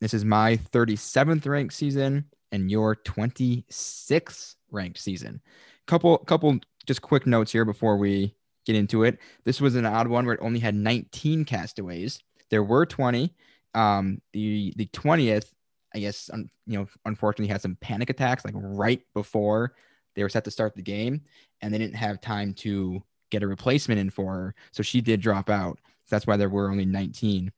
This 0.00 0.14
is 0.14 0.24
my 0.24 0.56
37th 0.72 1.44
ranked 1.46 1.74
season 1.74 2.24
and 2.52 2.70
your 2.70 2.96
26th 2.96 4.54
ranked 4.70 4.98
season. 4.98 5.42
Couple 5.86 6.16
couple 6.18 6.58
just 6.86 7.02
quick 7.02 7.26
notes 7.26 7.52
here 7.52 7.64
before 7.64 7.96
we 7.96 8.34
get 8.64 8.76
into 8.76 9.02
it. 9.02 9.18
This 9.44 9.60
was 9.60 9.74
an 9.74 9.84
odd 9.84 10.06
one 10.06 10.24
where 10.24 10.36
it 10.36 10.40
only 10.40 10.60
had 10.60 10.74
19 10.74 11.44
castaways. 11.44 12.22
There 12.48 12.62
were 12.62 12.86
20. 12.86 13.34
Um, 13.74 14.22
the 14.32 14.72
the 14.76 14.86
20th 14.86 15.52
I 15.94 15.98
guess, 15.98 16.30
un, 16.32 16.50
you 16.66 16.78
know, 16.78 16.86
unfortunately 17.04 17.50
had 17.50 17.62
some 17.62 17.76
panic 17.80 18.10
attacks 18.10 18.44
like 18.44 18.54
right 18.56 19.02
before 19.14 19.74
they 20.14 20.22
were 20.22 20.28
set 20.28 20.44
to 20.44 20.50
start 20.50 20.74
the 20.74 20.82
game, 20.82 21.22
and 21.60 21.72
they 21.72 21.78
didn't 21.78 21.96
have 21.96 22.20
time 22.20 22.54
to 22.54 23.02
get 23.30 23.42
a 23.42 23.48
replacement 23.48 24.00
in 24.00 24.10
for 24.10 24.34
her, 24.34 24.54
so 24.72 24.82
she 24.82 25.00
did 25.00 25.20
drop 25.20 25.48
out. 25.50 25.78
So 26.06 26.16
that's 26.16 26.26
why 26.26 26.36
there 26.36 26.48
were 26.48 26.70
only 26.70 26.84
19, 26.84 27.52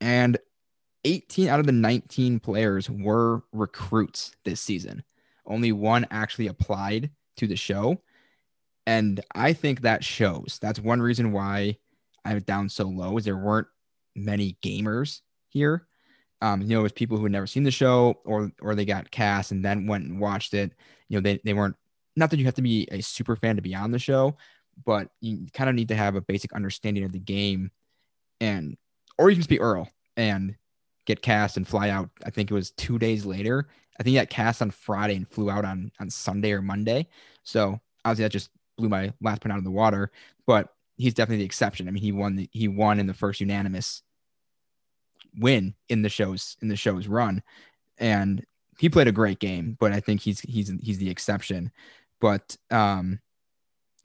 and 0.00 0.38
18 1.04 1.48
out 1.48 1.60
of 1.60 1.66
the 1.66 1.72
19 1.72 2.40
players 2.40 2.90
were 2.90 3.42
recruits 3.52 4.34
this 4.44 4.60
season. 4.60 5.02
Only 5.46 5.72
one 5.72 6.06
actually 6.10 6.48
applied 6.48 7.10
to 7.36 7.46
the 7.46 7.56
show, 7.56 8.02
and 8.86 9.20
I 9.34 9.52
think 9.52 9.80
that 9.80 10.04
shows. 10.04 10.58
That's 10.60 10.80
one 10.80 11.00
reason 11.00 11.32
why 11.32 11.76
I'm 12.24 12.40
down 12.40 12.68
so 12.68 12.84
low 12.84 13.16
is 13.16 13.24
there 13.24 13.36
weren't 13.36 13.68
many 14.14 14.58
gamers 14.62 15.20
here 15.48 15.86
Um, 16.42 16.62
you 16.62 16.68
know, 16.68 16.80
it 16.80 16.84
was 16.84 16.92
people 16.92 17.16
who 17.16 17.24
had 17.24 17.32
never 17.32 17.46
seen 17.46 17.64
the 17.64 17.70
show 17.70 18.18
or 18.24 18.50
or 18.62 18.74
they 18.74 18.84
got 18.84 19.10
cast 19.10 19.52
and 19.52 19.64
then 19.64 19.86
went 19.86 20.04
and 20.04 20.20
watched 20.20 20.54
it. 20.54 20.72
You 21.08 21.18
know, 21.18 21.22
they, 21.22 21.40
they 21.44 21.54
weren't 21.54 21.76
not 22.16 22.30
that 22.30 22.38
you 22.38 22.44
have 22.46 22.54
to 22.54 22.62
be 22.62 22.88
a 22.90 23.00
super 23.00 23.36
fan 23.36 23.56
to 23.56 23.62
be 23.62 23.74
on 23.74 23.90
the 23.90 23.98
show, 23.98 24.36
but 24.84 25.08
you 25.20 25.46
kind 25.52 25.68
of 25.68 25.76
need 25.76 25.88
to 25.88 25.96
have 25.96 26.16
a 26.16 26.20
basic 26.20 26.52
understanding 26.52 27.04
of 27.04 27.12
the 27.12 27.18
game 27.18 27.70
and 28.40 28.76
or 29.18 29.28
you 29.28 29.36
can 29.36 29.40
just 29.40 29.50
be 29.50 29.60
Earl 29.60 29.88
and 30.16 30.56
get 31.06 31.22
cast 31.22 31.56
and 31.56 31.68
fly 31.68 31.90
out. 31.90 32.08
I 32.24 32.30
think 32.30 32.50
it 32.50 32.54
was 32.54 32.70
two 32.70 32.98
days 32.98 33.26
later. 33.26 33.68
I 33.98 34.02
think 34.02 34.12
he 34.12 34.18
got 34.18 34.30
cast 34.30 34.62
on 34.62 34.70
Friday 34.70 35.16
and 35.16 35.28
flew 35.28 35.50
out 35.50 35.64
on 35.64 35.92
on 36.00 36.08
Sunday 36.08 36.52
or 36.52 36.62
Monday. 36.62 37.06
So 37.42 37.78
obviously 38.04 38.24
that 38.24 38.32
just 38.32 38.50
blew 38.78 38.88
my 38.88 39.12
last 39.20 39.42
point 39.42 39.52
out 39.52 39.58
of 39.58 39.64
the 39.64 39.70
water. 39.70 40.10
But 40.46 40.72
he's 40.96 41.14
definitely 41.14 41.38
the 41.38 41.46
exception. 41.46 41.88
I 41.88 41.90
mean, 41.90 42.02
he 42.02 42.12
won 42.12 42.36
the, 42.36 42.48
he 42.52 42.68
won 42.68 42.98
in 42.98 43.06
the 43.06 43.14
first 43.14 43.40
unanimous 43.40 44.02
win 45.36 45.74
in 45.88 46.02
the 46.02 46.08
show's 46.08 46.56
in 46.62 46.68
the 46.68 46.76
show's 46.76 47.06
run, 47.06 47.42
and 47.98 48.44
he 48.78 48.88
played 48.88 49.08
a 49.08 49.12
great 49.12 49.38
game. 49.38 49.76
But 49.78 49.92
I 49.92 50.00
think 50.00 50.20
he's 50.20 50.40
he's 50.40 50.72
he's 50.80 50.98
the 50.98 51.10
exception. 51.10 51.70
But 52.20 52.56
um, 52.70 53.20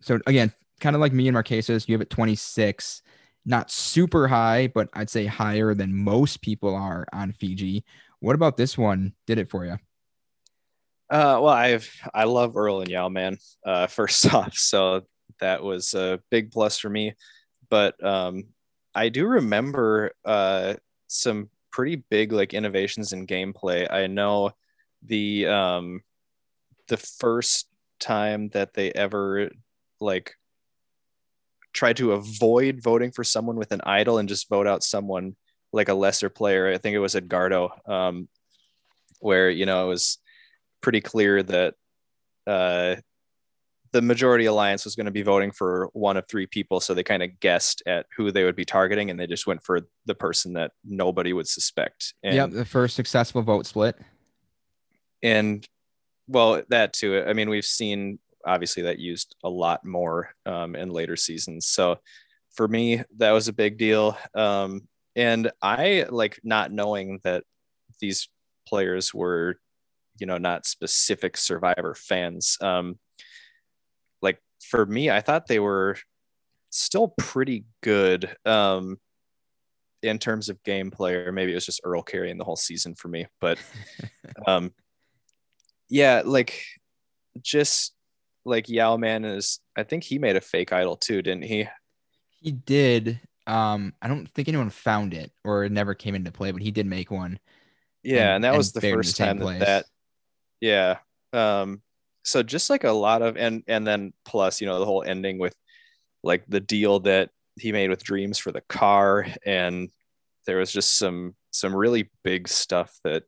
so 0.01 0.19
again, 0.27 0.53
kind 0.79 0.95
of 0.95 1.01
like 1.01 1.13
me 1.13 1.27
and 1.27 1.35
Marquesas, 1.35 1.87
you 1.87 1.93
have 1.93 2.01
it 2.01 2.09
26, 2.09 3.01
not 3.45 3.71
super 3.71 4.27
high, 4.27 4.67
but 4.67 4.89
I'd 4.93 5.09
say 5.09 5.25
higher 5.25 5.73
than 5.73 5.95
most 5.95 6.41
people 6.41 6.75
are 6.75 7.05
on 7.13 7.31
Fiji. 7.33 7.83
What 8.19 8.35
about 8.35 8.57
this 8.57 8.77
one? 8.77 9.13
Did 9.27 9.37
it 9.37 9.49
for 9.49 9.65
you? 9.65 9.77
Uh, 11.09 11.37
well, 11.39 11.49
I've 11.49 11.89
I 12.13 12.23
love 12.23 12.57
Earl 12.57 12.81
and 12.81 12.89
Yau-Man. 12.89 13.37
Uh, 13.65 13.87
first 13.87 14.33
off, 14.33 14.55
so 14.55 15.05
that 15.39 15.63
was 15.63 15.93
a 15.93 16.19
big 16.31 16.51
plus 16.51 16.79
for 16.79 16.89
me. 16.89 17.13
But 17.69 18.01
um, 18.03 18.45
I 18.93 19.09
do 19.09 19.25
remember 19.25 20.11
uh, 20.23 20.75
some 21.15 21.49
pretty 21.71 21.97
big 22.09 22.31
like 22.31 22.53
innovations 22.53 23.13
in 23.13 23.27
gameplay. 23.27 23.91
I 23.91 24.07
know 24.07 24.51
the 25.03 25.47
um, 25.47 26.01
the 26.87 26.97
first 26.97 27.67
time 27.99 28.49
that 28.49 28.73
they 28.73 28.91
ever 28.91 29.49
like 29.99 30.35
tried 31.73 31.97
to 31.97 32.13
avoid 32.13 32.81
voting 32.81 33.11
for 33.11 33.23
someone 33.23 33.57
with 33.57 33.71
an 33.71 33.81
idol 33.83 34.17
and 34.17 34.29
just 34.29 34.49
vote 34.49 34.67
out 34.67 34.83
someone 34.83 35.35
like 35.73 35.89
a 35.89 35.93
lesser 35.93 36.29
player. 36.29 36.71
I 36.71 36.77
think 36.77 36.95
it 36.95 36.99
was 36.99 37.15
Edgardo, 37.15 37.69
um, 37.85 38.29
where 39.19 39.49
you 39.49 39.65
know 39.65 39.85
it 39.85 39.89
was 39.89 40.17
pretty 40.81 41.01
clear 41.01 41.43
that 41.43 41.73
uh, 42.47 42.95
the 43.95 44.01
majority 44.01 44.43
alliance 44.43 44.83
was 44.83 44.93
going 44.93 45.05
to 45.05 45.11
be 45.11 45.21
voting 45.21 45.51
for 45.51 45.89
one 45.93 46.17
of 46.17 46.27
three 46.27 46.45
people, 46.45 46.81
so 46.81 46.93
they 46.93 47.01
kind 47.01 47.23
of 47.23 47.39
guessed 47.39 47.81
at 47.85 48.05
who 48.17 48.29
they 48.29 48.43
would 48.43 48.57
be 48.57 48.65
targeting, 48.65 49.09
and 49.09 49.17
they 49.17 49.25
just 49.25 49.47
went 49.47 49.63
for 49.63 49.87
the 50.05 50.13
person 50.13 50.51
that 50.51 50.71
nobody 50.83 51.31
would 51.31 51.47
suspect. 51.47 52.13
And, 52.21 52.35
yep, 52.35 52.51
the 52.51 52.65
first 52.65 52.97
successful 52.97 53.41
vote 53.41 53.65
split. 53.65 53.95
And 55.23 55.65
well, 56.27 56.61
that 56.67 56.91
too. 56.91 57.23
I 57.25 57.31
mean, 57.31 57.49
we've 57.49 57.63
seen 57.63 58.19
obviously 58.45 58.83
that 58.83 58.99
used 58.99 59.33
a 59.45 59.49
lot 59.49 59.85
more 59.85 60.35
um, 60.45 60.75
in 60.75 60.89
later 60.89 61.15
seasons. 61.15 61.65
So 61.67 61.97
for 62.53 62.67
me, 62.67 63.01
that 63.15 63.31
was 63.31 63.47
a 63.47 63.53
big 63.53 63.77
deal. 63.77 64.17
Um, 64.33 64.89
and 65.15 65.51
I 65.61 66.05
like 66.09 66.37
not 66.43 66.69
knowing 66.69 67.21
that 67.23 67.45
these 68.01 68.27
players 68.67 69.13
were, 69.13 69.55
you 70.19 70.27
know, 70.27 70.37
not 70.37 70.65
specific 70.65 71.37
Survivor 71.37 71.95
fans. 71.95 72.57
Um, 72.59 72.99
for 74.69 74.85
me, 74.85 75.09
I 75.09 75.21
thought 75.21 75.47
they 75.47 75.59
were 75.59 75.97
still 76.69 77.13
pretty 77.17 77.65
good 77.81 78.35
um, 78.45 78.97
in 80.01 80.19
terms 80.19 80.49
of 80.49 80.61
gameplay, 80.63 81.25
or 81.25 81.31
maybe 81.31 81.51
it 81.51 81.55
was 81.55 81.65
just 81.65 81.81
Earl 81.83 82.03
carrying 82.03 82.37
the 82.37 82.43
whole 82.43 82.55
season 82.55 82.95
for 82.95 83.07
me. 83.07 83.27
But 83.39 83.57
um, 84.47 84.73
yeah, 85.89 86.21
like 86.25 86.63
just 87.41 87.93
like 88.43 88.69
Yau-Man 88.69 89.25
is 89.25 89.59
I 89.75 89.83
think 89.83 90.03
he 90.03 90.19
made 90.19 90.35
a 90.35 90.41
fake 90.41 90.73
idol 90.73 90.97
too, 90.97 91.21
didn't 91.21 91.43
he? 91.43 91.67
He 92.41 92.51
did. 92.51 93.19
Um, 93.47 93.93
I 94.01 94.07
don't 94.07 94.27
think 94.33 94.47
anyone 94.47 94.69
found 94.69 95.13
it 95.13 95.31
or 95.43 95.65
it 95.65 95.71
never 95.71 95.93
came 95.93 96.15
into 96.15 96.31
play, 96.31 96.51
but 96.51 96.61
he 96.61 96.71
did 96.71 96.85
make 96.85 97.11
one. 97.11 97.39
Yeah, 98.03 98.27
and, 98.27 98.35
and 98.35 98.43
that 98.43 98.49
and 98.49 98.57
was 98.57 98.71
the 98.71 98.81
first 98.81 99.17
the 99.17 99.25
time 99.25 99.39
that, 99.39 99.59
that 99.59 99.85
yeah. 100.61 100.97
Um 101.33 101.81
so 102.25 102.43
just 102.43 102.69
like 102.69 102.83
a 102.83 102.91
lot 102.91 103.21
of 103.21 103.37
and 103.37 103.63
and 103.67 103.85
then 103.85 104.13
plus, 104.25 104.59
you 104.59 104.67
know, 104.67 104.79
the 104.79 104.85
whole 104.85 105.03
ending 105.03 105.37
with 105.37 105.55
like 106.23 106.43
the 106.47 106.59
deal 106.59 106.99
that 107.01 107.29
he 107.57 107.71
made 107.71 107.89
with 107.89 108.03
Dreams 108.03 108.37
for 108.37 108.51
the 108.51 108.61
car 108.61 109.25
and 109.45 109.89
there 110.45 110.57
was 110.57 110.71
just 110.71 110.97
some 110.97 111.35
some 111.51 111.75
really 111.75 112.09
big 112.23 112.47
stuff 112.47 112.93
that 113.03 113.23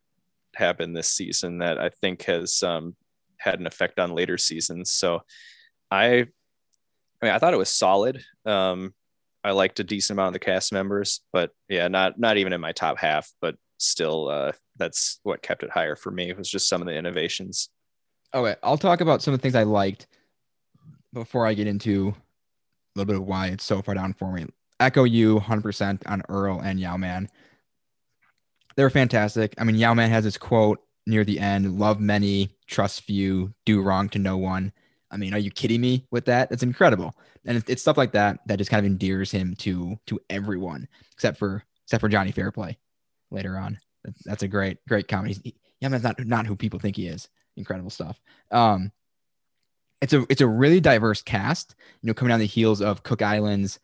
happened 0.54 0.96
this 0.96 1.08
season 1.08 1.58
that 1.58 1.78
I 1.78 1.88
think 1.88 2.24
has 2.24 2.62
um 2.62 2.96
had 3.38 3.60
an 3.60 3.66
effect 3.66 3.98
on 4.00 4.14
later 4.14 4.36
seasons. 4.36 4.92
So 4.92 5.22
I, 5.90 6.06
I 6.06 6.26
mean, 7.22 7.32
I 7.32 7.38
thought 7.38 7.54
it 7.54 7.58
was 7.58 7.70
solid. 7.70 8.22
Um, 8.44 8.94
I 9.44 9.52
liked 9.52 9.80
a 9.80 9.84
decent 9.84 10.16
amount 10.16 10.28
of 10.28 10.32
the 10.34 10.44
cast 10.44 10.72
members, 10.72 11.20
but 11.32 11.52
yeah, 11.68 11.88
not 11.88 12.18
not 12.18 12.36
even 12.36 12.52
in 12.52 12.60
my 12.60 12.72
top 12.72 12.98
half, 12.98 13.30
but 13.40 13.54
still, 13.78 14.28
uh, 14.28 14.52
that's 14.76 15.20
what 15.22 15.42
kept 15.42 15.62
it 15.62 15.70
higher 15.70 15.94
for 15.96 16.10
me. 16.10 16.28
It 16.28 16.36
was 16.36 16.50
just 16.50 16.68
some 16.68 16.82
of 16.82 16.86
the 16.88 16.94
innovations. 16.94 17.70
Okay, 18.34 18.56
I'll 18.62 18.78
talk 18.78 19.00
about 19.00 19.22
some 19.22 19.32
of 19.32 19.40
the 19.40 19.42
things 19.42 19.54
I 19.54 19.62
liked 19.62 20.06
before 21.12 21.46
I 21.46 21.54
get 21.54 21.66
into 21.66 22.08
a 22.08 22.98
little 22.98 23.06
bit 23.06 23.16
of 23.16 23.26
why 23.26 23.48
it's 23.48 23.64
so 23.64 23.80
far 23.80 23.94
down 23.94 24.12
for 24.12 24.32
me. 24.32 24.46
Echo 24.80 25.04
you 25.04 25.40
100% 25.40 26.02
on 26.06 26.22
Earl 26.28 26.60
and 26.60 26.78
Yau-Man. 26.78 27.28
They're 28.76 28.90
fantastic. 28.90 29.54
I 29.58 29.64
mean, 29.64 29.76
Yau-Man 29.76 30.10
has 30.10 30.24
this 30.24 30.36
quote 30.36 30.80
near 31.06 31.24
the 31.24 31.40
end 31.40 31.78
love 31.78 32.00
many, 32.00 32.50
trust 32.66 33.02
few, 33.02 33.52
do 33.64 33.80
wrong 33.80 34.08
to 34.10 34.18
no 34.18 34.36
one. 34.36 34.72
I 35.10 35.16
mean, 35.16 35.32
are 35.32 35.38
you 35.38 35.50
kidding 35.50 35.80
me 35.80 36.06
with 36.10 36.26
that? 36.26 36.52
It's 36.52 36.62
incredible. 36.62 37.14
And 37.46 37.56
it's, 37.56 37.68
it's 37.70 37.82
stuff 37.82 37.96
like 37.96 38.12
that 38.12 38.40
that 38.46 38.58
just 38.58 38.70
kind 38.70 38.84
of 38.84 38.92
endears 38.92 39.30
him 39.30 39.56
to 39.56 39.98
to 40.06 40.20
everyone 40.28 40.86
except 41.12 41.38
for 41.38 41.64
except 41.86 42.02
for 42.02 42.10
Johnny 42.10 42.30
Fairplay 42.30 42.76
later 43.30 43.56
on. 43.56 43.78
That's 44.26 44.42
a 44.42 44.48
great 44.48 44.78
great 44.86 45.08
comedy. 45.08 45.38
He, 45.42 45.54
yeah, 45.80 45.88
man, 45.88 46.02
not 46.02 46.24
not 46.26 46.46
who 46.46 46.56
people 46.56 46.78
think 46.78 46.96
he 46.96 47.06
is. 47.06 47.28
Incredible 47.58 47.90
stuff. 47.90 48.20
Um, 48.50 48.92
it's 50.00 50.12
a 50.12 50.24
it's 50.30 50.40
a 50.40 50.46
really 50.46 50.80
diverse 50.80 51.22
cast. 51.22 51.74
You 52.02 52.06
know, 52.06 52.14
coming 52.14 52.32
on 52.32 52.40
the 52.40 52.46
heels 52.46 52.80
of 52.80 53.02
Cook 53.02 53.20
Islands, 53.20 53.80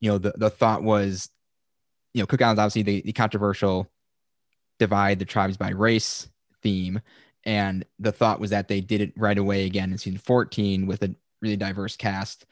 you 0.00 0.10
know, 0.10 0.18
the 0.18 0.32
the 0.36 0.50
thought 0.50 0.82
was, 0.82 1.30
you 2.14 2.22
know, 2.22 2.26
Cook 2.26 2.42
Islands 2.42 2.58
obviously 2.58 2.82
the, 2.82 3.02
the 3.02 3.12
controversial 3.12 3.90
divide 4.78 5.18
the 5.18 5.24
tribes 5.24 5.56
by 5.56 5.70
race 5.70 6.28
theme. 6.62 7.00
And 7.44 7.84
the 7.98 8.12
thought 8.12 8.40
was 8.40 8.50
that 8.50 8.68
they 8.68 8.80
did 8.80 9.00
it 9.00 9.12
right 9.16 9.38
away 9.38 9.66
again 9.66 9.92
in 9.92 9.98
season 9.98 10.18
14 10.18 10.86
with 10.86 11.02
a 11.02 11.14
really 11.40 11.56
diverse 11.56 11.96
cast 11.96 12.46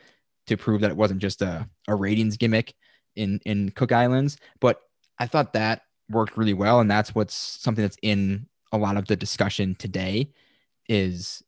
to 0.47 0.57
prove 0.57 0.81
that 0.81 0.91
it 0.91 0.97
wasn't 0.97 1.21
just 1.21 1.43
a, 1.43 1.69
a 1.89 1.95
ratings 1.95 2.37
gimmick 2.37 2.75
in, 3.15 3.41
in 3.45 3.71
Cook 3.71 3.93
Islands. 3.93 4.39
But 4.61 4.81
I 5.19 5.27
thought 5.27 5.53
that 5.55 5.83
worked 6.09 6.37
really 6.37 6.55
well. 6.55 6.81
And 6.81 6.91
that's 6.91 7.15
what's 7.15 7.35
something 7.35 7.83
that's 7.83 7.99
in 8.03 8.47
a 8.73 8.79
lot 8.79 8.97
of 8.97 9.07
the 9.07 9.17
discussion 9.17 9.75
today 9.75 10.31
is 10.89 11.43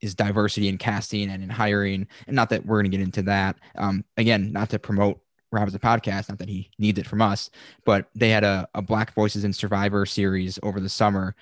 is 0.00 0.14
diversity 0.16 0.68
in 0.68 0.78
casting 0.78 1.30
and 1.30 1.44
in 1.44 1.48
hiring. 1.48 2.08
And 2.26 2.34
not 2.34 2.50
that 2.50 2.66
we're 2.66 2.82
going 2.82 2.90
to 2.90 2.96
get 2.96 3.04
into 3.04 3.22
that. 3.22 3.56
Um, 3.76 4.04
again, 4.16 4.52
not 4.52 4.68
to 4.70 4.80
promote 4.80 5.20
Rob 5.52 5.68
as 5.68 5.76
a 5.76 5.78
podcast, 5.78 6.28
not 6.28 6.38
that 6.38 6.48
he 6.48 6.70
needs 6.76 6.98
it 6.98 7.06
from 7.06 7.22
us, 7.22 7.50
but 7.84 8.08
they 8.12 8.28
had 8.28 8.42
a, 8.42 8.68
a 8.74 8.82
Black 8.82 9.14
Voices 9.14 9.44
in 9.44 9.52
Survivor 9.52 10.04
series 10.04 10.58
over 10.64 10.80
the 10.80 10.88
summer 10.88 11.36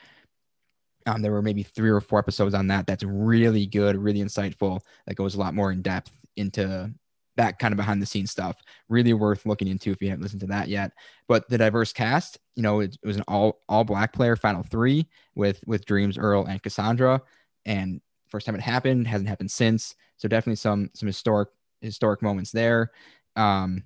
um, 1.06 1.22
there 1.22 1.32
were 1.32 1.42
maybe 1.42 1.62
three 1.62 1.90
or 1.90 2.00
four 2.00 2.18
episodes 2.18 2.54
on 2.54 2.66
that. 2.68 2.86
That's 2.86 3.04
really 3.04 3.66
good, 3.66 3.96
really 3.96 4.20
insightful. 4.20 4.80
That 5.06 5.14
goes 5.14 5.34
a 5.34 5.38
lot 5.38 5.54
more 5.54 5.72
in 5.72 5.82
depth 5.82 6.12
into 6.36 6.92
that 7.36 7.58
kind 7.58 7.72
of 7.72 7.76
behind 7.76 8.02
the 8.02 8.06
scenes 8.06 8.30
stuff. 8.30 8.56
Really 8.88 9.12
worth 9.12 9.46
looking 9.46 9.68
into 9.68 9.90
if 9.90 10.02
you 10.02 10.08
haven't 10.08 10.22
listened 10.22 10.40
to 10.40 10.46
that 10.48 10.68
yet. 10.68 10.92
But 11.28 11.48
the 11.48 11.58
diverse 11.58 11.92
cast, 11.92 12.38
you 12.56 12.62
know, 12.62 12.80
it, 12.80 12.96
it 13.02 13.06
was 13.06 13.16
an 13.16 13.24
all 13.28 13.60
all 13.68 13.84
black 13.84 14.12
player 14.12 14.36
final 14.36 14.62
three 14.62 15.06
with 15.34 15.62
with 15.66 15.86
Dreams, 15.86 16.18
Earl, 16.18 16.46
and 16.46 16.62
Cassandra. 16.62 17.22
And 17.64 18.00
first 18.28 18.46
time 18.46 18.54
it 18.54 18.60
happened, 18.60 19.06
hasn't 19.06 19.28
happened 19.28 19.50
since. 19.50 19.94
So 20.16 20.28
definitely 20.28 20.56
some 20.56 20.90
some 20.94 21.06
historic 21.06 21.48
historic 21.80 22.22
moments 22.22 22.52
there. 22.52 22.90
Um, 23.36 23.84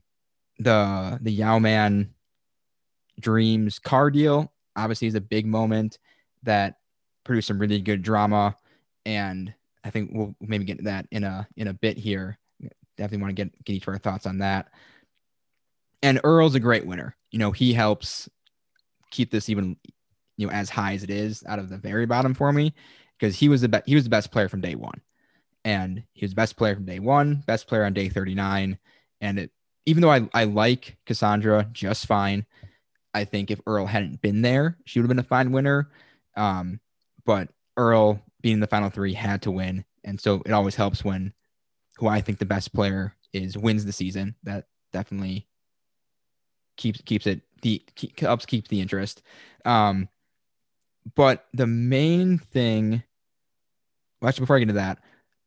the 0.59 1.19
the 1.23 1.33
Yau-Man 1.33 2.15
Dreams 3.21 3.79
car 3.79 4.11
deal 4.11 4.53
obviously 4.77 5.09
is 5.09 5.15
a 5.15 5.21
big 5.21 5.47
moment 5.47 5.99
that 6.43 6.79
produced 7.25 7.49
some 7.49 7.59
really 7.59 7.81
good 7.81 8.03
drama, 8.03 8.57
and 9.07 9.53
I 9.85 9.91
think 9.91 10.11
we'll 10.13 10.35
maybe 10.41 10.65
get 10.65 10.79
to 10.79 10.85
that 10.85 11.07
in 11.11 11.25
a 11.25 11.47
in 11.57 11.69
a 11.69 11.75
bit 11.75 11.97
here. 11.97 12.39
Definitely 12.97 13.23
want 13.23 13.37
to 13.37 13.45
get 13.45 13.65
get 13.65 13.73
each 13.75 13.83
of 13.83 13.89
our 13.89 13.99
thoughts 13.99 14.27
on 14.27 14.39
that. 14.39 14.69
And 16.03 16.21
Earl's 16.23 16.55
a 16.55 16.61
great 16.61 16.87
winner. 16.87 17.17
You 17.31 17.39
know, 17.39 17.51
he 17.51 17.73
helps 17.73 18.29
keep 19.11 19.31
this 19.31 19.49
even 19.49 19.77
you 20.37 20.47
know 20.47 20.53
as 20.53 20.69
high 20.69 20.95
as 20.95 21.03
it 21.03 21.11
is 21.11 21.45
out 21.47 21.59
of 21.59 21.69
the 21.69 21.79
very 21.79 22.07
bottom 22.07 22.35
for 22.35 22.53
me 22.53 22.75
because 23.19 23.37
he 23.37 23.49
was 23.49 23.61
the 23.61 23.69
best 23.69 23.85
he 23.87 23.95
was 23.95 24.05
the 24.05 24.11
best 24.11 24.33
player 24.33 24.49
from 24.49 24.61
day 24.61 24.75
one 24.75 25.01
and 25.65 26.03
he 26.15 26.25
was 26.25 26.33
the 26.33 26.37
best 26.37 26.57
player 26.57 26.75
from 26.75 26.85
day 26.85 26.99
one 26.99 27.37
best 27.47 27.69
player 27.69 27.85
on 27.85 27.93
day 27.93 28.09
39 28.09 28.77
and 29.21 29.39
it 29.39 29.53
even 29.87 30.01
though 30.01 30.11
I, 30.11 30.29
I 30.35 30.45
like 30.45 30.97
cassandra 31.07 31.69
just 31.73 32.07
fine 32.07 32.45
I 33.15 33.25
think 33.25 33.51
if 33.51 33.61
Earl 33.67 33.87
hadn't 33.87 34.21
been 34.21 34.43
there, 34.43 34.77
she 34.85 34.99
would 34.99 35.05
have 35.05 35.09
been 35.09 35.25
a 35.25 35.29
fine 35.29 35.53
winner. 35.53 35.89
Um, 36.37 36.81
but 37.25 37.49
Earl 37.77 38.21
being 38.43 38.55
in 38.55 38.61
the 38.61 38.67
final 38.67 38.91
three 38.91 39.15
had 39.15 39.43
to 39.43 39.53
win. 39.53 39.85
And 40.03 40.21
so 40.21 40.43
it 40.45 40.51
always 40.51 40.75
helps 40.75 41.05
when 41.05 41.33
who 41.97 42.09
I 42.09 42.21
think 42.21 42.39
the 42.39 42.45
best 42.45 42.73
player 42.75 43.15
is 43.33 43.57
wins 43.57 43.85
the 43.85 43.93
season. 43.93 44.35
That 44.43 44.67
definitely 44.93 45.49
keeps 46.77 47.01
keeps 47.03 47.27
it 47.27 47.43
the 47.63 47.83
keep, 47.95 48.19
helps 48.21 48.47
keep 48.47 48.69
the 48.69 48.81
interest. 48.81 49.23
Um, 49.65 50.09
but 51.15 51.47
the 51.53 51.67
main 51.67 52.39
thing, 52.39 53.03
well, 54.21 54.29
actually, 54.29 54.43
before 54.43 54.57
I 54.57 54.59
get 54.61 54.65
into 54.65 54.75
that, 54.75 54.99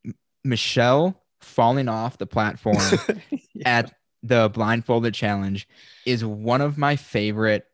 M- 0.06 0.16
Michelle 0.44 1.24
falling 1.42 1.88
off 1.88 2.18
the 2.18 2.28
platform 2.28 2.78
at 3.66 3.94
the 4.24 4.50
blindfolded 4.50 5.14
challenge 5.14 5.68
is 6.06 6.26
one 6.26 6.62
of 6.62 6.78
my 6.78 6.96
favorite 6.96 7.66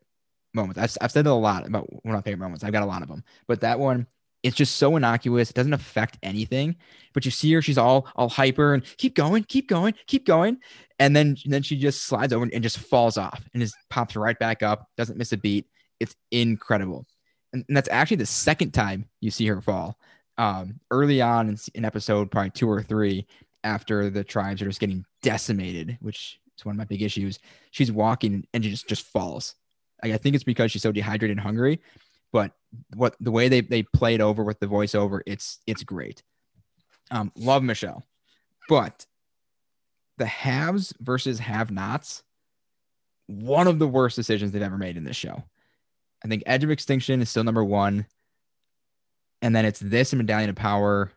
moments. 0.52 0.78
I've, 0.78 0.96
I've 1.04 1.12
said 1.12 1.26
a 1.26 1.34
lot 1.34 1.66
about 1.66 1.90
one 2.04 2.14
of 2.14 2.18
my 2.18 2.22
favorite 2.22 2.44
moments. 2.44 2.64
I've 2.64 2.72
got 2.72 2.82
a 2.82 2.86
lot 2.86 3.02
of 3.02 3.08
them, 3.08 3.24
but 3.46 3.60
that 3.60 3.78
one, 3.78 4.06
it's 4.44 4.56
just 4.56 4.76
so 4.76 4.94
innocuous. 4.94 5.50
It 5.50 5.56
doesn't 5.56 5.72
affect 5.72 6.18
anything, 6.22 6.76
but 7.12 7.24
you 7.24 7.32
see 7.32 7.52
her, 7.54 7.62
she's 7.62 7.78
all, 7.78 8.06
all 8.14 8.28
hyper 8.28 8.74
and 8.74 8.84
keep 8.98 9.16
going, 9.16 9.42
keep 9.44 9.68
going, 9.68 9.94
keep 10.06 10.26
going. 10.26 10.58
And 11.00 11.16
then, 11.16 11.36
then 11.46 11.62
she 11.62 11.76
just 11.76 12.04
slides 12.04 12.32
over 12.32 12.48
and 12.52 12.62
just 12.62 12.78
falls 12.78 13.18
off 13.18 13.42
and 13.52 13.62
just 13.62 13.74
pops 13.90 14.14
right 14.14 14.38
back 14.38 14.62
up. 14.62 14.86
Doesn't 14.96 15.18
miss 15.18 15.32
a 15.32 15.36
beat. 15.36 15.66
It's 15.98 16.14
incredible. 16.30 17.06
And, 17.52 17.64
and 17.66 17.76
that's 17.76 17.88
actually 17.88 18.18
the 18.18 18.26
second 18.26 18.72
time 18.72 19.08
you 19.20 19.32
see 19.32 19.46
her 19.46 19.60
fall. 19.60 19.98
Um, 20.36 20.78
early 20.90 21.20
on 21.22 21.48
in, 21.48 21.58
in 21.74 21.84
episode 21.84 22.30
probably 22.30 22.50
two 22.50 22.70
or 22.70 22.82
three, 22.82 23.26
after 23.64 24.10
the 24.10 24.22
tribes 24.22 24.60
are 24.62 24.66
just 24.66 24.78
getting 24.78 25.04
decimated, 25.22 25.96
which 26.00 26.38
is 26.56 26.64
one 26.64 26.74
of 26.74 26.78
my 26.78 26.84
big 26.84 27.02
issues. 27.02 27.38
She's 27.70 27.90
walking 27.90 28.46
and 28.52 28.62
she 28.62 28.70
just 28.70 28.86
just 28.86 29.06
falls. 29.06 29.54
Like, 30.02 30.12
I 30.12 30.18
think 30.18 30.34
it's 30.34 30.44
because 30.44 30.70
she's 30.70 30.82
so 30.82 30.92
dehydrated 30.92 31.38
and 31.38 31.44
hungry, 31.44 31.80
but 32.34 32.50
what 32.96 33.14
the 33.20 33.30
way 33.30 33.48
they 33.48 33.60
they 33.60 33.84
play 33.84 34.16
it 34.16 34.20
over 34.20 34.42
with 34.42 34.58
the 34.58 34.66
voiceover, 34.66 35.20
it's 35.24 35.60
it's 35.68 35.84
great. 35.84 36.24
Um, 37.12 37.30
love 37.36 37.62
Michelle, 37.62 38.02
but 38.68 39.06
the 40.18 40.26
haves 40.26 40.92
versus 41.00 41.38
have-nots, 41.38 42.24
one 43.26 43.68
of 43.68 43.78
the 43.78 43.86
worst 43.86 44.16
decisions 44.16 44.50
they've 44.50 44.62
ever 44.62 44.78
made 44.78 44.96
in 44.96 45.04
this 45.04 45.16
show. 45.16 45.44
I 46.24 46.28
think 46.28 46.42
Edge 46.44 46.64
of 46.64 46.70
Extinction 46.70 47.22
is 47.22 47.30
still 47.30 47.44
number 47.44 47.64
one, 47.64 48.06
and 49.40 49.54
then 49.54 49.64
it's 49.64 49.80
this 49.80 50.12
and 50.12 50.18
Medallion 50.18 50.50
of 50.50 50.56
Power 50.56 51.12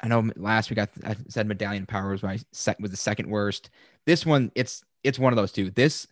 I 0.00 0.06
know 0.06 0.30
last 0.36 0.70
week 0.70 0.78
I, 0.78 0.86
I 1.04 1.16
said 1.28 1.48
Medallion 1.48 1.82
of 1.82 1.88
Power 1.88 2.12
was 2.12 2.22
my 2.22 2.38
set 2.52 2.80
was 2.80 2.92
the 2.92 2.96
second 2.96 3.28
worst. 3.28 3.70
This 4.06 4.24
one, 4.24 4.52
it's 4.54 4.84
it's 5.02 5.18
one 5.18 5.32
of 5.32 5.36
those 5.36 5.50
two. 5.50 5.70
This 5.70 6.06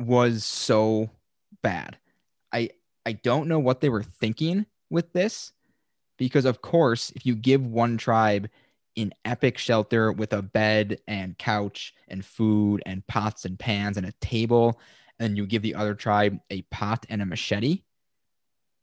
was 0.00 0.44
so 0.44 1.10
bad. 1.62 1.98
I 2.52 2.70
I 3.04 3.12
don't 3.12 3.48
know 3.48 3.58
what 3.58 3.80
they 3.80 3.88
were 3.88 4.02
thinking 4.02 4.66
with 4.90 5.12
this, 5.12 5.52
because 6.18 6.44
of 6.44 6.62
course, 6.62 7.10
if 7.16 7.26
you 7.26 7.34
give 7.34 7.66
one 7.66 7.96
tribe 7.96 8.48
an 8.96 9.12
epic 9.24 9.58
shelter 9.58 10.12
with 10.12 10.32
a 10.32 10.42
bed 10.42 10.98
and 11.08 11.38
couch 11.38 11.94
and 12.08 12.24
food 12.24 12.82
and 12.84 13.06
pots 13.06 13.44
and 13.44 13.58
pans 13.58 13.96
and 13.96 14.06
a 14.06 14.12
table, 14.20 14.78
and 15.18 15.36
you 15.36 15.46
give 15.46 15.62
the 15.62 15.74
other 15.74 15.94
tribe 15.94 16.38
a 16.50 16.62
pot 16.62 17.06
and 17.08 17.22
a 17.22 17.26
machete, 17.26 17.82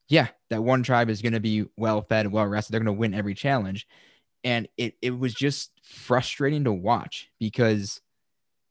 yeah, 0.07 0.29
that 0.49 0.63
one 0.63 0.81
tribe 0.81 1.09
is 1.09 1.21
going 1.21 1.33
to 1.33 1.39
be 1.39 1.65
well 1.77 2.01
fed, 2.01 2.31
well 2.31 2.47
rested. 2.47 2.73
They're 2.73 2.79
going 2.79 2.95
to 2.95 2.99
win 2.99 3.13
every 3.13 3.35
challenge. 3.35 3.87
And 4.43 4.67
it, 4.77 4.95
it 5.01 5.11
was 5.11 5.33
just 5.33 5.71
frustrating 5.83 6.63
to 6.63 6.73
watch 6.73 7.29
because 7.39 8.01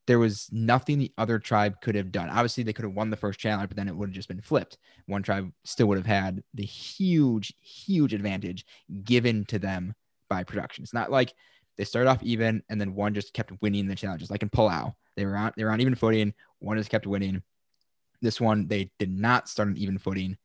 there 0.08 0.18
was 0.18 0.48
nothing 0.50 0.98
the 0.98 1.12
other 1.18 1.38
tribe 1.38 1.82
could 1.82 1.94
have 1.94 2.10
done. 2.10 2.30
Obviously, 2.30 2.64
they 2.64 2.72
could 2.72 2.86
have 2.86 2.94
won 2.94 3.10
the 3.10 3.16
first 3.16 3.38
challenge, 3.38 3.68
but 3.68 3.76
then 3.76 3.88
it 3.88 3.94
would 3.94 4.08
have 4.08 4.14
just 4.14 4.26
been 4.26 4.40
flipped. 4.40 4.78
One 5.04 5.22
tribe 5.22 5.52
still 5.64 5.86
would 5.88 5.98
have 5.98 6.06
had 6.06 6.42
the 6.54 6.64
huge, 6.64 7.52
huge 7.60 8.14
advantage 8.14 8.64
given 9.04 9.44
to 9.46 9.58
them 9.58 9.94
by 10.30 10.44
production. 10.44 10.82
It's 10.82 10.94
not 10.94 11.10
like 11.10 11.34
they 11.76 11.84
started 11.84 12.08
off 12.08 12.22
even 12.22 12.62
and 12.70 12.80
then 12.80 12.94
one 12.94 13.12
just 13.12 13.34
kept 13.34 13.52
winning 13.60 13.86
the 13.86 13.94
challenges, 13.94 14.30
like 14.30 14.42
in 14.42 14.48
Palau. 14.48 14.94
They 15.14 15.26
were 15.26 15.36
on 15.36 15.52
they 15.58 15.64
were 15.64 15.72
on 15.72 15.82
even 15.82 15.94
footing. 15.94 16.32
One 16.58 16.78
just 16.78 16.90
kept 16.90 17.06
winning. 17.06 17.42
This 18.22 18.40
one 18.40 18.66
they 18.66 18.90
did 18.98 19.10
not 19.10 19.46
start 19.46 19.68
on 19.68 19.76
even 19.76 19.98
footing 19.98 20.38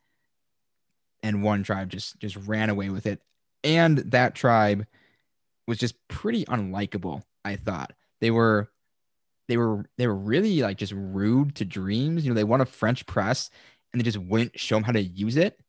and 1.23 1.41
one 1.41 1.63
tribe 1.63 1.89
just 1.89 2.19
just 2.19 2.35
ran 2.35 2.69
away 2.69 2.89
with 2.89 3.05
it. 3.05 3.21
And 3.63 3.99
that 4.11 4.35
tribe 4.35 4.85
was 5.69 5.77
just 5.77 5.95
pretty 6.09 6.43
unlikable, 6.45 7.23
I 7.45 7.55
thought. 7.55 7.93
They 8.19 8.29
were 8.29 8.69
they 9.47 9.57
were 9.57 9.85
they 9.97 10.07
were 10.07 10.15
really 10.15 10.61
like 10.61 10.77
just 10.77 10.93
rude 10.93 11.55
to 11.55 11.65
dreams. 11.65 12.23
You 12.23 12.31
know, 12.31 12.35
they 12.35 12.43
won 12.43 12.61
a 12.61 12.65
French 12.65 13.05
press 13.05 13.49
and 13.91 13.99
they 13.99 14.03
just 14.03 14.17
wouldn't 14.17 14.59
show 14.59 14.75
them 14.75 14.83
how 14.83 14.91
to 14.91 15.01
use 15.01 15.37
it. 15.37 15.59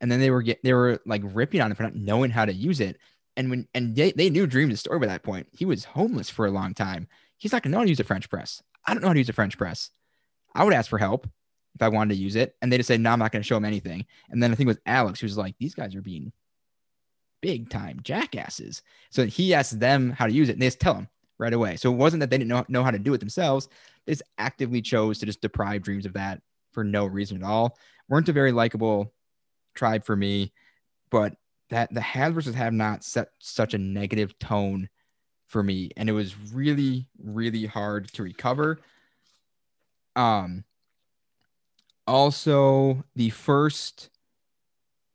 And 0.00 0.10
then 0.10 0.20
they 0.20 0.30
were 0.30 0.42
get 0.42 0.62
they 0.62 0.72
were 0.72 1.00
like 1.06 1.22
ripping 1.24 1.60
on 1.60 1.70
him 1.70 1.76
for 1.76 1.82
not 1.82 1.94
knowing 1.94 2.30
how 2.30 2.44
to 2.44 2.52
use 2.52 2.80
it. 2.80 2.98
And 3.36 3.50
when 3.50 3.68
and 3.74 3.94
they, 3.94 4.12
they 4.12 4.30
knew 4.30 4.46
Dreams' 4.46 4.80
story 4.80 4.98
by 4.98 5.06
that 5.06 5.22
point. 5.22 5.48
He 5.52 5.64
was 5.64 5.84
homeless 5.84 6.30
for 6.30 6.46
a 6.46 6.50
long 6.50 6.74
time. 6.74 7.08
He's 7.36 7.52
not 7.52 7.62
gonna 7.62 7.72
know 7.72 7.78
how 7.78 7.84
to 7.84 7.90
use 7.90 8.00
a 8.00 8.04
French 8.04 8.28
press. 8.28 8.62
I 8.86 8.92
don't 8.92 9.02
know 9.02 9.08
how 9.08 9.14
to 9.14 9.20
use 9.20 9.28
a 9.28 9.34
French 9.34 9.58
press. 9.58 9.90
I 10.54 10.64
would 10.64 10.72
ask 10.72 10.88
for 10.88 10.98
help 10.98 11.28
if 11.74 11.82
I 11.82 11.88
wanted 11.88 12.14
to 12.14 12.20
use 12.20 12.36
it. 12.36 12.56
And 12.60 12.72
they 12.72 12.76
just 12.76 12.88
said, 12.88 13.00
no, 13.00 13.10
I'm 13.10 13.18
not 13.18 13.32
to 13.32 13.42
show 13.42 13.56
him 13.56 13.64
anything. 13.64 14.06
And 14.28 14.42
then 14.42 14.50
I 14.50 14.54
think 14.54 14.66
it 14.66 14.72
was 14.72 14.80
Alex 14.86 15.20
who's 15.20 15.38
like, 15.38 15.54
these 15.58 15.74
guys 15.74 15.94
are 15.94 16.02
being 16.02 16.32
big 17.40 17.70
time 17.70 18.00
jackasses. 18.02 18.82
So 19.10 19.26
he 19.26 19.54
asked 19.54 19.78
them 19.78 20.10
how 20.10 20.26
to 20.26 20.32
use 20.32 20.48
it 20.48 20.52
and 20.52 20.62
they 20.62 20.66
just 20.66 20.80
tell 20.80 20.94
him 20.94 21.08
right 21.40 21.54
away. 21.54 21.76
So 21.76 21.90
it 21.90 21.96
wasn't 21.96 22.20
that 22.20 22.30
they 22.30 22.38
didn't 22.38 22.50
know, 22.50 22.64
know 22.68 22.84
how 22.84 22.90
to 22.90 22.98
do 22.98 23.14
it 23.14 23.18
themselves. 23.18 23.68
They 24.04 24.12
just 24.12 24.22
actively 24.38 24.82
chose 24.82 25.18
to 25.18 25.26
just 25.26 25.40
deprive 25.40 25.82
dreams 25.82 26.06
of 26.06 26.12
that 26.12 26.42
for 26.72 26.84
no 26.84 27.06
reason 27.06 27.38
at 27.38 27.48
all. 27.48 27.78
Weren't 28.08 28.28
a 28.28 28.32
very 28.32 28.52
likable 28.52 29.12
tribe 29.74 30.04
for 30.04 30.14
me, 30.14 30.52
but 31.10 31.34
that 31.70 31.92
the 31.92 32.00
have 32.00 32.34
versus 32.34 32.54
have 32.54 32.74
not 32.74 33.02
set 33.02 33.30
such 33.38 33.74
a 33.74 33.78
negative 33.78 34.38
tone 34.38 34.88
for 35.46 35.62
me. 35.62 35.90
And 35.96 36.08
it 36.08 36.12
was 36.12 36.36
really, 36.52 37.06
really 37.18 37.64
hard 37.64 38.12
to 38.12 38.22
recover. 38.22 38.78
Um, 40.14 40.64
also 42.06 43.04
the 43.16 43.30
first 43.30 44.10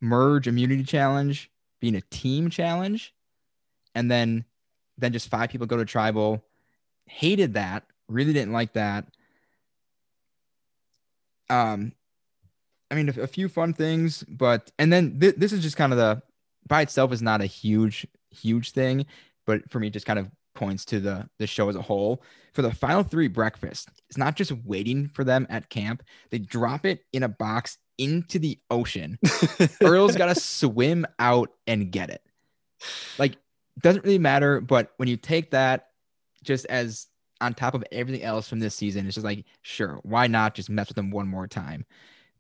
merge 0.02 0.48
immunity 0.48 0.84
challenge 0.84 1.52
being 1.80 1.96
a 1.96 2.02
team 2.02 2.50
challenge 2.50 3.14
and 3.94 4.10
then 4.10 4.46
then 4.98 5.14
just 5.14 5.30
five 5.30 5.50
people 5.50 5.68
go 5.68 5.78
to 5.78 5.86
tribal 5.86 6.44
hated 7.08 7.54
that 7.54 7.84
really 8.08 8.34
didn't 8.34 8.54
like 8.54 8.74
that 8.74 9.06
um 11.50 11.92
i 12.90 12.96
mean 12.96 13.10
a, 13.10 13.22
a 13.22 13.28
few 13.28 13.48
fun 13.48 13.74
things 13.74 14.24
but 14.24 14.72
and 14.80 14.92
then 14.92 15.20
th- 15.20 15.36
this 15.36 15.54
is 15.54 15.62
just 15.62 15.78
kind 15.78 15.92
of 15.92 15.98
the 15.98 16.22
by 16.68 16.82
itself 16.82 17.12
is 17.12 17.22
not 17.22 17.42
a 17.42 17.46
huge 17.46 18.08
huge 18.32 18.72
thing 18.72 19.06
but 19.46 19.70
for 19.70 19.80
me 19.80 19.90
just 19.90 20.06
kind 20.06 20.20
of 20.20 20.30
points 20.56 20.86
to 20.86 21.00
the 21.00 21.30
the 21.38 21.46
show 21.46 21.70
as 21.70 21.76
a 21.76 21.82
whole. 21.82 22.24
For 22.54 22.62
the 22.62 22.74
final 22.74 23.04
three 23.04 23.28
breakfast, 23.28 23.90
it's 24.10 24.18
not 24.18 24.36
just 24.36 24.52
waiting 24.64 25.10
for 25.10 25.24
them 25.24 25.46
at 25.50 25.70
camp. 25.70 26.02
They 26.32 26.40
drop 26.40 26.86
it 26.86 27.02
in 27.14 27.22
a 27.22 27.30
box 27.30 27.78
into 27.98 28.40
the 28.40 28.58
ocean. 28.72 29.20
Earl's 29.84 30.16
got 30.16 30.34
to 30.34 30.40
swim 30.40 31.06
out 31.20 31.52
and 31.68 31.92
get 31.92 32.10
it. 32.10 32.22
Like 33.20 33.38
doesn't 33.82 34.04
really 34.04 34.20
matter, 34.20 34.62
but 34.62 34.94
when 34.98 35.10
you 35.10 35.18
take 35.18 35.52
that 35.52 35.88
just 36.44 36.66
as 36.68 37.08
on 37.42 37.54
top 37.54 37.74
of 37.74 37.84
everything 37.92 38.24
else 38.24 38.48
from 38.48 38.60
this 38.60 38.76
season, 38.76 39.06
it's 39.06 39.16
just 39.16 39.26
like 39.26 39.46
sure, 39.62 40.00
why 40.04 40.28
not 40.28 40.56
just 40.56 40.70
mess 40.70 40.88
with 40.88 40.96
them 40.96 41.12
one 41.12 41.28
more 41.28 41.48
time? 41.48 41.86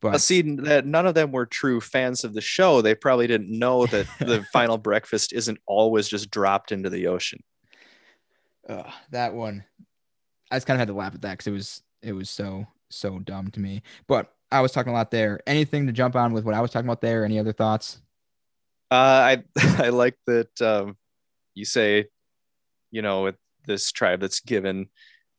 But 0.01 0.21
see 0.21 0.41
that 0.41 0.85
none 0.85 1.07
of 1.07 1.15
them 1.15 1.31
were 1.31 1.45
true 1.45 1.81
fans 1.81 2.23
of 2.23 2.33
the 2.33 2.41
show. 2.41 2.81
They 2.81 2.95
probably 2.95 3.27
didn't 3.27 3.49
know 3.49 3.85
that 3.87 4.07
the 4.19 4.45
final 4.53 4.77
breakfast 4.77 5.33
isn't 5.33 5.59
always 5.65 6.07
just 6.07 6.29
dropped 6.29 6.71
into 6.71 6.89
the 6.89 7.07
ocean. 7.07 7.43
Uh, 8.67 8.91
that 9.11 9.33
one, 9.33 9.63
I 10.51 10.57
just 10.57 10.67
kind 10.67 10.75
of 10.75 10.79
had 10.79 10.87
to 10.89 10.93
laugh 10.93 11.15
at 11.15 11.21
that 11.21 11.31
because 11.37 11.47
it 11.47 11.51
was 11.51 11.81
it 12.01 12.13
was 12.13 12.29
so 12.29 12.67
so 12.89 13.19
dumb 13.19 13.51
to 13.51 13.59
me. 13.59 13.81
But 14.07 14.31
I 14.51 14.61
was 14.61 14.71
talking 14.71 14.91
a 14.91 14.95
lot 14.95 15.11
there. 15.11 15.39
Anything 15.47 15.87
to 15.87 15.93
jump 15.93 16.15
on 16.15 16.33
with 16.33 16.45
what 16.45 16.55
I 16.55 16.61
was 16.61 16.71
talking 16.71 16.87
about 16.87 17.01
there? 17.01 17.25
Any 17.25 17.39
other 17.39 17.53
thoughts? 17.53 17.99
Uh, 18.91 18.95
I 18.95 19.43
I 19.57 19.89
like 19.89 20.17
that 20.27 20.61
um, 20.61 20.97
you 21.55 21.65
say, 21.65 22.05
you 22.91 23.01
know, 23.01 23.23
with 23.23 23.35
this 23.65 23.91
tribe 23.91 24.21
that's 24.21 24.41
given 24.41 24.87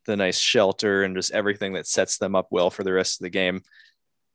the 0.06 0.16
nice 0.16 0.38
shelter 0.38 1.04
and 1.04 1.16
just 1.16 1.32
everything 1.32 1.74
that 1.74 1.86
sets 1.86 2.18
them 2.18 2.34
up 2.34 2.48
well 2.50 2.70
for 2.70 2.84
the 2.84 2.92
rest 2.92 3.20
of 3.20 3.24
the 3.24 3.30
game. 3.30 3.62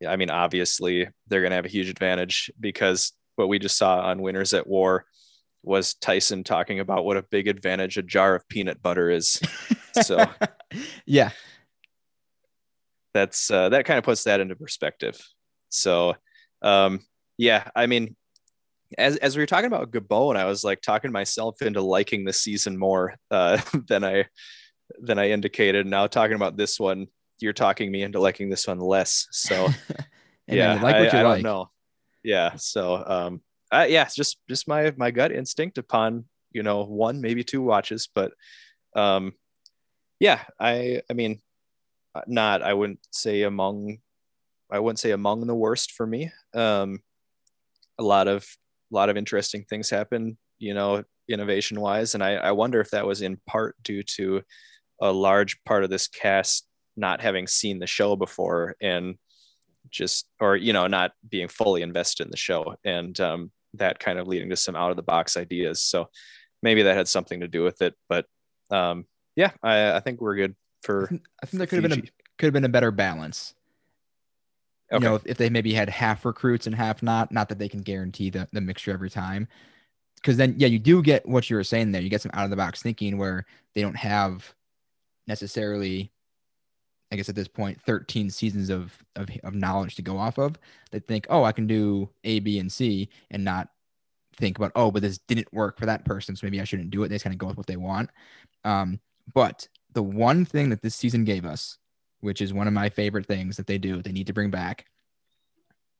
I 0.07 0.15
mean, 0.15 0.29
obviously 0.29 1.07
they're 1.27 1.41
going 1.41 1.51
to 1.51 1.55
have 1.55 1.65
a 1.65 1.69
huge 1.69 1.89
advantage 1.89 2.51
because 2.59 3.13
what 3.35 3.49
we 3.49 3.59
just 3.59 3.77
saw 3.77 4.01
on 4.01 4.21
Winners 4.21 4.53
at 4.53 4.67
War 4.67 5.05
was 5.63 5.93
Tyson 5.95 6.43
talking 6.43 6.79
about 6.79 7.05
what 7.05 7.17
a 7.17 7.23
big 7.23 7.47
advantage 7.47 7.97
a 7.97 8.01
jar 8.01 8.35
of 8.35 8.47
peanut 8.47 8.81
butter 8.81 9.09
is. 9.09 9.41
So, 10.03 10.25
yeah, 11.05 11.31
that's 13.13 13.51
uh, 13.51 13.67
that 13.67 13.83
kind 13.83 13.97
of 13.97 14.05
puts 14.05 14.23
that 14.23 14.39
into 14.39 14.55
perspective. 14.55 15.19
So, 15.67 16.15
um, 16.61 17.01
yeah, 17.37 17.69
I 17.75 17.87
mean, 17.87 18.15
as 18.97 19.17
as 19.17 19.35
we 19.35 19.43
were 19.43 19.47
talking 19.47 19.67
about 19.67 19.91
Gabon, 19.91 20.35
I 20.35 20.45
was 20.45 20.63
like 20.63 20.81
talking 20.81 21.11
myself 21.11 21.61
into 21.61 21.81
liking 21.81 22.25
the 22.25 22.33
season 22.33 22.77
more 22.77 23.15
uh, 23.29 23.59
than 23.87 24.03
I 24.03 24.25
than 24.99 25.19
I 25.19 25.29
indicated. 25.29 25.87
Now 25.87 26.07
talking 26.07 26.35
about 26.35 26.57
this 26.57 26.79
one, 26.79 27.07
you're 27.39 27.53
talking 27.53 27.91
me 27.91 28.03
into 28.03 28.19
liking 28.19 28.49
this 28.49 28.67
one 28.67 28.79
less. 28.79 29.27
So 29.31 29.69
And 30.51 30.57
yeah, 30.57 30.73
like 30.81 30.99
what 30.99 31.13
I, 31.13 31.19
I 31.19 31.23
like. 31.23 31.35
don't 31.35 31.43
know. 31.43 31.71
Yeah, 32.23 32.55
so 32.55 33.03
um, 33.05 33.41
uh, 33.71 33.87
yeah, 33.87 34.07
just 34.13 34.37
just 34.49 34.67
my 34.67 34.93
my 34.97 35.09
gut 35.11 35.31
instinct 35.31 35.77
upon 35.77 36.25
you 36.51 36.61
know 36.61 36.83
one 36.83 37.21
maybe 37.21 37.43
two 37.43 37.61
watches, 37.61 38.09
but 38.13 38.33
um, 38.95 39.33
yeah, 40.19 40.41
I 40.59 41.01
I 41.09 41.13
mean, 41.13 41.41
uh, 42.13 42.21
not 42.27 42.61
I 42.61 42.73
wouldn't 42.73 42.99
say 43.11 43.43
among 43.43 43.99
I 44.69 44.79
wouldn't 44.79 44.99
say 44.99 45.11
among 45.11 45.47
the 45.47 45.55
worst 45.55 45.93
for 45.93 46.05
me. 46.05 46.31
Um, 46.53 46.99
a 47.97 48.03
lot 48.03 48.27
of 48.27 48.45
a 48.91 48.95
lot 48.95 49.09
of 49.09 49.17
interesting 49.17 49.63
things 49.69 49.89
happen, 49.89 50.37
you 50.59 50.73
know, 50.73 51.03
innovation 51.29 51.79
wise, 51.79 52.15
and 52.15 52.23
I 52.23 52.33
I 52.35 52.51
wonder 52.51 52.81
if 52.81 52.91
that 52.91 53.05
was 53.05 53.21
in 53.21 53.39
part 53.47 53.75
due 53.83 54.03
to 54.17 54.41
a 55.01 55.11
large 55.11 55.63
part 55.63 55.83
of 55.83 55.89
this 55.89 56.07
cast 56.07 56.67
not 56.97 57.21
having 57.21 57.47
seen 57.47 57.79
the 57.79 57.87
show 57.87 58.15
before 58.15 58.75
and 58.81 59.15
just 59.89 60.27
or 60.39 60.55
you 60.55 60.73
know 60.73 60.87
not 60.87 61.11
being 61.27 61.47
fully 61.47 61.81
invested 61.81 62.25
in 62.25 62.31
the 62.31 62.37
show 62.37 62.75
and 62.83 63.19
um, 63.19 63.51
that 63.75 63.99
kind 63.99 64.19
of 64.19 64.27
leading 64.27 64.49
to 64.49 64.55
some 64.55 64.75
out 64.75 64.91
of 64.91 64.97
the 64.97 65.03
box 65.03 65.37
ideas. 65.37 65.81
So 65.81 66.09
maybe 66.61 66.83
that 66.83 66.95
had 66.95 67.07
something 67.07 67.39
to 67.39 67.47
do 67.47 67.63
with 67.63 67.81
it 67.81 67.95
but 68.07 68.25
um, 68.69 69.05
yeah 69.35 69.51
I, 69.63 69.93
I 69.93 69.99
think 69.99 70.21
we're 70.21 70.35
good 70.35 70.55
I 70.83 70.85
for 70.85 71.07
think, 71.07 71.21
I 71.41 71.45
think 71.45 71.57
there 71.57 71.67
could 71.67 71.83
have 71.83 71.89
been 71.89 71.99
a 71.99 72.11
could 72.37 72.47
have 72.47 72.53
been 72.53 72.65
a 72.65 72.69
better 72.69 72.91
balance. 72.91 73.53
Okay. 74.91 75.03
You 75.03 75.09
know, 75.09 75.15
if, 75.15 75.25
if 75.25 75.37
they 75.37 75.49
maybe 75.49 75.73
had 75.73 75.89
half 75.89 76.25
recruits 76.25 76.67
and 76.67 76.75
half 76.75 77.01
not, 77.01 77.31
not 77.31 77.49
that 77.49 77.59
they 77.59 77.69
can 77.69 77.81
guarantee 77.81 78.29
the, 78.29 78.47
the 78.51 78.61
mixture 78.61 78.91
every 78.91 79.09
time. 79.09 79.47
Because 80.15 80.37
then, 80.37 80.55
yeah, 80.57 80.67
you 80.67 80.79
do 80.79 81.01
get 81.01 81.25
what 81.27 81.49
you 81.49 81.55
were 81.55 81.63
saying 81.63 81.91
there. 81.91 82.01
You 82.01 82.09
get 82.09 82.21
some 82.21 82.31
out 82.33 82.43
of 82.43 82.49
the 82.49 82.57
box 82.57 82.81
thinking 82.81 83.17
where 83.17 83.45
they 83.73 83.81
don't 83.81 83.95
have 83.95 84.53
necessarily, 85.27 86.11
I 87.11 87.15
guess 87.15 87.29
at 87.29 87.35
this 87.35 87.47
point, 87.47 87.81
13 87.81 88.29
seasons 88.29 88.69
of, 88.69 88.95
of, 89.15 89.29
of 89.43 89.55
knowledge 89.55 89.95
to 89.95 90.01
go 90.01 90.17
off 90.17 90.37
of. 90.37 90.57
They 90.91 90.99
think, 90.99 91.25
oh, 91.29 91.43
I 91.43 91.53
can 91.53 91.67
do 91.67 92.09
A, 92.23 92.39
B, 92.39 92.59
and 92.59 92.71
C 92.71 93.09
and 93.31 93.43
not 93.43 93.69
think 94.35 94.57
about, 94.57 94.73
oh, 94.75 94.91
but 94.91 95.01
this 95.01 95.19
didn't 95.19 95.51
work 95.53 95.79
for 95.79 95.85
that 95.85 96.05
person. 96.05 96.35
So 96.35 96.45
maybe 96.45 96.61
I 96.61 96.65
shouldn't 96.65 96.91
do 96.91 97.03
it. 97.03 97.07
They 97.07 97.15
just 97.15 97.23
kind 97.23 97.33
of 97.33 97.39
go 97.39 97.47
with 97.47 97.57
what 97.57 97.67
they 97.67 97.77
want. 97.77 98.09
Um, 98.63 98.99
but 99.33 99.67
the 99.93 100.03
one 100.03 100.45
thing 100.45 100.69
that 100.69 100.81
this 100.81 100.95
season 100.95 101.23
gave 101.23 101.45
us, 101.45 101.77
which 102.21 102.41
is 102.41 102.53
one 102.53 102.67
of 102.67 102.73
my 102.73 102.89
favorite 102.89 103.25
things 103.25 103.57
that 103.57 103.67
they 103.67 103.77
do, 103.77 104.01
they 104.01 104.11
need 104.11 104.27
to 104.27 104.33
bring 104.33 104.49
back. 104.49 104.85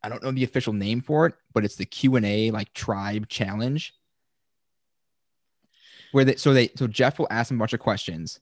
I 0.04 0.10
don't 0.10 0.24
know 0.24 0.32
the 0.32 0.44
official 0.44 0.74
name 0.74 1.02
for 1.02 1.26
it, 1.28 1.36
but 1.54 1.64
it's 1.64 1.76
the 1.76 1.86
Q 1.86 2.16
and 2.16 2.26
A 2.26 2.52
like 2.52 2.74
tribe 2.74 3.28
challenge, 3.28 3.94
where 6.12 6.26
they 6.26 6.36
so 6.38 6.54
they 6.54 6.70
so 6.76 6.88
Jeff 6.88 7.20
will 7.20 7.28
ask 7.30 7.50
them 7.50 7.58
a 7.58 7.60
bunch 7.60 7.74
of 7.74 7.80
questions. 7.80 8.40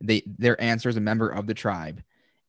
They 0.00 0.22
their 0.38 0.58
answer 0.60 0.88
is 0.88 0.96
a 0.96 1.02
member 1.02 1.28
of 1.28 1.46
the 1.46 1.54
tribe, 1.54 2.02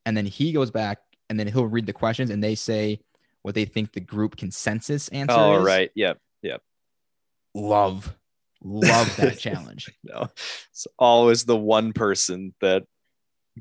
and 0.06 0.16
then 0.16 0.26
he 0.26 0.52
goes 0.54 0.72
back 0.72 1.00
and 1.30 1.40
then 1.40 1.48
he'll 1.48 1.66
read 1.68 1.86
the 1.86 1.94
questions 1.94 2.30
and 2.30 2.44
they 2.44 2.56
say 2.56 3.00
what 3.42 3.56
they 3.56 3.66
think 3.66 3.92
the 3.92 4.00
group 4.00 4.36
consensus 4.38 5.08
answer 5.10 5.36
oh 5.38 5.60
is. 5.60 5.66
right 5.66 5.92
yep 5.96 6.20
Love, 7.54 8.14
love 8.64 9.16
that 9.16 9.40
challenge. 9.40 9.90
no 10.04 10.28
it's 10.72 10.88
always 11.00 11.46
the 11.46 11.56
one 11.56 11.94
person 11.94 12.54
that 12.60 12.84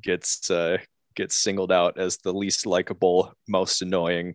gets 0.03 0.51
uh 0.51 0.79
gets 1.15 1.37
singled 1.37 1.73
out 1.73 1.99
as 1.99 2.19
the 2.19 2.33
least 2.33 2.67
likable 2.67 3.33
most 3.49 3.83
annoying 3.83 4.35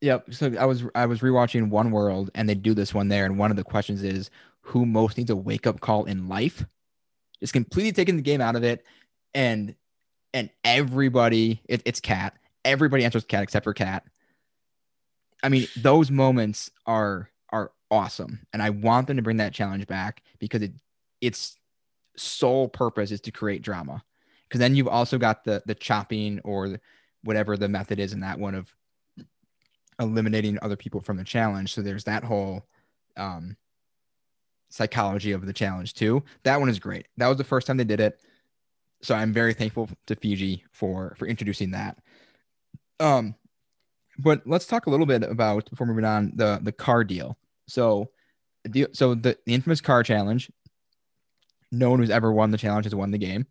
Yep. 0.00 0.32
So 0.32 0.52
I 0.58 0.64
was 0.64 0.84
I 0.94 1.06
was 1.06 1.20
rewatching 1.20 1.68
One 1.68 1.90
World 1.90 2.30
and 2.34 2.48
they 2.48 2.54
do 2.54 2.74
this 2.74 2.94
one 2.94 3.08
there, 3.08 3.26
and 3.26 3.38
one 3.38 3.50
of 3.50 3.56
the 3.56 3.64
questions 3.64 4.02
is 4.02 4.30
who 4.62 4.86
most 4.86 5.18
needs 5.18 5.30
a 5.30 5.36
wake 5.36 5.66
up 5.66 5.80
call 5.80 6.04
in 6.04 6.28
life. 6.28 6.64
It's 7.40 7.52
completely 7.52 7.92
taking 7.92 8.16
the 8.16 8.22
game 8.22 8.40
out 8.40 8.56
of 8.56 8.64
it, 8.64 8.84
and 9.34 9.74
and 10.32 10.50
everybody 10.64 11.60
it, 11.68 11.82
it's 11.84 12.00
Kat. 12.00 12.34
Everybody 12.64 13.04
answers 13.04 13.24
Kat 13.24 13.42
except 13.42 13.64
for 13.64 13.74
Kat. 13.74 14.04
I 15.42 15.48
mean, 15.48 15.66
those 15.76 16.10
moments 16.10 16.70
are 16.86 17.30
are 17.50 17.72
awesome, 17.90 18.40
and 18.54 18.62
I 18.62 18.70
want 18.70 19.06
them 19.06 19.16
to 19.16 19.22
bring 19.22 19.38
that 19.38 19.52
challenge 19.52 19.86
back 19.86 20.22
because 20.38 20.62
it 20.62 20.72
its 21.20 21.58
sole 22.16 22.68
purpose 22.68 23.10
is 23.10 23.20
to 23.22 23.30
create 23.30 23.60
drama. 23.60 24.02
Because 24.50 24.58
then 24.58 24.74
you've 24.74 24.88
also 24.88 25.16
got 25.16 25.44
the 25.44 25.62
the 25.64 25.74
chopping 25.74 26.40
or 26.42 26.80
whatever 27.22 27.56
the 27.56 27.68
method 27.68 28.00
is 28.00 28.12
in 28.12 28.20
that 28.20 28.38
one 28.38 28.54
of 28.54 28.74
eliminating 30.00 30.58
other 30.60 30.76
people 30.76 31.00
from 31.00 31.16
the 31.16 31.24
challenge. 31.24 31.72
So 31.72 31.82
there's 31.82 32.04
that 32.04 32.24
whole 32.24 32.66
um, 33.16 33.56
psychology 34.70 35.32
of 35.32 35.46
the 35.46 35.52
challenge 35.52 35.94
too. 35.94 36.24
That 36.42 36.58
one 36.58 36.68
is 36.68 36.78
great. 36.78 37.06
That 37.16 37.28
was 37.28 37.36
the 37.36 37.44
first 37.44 37.66
time 37.66 37.76
they 37.76 37.84
did 37.84 38.00
it. 38.00 38.20
So 39.02 39.14
I'm 39.14 39.32
very 39.32 39.54
thankful 39.54 39.88
to 40.06 40.16
Fiji 40.16 40.64
for 40.72 41.14
for 41.16 41.26
introducing 41.26 41.70
that. 41.70 41.98
Um, 42.98 43.34
but 44.18 44.42
let's 44.46 44.66
talk 44.66 44.86
a 44.86 44.90
little 44.90 45.06
bit 45.06 45.22
about 45.22 45.70
before 45.70 45.86
moving 45.86 46.04
on 46.04 46.32
the 46.34 46.60
the 46.62 46.72
car 46.72 47.04
deal. 47.04 47.38
So, 47.66 48.10
the 48.64 48.88
so 48.92 49.14
the, 49.14 49.38
the 49.46 49.54
infamous 49.54 49.80
car 49.80 50.02
challenge. 50.02 50.50
No 51.72 51.90
one 51.90 52.00
who's 52.00 52.10
ever 52.10 52.32
won 52.32 52.50
the 52.50 52.58
challenge 52.58 52.84
has 52.84 52.96
won 52.96 53.12
the 53.12 53.18
game, 53.18 53.46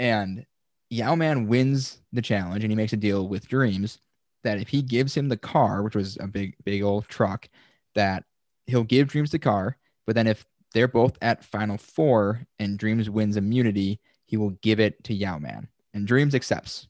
and 0.00 0.46
Yau-Man 0.88 1.46
wins 1.46 1.98
the 2.12 2.22
challenge, 2.22 2.64
and 2.64 2.72
he 2.72 2.76
makes 2.76 2.94
a 2.94 2.96
deal 2.96 3.28
with 3.28 3.46
Dreams 3.46 3.98
that 4.42 4.58
if 4.58 4.68
he 4.68 4.80
gives 4.80 5.14
him 5.14 5.28
the 5.28 5.36
car, 5.36 5.82
which 5.82 5.94
was 5.94 6.16
a 6.18 6.26
big, 6.26 6.56
big 6.64 6.82
old 6.82 7.06
truck, 7.06 7.48
that 7.94 8.24
he'll 8.66 8.82
give 8.82 9.08
Dreams 9.08 9.30
the 9.30 9.38
car. 9.38 9.76
But 10.06 10.16
then 10.16 10.26
if 10.26 10.46
they're 10.72 10.88
both 10.88 11.18
at 11.20 11.44
final 11.44 11.76
four 11.76 12.46
and 12.58 12.78
Dreams 12.78 13.10
wins 13.10 13.36
immunity, 13.36 14.00
he 14.24 14.38
will 14.38 14.50
give 14.62 14.80
it 14.80 15.04
to 15.04 15.14
Yau-Man. 15.14 15.68
And 15.92 16.06
Dreams 16.06 16.34
accepts 16.34 16.88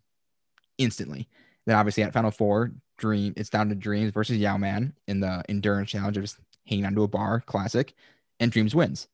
instantly. 0.78 1.28
Then 1.66 1.76
obviously 1.76 2.04
at 2.04 2.12
final 2.12 2.30
four, 2.30 2.72
Dream 2.96 3.34
it's 3.36 3.50
down 3.50 3.70
to 3.70 3.74
Dreams 3.74 4.12
versus 4.12 4.36
Yao 4.36 4.56
Man 4.56 4.94
in 5.08 5.20
the 5.20 5.42
endurance 5.48 5.90
challenge 5.90 6.16
of 6.16 6.22
just 6.22 6.38
hanging 6.66 6.84
onto 6.84 7.02
a 7.02 7.08
bar, 7.08 7.40
classic, 7.40 7.94
and 8.38 8.52
Dreams 8.52 8.74
wins. 8.74 9.08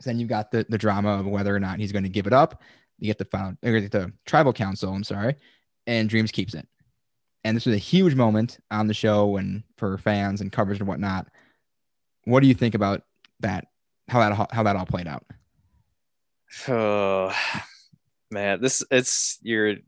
So 0.00 0.10
then 0.10 0.18
you've 0.18 0.28
got 0.28 0.50
the, 0.50 0.66
the 0.68 0.78
drama 0.78 1.20
of 1.20 1.26
whether 1.26 1.54
or 1.54 1.60
not 1.60 1.78
he's 1.78 1.92
going 1.92 2.02
to 2.02 2.08
give 2.08 2.26
it 2.26 2.32
up. 2.32 2.60
You 3.02 3.08
get 3.08 3.18
the 3.18 3.24
final 3.24 3.56
or 3.62 3.80
the 3.80 4.12
tribal 4.26 4.52
council, 4.52 4.92
I'm 4.92 5.04
sorry, 5.04 5.36
and 5.86 6.08
Dreams 6.08 6.30
keeps 6.30 6.54
it 6.54 6.66
and 7.44 7.56
this 7.56 7.66
was 7.66 7.74
a 7.74 7.78
huge 7.78 8.14
moment 8.14 8.58
on 8.70 8.86
the 8.86 8.94
show 8.94 9.36
and 9.36 9.62
for 9.76 9.98
fans 9.98 10.40
and 10.40 10.52
coverage 10.52 10.78
and 10.78 10.88
whatnot. 10.88 11.26
What 12.24 12.40
do 12.40 12.46
you 12.46 12.54
think 12.54 12.74
about 12.74 13.02
that? 13.40 13.66
How 14.08 14.20
that 14.20 14.52
how 14.52 14.62
that 14.62 14.76
all 14.76 14.86
played 14.86 15.08
out? 15.08 15.24
Oh 16.68 17.34
man, 18.30 18.60
this 18.60 18.84
it's 18.90 19.38
you're 19.42 19.68
you're 19.68 19.80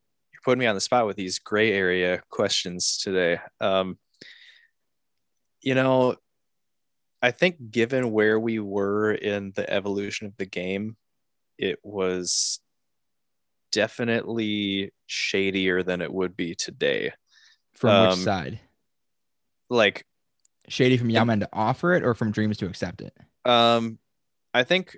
putting 0.45 0.59
me 0.59 0.67
on 0.67 0.75
the 0.75 0.81
spot 0.81 1.07
with 1.07 1.17
these 1.17 1.39
gray 1.39 1.73
area 1.73 2.23
questions 2.31 2.99
today. 2.99 3.39
Um, 3.61 3.99
you 5.61 5.75
know, 5.75 6.17
I 7.23 7.31
think 7.31 7.71
given 7.71 8.11
where 8.11 8.39
we 8.39 8.59
were 8.59 9.13
in 9.13 9.53
the 9.55 9.69
evolution 9.71 10.27
of 10.27 10.37
the 10.37 10.47
game, 10.47 10.97
it 11.57 11.79
was 11.83 12.61
definitely 13.75 14.93
shadier 15.07 15.83
than 15.83 16.01
it 16.01 16.13
would 16.13 16.37
be 16.37 16.55
today. 16.55 17.13
From 17.75 18.03
which 18.03 18.13
Um, 18.13 18.19
side? 18.21 18.61
Like 19.69 20.07
Shady 20.69 20.97
from 20.97 21.11
Yau-Man 21.11 21.41
to 21.41 21.49
offer 21.53 21.93
it, 21.93 22.05
or 22.05 22.15
from 22.15 22.31
Dreams 22.31 22.57
to 22.59 22.67
accept 22.67 23.03
it? 23.03 23.13
um 23.47 23.99
i 24.55 24.63
think 24.65 24.97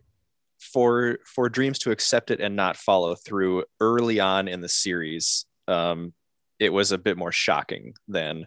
for 0.60 1.18
for 1.26 1.48
dreams 1.48 1.80
to 1.80 1.90
accept 1.90 2.30
it 2.30 2.38
and 2.40 2.54
not 2.54 2.76
follow 2.76 3.16
through 3.16 3.64
early 3.80 4.20
on 4.20 4.46
in 4.46 4.60
the 4.60 4.68
series 4.68 5.46
um 5.66 6.12
it 6.60 6.72
was 6.72 6.92
a 6.92 6.98
bit 6.98 7.16
more 7.16 7.32
shocking 7.32 7.92
than 8.06 8.46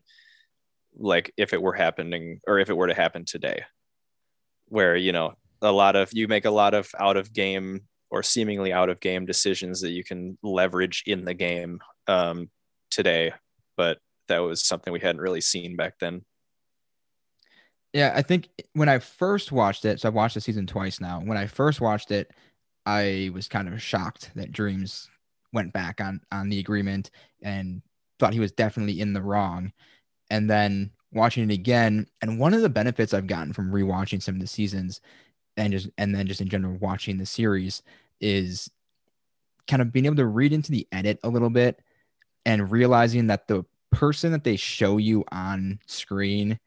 like 0.95 1.33
if 1.35 1.51
it 1.51 1.61
were 1.61 1.73
happening 1.73 2.39
or 2.47 2.59
if 2.59 2.69
it 2.69 2.77
were 2.77 2.87
to 2.87 2.93
happen 2.93 3.25
today 3.25 3.61
where 4.69 4.95
you 4.95 5.11
know 5.11 5.33
a 5.61 5.71
lot 5.71 5.97
of 5.97 6.09
you 6.13 6.29
make 6.29 6.45
a 6.45 6.49
lot 6.51 6.73
of 6.73 6.89
out 6.97 7.17
of 7.17 7.33
game 7.33 7.81
or 8.11 8.23
seemingly 8.23 8.73
out 8.73 8.89
of 8.89 8.99
game 8.99 9.25
decisions 9.25 9.81
that 9.81 9.91
you 9.91 10.03
can 10.03 10.37
leverage 10.43 11.03
in 11.05 11.25
the 11.25 11.33
game 11.33 11.79
um 12.07 12.49
today 12.91 13.31
but 13.77 13.99
that 14.27 14.39
was 14.39 14.65
something 14.65 14.93
we 14.93 14.99
hadn't 14.99 15.21
really 15.21 15.41
seen 15.41 15.75
back 15.75 15.93
then 15.99 16.21
Yeah, 17.93 18.13
I 18.15 18.21
think 18.21 18.49
when 18.73 18.89
I 18.89 18.99
first 18.99 19.51
watched 19.51 19.85
it, 19.85 19.99
so 19.99 20.07
I've 20.07 20.13
watched 20.13 20.35
the 20.35 20.41
season 20.41 20.67
twice 20.67 20.99
now. 20.99 21.21
When 21.21 21.37
I 21.37 21.47
first 21.47 21.81
watched 21.81 22.11
it, 22.11 22.31
I 22.85 23.31
was 23.33 23.47
kind 23.47 23.67
of 23.67 23.81
shocked 23.81 24.31
that 24.35 24.51
Dreams 24.51 25.09
went 25.53 25.73
back 25.73 25.99
on 26.01 26.21
on 26.31 26.49
the 26.49 26.59
agreement 26.59 27.09
and 27.41 27.81
thought 28.19 28.33
he 28.33 28.39
was 28.39 28.51
definitely 28.51 29.01
in 29.01 29.13
the 29.13 29.21
wrong. 29.21 29.71
And 30.29 30.49
then 30.49 30.91
watching 31.11 31.49
it 31.49 31.53
again, 31.53 32.07
and 32.21 32.39
one 32.39 32.53
of 32.53 32.61
the 32.61 32.69
benefits 32.69 33.13
I've 33.13 33.27
gotten 33.27 33.53
from 33.53 33.71
rewatching 33.71 34.21
some 34.21 34.35
of 34.35 34.41
the 34.41 34.47
seasons 34.47 35.01
and 35.59 35.73
just 35.73 35.89
and 35.97 36.15
then 36.15 36.27
just 36.27 36.41
in 36.41 36.49
general 36.49 36.77
watching 36.79 37.17
the 37.17 37.25
series 37.25 37.81
is 38.21 38.69
kind 39.67 39.81
of 39.81 39.91
being 39.91 40.05
able 40.05 40.15
to 40.15 40.25
read 40.25 40.53
into 40.53 40.71
the 40.71 40.87
edit 40.91 41.19
a 41.23 41.29
little 41.29 41.49
bit 41.49 41.81
and 42.45 42.71
realizing 42.71 43.27
that 43.27 43.47
the 43.47 43.63
person 43.91 44.31
that 44.31 44.43
they 44.43 44.55
show 44.55 44.97
you 44.97 45.23
on 45.31 45.79
screen 45.85 46.59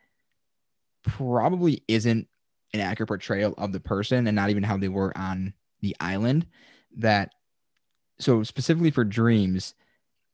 probably 1.02 1.82
isn't 1.88 2.28
an 2.74 2.80
accurate 2.80 3.08
portrayal 3.08 3.54
of 3.58 3.72
the 3.72 3.80
person 3.80 4.26
and 4.26 4.36
not 4.36 4.50
even 4.50 4.62
how 4.62 4.76
they 4.76 4.88
were 4.88 5.16
on 5.16 5.52
the 5.80 5.96
island 6.00 6.46
that 6.96 7.32
so 8.18 8.42
specifically 8.42 8.90
for 8.90 9.04
dreams, 9.04 9.74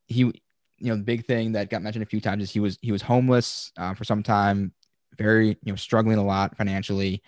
he, 0.07 0.21
you 0.21 0.33
know, 0.81 0.97
the 0.97 1.03
big 1.03 1.27
thing 1.27 1.53
that 1.53 1.71
got 1.71 1.83
mentioned 1.83 2.03
a 2.03 2.07
few 2.07 2.21
times 2.21 2.43
is 2.43 2.51
he 2.51 2.61
was 2.61 2.79
he 2.83 2.93
was 2.93 3.03
homeless 3.03 3.73
uh, 3.79 3.95
for 3.95 4.05
some 4.05 4.23
time, 4.23 4.73
very 5.17 5.49
you 5.49 5.73
know 5.73 5.77
struggling 5.77 6.19
a 6.19 6.25
lot 6.25 6.57
financially, 6.57 7.23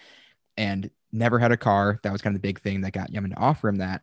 and 0.57 0.91
never 1.13 1.39
had 1.39 1.53
a 1.53 1.57
car. 1.57 1.99
That 2.03 2.13
was 2.13 2.23
kind 2.23 2.35
of 2.35 2.43
the 2.43 2.49
big 2.49 2.61
thing 2.61 2.83
that 2.83 2.93
got 2.93 3.13
Yau-Man 3.13 3.31
to 3.31 3.39
offer 3.39 3.69
him 3.69 3.77
that. 3.77 4.03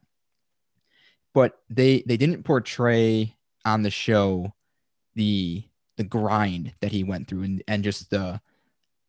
But 1.34 1.60
they 1.70 2.04
they 2.06 2.18
didn't 2.18 2.44
portray 2.44 3.36
on 3.66 3.84
the 3.84 3.92
show 3.92 4.54
the 5.16 5.64
the 5.98 6.04
grind 6.04 6.74
that 6.82 6.92
he 6.92 7.04
went 7.04 7.28
through 7.28 7.44
and, 7.44 7.64
and 7.68 7.84
just 7.84 8.10
the 8.10 8.40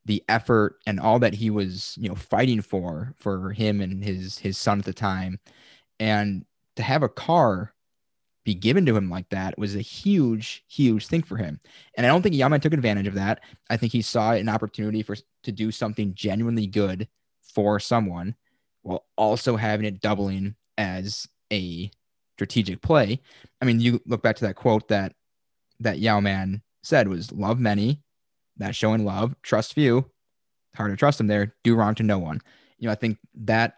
the 0.07 0.25
effort 0.29 0.79
and 0.87 0.99
all 0.99 1.19
that 1.19 1.35
he 1.35 1.51
was 1.51 1.97
you 2.01 2.09
know 2.09 2.15
fighting 2.15 2.63
for 2.63 3.15
for 3.19 3.53
him 3.53 3.81
and 3.81 4.03
his 4.03 4.39
his 4.39 4.57
son 4.57 4.79
at 4.79 4.85
the 4.85 4.93
time 4.93 5.39
and 6.01 6.45
to 6.77 6.83
have 6.83 7.03
a 7.03 7.09
car 7.09 7.75
be 8.45 8.55
given 8.55 8.87
to 8.87 8.97
him 8.97 9.11
like 9.11 9.29
that 9.29 9.59
was 9.59 9.75
a 9.77 9.83
huge 9.83 10.65
huge 10.67 11.07
thing 11.07 11.23
for 11.23 11.37
him 11.37 11.61
and 11.97 12.07
i 12.07 12.09
don't 12.09 12.23
think 12.23 12.35
Yau-Man 12.35 12.61
took 12.61 12.73
advantage 12.73 13.07
of 13.07 13.15
that 13.15 13.41
i 13.69 13.77
think 13.77 13.93
he 13.93 14.01
saw 14.01 14.33
an 14.33 14.49
opportunity 14.49 15.03
for 15.03 15.15
to 15.43 15.53
do 15.53 15.71
something 15.71 16.15
genuinely 16.15 16.67
good 16.67 17.07
for 17.59 17.81
someone 17.81 18.37
while 18.83 19.05
also 19.17 19.57
having 19.57 19.87
it 19.87 20.01
doubling 20.01 20.55
as 20.77 21.27
a 21.53 21.91
strategic 22.37 22.81
play 22.81 23.21
i 23.61 23.65
mean 23.65 23.81
you 23.81 24.01
look 24.07 24.23
back 24.23 24.37
to 24.37 24.45
that 24.45 24.55
quote 24.55 24.87
that 24.87 25.13
that 25.81 25.99
Yau-Man 25.99 26.63
said 26.83 27.09
was 27.09 27.33
love 27.33 27.59
many 27.59 28.01
that 28.59 28.75
showing 28.75 29.05
love, 29.05 29.35
trust 29.43 29.75
few, 29.75 30.11
hard 30.75 30.91
to 30.91 30.97
trust 30.97 31.19
them 31.19 31.27
there, 31.27 31.55
do 31.65 31.75
wrong 31.75 31.95
to 31.97 32.03
no 32.03 32.19
one. 32.19 32.41
You 32.79 32.87
know, 32.87 32.93
I 32.93 32.97
think 32.97 33.19
that 33.35 33.75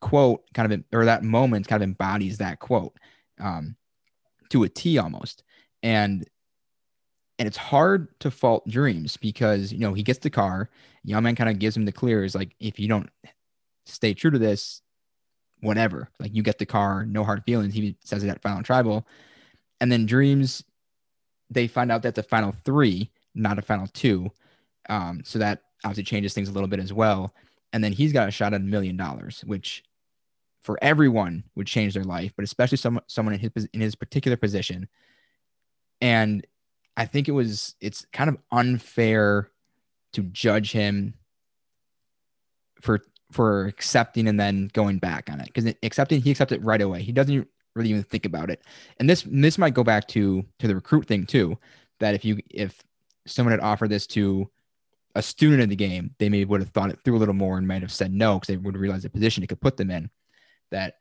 quote 0.00 0.42
kind 0.54 0.72
of, 0.72 0.84
or 0.92 1.04
that 1.06 1.24
moment 1.24 1.66
kind 1.66 1.82
of 1.82 1.88
embodies 1.88 2.38
that 2.38 2.60
quote 2.60 2.96
um, 3.40 3.76
to 4.50 4.62
a 4.62 4.68
T 4.68 4.98
almost. 4.98 5.42
And, 5.82 6.26
and 7.38 7.46
it's 7.46 7.56
hard 7.56 8.08
to 8.20 8.30
fault 8.30 8.66
dreams 8.68 9.16
because, 9.16 9.72
you 9.72 9.78
know, 9.78 9.94
he 9.94 10.02
gets 10.02 10.18
the 10.18 10.30
car, 10.30 10.68
Yau-Man 11.04 11.36
kind 11.36 11.48
of 11.48 11.58
gives 11.58 11.76
him 11.76 11.84
the 11.84 11.92
clears. 11.92 12.34
Like, 12.34 12.54
if 12.58 12.78
you 12.80 12.88
don't 12.88 13.08
stay 13.86 14.12
true 14.12 14.30
to 14.30 14.38
this, 14.38 14.82
whatever, 15.60 16.08
like 16.20 16.34
you 16.34 16.42
get 16.42 16.58
the 16.58 16.66
car, 16.66 17.04
no 17.06 17.24
hard 17.24 17.42
feelings. 17.44 17.74
He 17.74 17.96
says 18.04 18.24
it 18.24 18.28
at 18.28 18.42
final 18.42 18.62
tribal. 18.62 19.06
And 19.80 19.90
then 19.90 20.06
dreams, 20.06 20.64
they 21.50 21.66
find 21.66 21.92
out 21.92 22.02
that 22.02 22.14
the 22.14 22.22
final 22.22 22.54
three, 22.64 23.10
not 23.34 23.58
a 23.58 23.62
final 23.62 23.86
two. 23.88 24.30
Um, 24.88 25.22
so 25.24 25.38
that 25.38 25.62
obviously 25.84 26.04
changes 26.04 26.34
things 26.34 26.48
a 26.48 26.52
little 26.52 26.68
bit 26.68 26.80
as 26.80 26.92
well. 26.92 27.34
And 27.72 27.84
then 27.84 27.92
he's 27.92 28.12
got 28.12 28.28
a 28.28 28.32
shot 28.32 28.54
at 28.54 28.60
a 28.60 28.64
million 28.64 28.96
dollars, 28.96 29.42
which 29.46 29.84
for 30.62 30.78
everyone 30.82 31.44
would 31.54 31.66
change 31.66 31.94
their 31.94 32.04
life, 32.04 32.32
but 32.36 32.44
especially 32.44 32.78
someone 32.78 33.04
someone 33.06 33.34
in 33.34 33.40
his 33.40 33.68
in 33.72 33.80
his 33.80 33.94
particular 33.94 34.36
position. 34.36 34.88
And 36.00 36.46
I 36.98 37.06
think 37.06 37.28
it 37.28 37.32
was 37.32 37.76
it's 37.80 38.04
kind 38.12 38.28
of 38.28 38.36
unfair 38.50 39.50
to 40.14 40.22
judge 40.24 40.72
him 40.72 41.14
for 42.80 43.00
for 43.30 43.66
accepting 43.66 44.26
and 44.26 44.38
then 44.38 44.68
going 44.72 44.98
back 44.98 45.30
on 45.30 45.40
it 45.40 45.46
because 45.46 45.72
accepting 45.84 46.20
he 46.20 46.32
accepted 46.32 46.64
right 46.64 46.82
away. 46.82 47.02
He 47.02 47.12
doesn't 47.12 47.46
really 47.76 47.90
even 47.90 48.02
think 48.02 48.26
about 48.26 48.50
it. 48.50 48.62
And 48.98 49.08
this 49.08 49.24
this 49.30 49.58
might 49.58 49.74
go 49.74 49.84
back 49.84 50.08
to 50.08 50.44
to 50.58 50.66
the 50.66 50.74
recruit 50.74 51.06
thing 51.06 51.24
too. 51.24 51.56
That 52.00 52.16
if 52.16 52.24
you 52.24 52.40
if 52.50 52.82
someone 53.26 53.52
had 53.52 53.60
offered 53.60 53.90
this 53.90 54.08
to 54.08 54.50
a 55.14 55.22
student 55.22 55.62
in 55.62 55.68
the 55.68 55.76
game, 55.76 56.16
they 56.18 56.28
maybe 56.28 56.46
would 56.46 56.60
have 56.60 56.70
thought 56.70 56.90
it 56.90 56.98
through 57.04 57.16
a 57.16 57.20
little 57.20 57.32
more 57.32 57.58
and 57.58 57.68
might 57.68 57.82
have 57.82 57.92
said 57.92 58.12
no 58.12 58.34
because 58.40 58.48
they 58.48 58.56
would 58.56 58.76
realize 58.76 59.04
the 59.04 59.10
position 59.10 59.44
it 59.44 59.48
could 59.48 59.60
put 59.60 59.76
them 59.76 59.92
in. 59.92 60.10
That 60.72 60.96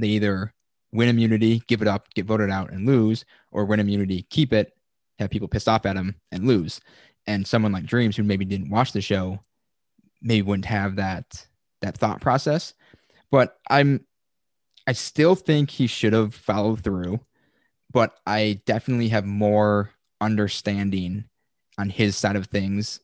they 0.00 0.08
either 0.08 0.52
win 0.92 1.08
immunity, 1.08 1.62
give 1.68 1.82
it 1.82 1.88
up, 1.88 2.12
get 2.14 2.26
voted 2.26 2.50
out, 2.50 2.72
and 2.72 2.84
lose, 2.84 3.24
or 3.52 3.64
win 3.64 3.80
immunity, 3.80 4.22
keep 4.30 4.52
it, 4.52 4.73
have 5.18 5.30
people 5.30 5.48
pissed 5.48 5.68
off 5.68 5.86
at 5.86 5.96
him 5.96 6.16
and 6.32 6.46
lose. 6.46 6.80
And 7.26 7.46
someone 7.46 7.72
like 7.72 7.86
Dreams, 7.86 8.16
who 8.16 8.22
maybe 8.22 8.44
didn't 8.44 8.70
watch 8.70 8.92
the 8.92 9.00
show, 9.00 9.40
maybe 10.20 10.42
wouldn't 10.42 10.66
have 10.66 10.96
that 10.96 11.46
that 11.80 11.96
thought 11.98 12.20
process. 12.20 12.74
But 13.30 13.56
I'm, 13.68 14.06
I 14.86 14.92
still 14.92 15.34
think 15.34 15.70
he 15.70 15.86
should 15.86 16.12
have 16.12 16.34
followed 16.34 16.82
through. 16.82 17.20
But 17.92 18.16
I 18.26 18.60
definitely 18.66 19.08
have 19.08 19.24
more 19.24 19.90
understanding 20.20 21.24
on 21.78 21.90
his 21.90 22.16
side 22.16 22.36
of 22.36 22.46
things 22.46 23.00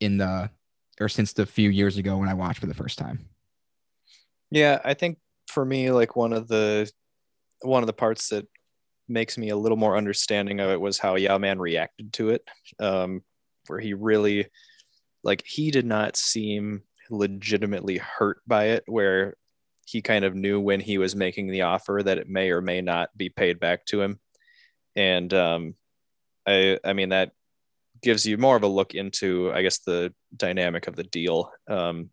in 0.00 0.18
the 0.18 0.50
or 1.00 1.08
since 1.08 1.32
the 1.32 1.46
few 1.46 1.70
years 1.70 1.96
ago 1.96 2.18
when 2.18 2.28
I 2.28 2.34
watched 2.34 2.60
for 2.60 2.66
the 2.66 2.74
first 2.74 2.98
time. 2.98 3.28
Yeah, 4.50 4.80
I 4.84 4.94
think 4.94 5.18
for 5.48 5.64
me, 5.64 5.90
like 5.90 6.14
one 6.14 6.32
of 6.32 6.48
the 6.48 6.90
one 7.62 7.82
of 7.82 7.86
the 7.86 7.92
parts 7.92 8.28
that 8.28 8.46
makes 9.08 9.36
me 9.36 9.50
a 9.50 9.56
little 9.56 9.76
more 9.76 9.96
understanding 9.96 10.60
of 10.60 10.70
it 10.70 10.80
was 10.80 10.98
how 10.98 11.16
Yau-Man 11.16 11.58
reacted 11.58 12.12
to 12.14 12.30
it. 12.30 12.44
Um, 12.78 13.22
where 13.66 13.80
he 13.80 13.94
really 13.94 14.48
like 15.22 15.44
he 15.46 15.70
did 15.70 15.86
not 15.86 16.16
seem 16.16 16.82
legitimately 17.10 17.98
hurt 17.98 18.40
by 18.46 18.66
it, 18.66 18.84
where 18.86 19.36
he 19.86 20.02
kind 20.02 20.24
of 20.24 20.34
knew 20.34 20.60
when 20.60 20.80
he 20.80 20.98
was 20.98 21.14
making 21.14 21.48
the 21.48 21.62
offer 21.62 22.00
that 22.02 22.18
it 22.18 22.28
may 22.28 22.50
or 22.50 22.60
may 22.60 22.80
not 22.80 23.10
be 23.16 23.28
paid 23.28 23.60
back 23.60 23.84
to 23.86 24.00
him. 24.00 24.18
And 24.96 25.32
um, 25.34 25.74
I 26.46 26.78
I 26.84 26.92
mean 26.92 27.10
that 27.10 27.32
gives 28.02 28.26
you 28.26 28.36
more 28.36 28.56
of 28.56 28.62
a 28.62 28.68
look 28.68 28.94
into 28.94 29.52
I 29.52 29.62
guess 29.62 29.78
the 29.78 30.12
dynamic 30.36 30.86
of 30.86 30.96
the 30.96 31.04
deal 31.04 31.52
um, 31.68 32.10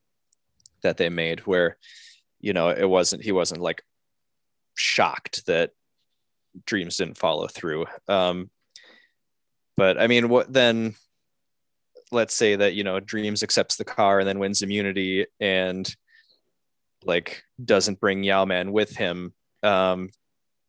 that 0.84 0.98
they 0.98 1.10
made, 1.10 1.42
where 1.42 1.78
you 2.40 2.54
know 2.54 2.70
it 2.70 2.88
wasn't 2.88 3.24
he 3.24 3.32
wasn't 3.32 3.62
like 3.62 3.84
shocked 4.76 5.46
that 5.48 5.72
dreams 6.66 6.98
didn't 6.98 7.18
follow 7.18 7.48
through. 7.48 7.86
Um, 8.08 8.50
but 9.78 10.00
I 10.00 10.08
mean, 10.08 10.30
what 10.30 10.52
then? 10.52 10.96
Let's 12.12 12.34
say 12.34 12.56
that 12.56 12.74
you 12.74 12.84
know 12.84 13.00
Dreams 13.00 13.44
accepts 13.44 13.76
the 13.76 13.86
car 13.86 14.20
and 14.20 14.28
then 14.28 14.40
wins 14.40 14.64
immunity 14.64 15.28
and 15.40 15.96
like 17.06 17.44
doesn't 17.64 18.00
bring 18.00 18.24
Yau-Man 18.24 18.72
with 18.72 18.96
him. 18.96 19.34
Um, 19.62 20.10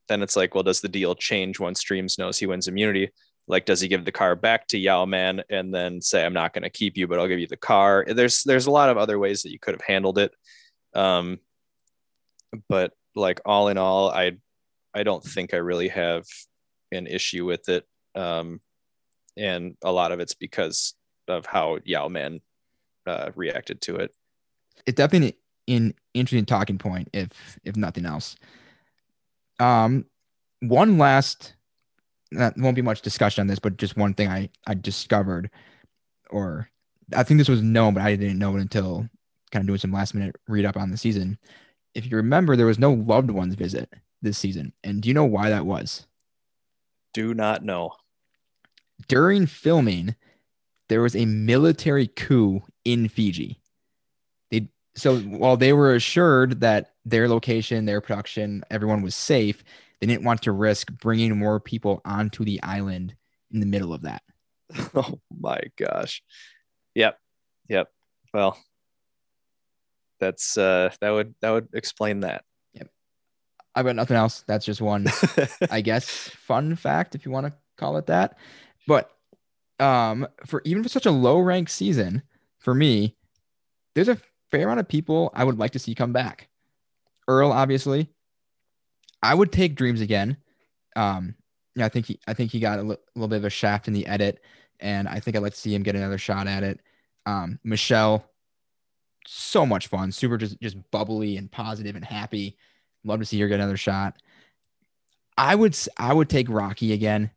then 0.09 0.23
it's 0.23 0.37
like, 0.37 0.55
well, 0.55 0.65
does 0.65 0.83
the 0.83 0.89
deal 0.89 1.15
change 1.15 1.59
once 1.59 1.83
Dreams 1.83 2.19
knows 2.19 2.39
he 2.39 2.47
wins 2.47 2.69
immunity? 2.69 3.11
like 3.51 3.65
does 3.65 3.81
he 3.81 3.89
give 3.89 4.05
the 4.05 4.13
car 4.13 4.37
back 4.37 4.67
to 4.69 4.79
Yau-Man 4.79 5.43
and 5.51 5.75
then 5.75 6.01
say 6.01 6.25
I'm 6.25 6.33
not 6.33 6.53
going 6.53 6.63
to 6.63 6.71
keep 6.71 6.97
you 6.97 7.07
but 7.07 7.19
I'll 7.19 7.29
give 7.29 7.41
you 7.41 7.49
the 7.49 7.57
car 7.57 8.05
there's 8.07 8.45
there's 8.45 8.67
a 8.67 8.71
lot 8.71 8.89
of 8.89 8.97
other 8.97 9.19
ways 9.19 9.43
that 9.43 9.51
you 9.51 9.59
could 9.59 9.75
have 9.75 9.83
handled 9.83 10.19
it 10.19 10.33
um 10.95 11.39
but 12.69 12.93
like 13.15 13.41
all 13.45 13.69
in 13.69 13.77
all 13.77 14.11
I 14.11 14.37
I 14.95 15.03
don't 15.03 15.25
think 15.25 15.55
I 15.55 15.59
really 15.59 15.89
have 15.89 16.25
an 16.93 17.07
issue 17.07 17.45
with 17.45 17.69
it. 17.69 17.87
Um 18.15 18.61
and 19.37 19.77
a 19.83 19.93
lot 19.93 20.13
of 20.13 20.21
it's 20.21 20.35
because 20.35 20.95
of 21.29 21.47
how 21.47 21.79
Yau-Man 21.85 22.41
uh, 23.07 23.31
reacted 23.37 23.81
to 23.83 23.97
it. 23.97 24.13
It's 24.87 24.97
definitely 24.97 25.37
an 25.69 25.95
interesting 26.15 26.47
talking 26.47 26.79
point 26.79 27.09
if 27.13 27.59
if 27.65 27.77
nothing 27.77 28.07
else. 28.07 28.37
Um 29.59 30.07
one 30.61 30.99
last 30.99 31.55
that 32.33 32.57
won't 32.57 32.77
be 32.77 32.83
much 32.83 33.03
discussion 33.03 33.41
on 33.41 33.47
this, 33.47 33.59
but 33.59 33.77
just 33.77 33.97
one 33.97 34.15
thing 34.15 34.29
I 34.29 34.51
I 34.67 34.75
discovered, 34.75 35.51
or 36.31 36.69
I 37.15 37.23
think 37.23 37.39
this 37.39 37.49
was 37.49 37.63
known, 37.63 37.95
but 37.95 38.03
I 38.03 38.17
didn't 38.17 38.39
know 38.39 38.57
it 38.57 38.61
until 38.61 39.09
kind 39.51 39.63
of 39.63 39.67
doing 39.67 39.79
some 39.79 39.93
last 39.93 40.15
minute 40.15 40.37
read 40.47 40.65
up 40.65 40.77
on 40.77 40.91
the 40.91 40.97
season. 40.97 41.39
If 41.95 42.09
you 42.09 42.17
remember, 42.17 42.55
there 42.55 42.67
was 42.67 42.79
no 42.79 42.93
loved 42.93 43.31
ones 43.31 43.55
visit 43.55 43.93
this 44.23 44.39
season, 44.39 44.73
and 44.85 45.03
do 45.03 45.09
you 45.09 45.15
know 45.15 45.25
why 45.25 45.51
that 45.51 45.67
was? 45.67 46.07
Do 47.13 47.35
not 47.35 47.65
know. 47.65 47.93
During 49.09 49.47
filming, 49.47 50.15
there 50.89 51.03
was 51.03 51.17
a 51.17 51.25
military 51.25 52.09
coup 52.09 52.63
in 52.85 53.09
Fiji. 53.09 53.61
They 54.51 54.69
so 54.95 55.19
while 55.21 55.57
they 55.57 55.73
were 55.73 55.95
assured 55.95 56.61
that 56.61 56.93
their 57.05 57.29
location, 57.29 57.85
their 57.85 58.01
production, 58.01 58.63
everyone 58.71 59.03
was 59.03 59.15
safe, 59.15 59.65
they 60.01 60.07
didn't 60.07 60.25
want 60.25 60.43
to 60.43 60.53
risk 60.53 60.93
bringing 60.93 61.39
more 61.39 61.61
people 61.61 62.01
onto 62.05 62.45
the 62.45 62.63
island 62.63 63.15
in 63.53 63.61
the 63.61 63.67
middle 63.67 63.93
of 63.93 64.03
that. 64.03 64.23
Oh 64.95 65.21
my 65.41 65.61
gosh. 65.77 66.23
Yep. 66.95 67.19
Yep. 67.69 67.89
Well, 68.33 68.59
that's 70.21 70.57
uh 70.59 70.91
that 71.01 71.11
would 71.11 71.35
that 71.41 71.51
would 71.51 71.69
explain 71.73 72.21
that. 72.21 72.45
I've 73.75 73.87
got 73.87 73.97
nothing 73.97 74.17
else. 74.17 74.43
That's 74.47 74.67
just 74.67 74.81
one, 74.81 75.07
I 75.71 75.81
guess, 75.81 76.09
fun 76.09 76.77
fact 76.77 77.15
if 77.15 77.25
you 77.25 77.31
want 77.31 77.47
to 77.47 77.53
call 77.77 77.97
it 77.97 78.07
that. 78.07 78.37
But 78.87 79.11
um 79.79 80.27
for 80.47 80.61
even 80.65 80.83
for 80.83 80.89
such 80.89 81.07
a 81.07 81.11
low 81.11 81.39
ranked 81.39 81.71
season, 81.71 82.23
for 82.59 82.75
me, 82.75 83.17
there's 83.95 84.09
a 84.09 84.19
fair 84.51 84.65
amount 84.65 84.81
of 84.81 84.89
people 84.89 85.31
I 85.35 85.45
would 85.45 85.59
like 85.59 85.73
to 85.73 85.79
see 85.79 85.95
come 85.95 86.13
back. 86.13 86.49
Earl, 87.29 87.53
obviously, 87.53 88.09
I 89.23 89.35
would 89.35 89.53
take 89.53 89.77
Dreams 89.77 90.01
again. 90.01 90.37
Um, 90.97 91.37
yeah, 91.77 91.87
I 91.87 91.89
think 91.89 92.07
he, 92.07 92.19
I 92.27 92.35
think 92.35 92.51
he 92.51 92.59
got 92.61 92.79
a 92.79 92.83
l- 92.83 92.97
little 93.15 93.29
bit 93.29 93.37
of 93.37 93.45
a 93.45 93.51
shaft 93.51 93.87
in 93.87 93.95
the 93.95 94.07
edit, 94.07 94.43
and 94.81 95.09
I 95.09 95.21
think 95.21 95.37
I'd 95.37 95.43
like 95.43 95.55
to 95.55 95.59
see 95.59 95.75
him 95.75 95.83
get 95.83 95.95
another 95.95 96.19
shot 96.19 96.47
at 96.47 96.65
it. 96.65 96.81
Um, 97.27 97.61
Michelle, 97.63 98.25
so 99.27 99.65
much 99.65 99.87
fun, 99.87 100.11
super 100.11 100.37
just 100.37 100.61
just 100.61 100.77
bubbly 100.91 101.37
and 101.37 101.51
positive 101.51 101.95
and 101.95 102.05
happy. 102.05 102.57
Love 103.05 103.21
to 103.21 103.27
see 103.27 103.41
her 103.41 103.49
get 103.49 103.61
another 103.61 103.77
shot. 103.77 104.17
I 105.37 105.55
would 105.55 105.77
I 105.97 106.13
would 106.13 106.29
take 106.29 106.49
Rocky 106.49 106.93
again. 106.93 107.31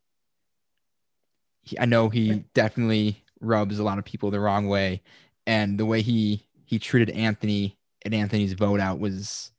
He, 1.62 1.80
I 1.80 1.86
know 1.86 2.10
he 2.10 2.44
definitely 2.54 3.24
rubs 3.40 3.80
a 3.80 3.84
lot 3.84 3.98
of 3.98 4.06
people 4.06 4.30
the 4.30 4.40
wrong 4.40 4.68
way, 4.68 5.02
and 5.48 5.78
the 5.78 5.86
way 5.86 6.02
he 6.02 6.46
he 6.66 6.80
treated 6.80 7.16
Anthony 7.16 7.78
and 8.04 8.14
Anthony's 8.14 8.54
vote 8.54 8.80
out 8.80 9.00
was, 9.00 9.52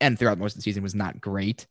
and 0.00 0.18
throughout 0.18 0.38
most 0.38 0.52
of 0.52 0.56
the 0.56 0.62
season 0.62 0.82
was 0.82 0.94
not 0.94 1.20
great. 1.20 1.66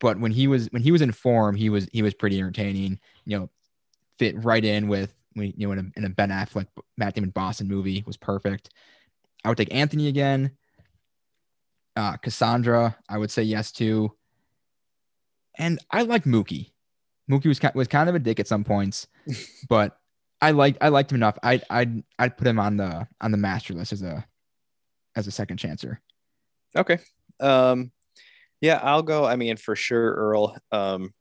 But 0.00 0.18
when 0.18 0.32
he 0.32 0.46
was 0.46 0.68
when 0.70 0.82
he 0.82 0.92
was 0.92 1.02
in 1.02 1.12
form, 1.12 1.54
he 1.54 1.68
was 1.68 1.88
he 1.92 2.02
was 2.02 2.14
pretty 2.14 2.38
entertaining. 2.38 2.98
You 3.26 3.38
know, 3.38 3.50
fit 4.18 4.42
right 4.42 4.64
in 4.64 4.88
with 4.88 5.14
you 5.34 5.52
know 5.66 5.72
in 5.72 5.78
a, 5.78 5.98
in 5.98 6.04
a 6.04 6.08
Ben 6.08 6.30
Affleck 6.30 6.66
Matt 6.96 7.14
Damon 7.14 7.30
Boston 7.30 7.68
movie 7.68 8.02
was 8.06 8.16
perfect. 8.16 8.70
I 9.44 9.48
would 9.48 9.58
take 9.58 9.74
Anthony 9.74 10.08
again. 10.08 10.52
Uh, 11.96 12.16
Cassandra, 12.16 12.96
I 13.08 13.18
would 13.18 13.30
say 13.30 13.42
yes 13.42 13.70
to. 13.72 14.12
And 15.56 15.78
I 15.90 16.02
like 16.02 16.24
Mookie. 16.24 16.72
Mookie 17.30 17.46
was 17.46 17.58
kind, 17.58 17.74
was 17.74 17.88
kind 17.88 18.08
of 18.08 18.14
a 18.14 18.18
dick 18.18 18.40
at 18.40 18.48
some 18.48 18.64
points, 18.64 19.06
but 19.68 19.96
I 20.42 20.50
liked 20.50 20.78
I 20.80 20.88
liked 20.88 21.10
him 21.10 21.16
enough. 21.16 21.38
I 21.42 21.60
I'd 21.70 22.02
I'd 22.18 22.36
put 22.36 22.46
him 22.46 22.58
on 22.58 22.76
the 22.76 23.06
on 23.20 23.30
the 23.30 23.38
master 23.38 23.72
list 23.72 23.92
as 23.92 24.02
a 24.02 24.26
as 25.16 25.26
a 25.26 25.30
second 25.30 25.58
chancer. 25.58 25.98
Okay. 26.76 26.98
Um, 27.40 27.92
yeah, 28.60 28.80
I'll 28.82 29.02
go. 29.02 29.24
I 29.24 29.36
mean, 29.36 29.56
for 29.56 29.76
sure, 29.76 30.14
Earl. 30.14 30.56
Um, 30.72 31.12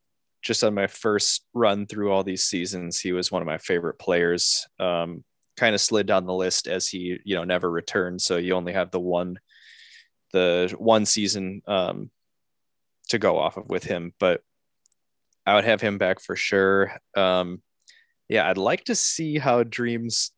just 0.41 0.63
on 0.63 0.73
my 0.73 0.87
first 0.87 1.45
run 1.53 1.85
through 1.85 2.11
all 2.11 2.23
these 2.23 2.43
seasons, 2.43 2.99
he 2.99 3.13
was 3.13 3.31
one 3.31 3.41
of 3.41 3.45
my 3.45 3.57
favorite 3.57 3.97
players. 3.97 4.67
Um, 4.79 5.23
kind 5.55 5.75
of 5.75 5.81
slid 5.81 6.05
down 6.05 6.25
the 6.25 6.33
list 6.33 6.67
as 6.67 6.87
he, 6.87 7.19
you 7.23 7.35
know, 7.35 7.43
never 7.43 7.69
returned. 7.69 8.21
So 8.21 8.37
you 8.37 8.53
only 8.53 8.73
have 8.73 8.91
the 8.91 8.99
one, 8.99 9.39
the 10.33 10.75
one 10.77 11.05
season 11.05 11.61
um, 11.67 12.11
to 13.09 13.17
go 13.17 13.37
off 13.39 13.55
of 13.55 13.69
with 13.69 13.83
him. 13.85 14.13
But 14.19 14.41
I 15.45 15.55
would 15.55 15.65
have 15.65 15.81
him 15.81 15.97
back 15.97 16.19
for 16.19 16.35
sure. 16.35 16.91
Um, 17.15 17.61
yeah, 18.27 18.49
I'd 18.49 18.57
like 18.57 18.85
to 18.85 18.95
see 18.95 19.37
how 19.37 19.63
Dreams 19.63 20.31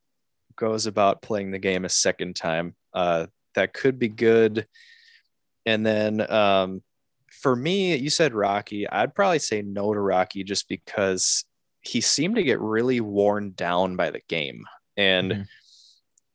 goes 0.56 0.86
about 0.86 1.22
playing 1.22 1.52
the 1.52 1.60
game 1.60 1.86
a 1.86 1.90
second 1.90 2.36
time. 2.36 2.76
Uh, 2.94 3.28
that 3.56 3.74
could 3.74 4.00
be 4.00 4.10
good. 4.10 4.68
And 5.66 5.86
then 5.86 6.30
um, 6.32 6.84
for 7.32 7.56
me, 7.56 7.96
you 7.96 8.10
said 8.10 8.34
Rocky. 8.34 8.88
I'd 8.88 9.16
probably 9.16 9.40
say 9.40 9.62
no 9.62 9.94
to 9.94 10.00
Rocky 10.00 10.44
just 10.44 10.68
because 10.70 11.46
he 11.82 12.02
seemed 12.02 12.36
to 12.36 12.44
get 12.44 12.60
really 12.60 13.02
worn 13.02 13.52
down 13.52 13.96
by 13.96 14.10
the 14.12 14.22
game. 14.28 14.66
And 14.98 15.32
Mhm. 15.32 15.48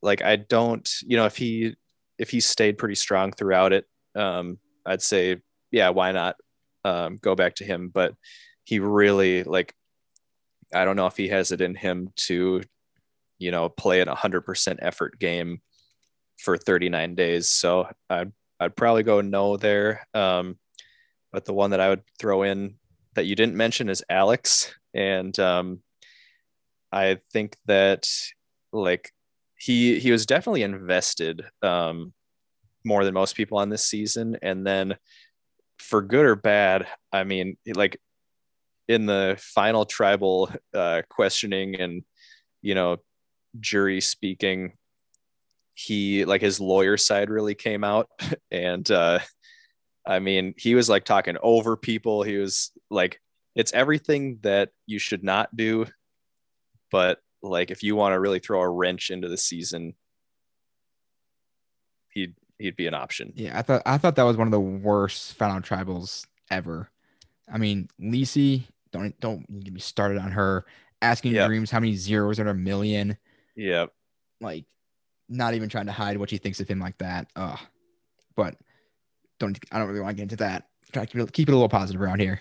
like 0.03 0.23
I 0.23 0.37
don't, 0.37 0.89
you 1.03 1.17
know, 1.17 1.27
if 1.27 1.37
he 1.37 1.77
if 2.21 2.31
he 2.31 2.41
stayed 2.41 2.77
pretty 2.77 2.95
strong 2.95 3.33
throughout 3.33 3.73
it, 3.73 3.87
um, 4.15 4.59
I'd 4.85 5.01
say, 5.01 5.39
yeah, 5.71 5.89
why 5.89 6.13
not 6.13 6.37
um, 6.85 7.17
go 7.17 7.35
back 7.35 7.57
to 7.57 7.65
him? 7.65 7.89
But 7.89 8.15
he 8.65 8.79
really 8.79 9.43
like 9.43 9.75
I 10.73 10.85
don't 10.85 10.97
know 10.97 11.07
if 11.07 11.17
he 11.17 11.29
has 11.29 11.51
it 11.51 11.61
in 11.61 11.75
him 11.75 12.13
to, 12.29 12.63
you 13.39 13.51
know, 13.51 13.69
play 13.69 14.01
an 14.01 14.09
100% 14.09 14.79
effort 14.81 15.19
game 15.19 15.61
for 16.39 16.57
39 16.57 17.15
days. 17.15 17.49
So 17.49 17.89
I'd, 18.09 18.33
I'd 18.61 18.77
probably 18.77 19.03
go 19.03 19.21
no 19.21 19.57
there. 19.57 20.07
Um, 20.15 20.59
but 21.33 21.45
the 21.45 21.53
one 21.53 21.71
that 21.71 21.81
I 21.81 21.89
would 21.89 22.03
throw 22.19 22.43
in 22.43 22.77
that 23.15 23.27
you 23.27 23.35
didn't 23.35 23.57
mention 23.57 23.89
is 23.89 24.05
Alex. 24.09 24.73
And 24.95 25.37
um, 25.41 25.81
I 26.93 27.19
think 27.33 27.57
that 27.67 28.07
like 28.73 29.13
he 29.61 29.99
he 30.01 30.11
was 30.11 30.25
definitely 30.25 30.63
invested 30.63 31.45
um, 31.63 32.15
more 32.83 33.05
than 33.05 33.13
most 33.13 33.37
people 33.37 33.59
on 33.59 33.69
this 33.69 33.87
season. 33.87 34.39
And 34.41 34.67
then 34.67 34.97
for 35.79 36.01
good 36.01 36.25
or 36.25 36.35
bad, 36.35 36.87
I 37.13 37.25
mean, 37.25 37.59
like 37.75 38.01
in 38.89 39.05
the 39.05 39.37
final 39.39 39.85
tribal 39.85 40.51
uh, 40.75 41.03
questioning 41.11 41.77
and 41.77 42.03
you 42.63 42.75
know 42.75 42.97
jury 43.59 44.01
speaking 44.01 44.73
he 45.75 46.25
like 46.25 46.41
his 46.41 46.61
lawyer 46.61 46.97
side 46.97 47.31
really 47.31 47.55
came 47.55 47.85
out 47.85 48.09
and 48.51 48.91
uh 48.91 49.19
i 50.07 50.19
mean 50.19 50.55
he 50.57 50.75
was 50.75 50.89
like 50.89 51.05
talking 51.05 51.37
over 51.43 51.77
people 51.77 52.23
he 52.23 52.37
was 52.37 52.71
like 52.91 53.21
it's 53.57 53.73
everything 53.73 54.39
that 54.43 54.71
you 54.87 54.99
should 54.99 55.25
not 55.25 55.55
do 55.57 55.87
but 56.93 57.19
like 57.43 57.71
if 57.71 57.83
you 57.83 57.97
want 57.97 58.13
to 58.13 58.21
really 58.21 58.39
throw 58.39 58.61
a 58.61 58.69
wrench 58.69 59.11
into 59.11 59.29
the 59.29 59.37
season 59.37 59.95
he'd 62.11 62.35
he'd 62.59 62.77
be 62.77 62.87
an 62.87 62.95
option 62.95 63.33
Yeah, 63.35 63.59
I 63.59 63.63
thought 63.63 63.83
I 63.87 63.99
thought 63.99 64.17
that 64.17 64.25
was 64.25 64.37
one 64.37 64.47
of 64.47 64.53
the 64.53 64.61
worst 64.61 65.35
final 65.35 65.61
tribals 65.61 66.27
ever. 66.51 66.91
I 67.53 67.59
mean, 67.59 67.89
Lisi, 68.01 68.65
don't 68.93 69.19
don't 69.21 69.63
get 69.65 69.73
me 69.73 69.81
started 69.81 70.19
on 70.19 70.33
her 70.33 70.67
asking 71.03 71.33
Yep. 71.33 71.47
Dreams 71.49 71.71
how 71.71 71.81
many 71.81 71.95
zeros 71.97 72.39
are 72.39 72.43
in 72.43 72.49
a 72.49 72.55
million. 72.55 73.17
yeah 73.57 73.87
Like, 74.41 74.65
not 75.29 75.55
even 75.55 75.69
trying 75.69 75.87
to 75.87 75.93
hide 75.93 76.17
what 76.19 76.31
she 76.31 76.39
thinks 76.39 76.61
of 76.61 76.69
him 76.69 76.79
like 76.81 76.99
that. 76.99 77.29
Ugh. 77.37 77.59
But 78.37 78.57
don't 79.39 79.59
I 79.73 79.79
don't 79.79 79.89
really 79.89 80.01
want 80.01 80.11
to 80.11 80.17
get 80.17 80.23
into 80.25 80.37
that. 80.37 80.69
Try 80.93 81.05
to 81.05 81.11
keep 81.13 81.21
it, 81.23 81.33
keep 81.33 81.49
it 81.49 81.53
a 81.53 81.55
little 81.55 81.69
positive 81.69 82.03
around 82.03 82.21
here. 82.21 82.41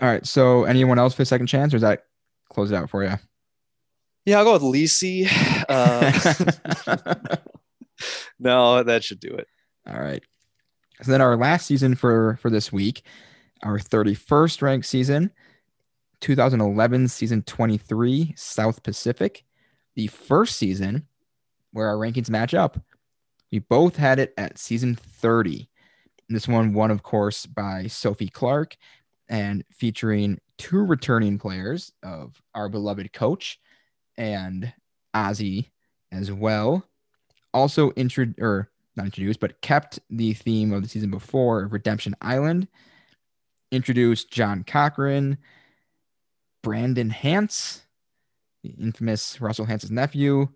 All 0.00 0.08
right. 0.08 0.24
So, 0.26 0.64
anyone 0.64 0.98
else 0.98 1.14
for 1.14 1.22
a 1.22 1.26
second 1.26 1.46
chance, 1.46 1.72
or 1.72 1.76
is 1.76 1.82
that 1.82 2.06
close 2.54 2.70
it 2.70 2.76
out 2.76 2.90
for 2.90 3.04
you? 3.04 3.14
yeah 4.24 4.38
i'll 4.38 4.44
go 4.44 4.52
with 4.54 4.62
lisi 4.62 5.26
uh, 5.68 7.36
no 8.38 8.82
that 8.82 9.04
should 9.04 9.20
do 9.20 9.34
it 9.34 9.46
All 9.86 10.00
right. 10.00 10.22
So 11.02 11.10
then 11.10 11.20
our 11.20 11.36
last 11.36 11.66
season 11.66 11.94
for 11.94 12.38
for 12.40 12.50
this 12.50 12.72
week, 12.72 13.02
our 13.62 13.78
31st 13.78 14.62
ranked 14.62 14.86
season, 14.86 15.30
2011 16.20 17.08
season 17.08 17.42
23 17.42 18.32
South 18.36 18.82
Pacific, 18.82 19.44
the 19.94 20.06
first 20.06 20.56
season 20.56 21.06
where 21.72 21.88
our 21.88 21.96
rankings 21.96 22.30
match 22.30 22.54
up. 22.54 22.80
We 23.52 23.58
both 23.58 23.96
had 23.96 24.18
it 24.18 24.32
at 24.38 24.58
season 24.58 24.94
30. 24.94 25.68
This 26.28 26.48
one 26.48 26.72
won, 26.72 26.90
of 26.90 27.02
course, 27.02 27.46
by 27.46 27.86
Sophie 27.88 28.28
Clarke 28.28 28.76
and 29.28 29.64
featuring 29.72 30.38
two 30.58 30.84
returning 30.84 31.38
players 31.38 31.92
of 32.02 32.40
our 32.54 32.68
beloved 32.68 33.12
coach 33.12 33.58
and 34.16 34.72
Ozzy 35.14 35.70
as 36.12 36.30
well. 36.30 36.86
Also 37.52 37.90
intro 37.92 38.26
or 38.38 38.70
not 38.96 39.06
introduced, 39.06 39.40
but 39.40 39.60
kept 39.60 39.98
the 40.10 40.34
theme 40.34 40.72
of 40.72 40.82
the 40.82 40.88
season 40.88 41.10
before 41.10 41.66
Redemption 41.68 42.14
Island. 42.20 42.68
Introduced 43.72 44.30
John 44.30 44.62
Cochran, 44.62 45.38
Brandon 46.62 47.10
Hantz, 47.10 47.80
the 48.62 48.70
infamous 48.70 49.40
Russell 49.40 49.66
Hantz's 49.66 49.90
nephew. 49.90 50.48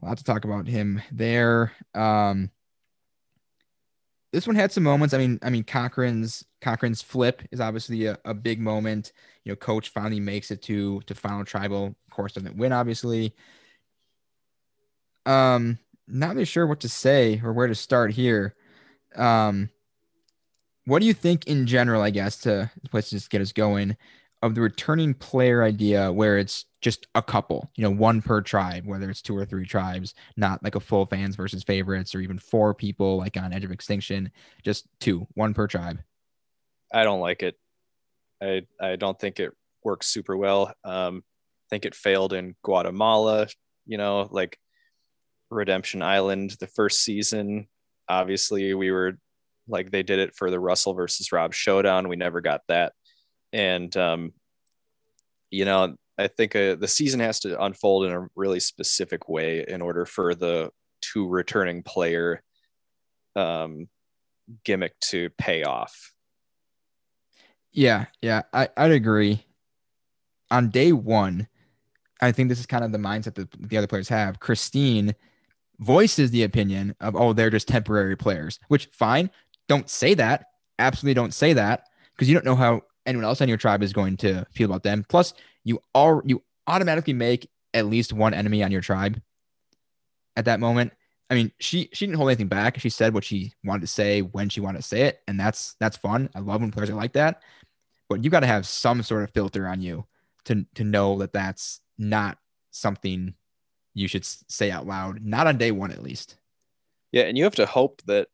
A 0.00 0.04
lot 0.04 0.18
to 0.18 0.24
talk 0.24 0.44
about 0.44 0.66
him 0.66 1.00
there. 1.10 1.72
Um, 1.94 2.50
this 4.32 4.46
one 4.46 4.56
had 4.56 4.72
some 4.72 4.82
moments. 4.82 5.14
I 5.14 5.18
mean, 5.18 5.38
I 5.42 5.50
mean 5.50 5.64
Cochran's 5.64 6.44
Cochran's 6.62 7.02
flip 7.02 7.42
is 7.50 7.60
obviously 7.60 8.06
a, 8.06 8.18
a 8.24 8.32
big 8.32 8.60
moment. 8.60 9.12
You 9.44 9.52
know, 9.52 9.56
coach 9.56 9.88
finally 9.88 10.20
makes 10.20 10.50
it 10.50 10.62
to 10.62 11.00
to 11.02 11.14
final 11.14 11.44
tribal. 11.44 11.86
Of 11.86 12.10
course, 12.10 12.32
doesn't 12.32 12.56
win, 12.56 12.72
obviously. 12.72 13.34
Um, 15.26 15.78
not 16.08 16.34
really 16.34 16.44
sure 16.44 16.66
what 16.66 16.80
to 16.80 16.88
say 16.88 17.40
or 17.44 17.52
where 17.52 17.66
to 17.66 17.74
start 17.74 18.12
here. 18.12 18.54
Um, 19.16 19.70
what 20.84 21.00
do 21.00 21.06
you 21.06 21.14
think 21.14 21.46
in 21.46 21.66
general? 21.66 22.02
I 22.02 22.10
guess 22.10 22.38
to 22.38 22.70
let's 22.92 23.10
just 23.10 23.30
get 23.30 23.42
us 23.42 23.52
going 23.52 23.96
of 24.42 24.54
the 24.54 24.60
returning 24.60 25.14
player 25.14 25.62
idea, 25.62 26.12
where 26.12 26.36
it's 26.36 26.64
just 26.80 27.06
a 27.14 27.22
couple, 27.22 27.70
you 27.76 27.84
know, 27.84 27.90
one 27.90 28.20
per 28.20 28.40
tribe, 28.40 28.84
whether 28.84 29.08
it's 29.08 29.22
two 29.22 29.36
or 29.36 29.44
three 29.44 29.64
tribes, 29.64 30.14
not 30.36 30.62
like 30.64 30.74
a 30.74 30.80
full 30.80 31.06
fans 31.06 31.36
versus 31.36 31.62
favorites, 31.62 32.12
or 32.14 32.20
even 32.20 32.38
four 32.38 32.74
people 32.74 33.16
like 33.18 33.36
on 33.36 33.52
Edge 33.52 33.64
of 33.64 33.70
Extinction, 33.70 34.30
just 34.64 34.88
two, 34.98 35.26
one 35.34 35.54
per 35.54 35.68
tribe. 35.68 36.00
I 36.92 37.04
don't 37.04 37.20
like 37.20 37.42
it. 37.42 37.56
I 38.42 38.62
I 38.80 38.96
don't 38.96 39.18
think 39.18 39.40
it 39.40 39.52
works 39.84 40.06
super 40.06 40.36
well. 40.36 40.72
Um, 40.84 41.22
I 41.66 41.66
think 41.70 41.84
it 41.84 41.94
failed 41.94 42.32
in 42.32 42.54
Guatemala. 42.62 43.48
You 43.86 43.98
know, 43.98 44.28
like 44.30 44.58
Redemption 45.50 46.02
Island, 46.02 46.56
the 46.60 46.66
first 46.66 47.00
season. 47.02 47.68
Obviously, 48.08 48.74
we 48.74 48.90
were 48.90 49.18
like 49.68 49.90
they 49.90 50.02
did 50.02 50.18
it 50.18 50.34
for 50.34 50.50
the 50.50 50.60
Russell 50.60 50.94
versus 50.94 51.32
Rob 51.32 51.54
showdown. 51.54 52.08
We 52.08 52.16
never 52.16 52.40
got 52.40 52.62
that, 52.68 52.92
and 53.52 53.94
um, 53.96 54.32
you 55.50 55.64
know, 55.64 55.96
I 56.18 56.28
think 56.28 56.54
uh, 56.56 56.74
the 56.76 56.88
season 56.88 57.20
has 57.20 57.40
to 57.40 57.62
unfold 57.62 58.06
in 58.06 58.12
a 58.12 58.26
really 58.36 58.60
specific 58.60 59.28
way 59.28 59.64
in 59.66 59.82
order 59.82 60.04
for 60.04 60.34
the 60.34 60.70
two 61.00 61.28
returning 61.28 61.82
player 61.82 62.42
um, 63.36 63.88
gimmick 64.64 64.98
to 65.00 65.30
pay 65.38 65.64
off. 65.64 66.11
Yeah, 67.72 68.06
yeah, 68.20 68.42
I, 68.52 68.68
I'd 68.76 68.90
agree. 68.90 69.44
On 70.50 70.68
day 70.68 70.92
one, 70.92 71.48
I 72.20 72.32
think 72.32 72.48
this 72.48 72.60
is 72.60 72.66
kind 72.66 72.84
of 72.84 72.92
the 72.92 72.98
mindset 72.98 73.34
that 73.34 73.50
the 73.58 73.76
other 73.76 73.86
players 73.86 74.08
have. 74.08 74.40
Christine 74.40 75.14
voices 75.80 76.30
the 76.30 76.42
opinion 76.44 76.94
of, 77.00 77.16
oh, 77.16 77.32
they're 77.32 77.50
just 77.50 77.68
temporary 77.68 78.16
players, 78.16 78.60
which 78.68 78.86
fine. 78.92 79.30
Don't 79.68 79.88
say 79.88 80.14
that. 80.14 80.46
absolutely 80.78 81.14
don't 81.14 81.34
say 81.34 81.54
that 81.54 81.88
because 82.14 82.28
you 82.28 82.34
don't 82.34 82.44
know 82.44 82.56
how 82.56 82.82
anyone 83.06 83.24
else 83.24 83.40
on 83.40 83.48
your 83.48 83.56
tribe 83.56 83.82
is 83.82 83.92
going 83.92 84.16
to 84.18 84.44
feel 84.52 84.66
about 84.66 84.82
them. 84.82 85.04
Plus, 85.08 85.34
you 85.64 85.80
are 85.94 86.22
you 86.24 86.42
automatically 86.66 87.12
make 87.14 87.48
at 87.74 87.86
least 87.86 88.12
one 88.12 88.34
enemy 88.34 88.62
on 88.62 88.70
your 88.70 88.80
tribe 88.80 89.20
at 90.36 90.44
that 90.44 90.60
moment. 90.60 90.92
I 91.30 91.34
mean, 91.34 91.50
she 91.60 91.88
she 91.92 92.06
didn't 92.06 92.18
hold 92.18 92.28
anything 92.28 92.48
back. 92.48 92.78
She 92.78 92.90
said 92.90 93.14
what 93.14 93.24
she 93.24 93.54
wanted 93.64 93.80
to 93.80 93.86
say 93.86 94.20
when 94.20 94.48
she 94.48 94.60
wanted 94.60 94.78
to 94.78 94.86
say 94.86 95.02
it, 95.02 95.20
and 95.26 95.40
that's 95.40 95.74
that's 95.80 95.96
fun. 95.96 96.28
I 96.34 96.40
love 96.40 96.60
when 96.60 96.70
players 96.70 96.90
are 96.90 96.94
like 96.94 97.14
that. 97.14 97.42
But 98.12 98.24
you 98.24 98.30
got 98.30 98.40
to 98.40 98.46
have 98.46 98.66
some 98.66 99.02
sort 99.02 99.24
of 99.24 99.30
filter 99.30 99.66
on 99.66 99.80
you 99.80 100.06
to 100.44 100.66
to 100.74 100.84
know 100.84 101.18
that 101.18 101.32
that's 101.32 101.80
not 101.98 102.38
something 102.70 103.34
you 103.94 104.08
should 104.08 104.24
say 104.24 104.70
out 104.70 104.86
loud, 104.86 105.22
not 105.22 105.46
on 105.46 105.58
day 105.58 105.70
one 105.70 105.90
at 105.90 106.02
least. 106.02 106.36
Yeah, 107.12 107.24
and 107.24 107.36
you 107.36 107.44
have 107.44 107.54
to 107.56 107.66
hope 107.66 108.02
that 108.06 108.28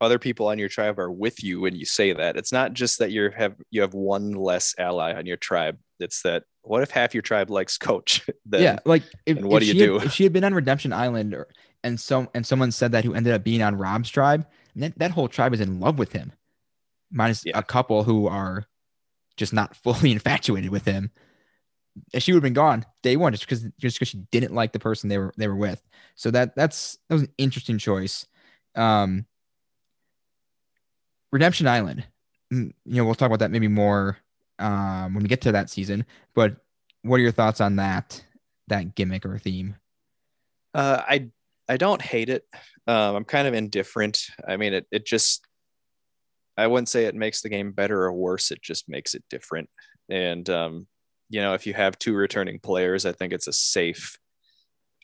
other 0.00 0.18
people 0.18 0.46
on 0.48 0.58
your 0.58 0.68
tribe 0.68 0.98
are 0.98 1.10
with 1.10 1.42
you 1.42 1.60
when 1.60 1.74
you 1.74 1.84
say 1.84 2.12
that. 2.12 2.36
It's 2.36 2.52
not 2.52 2.72
just 2.72 2.98
that 3.00 3.10
you 3.10 3.30
have 3.36 3.54
you 3.70 3.80
have 3.82 3.94
one 3.94 4.32
less 4.32 4.74
ally 4.78 5.12
on 5.14 5.26
your 5.26 5.36
tribe. 5.36 5.78
It's 6.00 6.22
that 6.22 6.44
what 6.62 6.82
if 6.82 6.90
half 6.90 7.14
your 7.14 7.22
tribe 7.22 7.50
likes 7.50 7.78
coach? 7.78 8.26
then, 8.46 8.62
yeah, 8.62 8.78
like 8.84 9.02
if, 9.26 9.38
and 9.38 9.46
what 9.46 9.62
if 9.62 9.70
do 9.70 9.76
you 9.76 9.82
had, 9.82 10.00
do? 10.00 10.06
if 10.06 10.12
she 10.12 10.24
had 10.24 10.32
been 10.32 10.44
on 10.44 10.54
Redemption 10.54 10.92
Island 10.92 11.34
or 11.34 11.48
and 11.82 11.98
some 11.98 12.28
and 12.34 12.46
someone 12.46 12.70
said 12.72 12.92
that 12.92 13.04
who 13.04 13.14
ended 13.14 13.32
up 13.32 13.42
being 13.44 13.62
on 13.62 13.76
Rob's 13.76 14.10
tribe, 14.10 14.46
that, 14.76 14.98
that 14.98 15.10
whole 15.10 15.28
tribe 15.28 15.54
is 15.54 15.60
in 15.60 15.80
love 15.80 15.98
with 15.98 16.12
him. 16.12 16.32
Minus 17.10 17.42
Yeah. 17.44 17.58
a 17.58 17.62
couple 17.62 18.04
who 18.04 18.26
are 18.26 18.66
just 19.38 19.52
not 19.54 19.76
fully 19.76 20.12
infatuated 20.18 20.70
with 20.70 20.84
him. 20.84 21.10
And 22.12 22.22
she 22.22 22.32
would 22.32 22.38
have 22.38 22.42
been 22.44 22.52
gone 22.52 22.84
day 23.02 23.16
one 23.16 23.32
just 23.32 23.44
because 23.44 23.62
just 23.78 23.96
because 23.96 24.08
she 24.08 24.18
didn't 24.30 24.54
like 24.54 24.72
the 24.72 24.78
person 24.78 25.08
they 25.08 25.18
were 25.18 25.32
they 25.36 25.48
were 25.48 25.56
with. 25.56 25.82
So 26.14 26.30
that 26.30 26.54
that's 26.54 26.98
that 27.08 27.14
was 27.14 27.22
an 27.22 27.32
interesting 27.38 27.78
choice. 27.78 28.26
Um 28.74 29.26
Redemption 31.32 31.66
Island. 31.66 32.06
Mm, 32.52 32.72
You 32.84 32.96
know, 32.96 33.04
we'll 33.04 33.14
talk 33.14 33.26
about 33.26 33.40
that 33.40 33.50
maybe 33.50 33.68
more 33.68 34.18
um 34.58 35.14
when 35.14 35.22
we 35.22 35.28
get 35.28 35.40
to 35.42 35.52
that 35.52 35.70
season. 35.70 36.06
But 36.34 36.56
what 37.02 37.16
are 37.16 37.22
your 37.22 37.32
thoughts 37.32 37.60
on 37.60 37.76
that 37.76 38.24
that 38.68 38.94
gimmick 38.94 39.24
or 39.26 39.38
theme? 39.38 39.76
Uh, 40.74 41.02
I 41.06 41.28
I 41.68 41.76
don't 41.76 42.00
hate 42.00 42.28
it. 42.28 42.44
Um, 42.86 43.16
I'm 43.16 43.24
kind 43.24 43.48
of 43.48 43.54
indifferent. 43.54 44.26
I 44.46 44.56
mean, 44.56 44.74
it 44.74 44.86
it 44.90 45.04
just 45.06 45.44
I 46.58 46.66
wouldn't 46.66 46.88
say 46.88 47.04
it 47.04 47.14
makes 47.14 47.40
the 47.40 47.48
game 47.48 47.72
better 47.72 48.02
or 48.02 48.12
worse. 48.12 48.50
It 48.50 48.60
just 48.60 48.88
makes 48.88 49.14
it 49.14 49.24
different. 49.30 49.70
And 50.10 50.48
um, 50.50 50.86
you 51.30 51.40
know, 51.40 51.54
if 51.54 51.66
you 51.66 51.74
have 51.74 51.98
two 51.98 52.14
returning 52.14 52.58
players, 52.58 53.06
I 53.06 53.12
think 53.12 53.32
it's 53.32 53.46
a 53.46 53.52
safe 53.52 54.18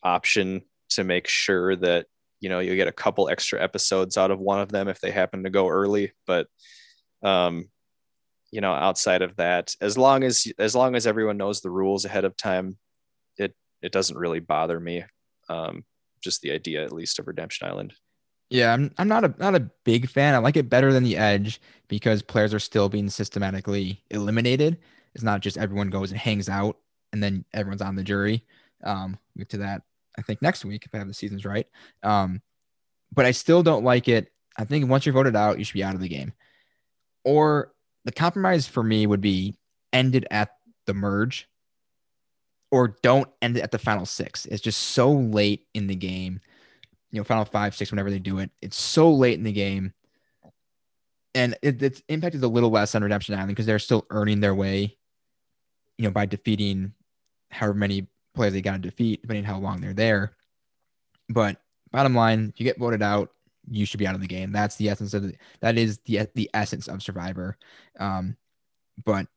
option 0.03 0.63
to 0.91 1.05
make 1.05 1.29
sure 1.29 1.77
that 1.77 2.07
you 2.41 2.49
know 2.49 2.59
you 2.59 2.77
get 2.77 2.89
a 2.89 2.93
couple 2.93 3.29
extra 3.29 3.63
episodes 3.63 4.19
out 4.19 4.31
of 4.31 4.41
one 4.41 4.61
of 4.61 4.71
them 4.71 4.89
if 4.89 5.01
they 5.01 5.11
happen 5.11 5.45
to 5.45 5.51
go 5.51 5.69
early. 5.69 6.13
But 6.27 6.49
um, 7.23 7.69
you 8.51 8.61
know, 8.61 8.73
outside 8.73 9.23
of 9.23 9.37
that, 9.37 9.75
as 9.81 9.97
long 9.97 10.25
as 10.25 10.51
as 10.59 10.75
long 10.75 10.95
as 10.97 11.07
everyone 11.07 11.37
knows 11.37 11.61
the 11.61 11.71
rules 11.71 12.05
ahead 12.05 12.25
of 12.25 12.37
time, 12.37 12.79
it 13.39 13.55
it 13.81 13.93
doesn't 13.93 14.19
really 14.19 14.41
bother 14.41 14.79
me. 14.81 15.05
Um, 15.49 15.85
just 16.21 16.41
the 16.41 16.53
idea, 16.53 16.83
at 16.85 16.93
least, 16.93 17.19
of 17.19 17.27
Redemption 17.27 17.69
Island. 17.69 17.95
Yeah, 18.51 18.73
I'm 18.73 18.93
I'm 18.99 19.09
not 19.09 19.25
a 19.25 19.35
not 19.39 19.55
a 19.55 19.71
big 19.85 20.09
fan. 20.09 20.35
I 20.35 20.39
like 20.39 20.57
it 20.57 20.69
better 20.69 20.93
than 20.93 21.03
the 21.03 21.17
Edge 21.17 21.61
because 21.89 22.23
players 22.23 22.55
are 22.55 22.61
still 22.61 22.89
being 22.89 23.09
systematically 23.11 24.03
eliminated. 24.11 24.79
It's 25.15 25.25
not 25.25 25.41
just 25.41 25.59
everyone 25.59 25.91
goes 25.91 26.11
and 26.11 26.21
hangs 26.21 26.49
out 26.49 26.79
and 27.13 27.23
then 27.23 27.45
everyone's 27.53 27.83
on 27.83 27.97
the 27.97 28.03
jury. 28.03 28.45
Um, 28.83 29.19
we'll 29.35 29.43
get 29.43 29.51
to 29.51 29.59
that 29.59 29.83
I 30.19 30.23
think 30.23 30.43
next 30.43 30.65
week 30.65 30.85
if 30.85 30.95
I 30.95 30.99
have 30.99 31.09
the 31.09 31.15
seasons 31.15 31.45
right. 31.45 31.67
Um, 32.03 32.43
but 33.13 33.27
I 33.27 33.31
still 33.31 33.63
don't 33.63 33.85
like 33.85 34.09
it. 34.09 34.33
I 34.57 34.65
think 34.65 34.89
once 34.89 35.07
you're 35.07 35.13
voted 35.13 35.37
out, 35.37 35.59
you 35.59 35.65
should 35.65 35.75
be 35.75 35.85
out 35.85 35.95
of 35.95 36.01
the 36.01 36.09
game. 36.09 36.33
Or 37.25 37.73
the 38.05 38.13
compromise 38.13 38.67
for 38.67 38.83
me 38.83 39.07
would 39.07 39.21
be 39.21 39.57
ended 39.93 40.27
at 40.31 40.51
the 40.87 40.95
merge 40.95 41.49
or 42.71 42.97
don't 43.03 43.29
end 43.41 43.57
it 43.57 43.63
at 43.63 43.71
the 43.71 43.79
final 43.79 44.07
six. 44.07 44.47
It's 44.47 44.61
just 44.61 44.81
so 44.81 45.13
late 45.13 45.67
in 45.75 45.87
the 45.87 45.95
game. 45.95 46.41
You 47.15 47.21
know, 47.21 47.25
final 47.25 47.45
five, 47.45 47.77
six, 47.77 47.93
whenever 47.93 48.11
they 48.11 48.19
do 48.19 48.41
it. 48.41 48.51
It's 48.61 48.77
so 48.77 49.13
late 49.13 49.39
in 49.39 49.45
the 49.45 49.53
game. 49.53 49.93
And 51.33 51.57
it, 51.63 51.81
its 51.81 52.03
impact 52.09 52.35
is 52.35 52.43
a 52.43 52.49
little 52.49 52.71
less 52.71 52.95
on 52.97 53.03
Redemption 53.03 53.37
Island 53.37 53.51
because 53.51 53.67
they're 53.67 53.79
still 53.79 54.05
earning 54.11 54.41
their 54.41 54.55
way, 54.55 54.97
you 55.97 56.05
know, 56.05 56.11
by 56.11 56.27
defeating 56.27 56.93
however 57.51 57.75
many 57.75 58.09
players 58.35 58.53
they 58.53 58.63
got 58.63 58.73
to 58.73 58.79
defeat, 58.91 59.23
depending 59.23 59.45
how 59.45 59.59
long 59.59 59.81
they're 59.81 59.95
there. 59.95 60.37
But 61.29 61.57
bottom 61.93 62.17
line, 62.17 62.51
if 62.53 62.61
you 62.61 62.65
get 62.65 62.79
voted 62.79 63.01
out, 63.01 63.31
you 63.71 63.87
should 63.87 63.99
be 63.99 64.07
out 64.07 64.17
of 64.17 64.21
the 64.21 64.27
game. 64.27 64.51
That's 64.51 64.75
the 64.77 64.89
essence 64.89 65.15
of 65.15 65.23
the, 65.23 65.35
that 65.61 65.79
is 65.79 65.99
the 66.07 66.29
the 66.35 66.51
essence 66.53 66.89
of 66.89 67.03
Survivor. 67.03 67.57
Um, 67.99 68.37
but 69.05 69.29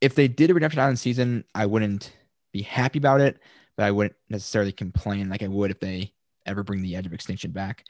if 0.00 0.14
they 0.14 0.28
did 0.28 0.50
a 0.50 0.54
Redemption 0.54 0.80
Island 0.80 0.98
season, 0.98 1.44
I 1.54 1.66
wouldn't 1.66 2.12
be 2.52 2.62
happy 2.62 2.98
about 2.98 3.20
it, 3.20 3.38
but 3.76 3.84
I 3.84 3.90
wouldn't 3.90 4.16
necessarily 4.28 4.72
complain 4.72 5.28
like 5.28 5.42
I 5.42 5.48
would 5.48 5.70
if 5.70 5.78
they 5.78 6.12
ever 6.46 6.62
bring 6.62 6.82
the 6.82 6.96
Edge 6.96 7.06
of 7.06 7.12
Extinction 7.12 7.50
back. 7.50 7.84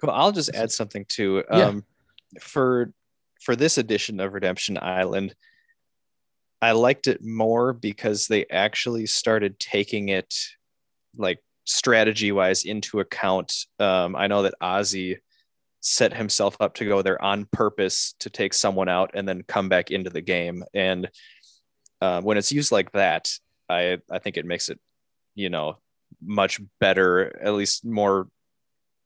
Cool. 0.00 0.10
I'll 0.10 0.32
just 0.32 0.54
add 0.54 0.70
something 0.70 1.04
too. 1.08 1.44
Yeah. 1.50 1.66
Um, 1.66 1.84
for 2.40 2.92
for 3.40 3.56
this 3.56 3.78
edition 3.78 4.20
of 4.20 4.34
Redemption 4.34 4.78
Island, 4.80 5.34
I 6.60 6.72
liked 6.72 7.06
it 7.06 7.24
more 7.24 7.72
because 7.72 8.26
they 8.26 8.46
actually 8.46 9.06
started 9.06 9.58
taking 9.58 10.08
it 10.08 10.34
like 11.16 11.40
strategy 11.64 12.32
wise 12.32 12.64
into 12.64 13.00
account. 13.00 13.54
Um, 13.78 14.16
I 14.16 14.26
know 14.26 14.42
that 14.42 14.54
Ozzy 14.62 15.18
set 15.80 16.14
himself 16.14 16.56
up 16.60 16.74
to 16.74 16.84
go 16.84 17.02
there 17.02 17.22
on 17.22 17.46
purpose 17.52 18.14
to 18.20 18.30
take 18.30 18.52
someone 18.52 18.88
out 18.88 19.12
and 19.14 19.28
then 19.28 19.42
come 19.42 19.68
back 19.68 19.90
into 19.90 20.10
the 20.10 20.20
game. 20.20 20.64
And 20.74 21.08
uh, 22.00 22.20
when 22.20 22.36
it's 22.36 22.52
used 22.52 22.72
like 22.72 22.92
that, 22.92 23.30
I 23.68 23.98
I 24.10 24.18
think 24.18 24.36
it 24.36 24.46
makes 24.46 24.68
it, 24.68 24.78
you 25.34 25.50
know, 25.50 25.78
much 26.20 26.60
better, 26.80 27.38
at 27.42 27.54
least 27.54 27.84
more 27.84 28.28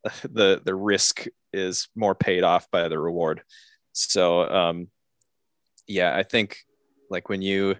the 0.23 0.61
the 0.65 0.75
risk 0.75 1.27
is 1.53 1.89
more 1.95 2.15
paid 2.15 2.43
off 2.43 2.71
by 2.71 2.89
the 2.89 2.99
reward. 2.99 3.43
So 3.93 4.49
um 4.49 4.89
yeah, 5.87 6.17
I 6.17 6.23
think 6.23 6.59
like 7.11 7.29
when 7.29 7.43
you 7.43 7.77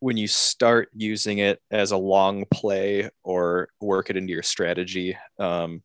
when 0.00 0.16
you 0.16 0.28
start 0.28 0.88
using 0.94 1.38
it 1.38 1.60
as 1.70 1.92
a 1.92 1.96
long 1.96 2.44
play 2.52 3.08
or 3.22 3.68
work 3.80 4.10
it 4.10 4.16
into 4.16 4.32
your 4.32 4.42
strategy, 4.42 5.16
um 5.38 5.82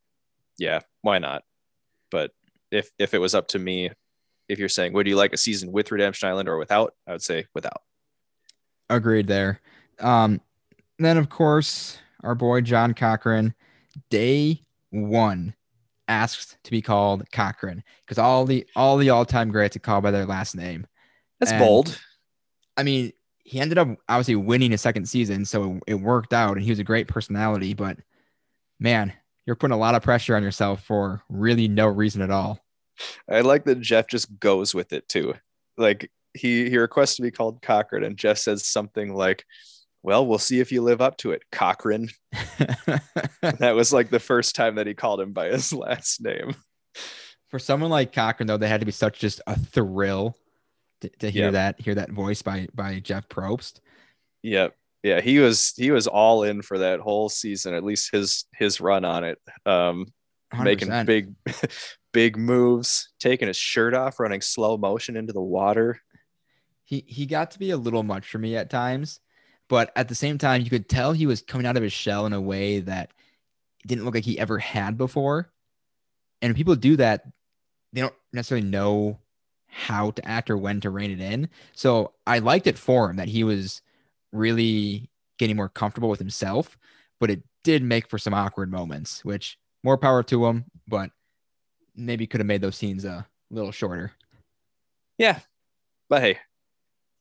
yeah, 0.58 0.82
why 1.02 1.20
not? 1.20 1.44
But 2.12 2.32
if 2.72 2.90
if 2.98 3.14
it 3.14 3.20
was 3.20 3.36
up 3.36 3.50
to 3.50 3.60
me, 3.60 3.92
if 4.48 4.60
you're 4.60 4.70
saying 4.70 4.94
would 4.94 5.08
you 5.08 5.16
like 5.16 5.34
a 5.34 5.38
season 5.38 5.72
with 5.72 5.92
Redemption 5.92 6.30
Island 6.30 6.50
or 6.50 6.58
without, 6.58 6.94
I 7.08 7.12
would 7.12 7.22
say 7.22 7.46
without. 7.54 7.82
Agreed 8.90 9.28
there. 9.28 9.62
Um, 10.00 10.42
then 10.98 11.18
of 11.18 11.30
course 11.30 12.00
our 12.24 12.36
boy 12.36 12.62
John 12.62 12.94
Cochran, 12.94 13.54
day 14.10 14.62
one, 14.92 15.54
asked 16.08 16.58
to 16.64 16.72
be 16.72 16.82
called 16.82 17.30
Cochran 17.32 17.84
because 18.02 18.18
all 18.18 18.46
the 18.46 18.66
all 18.76 18.98
the 18.98 19.10
all 19.10 19.26
time 19.26 19.52
greats 19.52 19.76
are 19.76 19.80
called 19.80 20.04
by 20.04 20.12
their 20.12 20.26
last 20.26 20.56
name. 20.56 20.88
That's 21.40 21.52
And- 21.52 21.60
bold. 21.60 22.00
I 22.78 22.84
mean, 22.84 23.12
he 23.44 23.60
ended 23.60 23.78
up 23.78 23.90
obviously 24.08 24.36
winning 24.36 24.72
his 24.72 24.82
second 24.82 25.08
season, 25.08 25.44
so 25.44 25.82
it, 25.88 25.94
it 25.94 25.96
worked 25.96 26.34
out, 26.34 26.56
and 26.56 26.64
he 26.64 26.72
was 26.72 26.80
a 26.80 26.84
great 26.84 27.08
personality. 27.08 27.74
But 27.74 27.98
man, 28.80 29.12
you're 29.46 29.56
putting 29.56 29.74
a 29.76 29.80
lot 29.80 29.96
of 29.96 30.04
pressure 30.04 30.36
on 30.36 30.44
yourself 30.44 30.84
for 30.84 31.24
really 31.30 31.68
no 31.68 31.88
reason 31.88 32.22
at 32.22 32.32
all. 32.32 32.60
I 33.30 33.42
like 33.42 33.66
that 33.66 33.82
Jeff 33.82 34.08
just 34.08 34.40
goes 34.40 34.74
with 34.76 34.94
it 34.94 35.08
too. 35.10 35.34
Like 35.78 36.12
he 36.34 36.70
he 36.70 36.78
requests 36.78 37.16
to 37.16 37.22
be 37.22 37.32
called 37.32 37.62
Cochran, 37.62 38.04
and 38.04 38.18
Jeff 38.18 38.38
says 38.38 38.66
something 38.66 39.14
like, 39.14 39.46
"Well, 40.04 40.26
we'll 40.26 40.38
see 40.40 40.60
if 40.60 40.72
you 40.72 40.82
live 40.82 41.02
up 41.02 41.18
to 41.18 41.32
it, 41.32 41.44
Cochran." 41.52 42.10
That 43.42 43.76
was 43.76 43.92
like 43.94 44.10
the 44.10 44.20
first 44.20 44.56
time 44.56 44.76
that 44.76 44.88
he 44.88 44.94
called 44.94 45.22
him 45.22 45.32
by 45.32 45.48
his 45.48 45.72
last 45.74 46.22
name. 46.22 46.56
for 47.50 47.60
someone 47.60 47.90
like 47.90 48.14
Cochran, 48.14 48.48
though, 48.48 48.58
that 48.58 48.68
had 48.68 48.82
to 48.82 48.86
be 48.86 48.92
such 48.92 49.20
just 49.20 49.42
a 49.48 49.58
thrill 49.58 50.36
to, 51.02 51.10
to 51.20 51.30
hear 51.32 51.46
Yep. 51.46 51.54
that 51.54 51.82
hear 51.82 51.96
that 51.96 52.12
voice 52.12 52.42
by 52.42 52.68
by 52.74 53.00
Jeff 53.00 53.28
Probst. 53.30 53.80
Yep. 54.44 54.76
Yeah, 55.04 55.22
he 55.22 55.40
was 55.40 55.74
he 55.78 55.92
was 55.92 56.08
all 56.08 56.44
in 56.44 56.62
for 56.62 56.80
that 56.80 57.00
whole 57.00 57.30
season, 57.30 57.74
at 57.74 57.84
least 57.86 58.12
his 58.12 58.46
his 58.54 58.82
run 58.82 59.06
on 59.06 59.24
it. 59.24 59.38
Um, 59.66 60.08
making 60.64 60.90
100%. 60.90 61.06
big 61.06 61.34
big 62.14 62.38
moves, 62.38 63.10
taking 63.20 63.48
his 63.48 63.58
shirt 63.58 63.94
off, 63.94 64.20
running 64.20 64.42
slow 64.42 64.76
motion 64.78 65.16
into 65.16 65.32
the 65.32 65.42
water. 65.42 66.02
he 66.84 67.06
he 67.08 67.26
got 67.26 67.52
to 67.52 67.60
be 67.60 67.72
a 67.72 67.78
little 67.78 68.04
much 68.04 68.28
for 68.28 68.40
me 68.40 68.58
at 68.58 68.70
times, 68.70 69.22
but 69.70 69.92
at 69.96 70.10
the 70.10 70.16
same 70.16 70.38
time, 70.38 70.62
you 70.62 70.70
could 70.70 70.90
tell 70.90 71.14
he 71.14 71.28
was 71.28 71.42
coming 71.42 71.66
out 71.66 71.78
of 71.78 71.84
his 71.84 71.94
shell 71.94 72.26
in 72.26 72.34
a 72.34 72.42
way 72.42 72.82
that 72.82 73.12
didn't 73.88 74.04
look 74.04 74.16
like 74.16 74.26
he 74.26 74.38
ever 74.38 74.58
had 74.58 74.98
before. 74.98 75.50
And 76.42 76.56
people 76.56 76.76
do 76.76 76.98
that, 76.98 77.26
they 77.94 78.02
don't 78.02 78.14
necessarily 78.34 78.68
know 78.68 79.20
how 79.68 80.12
to 80.12 80.28
act 80.28 80.50
or 80.50 80.58
when 80.58 80.82
to 80.82 80.90
rein 80.90 81.12
it 81.12 81.22
in. 81.22 81.50
So 81.74 82.14
I 82.26 82.40
liked 82.40 82.68
it 82.68 82.78
for 82.78 83.10
him 83.10 83.18
that 83.18 83.28
he 83.28 83.44
was 83.44 83.82
really 84.34 85.10
getting 85.38 85.56
more 85.56 85.70
comfortable 85.70 86.10
with 86.10 86.20
himself, 86.20 86.78
but 87.20 87.30
it 87.30 87.44
did 87.64 87.84
make 87.84 88.10
for 88.10 88.18
some 88.18 88.34
awkward 88.34 88.72
moments, 88.72 89.24
which 89.24 89.58
more 89.84 89.98
power 89.98 90.24
to 90.24 90.46
him, 90.46 90.66
but 90.88 91.12
maybe 91.96 92.26
could 92.28 92.40
have 92.40 92.48
made 92.48 92.62
those 92.62 92.76
scenes 92.76 93.06
a 93.06 93.28
little 93.52 93.72
shorter. 93.72 94.12
Yeah, 95.18 95.40
but 96.10 96.22
hey, 96.22 96.40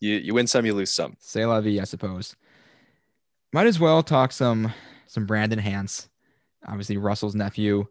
you 0.00 0.16
you 0.16 0.34
win 0.34 0.46
some, 0.46 0.66
you 0.66 0.74
lose 0.74 0.92
some. 0.92 1.16
Say 1.18 1.44
la 1.44 1.60
vie, 1.60 1.80
I 1.80 1.84
suppose. 1.84 2.36
Might 3.52 3.66
as 3.66 3.80
well 3.80 4.02
talk 4.02 4.32
some 4.32 4.72
some 5.06 5.26
Brandon 5.26 5.60
Hantz. 5.60 6.08
Obviously, 6.66 6.96
Russell's 6.96 7.34
nephew 7.34 7.86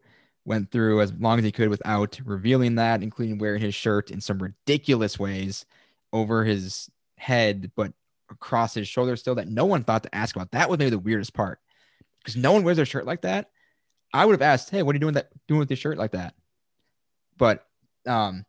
went 0.46 0.72
through 0.72 1.02
as 1.02 1.14
long 1.14 1.40
as 1.40 1.46
he 1.46 1.52
could 1.52 1.70
without 1.70 2.20
revealing 2.24 2.76
that, 2.76 3.04
including 3.04 3.38
wearing 3.38 3.62
his 3.62 3.76
shirt 3.76 4.12
in 4.12 4.22
some 4.22 4.40
ridiculous 4.40 5.20
ways 5.20 5.66
over 6.14 6.46
his 6.46 6.90
head, 7.18 7.72
but 7.76 7.92
across 8.30 8.74
his 8.74 8.88
shoulder 8.88 9.16
still 9.16 9.36
that 9.36 9.48
no 9.48 9.66
one 9.66 9.84
thought 9.84 10.04
to 10.04 10.16
ask 10.16 10.36
about. 10.36 10.52
That 10.52 10.70
was 10.70 10.80
maybe 10.80 10.92
the 10.92 11.00
weirdest 11.00 11.34
part 11.34 11.60
because 12.20 12.36
no 12.36 12.52
one 12.52 12.64
wears 12.64 12.78
their 12.78 12.86
shirt 12.86 13.06
like 13.06 13.22
that. 13.22 13.50
I 14.14 14.26
would 14.26 14.34
have 14.34 14.42
asked, 14.42 14.70
"Hey, 14.70 14.84
what 14.84 14.94
are 14.94 14.98
you 14.98 15.02
doing 15.02 15.16
that 15.16 15.30
doing 15.48 15.60
with 15.60 15.70
your 15.70 15.78
shirt 15.78 15.98
like 15.98 16.12
that?" 16.12 16.34
But 17.38 17.66
um, 18.06 18.46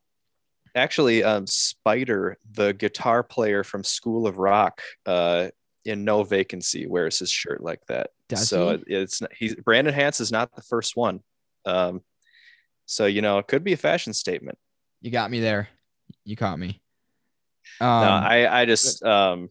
Actually, 0.78 1.22
um, 1.24 1.46
Spider, 1.46 2.38
the 2.52 2.72
guitar 2.72 3.22
player 3.22 3.64
from 3.64 3.84
School 3.84 4.26
of 4.26 4.38
Rock, 4.38 4.82
uh, 5.06 5.48
in 5.84 6.04
No 6.04 6.22
Vacancy, 6.22 6.86
wears 6.86 7.18
his 7.18 7.30
shirt 7.30 7.62
like 7.62 7.80
that. 7.88 8.10
Does 8.28 8.48
so 8.48 8.68
he? 8.68 8.74
it- 8.74 8.84
it's 8.88 9.22
he's 9.36 9.54
Brandon 9.56 9.94
Hantz 9.94 10.20
is 10.20 10.30
not 10.32 10.54
the 10.54 10.62
first 10.62 10.96
one. 10.96 11.20
Um, 11.64 12.02
so 12.86 13.06
you 13.06 13.22
know, 13.22 13.38
it 13.38 13.46
could 13.46 13.64
be 13.64 13.72
a 13.72 13.76
fashion 13.78 14.12
statement. 14.12 14.58
you 15.00 15.10
got 15.10 15.30
me 15.30 15.40
there. 15.40 15.68
You 16.24 16.36
caught 16.36 16.58
me. 16.58 16.80
Um, 17.80 17.88
no, 17.88 18.08
I 18.08 18.60
I 18.62 18.64
just 18.64 19.02
um, 19.02 19.50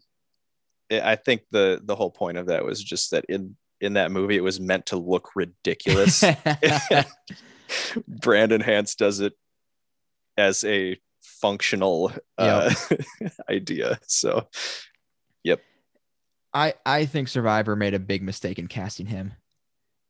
I 0.91 1.15
think 1.15 1.41
the 1.51 1.81
the 1.83 1.95
whole 1.95 2.11
point 2.11 2.37
of 2.37 2.47
that 2.47 2.65
was 2.65 2.83
just 2.83 3.11
that 3.11 3.25
in 3.29 3.55
in 3.79 3.93
that 3.93 4.11
movie 4.11 4.37
it 4.37 4.43
was 4.43 4.59
meant 4.59 4.87
to 4.87 4.97
look 4.97 5.35
ridiculous. 5.35 6.23
Brandon 8.07 8.61
Hantz 8.61 8.95
does 8.95 9.19
it 9.19 9.33
as 10.37 10.63
a 10.63 10.97
functional 11.41 12.11
uh, 12.37 12.73
idea. 13.49 13.99
So 14.07 14.47
yep. 15.43 15.61
I 16.53 16.73
I 16.85 17.05
think 17.05 17.27
Survivor 17.27 17.75
made 17.75 17.93
a 17.93 17.99
big 17.99 18.21
mistake 18.23 18.59
in 18.59 18.67
casting 18.67 19.05
him. 19.05 19.33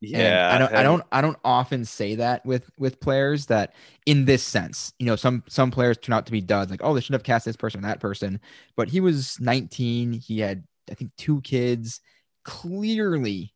And 0.01 0.11
yeah, 0.11 0.51
I 0.53 0.57
don't 0.59 0.71
I 0.71 0.75
and- 0.75 0.83
don't 0.83 1.03
I 1.11 1.21
don't 1.21 1.37
often 1.43 1.83
say 1.83 2.15
that 2.15 2.45
with 2.45 2.69
with 2.77 2.99
players 2.99 3.47
that 3.47 3.73
in 4.05 4.25
this 4.25 4.43
sense, 4.43 4.93
you 4.99 5.07
know, 5.07 5.15
some 5.15 5.43
some 5.47 5.71
players 5.71 5.97
turn 5.97 6.13
out 6.13 6.25
to 6.27 6.31
be 6.31 6.41
duds, 6.41 6.69
like, 6.69 6.81
oh, 6.83 6.93
they 6.93 7.01
should 7.01 7.13
have 7.13 7.23
cast 7.23 7.45
this 7.45 7.55
person 7.55 7.81
that 7.81 7.99
person. 7.99 8.39
But 8.75 8.89
he 8.89 8.99
was 8.99 9.39
19, 9.39 10.13
he 10.13 10.39
had 10.39 10.63
I 10.89 10.93
think 10.93 11.11
two 11.17 11.41
kids, 11.41 11.99
clearly 12.43 13.53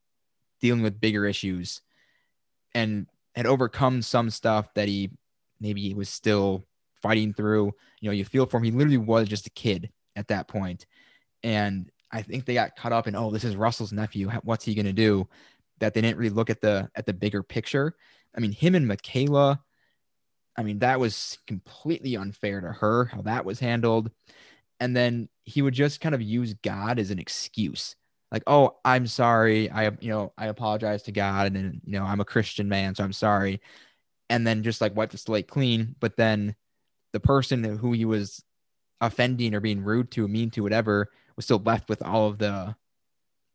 dealing 0.61 0.81
with 0.81 0.99
bigger 0.99 1.25
issues 1.25 1.81
and 2.73 3.07
had 3.35 3.45
overcome 3.45 4.01
some 4.01 4.29
stuff 4.29 4.73
that 4.73 4.87
he 4.87 5.11
maybe 5.59 5.93
was 5.93 6.09
still 6.09 6.65
fighting 7.01 7.33
through. 7.33 7.73
You 7.99 8.09
know, 8.09 8.13
you 8.13 8.25
feel 8.25 8.45
for 8.45 8.57
him. 8.57 8.63
He 8.63 8.71
literally 8.71 8.97
was 8.97 9.27
just 9.27 9.47
a 9.47 9.51
kid 9.51 9.89
at 10.15 10.27
that 10.29 10.47
point. 10.47 10.85
And 11.43 11.89
I 12.11 12.21
think 12.21 12.45
they 12.45 12.53
got 12.53 12.75
caught 12.75 12.91
up 12.91 13.07
in, 13.07 13.15
oh, 13.15 13.31
this 13.31 13.43
is 13.43 13.55
Russell's 13.55 13.93
nephew. 13.93 14.29
What's 14.43 14.65
he 14.65 14.75
gonna 14.75 14.93
do? 14.93 15.27
That 15.79 15.93
they 15.93 16.01
didn't 16.01 16.17
really 16.17 16.29
look 16.29 16.49
at 16.49 16.61
the 16.61 16.89
at 16.95 17.05
the 17.05 17.13
bigger 17.13 17.43
picture. 17.43 17.95
I 18.35 18.39
mean, 18.39 18.51
him 18.51 18.75
and 18.75 18.87
Mikayla. 18.89 19.59
I 20.57 20.63
mean, 20.63 20.79
that 20.79 20.99
was 20.99 21.39
completely 21.47 22.17
unfair 22.17 22.59
to 22.61 22.71
her 22.73 23.05
how 23.05 23.21
that 23.21 23.45
was 23.45 23.59
handled. 23.59 24.11
And 24.79 24.95
then 24.95 25.29
he 25.43 25.61
would 25.61 25.73
just 25.73 26.01
kind 26.01 26.15
of 26.15 26.21
use 26.21 26.53
God 26.55 26.99
as 26.99 27.11
an 27.11 27.19
excuse, 27.19 27.95
like, 28.31 28.43
"Oh, 28.47 28.77
I'm 28.83 29.07
sorry. 29.07 29.69
I, 29.71 29.85
you 30.01 30.09
know, 30.09 30.33
I 30.37 30.47
apologize 30.47 31.03
to 31.03 31.11
God, 31.11 31.47
and 31.47 31.55
then, 31.55 31.81
you 31.85 31.93
know, 31.93 32.03
I'm 32.03 32.19
a 32.19 32.25
Christian 32.25 32.67
man, 32.69 32.95
so 32.95 33.03
I'm 33.03 33.13
sorry." 33.13 33.61
And 34.29 34.45
then 34.45 34.63
just 34.63 34.81
like 34.81 34.95
wipe 34.95 35.11
the 35.11 35.17
slate 35.17 35.47
clean. 35.47 35.95
But 35.99 36.17
then 36.17 36.55
the 37.13 37.19
person 37.19 37.63
who 37.63 37.93
he 37.93 38.05
was 38.05 38.43
offending 38.99 39.53
or 39.53 39.59
being 39.59 39.83
rude 39.83 40.11
to, 40.11 40.27
mean 40.27 40.49
to, 40.51 40.61
whatever, 40.61 41.09
was 41.35 41.45
still 41.45 41.61
left 41.63 41.89
with 41.89 42.01
all 42.01 42.27
of 42.27 42.37
the 42.37 42.75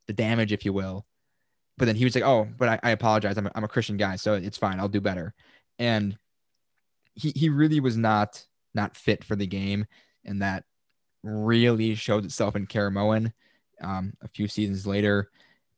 the 0.07 0.13
damage, 0.13 0.53
if 0.53 0.63
you 0.63 0.71
will. 0.71 1.05
But 1.77 1.85
then 1.85 1.95
he 1.95 2.05
was 2.05 2.15
like, 2.15 2.23
"Oh, 2.23 2.47
but 2.57 2.69
I, 2.69 2.79
I 2.83 2.91
apologize. 2.91 3.37
I'm 3.37 3.47
a, 3.47 3.51
I'm 3.55 3.63
a 3.63 3.69
Christian 3.69 3.97
guy, 3.97 4.15
so 4.15 4.33
it's 4.33 4.57
fine. 4.57 4.79
I'll 4.79 4.87
do 4.87 5.01
better." 5.01 5.33
And 5.79 6.17
he 7.13 7.31
he 7.35 7.49
really 7.49 7.79
was 7.79 7.97
not 7.97 8.43
not 8.73 8.95
fit 8.95 9.23
for 9.23 9.35
the 9.35 9.47
game, 9.47 9.85
and 10.25 10.41
that 10.41 10.63
really 11.23 11.95
showed 11.95 12.25
itself 12.25 12.55
in 12.55 12.67
Caramoan 12.67 13.31
um, 13.81 14.13
a 14.21 14.27
few 14.27 14.47
seasons 14.47 14.87
later. 14.87 15.29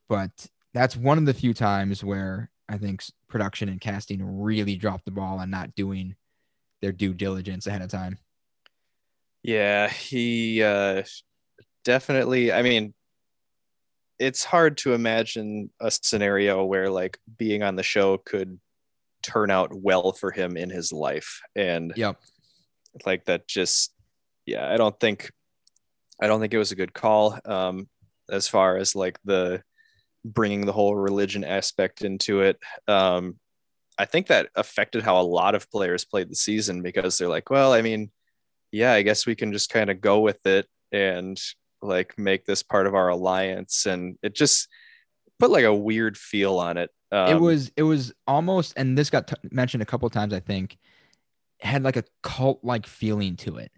But 0.08 0.48
that's 0.74 0.96
one 0.96 1.18
of 1.18 1.26
the 1.26 1.34
few 1.34 1.54
times 1.54 2.04
where 2.04 2.50
I 2.68 2.78
think 2.78 3.04
production 3.28 3.70
and 3.70 3.82
casting 3.82 4.24
really 4.24 4.76
dropped 4.76 5.06
the 5.06 5.12
ball 5.12 5.40
on 5.40 5.50
not 5.50 5.76
doing 5.76 6.16
their 6.82 6.92
due 6.92 7.14
diligence 7.14 7.68
ahead 7.68 7.82
of 7.82 7.90
time. 7.90 8.18
Yeah, 9.44 9.90
he 9.90 10.62
uh, 10.64 11.04
definitely. 11.86 12.52
I 12.52 12.62
mean, 12.62 12.94
it's 14.20 14.44
hard 14.44 14.78
to 14.80 14.94
imagine 14.94 15.70
a 15.80 15.90
scenario 15.92 16.64
where 16.66 16.90
like 16.90 17.18
being 17.38 17.64
on 17.64 17.76
the 17.76 17.84
show 17.84 18.18
could 18.18 18.60
turn 19.24 19.50
out 19.52 19.72
well 19.74 20.12
for 20.14 20.32
him 20.32 20.58
in 20.58 20.70
his 20.70 20.92
life, 20.92 21.42
and 21.56 21.94
Yep. 21.96 22.18
like 23.06 23.26
that 23.26 23.48
just 23.48 23.94
yeah 24.46 24.68
i 24.68 24.78
don't 24.78 25.00
think 25.00 25.32
i 26.20 26.26
don't 26.26 26.40
think 26.40 26.54
it 26.54 26.58
was 26.58 26.72
a 26.72 26.76
good 26.76 26.94
call 26.94 27.38
um 27.46 27.88
as 28.32 28.48
far 28.48 28.78
as 28.78 28.96
like 28.96 29.20
the 29.26 29.62
bringing 30.26 30.66
the 30.66 30.72
whole 30.72 30.96
religion 30.96 31.44
aspect 31.44 32.02
into 32.04 32.42
it 32.42 32.58
um 32.88 33.38
i 34.00 34.06
think 34.06 34.28
that 34.28 34.50
affected 34.56 35.04
how 35.04 35.20
a 35.20 35.22
lot 35.22 35.54
of 35.54 35.70
players 35.70 36.04
played 36.06 36.30
the 36.30 36.36
season 36.36 36.82
because 36.82 37.18
they're 37.18 37.28
like 37.28 37.50
well 37.52 37.72
i 37.74 37.82
mean 37.84 38.10
yeah 38.72 38.94
i 38.94 39.04
guess 39.04 39.28
we 39.28 39.36
can 39.36 39.52
just 39.54 39.70
kind 39.70 39.92
of 39.92 40.02
go 40.02 40.22
with 40.22 40.44
it 40.48 40.66
and 40.92 41.40
like 41.82 42.18
make 42.18 42.46
this 42.46 42.62
part 42.62 42.88
of 42.88 42.94
our 42.94 43.08
alliance. 43.08 43.86
And 43.86 44.18
it 44.22 44.36
just 44.36 44.68
put 45.40 45.50
like 45.50 45.64
a 45.64 45.74
weird 45.74 46.18
feel 46.18 46.58
on 46.58 46.76
it. 46.76 46.90
Um, 47.12 47.30
it 47.38 47.40
was 47.40 47.72
it 47.78 47.84
was 47.84 48.12
almost 48.28 48.74
and 48.76 48.98
this 48.98 49.10
got 49.10 49.28
t- 49.30 49.36
mentioned 49.52 49.82
a 49.82 49.86
couple 49.86 50.06
of 50.06 50.12
times 50.12 50.34
i 50.34 50.40
think 50.42 50.78
had 51.62 51.84
like 51.84 51.96
a 51.96 52.04
cult 52.22 52.60
like 52.64 52.86
feeling 52.86 53.36
to 53.38 53.58
it. 53.58 53.72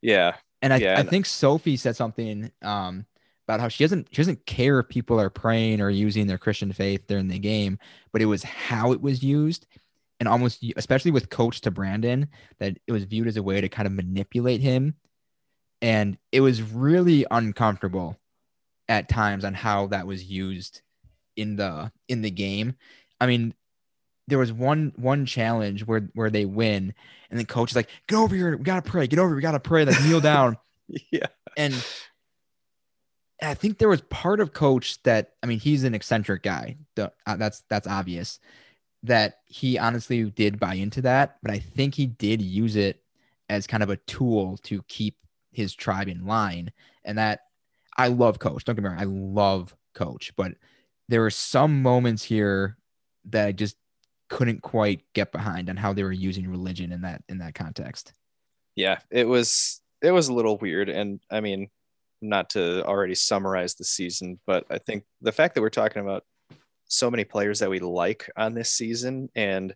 Yeah. 0.00 0.36
And 0.62 0.72
I, 0.72 0.76
Yeah, 0.78 0.96
I 0.96 1.00
and- 1.00 1.10
think 1.10 1.26
sophie 1.26 1.76
said 1.76 1.96
something 1.96 2.50
um 2.62 3.04
about 3.46 3.60
how 3.60 3.68
she 3.68 3.84
doesn't 3.84 4.08
she 4.10 4.16
doesn't 4.16 4.46
care 4.46 4.80
if 4.80 4.88
people 4.88 5.20
are 5.20 5.30
praying 5.30 5.80
or 5.80 5.90
using 5.90 6.26
their 6.26 6.38
christian 6.38 6.72
faith 6.72 7.06
during 7.06 7.28
the 7.28 7.38
game 7.38 7.78
but 8.14 8.22
it 8.22 8.26
was 8.26 8.44
how 8.44 8.92
it 8.92 9.02
was 9.02 9.22
used. 9.24 9.66
And 10.20 10.28
almost 10.28 10.64
especially 10.76 11.10
with 11.10 11.28
coach 11.28 11.60
to 11.62 11.72
brandon 11.72 12.28
that 12.60 12.78
it 12.86 12.92
was 12.92 13.02
viewed 13.04 13.26
as 13.26 13.36
a 13.36 13.42
way 13.42 13.60
to 13.60 13.68
kind 13.68 13.86
of 13.86 13.92
manipulate 13.92 14.60
him. 14.60 14.94
And 15.82 16.16
it 16.30 16.40
was 16.40 16.62
really 16.62 17.26
uncomfortable 17.28 18.16
at 18.88 19.08
times 19.08 19.44
on 19.44 19.52
how 19.52 19.88
that 19.88 20.06
was 20.06 20.24
used 20.24 20.80
in 21.36 21.56
the 21.56 21.90
in 22.08 22.22
the 22.22 22.30
game. 22.30 22.76
I 23.20 23.26
mean 23.26 23.52
there 24.28 24.38
was 24.38 24.52
one 24.52 24.92
one 24.94 25.26
challenge 25.26 25.84
where 25.84 26.08
where 26.14 26.30
they 26.30 26.44
win 26.44 26.94
and 27.30 27.40
the 27.40 27.44
coach 27.44 27.72
is 27.72 27.76
like 27.76 27.90
get 28.06 28.16
over 28.16 28.36
here. 28.36 28.56
We 28.56 28.62
gotta 28.62 28.88
pray. 28.88 29.08
Get 29.08 29.18
over 29.18 29.30
here, 29.30 29.36
we 29.36 29.42
gotta 29.42 29.58
pray. 29.58 29.84
Like 29.84 30.00
kneel 30.04 30.20
down. 30.20 30.56
Yeah. 31.10 31.28
And 31.56 31.74
I 33.42 33.54
think 33.54 33.78
there 33.78 33.88
was 33.88 34.00
part 34.02 34.40
of 34.40 34.52
coach 34.52 35.02
that 35.02 35.32
I 35.42 35.46
mean 35.46 35.58
he's 35.58 35.84
an 35.84 35.94
eccentric 35.94 36.42
guy. 36.42 36.76
Uh, 36.96 37.08
That's 37.36 37.62
that's 37.68 37.86
obvious 37.86 38.38
that 39.04 39.40
he 39.46 39.78
honestly 39.78 40.24
did 40.30 40.60
buy 40.60 40.74
into 40.74 41.02
that, 41.02 41.38
but 41.42 41.52
I 41.52 41.58
think 41.60 41.94
he 41.94 42.06
did 42.06 42.42
use 42.42 42.76
it 42.76 43.02
as 43.50 43.66
kind 43.66 43.82
of 43.82 43.90
a 43.90 43.96
tool 43.98 44.58
to 44.64 44.82
keep 44.88 45.16
his 45.52 45.74
tribe 45.74 46.08
in 46.08 46.26
line. 46.26 46.72
And 47.04 47.18
that 47.18 47.40
I 47.96 48.08
love 48.08 48.38
coach. 48.38 48.64
Don't 48.64 48.76
get 48.76 48.82
me 48.82 48.90
wrong, 48.90 49.00
I 49.00 49.04
love 49.04 49.76
coach, 49.94 50.32
but 50.36 50.52
there 51.08 51.20
were 51.22 51.30
some 51.30 51.82
moments 51.82 52.22
here 52.24 52.78
that 53.26 53.46
I 53.48 53.52
just 53.52 53.76
couldn't 54.30 54.62
quite 54.62 55.02
get 55.14 55.32
behind 55.32 55.70
on 55.70 55.76
how 55.76 55.92
they 55.92 56.02
were 56.02 56.12
using 56.12 56.48
religion 56.48 56.92
in 56.92 57.02
that 57.02 57.22
in 57.28 57.38
that 57.38 57.54
context. 57.54 58.12
yeah 58.76 58.98
it 59.10 59.26
was 59.28 59.80
it 60.02 60.10
was 60.10 60.28
a 60.28 60.32
little 60.34 60.58
weird 60.58 60.88
and 60.88 61.20
i 61.30 61.40
mean 61.40 61.68
not 62.28 62.50
to 62.50 62.84
already 62.84 63.14
summarize 63.14 63.74
the 63.74 63.84
season 63.84 64.38
but 64.46 64.64
i 64.70 64.78
think 64.78 65.04
the 65.20 65.32
fact 65.32 65.54
that 65.54 65.60
we're 65.60 65.70
talking 65.70 66.02
about 66.02 66.24
so 66.86 67.10
many 67.10 67.24
players 67.24 67.58
that 67.58 67.70
we 67.70 67.78
like 67.80 68.30
on 68.36 68.54
this 68.54 68.72
season 68.72 69.28
and 69.34 69.74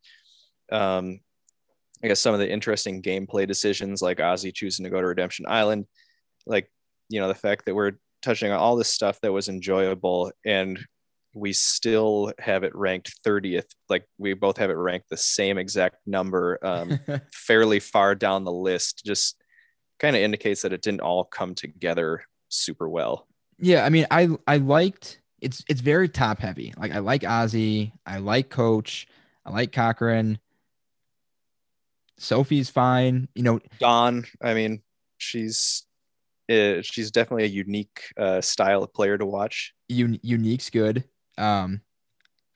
um 0.72 1.20
i 2.02 2.08
guess 2.08 2.20
some 2.20 2.34
of 2.34 2.40
the 2.40 2.50
interesting 2.50 3.02
gameplay 3.02 3.46
decisions 3.46 4.02
like 4.02 4.18
ozzy 4.18 4.52
choosing 4.52 4.84
to 4.84 4.90
go 4.90 5.00
to 5.00 5.06
redemption 5.06 5.46
island 5.48 5.86
like 6.46 6.70
you 7.08 7.20
know 7.20 7.28
the 7.28 7.34
fact 7.34 7.64
that 7.66 7.74
we're 7.74 7.92
touching 8.22 8.50
on 8.50 8.58
all 8.58 8.76
this 8.76 8.88
stuff 8.88 9.20
that 9.20 9.32
was 9.32 9.48
enjoyable 9.48 10.32
and 10.44 10.78
we 11.34 11.52
still 11.52 12.32
have 12.38 12.64
it 12.64 12.74
ranked 12.74 13.22
30th 13.24 13.66
like 13.88 14.04
we 14.18 14.34
both 14.34 14.56
have 14.56 14.70
it 14.70 14.76
ranked 14.76 15.08
the 15.08 15.16
same 15.16 15.58
exact 15.58 15.96
number 16.06 16.58
um 16.64 16.98
fairly 17.32 17.80
far 17.80 18.14
down 18.14 18.44
the 18.44 18.52
list 18.52 19.02
just 19.04 19.36
kind 19.98 20.16
of 20.16 20.22
indicates 20.22 20.62
that 20.62 20.72
it 20.72 20.82
didn't 20.82 21.00
all 21.00 21.24
come 21.24 21.54
together 21.54 22.22
super 22.48 22.88
well. 22.88 23.26
Yeah, 23.58 23.84
I 23.84 23.88
mean, 23.88 24.06
I 24.10 24.28
I 24.46 24.58
liked 24.58 25.20
it's 25.40 25.64
it's 25.68 25.80
very 25.80 26.08
top 26.08 26.38
heavy. 26.38 26.74
Like 26.76 26.92
I 26.92 26.98
like 26.98 27.22
Ozzy, 27.22 27.92
I 28.06 28.18
like 28.18 28.50
Coach, 28.50 29.06
I 29.44 29.50
like 29.50 29.72
Cochran. 29.72 30.38
Sophie's 32.18 32.68
fine. 32.68 33.28
You 33.34 33.42
know, 33.42 33.60
Dawn, 33.78 34.24
I 34.42 34.54
mean, 34.54 34.82
she's 35.18 35.86
uh, 36.50 36.82
she's 36.82 37.10
definitely 37.10 37.44
a 37.44 37.48
unique 37.48 38.12
uh, 38.16 38.40
style 38.40 38.82
of 38.82 38.92
player 38.92 39.18
to 39.18 39.26
watch. 39.26 39.74
Un- 39.90 40.20
unique's 40.22 40.70
good. 40.70 41.04
Um, 41.36 41.82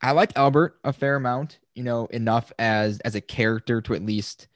I 0.00 0.12
like 0.12 0.36
Albert 0.36 0.78
a 0.82 0.92
fair 0.92 1.16
amount. 1.16 1.58
You 1.74 1.84
know, 1.84 2.06
enough 2.06 2.52
as 2.58 3.00
as 3.00 3.14
a 3.14 3.20
character 3.20 3.80
to 3.82 3.94
at 3.94 4.04
least 4.04 4.48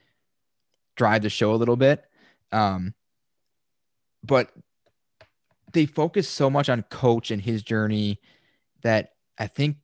drive 0.96 1.22
the 1.22 1.30
show 1.30 1.54
a 1.54 1.56
little 1.56 1.76
bit. 1.76 2.04
Um, 2.52 2.94
but 4.24 4.50
they 5.76 5.86
focus 5.86 6.26
so 6.28 6.48
much 6.48 6.68
on 6.70 6.82
coach 6.84 7.30
and 7.30 7.42
his 7.42 7.62
journey 7.62 8.18
that 8.82 9.12
I 9.38 9.46
think 9.46 9.76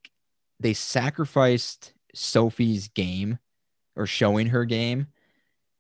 they 0.59 0.73
sacrificed 0.73 1.93
Sophie's 2.15 2.89
game 2.89 3.39
or 3.95 4.07
showing 4.07 4.49
her 4.49 4.65
game 4.65 5.09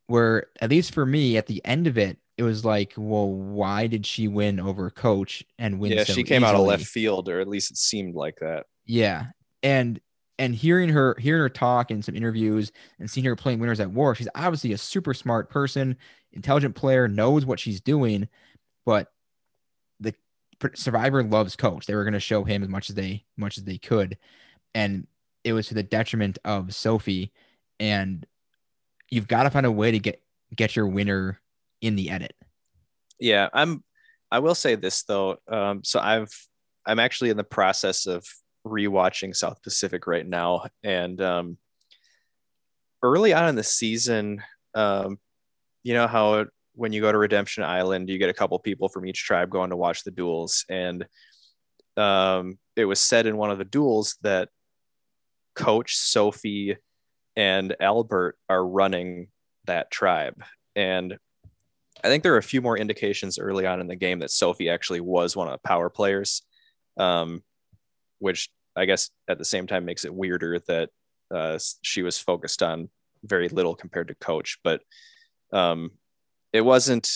where 0.08 0.48
at 0.60 0.68
least 0.68 0.92
for 0.92 1.06
me 1.06 1.38
at 1.38 1.46
the 1.46 1.64
end 1.64 1.86
of 1.86 1.96
it 1.96 2.18
it 2.36 2.42
was 2.42 2.62
like 2.62 2.92
well 2.96 3.30
why 3.32 3.86
did 3.86 4.04
she 4.04 4.28
win 4.28 4.60
over 4.60 4.90
coach 4.90 5.42
and 5.58 5.80
win 5.80 5.92
Yeah, 5.92 6.04
so 6.04 6.12
she 6.12 6.24
came 6.24 6.44
out 6.44 6.54
of 6.54 6.60
left 6.66 6.84
field, 6.84 7.28
or 7.30 7.40
at 7.40 7.48
least 7.48 7.70
it 7.70 7.78
seemed 7.78 8.14
like 8.14 8.36
that. 8.40 8.66
yeah 8.84 9.26
and 9.62 9.98
and 10.38 10.54
hearing 10.54 10.90
her 10.90 11.16
hearing 11.18 11.40
her 11.40 11.48
talk 11.48 11.90
in 11.90 12.02
some 12.02 12.14
interviews 12.14 12.70
and 12.98 13.10
seeing 13.10 13.24
her 13.24 13.36
playing 13.36 13.60
winners 13.60 13.80
at 13.80 13.90
war 13.90 14.14
she's 14.14 14.28
obviously 14.34 14.72
a 14.72 14.78
super 14.78 15.14
smart 15.14 15.48
person 15.48 15.96
intelligent 16.32 16.74
player 16.74 17.08
knows 17.08 17.46
what 17.46 17.58
she's 17.60 17.80
doing 17.80 18.28
but 18.84 19.08
survivor 20.74 21.22
loves 21.22 21.56
coach 21.56 21.86
they 21.86 21.94
were 21.94 22.04
going 22.04 22.12
to 22.12 22.20
show 22.20 22.44
him 22.44 22.62
as 22.62 22.68
much 22.68 22.90
as 22.90 22.96
they 22.96 23.24
much 23.36 23.58
as 23.58 23.64
they 23.64 23.78
could 23.78 24.16
and 24.74 25.06
it 25.44 25.52
was 25.52 25.66
to 25.66 25.74
the 25.74 25.82
detriment 25.82 26.38
of 26.44 26.74
sophie 26.74 27.32
and 27.80 28.26
you've 29.10 29.28
got 29.28 29.42
to 29.42 29.50
find 29.50 29.66
a 29.66 29.72
way 29.72 29.90
to 29.90 29.98
get 29.98 30.22
get 30.54 30.76
your 30.76 30.86
winner 30.86 31.40
in 31.80 31.96
the 31.96 32.10
edit 32.10 32.34
Yeah, 33.22 33.48
I'm. 33.52 33.84
I 34.32 34.40
will 34.40 34.56
say 34.56 34.74
this 34.74 35.04
though. 35.04 35.36
Um, 35.46 35.84
so 35.84 36.00
I've 36.00 36.32
I'm 36.84 36.98
actually 36.98 37.30
in 37.30 37.36
the 37.36 37.44
process 37.44 38.06
of 38.06 38.26
rewatching 38.66 39.36
South 39.36 39.62
Pacific 39.62 40.08
right 40.08 40.26
now, 40.26 40.64
and 40.82 41.20
um, 41.20 41.56
early 43.00 43.32
on 43.32 43.48
in 43.48 43.54
the 43.54 43.62
season, 43.62 44.42
um, 44.74 45.20
you 45.84 45.94
know 45.94 46.08
how 46.08 46.46
when 46.74 46.92
you 46.92 47.00
go 47.00 47.12
to 47.12 47.18
Redemption 47.18 47.64
Island, 47.64 48.08
you 48.08 48.18
get 48.18 48.30
a 48.30 48.34
couple 48.34 48.58
people 48.58 48.88
from 48.88 49.06
each 49.06 49.24
tribe 49.24 49.50
going 49.50 49.70
to 49.70 49.76
watch 49.76 50.04
the 50.04 50.10
duels, 50.10 50.64
and 50.68 51.06
um, 51.96 52.58
it 52.76 52.84
was 52.84 53.00
said 53.00 53.26
in 53.26 53.36
one 53.36 53.50
of 53.50 53.58
the 53.58 53.64
duels 53.64 54.16
that 54.22 54.48
Coach 55.54 55.96
Sophie 55.96 56.76
and 57.36 57.76
Albert 57.80 58.36
are 58.48 58.66
running 58.66 59.28
that 59.66 59.90
tribe, 59.90 60.42
and 60.74 61.18
I 62.04 62.08
think 62.08 62.22
there 62.22 62.34
are 62.34 62.38
a 62.38 62.42
few 62.42 62.60
more 62.60 62.76
indications 62.76 63.38
early 63.38 63.66
on 63.66 63.80
in 63.80 63.86
the 63.86 63.96
game 63.96 64.20
that 64.20 64.30
Sophie 64.30 64.70
actually 64.70 65.00
was 65.00 65.36
one 65.36 65.46
of 65.46 65.52
the 65.52 65.68
power 65.68 65.88
players, 65.88 66.42
um, 66.96 67.42
which 68.18 68.50
I 68.74 68.86
guess 68.86 69.10
at 69.28 69.38
the 69.38 69.44
same 69.44 69.66
time 69.66 69.84
makes 69.84 70.04
it 70.04 70.14
weirder 70.14 70.58
that 70.66 70.90
uh, 71.32 71.58
she 71.82 72.02
was 72.02 72.18
focused 72.18 72.62
on 72.62 72.88
very 73.22 73.48
little 73.48 73.74
compared 73.74 74.08
to 74.08 74.14
Coach. 74.16 74.58
But 74.64 74.80
um, 75.52 75.92
it 76.52 76.60
wasn't. 76.60 77.08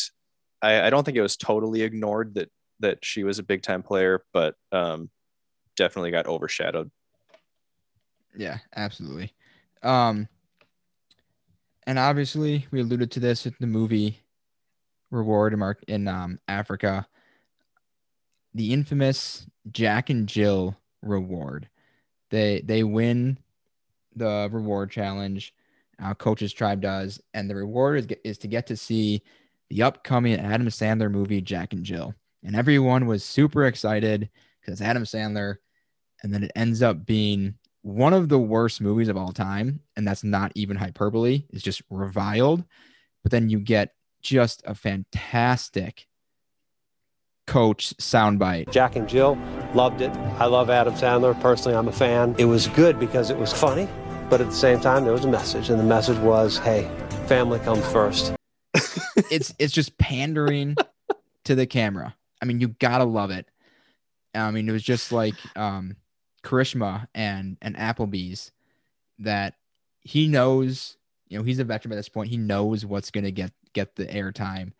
I, 0.62 0.86
I 0.86 0.90
don't 0.90 1.04
think 1.04 1.16
it 1.16 1.22
was 1.22 1.36
totally 1.36 1.82
ignored 1.82 2.34
that 2.34 2.50
that 2.80 3.04
she 3.04 3.24
was 3.24 3.38
a 3.38 3.42
big 3.42 3.62
time 3.62 3.82
player, 3.82 4.24
but 4.32 4.54
um, 4.72 5.10
definitely 5.76 6.10
got 6.10 6.26
overshadowed. 6.26 6.90
Yeah, 8.36 8.58
absolutely. 8.74 9.32
Um, 9.82 10.28
and 11.86 11.98
obviously, 11.98 12.66
we 12.70 12.80
alluded 12.80 13.10
to 13.12 13.20
this 13.20 13.44
with 13.44 13.56
the 13.58 13.66
movie 13.66 14.20
Reward 15.10 15.52
in, 15.52 15.74
in 15.86 16.08
um, 16.08 16.40
Africa. 16.48 17.06
The 18.54 18.72
infamous 18.72 19.46
Jack 19.70 20.10
and 20.10 20.28
Jill 20.28 20.76
reward. 21.02 21.68
They 22.30 22.62
they 22.64 22.82
win 22.82 23.38
the 24.14 24.48
reward 24.50 24.90
challenge. 24.90 25.54
Uh, 26.02 26.14
Coach's 26.14 26.52
Tribe 26.52 26.80
does, 26.80 27.20
and 27.34 27.48
the 27.48 27.56
reward 27.56 27.98
is 27.98 28.18
is 28.24 28.38
to 28.38 28.48
get 28.48 28.66
to 28.66 28.76
see 28.76 29.22
the 29.70 29.82
upcoming 29.82 30.38
Adam 30.38 30.68
Sandler 30.68 31.10
movie 31.10 31.40
Jack 31.40 31.72
and 31.72 31.84
Jill, 31.84 32.14
and 32.44 32.54
everyone 32.54 33.06
was 33.06 33.24
super 33.24 33.64
excited 33.64 34.28
because 34.60 34.82
Adam 34.82 35.04
Sandler, 35.04 35.56
and 36.22 36.32
then 36.32 36.44
it 36.44 36.52
ends 36.54 36.82
up 36.82 37.06
being 37.06 37.54
one 37.82 38.12
of 38.12 38.28
the 38.28 38.38
worst 38.38 38.80
movies 38.80 39.08
of 39.08 39.16
all 39.16 39.32
time, 39.32 39.80
and 39.96 40.06
that's 40.06 40.24
not 40.24 40.52
even 40.54 40.76
hyperbole. 40.76 41.44
It's 41.50 41.62
just 41.62 41.82
reviled. 41.88 42.64
But 43.22 43.30
then 43.32 43.48
you 43.48 43.60
get 43.60 43.94
just 44.22 44.62
a 44.66 44.74
fantastic 44.74 46.06
coach 47.46 47.96
soundbite. 47.98 48.70
Jack 48.72 48.96
and 48.96 49.08
Jill 49.08 49.38
loved 49.72 50.00
it. 50.00 50.10
I 50.38 50.46
love 50.46 50.68
Adam 50.68 50.94
Sandler. 50.94 51.40
Personally, 51.40 51.76
I'm 51.76 51.88
a 51.88 51.92
fan. 51.92 52.34
It 52.38 52.46
was 52.46 52.66
good 52.68 52.98
because 52.98 53.30
it 53.30 53.38
was 53.38 53.52
funny, 53.52 53.88
but 54.28 54.40
at 54.40 54.48
the 54.48 54.54
same 54.54 54.80
time, 54.80 55.04
there 55.04 55.12
was 55.12 55.24
a 55.24 55.30
message, 55.30 55.70
and 55.70 55.78
the 55.78 55.84
message 55.84 56.18
was, 56.18 56.58
"Hey, 56.58 56.90
family 57.26 57.58
comes 57.60 57.86
first. 57.88 58.34
It's 59.30 59.54
it's 59.58 59.72
just 59.72 59.96
pandering 59.96 60.76
to 61.44 61.54
the 61.54 61.66
camera. 61.66 62.14
I 62.42 62.44
mean, 62.44 62.60
you 62.60 62.68
gotta 62.68 63.04
love 63.04 63.30
it. 63.30 63.46
I 64.34 64.50
mean, 64.50 64.68
it 64.68 64.72
was 64.72 64.82
just 64.82 65.10
like 65.10 65.34
um, 65.56 65.96
Karishma 66.42 67.08
and 67.14 67.56
and 67.62 67.76
Applebee's 67.76 68.52
that 69.20 69.54
he 70.02 70.28
knows. 70.28 70.98
You 71.28 71.38
know, 71.38 71.44
he's 71.44 71.58
a 71.58 71.64
veteran 71.64 71.90
by 71.90 71.96
this 71.96 72.10
point. 72.10 72.28
He 72.28 72.36
knows 72.36 72.84
what's 72.84 73.10
gonna 73.10 73.30
get 73.30 73.52
get 73.72 73.96
the 73.96 74.06
airtime, 74.06 74.72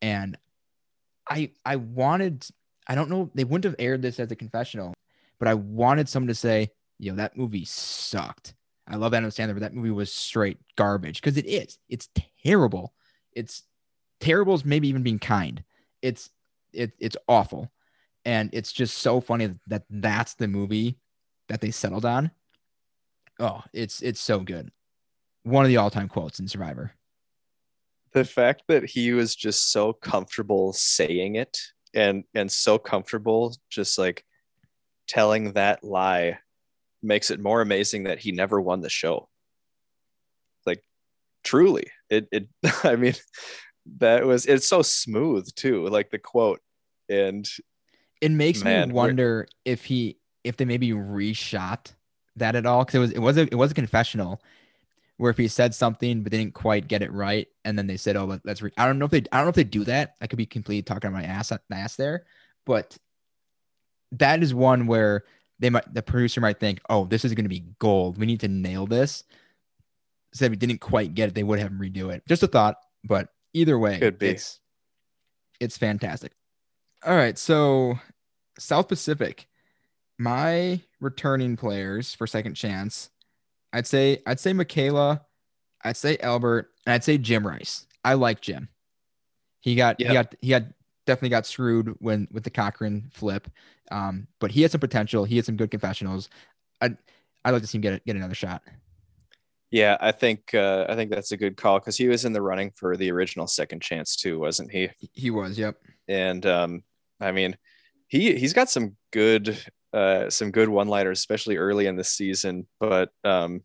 and 0.00 0.38
I 1.28 1.50
I 1.64 1.76
wanted 1.76 2.46
I 2.86 2.94
don't 2.94 3.10
know 3.10 3.30
they 3.34 3.44
wouldn't 3.44 3.64
have 3.64 3.76
aired 3.80 4.02
this 4.02 4.20
as 4.20 4.30
a 4.30 4.36
confessional, 4.36 4.94
but 5.40 5.48
I 5.48 5.54
wanted 5.54 6.08
someone 6.08 6.28
to 6.28 6.34
say, 6.36 6.70
"Yo, 6.98 7.16
that 7.16 7.36
movie 7.36 7.64
sucked." 7.64 8.54
I 8.88 8.96
love 8.96 9.14
Adam 9.14 9.30
Sandler, 9.30 9.54
but 9.54 9.60
that 9.60 9.74
movie 9.74 9.90
was 9.90 10.12
straight 10.12 10.58
garbage 10.76 11.20
because 11.20 11.36
it 11.36 11.46
is. 11.46 11.78
It's 11.88 12.08
terrible. 12.44 12.94
It's 13.32 13.64
terrible 14.20 14.54
is 14.54 14.64
maybe 14.64 14.88
even 14.88 15.02
being 15.02 15.18
kind. 15.18 15.64
It's 16.02 16.30
it 16.72 16.92
it's 16.98 17.16
awful, 17.28 17.70
and 18.24 18.50
it's 18.52 18.72
just 18.72 18.98
so 18.98 19.20
funny 19.20 19.54
that 19.66 19.84
that's 19.90 20.34
the 20.34 20.48
movie 20.48 20.98
that 21.48 21.60
they 21.60 21.70
settled 21.70 22.04
on. 22.04 22.30
Oh, 23.38 23.62
it's 23.72 24.02
it's 24.02 24.20
so 24.20 24.40
good. 24.40 24.70
One 25.42 25.64
of 25.64 25.68
the 25.68 25.76
all 25.78 25.90
time 25.90 26.08
quotes 26.08 26.38
in 26.38 26.48
Survivor. 26.48 26.92
the 28.12 28.24
fact 28.24 28.62
that 28.68 28.84
he 28.84 29.12
was 29.12 29.36
just 29.36 29.72
so 29.72 29.92
comfortable 29.92 30.72
saying 30.72 31.36
it 31.36 31.58
and 31.94 32.24
and 32.34 32.50
so 32.50 32.78
comfortable 32.78 33.54
just 33.68 33.98
like 33.98 34.24
telling 35.06 35.52
that 35.52 35.84
lie 35.84 36.38
makes 37.06 37.30
it 37.30 37.40
more 37.40 37.60
amazing 37.60 38.04
that 38.04 38.18
he 38.18 38.32
never 38.32 38.60
won 38.60 38.80
the 38.80 38.90
show. 38.90 39.28
Like 40.66 40.82
truly 41.44 41.86
it 42.10 42.28
it 42.32 42.48
i 42.84 42.96
mean 42.96 43.14
that 43.98 44.26
was 44.26 44.46
it's 44.46 44.68
so 44.68 44.82
smooth 44.82 45.48
too 45.54 45.86
like 45.88 46.10
the 46.10 46.18
quote. 46.18 46.60
And 47.08 47.48
It 48.20 48.32
makes 48.32 48.64
Man, 48.64 48.88
me 48.88 48.94
wonder 48.94 49.46
if 49.64 49.84
he 49.84 50.18
if 50.42 50.56
they 50.56 50.64
maybe 50.64 50.90
reshot 50.90 51.92
that 52.36 52.56
at 52.56 52.66
all 52.66 52.84
because 52.84 52.96
it 52.96 52.98
was 52.98 53.12
it 53.12 53.18
was 53.20 53.36
a 53.38 53.42
it 53.42 53.54
was 53.54 53.70
a 53.70 53.74
confessional 53.74 54.42
where 55.18 55.30
if 55.30 55.38
he 55.38 55.48
said 55.48 55.74
something 55.74 56.22
but 56.22 56.32
they 56.32 56.38
didn't 56.38 56.54
quite 56.54 56.88
get 56.88 57.02
it 57.02 57.12
right 57.12 57.48
and 57.64 57.78
then 57.78 57.86
they 57.86 57.96
said 57.96 58.16
oh 58.16 58.24
let, 58.24 58.40
let's 58.44 58.60
re-. 58.60 58.72
I 58.76 58.86
don't 58.86 58.98
know 58.98 59.04
if 59.04 59.10
they 59.12 59.22
I 59.30 59.36
don't 59.36 59.46
know 59.46 59.50
if 59.50 59.54
they 59.54 59.64
do 59.64 59.84
that. 59.84 60.16
I 60.20 60.26
could 60.26 60.38
be 60.38 60.46
completely 60.46 60.82
talking 60.82 61.08
on 61.08 61.14
my 61.14 61.22
ass 61.22 61.52
ass 61.70 61.96
there. 61.96 62.26
But 62.64 62.96
that 64.12 64.42
is 64.42 64.52
one 64.52 64.86
where 64.86 65.24
they 65.58 65.70
might 65.70 65.92
the 65.92 66.02
producer 66.02 66.40
might 66.40 66.60
think 66.60 66.80
oh 66.90 67.04
this 67.06 67.24
is 67.24 67.34
going 67.34 67.44
to 67.44 67.48
be 67.50 67.64
gold 67.78 68.18
we 68.18 68.26
need 68.26 68.40
to 68.40 68.48
nail 68.48 68.86
this 68.86 69.24
so 70.34 70.44
if 70.44 70.50
we 70.50 70.56
didn't 70.56 70.80
quite 70.80 71.14
get 71.14 71.28
it 71.28 71.34
they 71.34 71.42
would 71.42 71.58
have 71.58 71.70
him 71.70 71.78
redo 71.80 72.12
it 72.14 72.22
just 72.28 72.42
a 72.42 72.46
thought 72.46 72.76
but 73.04 73.28
either 73.54 73.78
way 73.78 73.98
Could 73.98 74.18
be. 74.18 74.28
it's 74.28 74.60
it's 75.60 75.78
fantastic 75.78 76.32
all 77.04 77.16
right 77.16 77.38
so 77.38 77.98
South 78.58 78.88
Pacific 78.88 79.46
my 80.18 80.80
returning 81.00 81.56
players 81.56 82.14
for 82.14 82.26
second 82.26 82.54
chance 82.54 83.10
I'd 83.72 83.86
say 83.86 84.22
I'd 84.26 84.40
say 84.40 84.52
Mikayla, 84.52 85.20
I'd 85.84 85.96
say 85.98 86.16
Albert, 86.22 86.70
and 86.86 86.94
I'd 86.94 87.04
say 87.04 87.18
Jim 87.18 87.46
Rice. 87.46 87.86
I 88.02 88.14
like 88.14 88.40
Jim. 88.40 88.70
He 89.60 89.74
got 89.74 90.00
Yep. 90.00 90.08
he 90.08 90.14
got 90.14 90.34
he 90.40 90.48
got 90.48 90.62
definitely 91.06 91.30
got 91.30 91.46
screwed 91.46 91.94
when 92.00 92.28
with 92.32 92.44
the 92.44 92.50
Cochran 92.50 93.10
flip. 93.12 93.48
Um, 93.90 94.26
but 94.40 94.50
he 94.50 94.62
had 94.62 94.70
some 94.70 94.80
potential. 94.80 95.24
He 95.24 95.36
had 95.36 95.44
some 95.46 95.56
good 95.56 95.70
confessionals. 95.70 96.28
I'd 96.80 96.96
I'd 97.44 97.52
like 97.52 97.62
to 97.62 97.68
see 97.68 97.78
him 97.78 97.82
get 97.82 97.94
it, 97.94 98.04
get 98.04 98.16
another 98.16 98.34
shot. 98.34 98.62
yeah 99.70 99.96
i 100.00 100.12
think 100.12 100.54
uh, 100.54 100.86
i 100.88 100.94
think 100.94 101.10
that's 101.10 101.32
a 101.32 101.36
good 101.36 101.56
call 101.56 101.78
because 101.78 101.96
he 101.96 102.08
was 102.08 102.24
in 102.24 102.32
the 102.32 102.40
running 102.40 102.70
for 102.76 102.96
the 102.96 103.10
original 103.10 103.46
second 103.46 103.82
chance 103.82 104.14
too 104.16 104.38
wasn't 104.38 104.70
he 104.70 104.88
He 105.12 105.30
was, 105.30 105.58
yep. 105.58 105.76
and 106.08 106.44
um, 106.46 106.82
I 107.20 107.32
mean, 107.32 107.56
he 108.08 108.36
he's 108.36 108.52
got 108.52 108.70
some 108.70 108.96
good 109.12 109.58
uh, 109.92 110.30
some 110.30 110.50
good 110.50 110.68
one 110.68 110.88
liners, 110.88 111.18
especially 111.18 111.56
early 111.56 111.86
in 111.86 111.96
the 111.96 112.04
season. 112.04 112.66
But 112.78 113.10
um, 113.24 113.62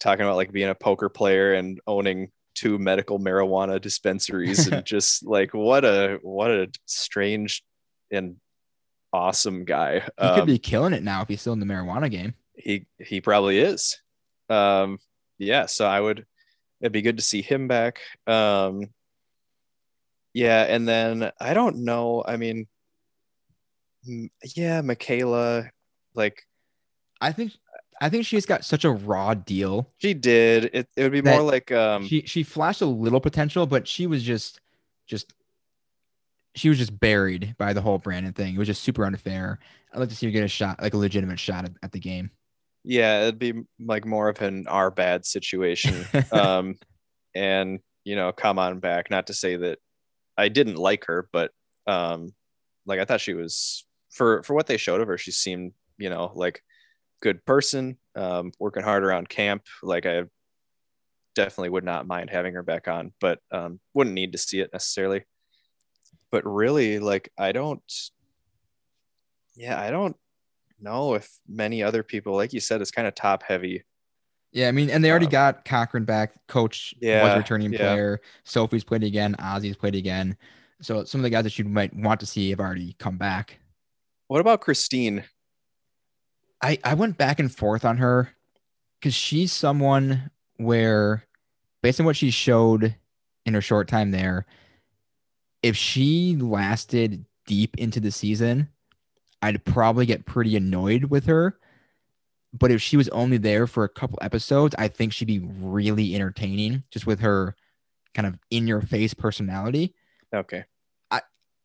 talking 0.00 0.24
about 0.24 0.36
like 0.36 0.52
being 0.52 0.68
a 0.68 0.74
poker 0.74 1.08
player 1.08 1.54
and 1.54 1.80
owning 1.86 2.30
two 2.56 2.78
medical 2.78 3.20
marijuana 3.20 3.80
dispensaries 3.80 4.66
and 4.66 4.84
just 4.94 5.24
like 5.24 5.54
what 5.54 5.84
a 5.84 6.18
what 6.22 6.50
a 6.50 6.68
strange 6.86 7.62
and 8.10 8.36
awesome 9.12 9.64
guy. 9.64 10.00
He 10.00 10.08
Um, 10.18 10.34
could 10.34 10.46
be 10.46 10.58
killing 10.58 10.92
it 10.92 11.02
now 11.04 11.22
if 11.22 11.28
he's 11.28 11.40
still 11.40 11.52
in 11.52 11.60
the 11.60 11.66
marijuana 11.66 12.10
game. 12.10 12.34
he 12.56 12.86
he 12.98 13.20
probably 13.20 13.58
is. 13.60 14.00
Um, 14.48 14.98
yeah, 15.38 15.66
so 15.66 15.86
I 15.86 16.00
would. 16.00 16.26
It'd 16.80 16.92
be 16.92 17.02
good 17.02 17.16
to 17.18 17.22
see 17.22 17.40
him 17.42 17.68
back. 17.68 18.00
Um, 18.26 18.88
yeah, 20.34 20.62
and 20.64 20.86
then 20.86 21.30
I 21.40 21.54
don't 21.54 21.84
know. 21.84 22.22
I 22.26 22.36
mean, 22.36 22.66
yeah, 24.04 24.82
Mikayla, 24.82 25.70
like 26.14 26.42
I 27.20 27.32
think 27.32 27.52
I 28.00 28.08
think 28.08 28.26
she's 28.26 28.46
got 28.46 28.64
such 28.64 28.84
a 28.84 28.90
raw 28.90 29.34
deal. 29.34 29.90
she 29.98 30.14
did. 30.14 30.70
It 30.72 30.88
it 30.96 31.02
would 31.02 31.12
be 31.12 31.22
more 31.22 31.42
like 31.42 31.72
um, 31.72 32.06
she 32.06 32.22
she 32.22 32.42
flashed 32.42 32.82
a 32.82 32.86
little 32.86 33.20
potential, 33.20 33.66
but 33.66 33.88
she 33.88 34.06
was 34.06 34.22
just 34.22 34.60
just 35.06 35.32
she 36.54 36.68
was 36.68 36.78
just 36.78 36.98
buried 36.98 37.54
by 37.58 37.72
the 37.72 37.80
whole 37.80 37.98
Brandon 37.98 38.32
thing. 38.32 38.54
It 38.54 38.58
was 38.58 38.68
just 38.68 38.82
super 38.82 39.04
unfair. 39.04 39.58
I'd 39.92 40.00
like 40.00 40.08
to 40.08 40.16
see 40.16 40.26
her 40.26 40.32
get 40.32 40.44
a 40.44 40.48
shot, 40.48 40.82
like 40.82 40.94
a 40.94 40.98
legitimate 40.98 41.38
shot 41.38 41.64
at, 41.64 41.72
at 41.82 41.92
the 41.92 42.00
game. 42.00 42.30
yeah, 42.84 43.22
it'd 43.22 43.38
be 43.38 43.54
like 43.80 44.04
more 44.04 44.28
of 44.28 44.40
an 44.42 44.66
our 44.68 44.90
bad 44.90 45.24
situation. 45.24 46.06
um, 46.32 46.76
and 47.34 47.80
you 48.04 48.16
know, 48.16 48.32
come 48.32 48.58
on 48.58 48.78
back. 48.80 49.10
Not 49.10 49.28
to 49.28 49.34
say 49.34 49.56
that 49.56 49.78
I 50.36 50.48
didn't 50.48 50.76
like 50.76 51.06
her, 51.06 51.28
but 51.32 51.50
um, 51.86 52.34
like 52.84 53.00
I 53.00 53.04
thought 53.04 53.20
she 53.20 53.34
was 53.34 53.86
for 54.10 54.42
for 54.42 54.54
what 54.54 54.66
they 54.66 54.76
showed 54.76 55.00
of 55.00 55.08
her, 55.08 55.18
she 55.18 55.32
seemed 55.32 55.72
you 55.98 56.10
know 56.10 56.32
like 56.34 56.62
good 57.20 57.44
person, 57.44 57.98
um, 58.14 58.52
working 58.58 58.82
hard 58.82 59.04
around 59.04 59.28
camp. 59.28 59.62
Like 59.82 60.06
I 60.06 60.24
definitely 61.34 61.70
would 61.70 61.84
not 61.84 62.06
mind 62.06 62.30
having 62.30 62.54
her 62.54 62.62
back 62.62 62.88
on, 62.88 63.12
but 63.20 63.38
um, 63.50 63.80
wouldn't 63.94 64.14
need 64.14 64.32
to 64.32 64.38
see 64.38 64.60
it 64.60 64.70
necessarily. 64.72 65.24
But 66.30 66.44
really, 66.44 66.98
like 66.98 67.30
I 67.38 67.52
don't, 67.52 67.82
yeah, 69.54 69.80
I 69.80 69.90
don't 69.90 70.16
know 70.80 71.14
if 71.14 71.30
many 71.48 71.82
other 71.82 72.02
people, 72.02 72.34
like 72.34 72.52
you 72.52 72.60
said, 72.60 72.80
it's 72.80 72.90
kind 72.90 73.08
of 73.08 73.14
top 73.14 73.42
heavy. 73.42 73.84
Yeah, 74.52 74.68
I 74.68 74.72
mean, 74.72 74.90
and 74.90 75.04
they 75.04 75.10
already 75.10 75.26
Um, 75.26 75.32
got 75.32 75.64
Cochran 75.64 76.04
back. 76.04 76.34
Coach 76.46 76.94
was 76.96 77.02
Yeah, 77.02 77.34
a 77.34 77.38
returning 77.38 77.72
yeah. 77.72 77.78
player. 77.78 78.20
Sophie's 78.44 78.84
played 78.84 79.04
again. 79.04 79.34
Ozzy's 79.38 79.76
played 79.76 79.94
again. 79.94 80.36
So 80.80 81.04
some 81.04 81.20
of 81.20 81.22
the 81.22 81.30
guys 81.30 81.44
that 81.44 81.58
you 81.58 81.64
might 81.64 81.94
want 81.94 82.20
to 82.20 82.26
see 82.26 82.50
have 82.50 82.60
already 82.60 82.94
come 82.98 83.18
back. 83.18 83.58
What 84.28 84.40
about 84.40 84.60
Christine? 84.60 85.24
I 86.62 86.78
I 86.84 86.94
went 86.94 87.18
back 87.18 87.40
and 87.40 87.54
forth 87.54 87.84
on 87.84 87.98
her 87.98 88.30
because 88.98 89.14
she's 89.14 89.52
someone 89.52 90.30
where, 90.56 91.24
based 91.82 92.00
on 92.00 92.06
what 92.06 92.16
she 92.16 92.30
showed 92.30 92.94
in 93.44 93.54
her 93.54 93.60
short 93.60 93.88
time 93.88 94.10
there, 94.10 94.46
if 95.62 95.76
she 95.76 96.36
lasted 96.36 97.24
deep 97.46 97.76
into 97.76 98.00
the 98.00 98.10
season, 98.10 98.68
I'd 99.42 99.64
probably 99.64 100.06
get 100.06 100.26
pretty 100.26 100.56
annoyed 100.56 101.04
with 101.04 101.26
her. 101.26 101.58
But 102.52 102.70
if 102.70 102.80
she 102.80 102.96
was 102.96 103.08
only 103.10 103.36
there 103.36 103.66
for 103.66 103.84
a 103.84 103.88
couple 103.88 104.18
episodes, 104.22 104.74
I 104.78 104.88
think 104.88 105.12
she'd 105.12 105.26
be 105.26 105.40
really 105.40 106.14
entertaining 106.14 106.84
just 106.90 107.06
with 107.06 107.20
her 107.20 107.54
kind 108.14 108.26
of 108.26 108.38
in 108.50 108.66
your 108.66 108.80
face 108.80 109.12
personality. 109.12 109.94
Okay, 110.34 110.64
I 111.10 111.20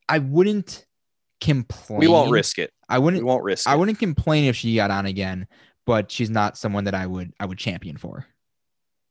I 0.09 0.19
wouldn't 0.19 0.85
complain. 1.41 1.99
we 1.99 2.07
won't 2.07 2.31
risk 2.31 2.59
it. 2.59 2.71
I 2.87 2.99
wouldn't 2.99 3.23
We 3.23 3.27
won't 3.27 3.43
risk 3.43 3.67
I 3.67 3.73
it. 3.73 3.77
wouldn't 3.79 3.99
complain 3.99 4.45
if 4.45 4.55
she 4.55 4.75
got 4.75 4.91
on 4.91 5.05
again, 5.05 5.47
but 5.85 6.09
she's 6.11 6.29
not 6.29 6.57
someone 6.57 6.83
that 6.85 6.95
I 6.95 7.05
would 7.07 7.33
I 7.39 7.45
would 7.45 7.57
champion 7.57 7.97
for. 7.97 8.25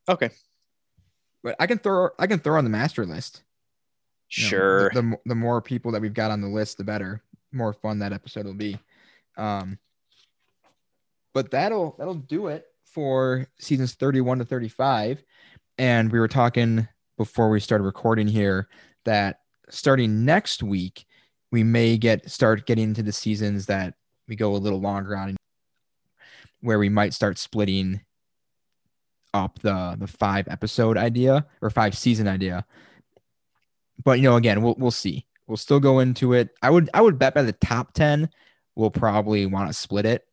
Okay, 0.09 0.31
But 1.43 1.57
I 1.61 1.67
can 1.67 1.79
throw 1.79 2.09
I 2.19 2.27
can 2.27 2.39
throw 2.41 2.57
on 2.59 2.65
the 2.65 2.71
master 2.71 3.05
list. 3.07 3.43
You 4.37 4.45
know, 4.45 4.49
sure. 4.49 4.91
the, 4.95 5.03
the 5.03 5.17
the 5.27 5.35
more 5.35 5.61
people 5.61 5.93
that 5.93 6.01
we've 6.03 6.15
got 6.15 6.31
on 6.31 6.41
the 6.41 6.49
list, 6.49 6.79
the 6.79 6.85
better. 6.85 7.23
More 7.53 7.73
fun 7.73 7.99
that 7.99 8.13
episode 8.13 8.47
will 8.47 8.55
be. 8.55 8.79
Um, 9.37 9.79
but 11.35 11.51
that'll 11.51 11.95
that'll 11.99 12.15
do 12.15 12.47
it 12.49 12.65
for 12.85 13.47
seasons 13.59 13.95
31 13.95 14.39
to 14.39 14.45
35. 14.45 15.23
And 15.79 16.11
we 16.13 16.19
were 16.19 16.29
talking 16.29 16.87
before 17.17 17.51
we 17.51 17.61
started 17.61 17.85
recording 17.85 18.27
here 18.29 18.69
that 19.05 19.41
starting 19.69 20.25
next 20.25 20.63
week, 20.63 21.07
we 21.51 21.63
may 21.63 21.97
get 21.97 22.31
start 22.31 22.67
getting 22.67 22.85
into 22.85 23.03
the 23.03 23.13
seasons 23.13 23.67
that 23.67 23.95
we 24.29 24.37
go 24.37 24.55
a 24.55 24.57
little 24.57 24.81
longer 24.81 25.17
on 25.17 25.37
where 26.61 26.79
we 26.79 26.89
might 26.89 27.15
start 27.15 27.39
splitting 27.39 28.01
up 29.33 29.59
the 29.61 29.97
the 29.99 30.07
five 30.07 30.47
episode 30.49 30.97
idea 30.97 31.47
or 31.63 31.71
five 31.71 31.97
season 31.97 32.27
idea 32.27 32.65
but 34.05 34.19
you 34.19 34.25
know, 34.25 34.37
again, 34.37 34.63
we'll 34.63 34.77
we'll 34.79 34.91
see. 34.91 35.27
We'll 35.47 35.57
still 35.57 35.81
go 35.81 35.99
into 35.99 36.33
it. 36.33 36.51
I 36.63 36.71
would 36.71 36.91
I 36.95 37.01
would 37.01 37.19
bet 37.19 37.35
by 37.35 37.43
the 37.43 37.53
top 37.53 37.93
ten, 37.93 38.31
we'll 38.77 38.91
probably 38.91 39.47
want 39.47 39.69
to 39.69 39.75
split 39.75 40.07
it, 40.07 40.25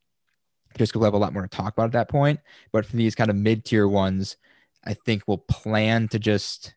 just 0.78 0.92
because 0.92 1.00
we'll 1.00 1.08
have 1.08 1.14
a 1.14 1.18
lot 1.18 1.34
more 1.34 1.42
to 1.42 1.48
talk 1.48 1.74
about 1.74 1.86
at 1.86 1.92
that 1.94 2.10
point. 2.10 2.40
But 2.72 2.86
for 2.86 2.96
these 2.96 3.16
kind 3.16 3.30
of 3.30 3.36
mid 3.36 3.66
tier 3.66 3.88
ones, 3.88 4.38
I 4.86 4.94
think 4.94 5.24
we'll 5.28 5.38
plan 5.38 6.08
to 6.10 6.20
just 6.20 6.76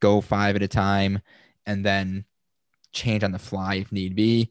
go 0.00 0.20
five 0.20 0.56
at 0.56 0.62
a 0.62 0.68
time, 0.68 1.20
and 1.66 1.84
then 1.84 2.24
change 2.94 3.22
on 3.22 3.32
the 3.32 3.38
fly 3.38 3.76
if 3.76 3.92
need 3.92 4.14
be. 4.14 4.50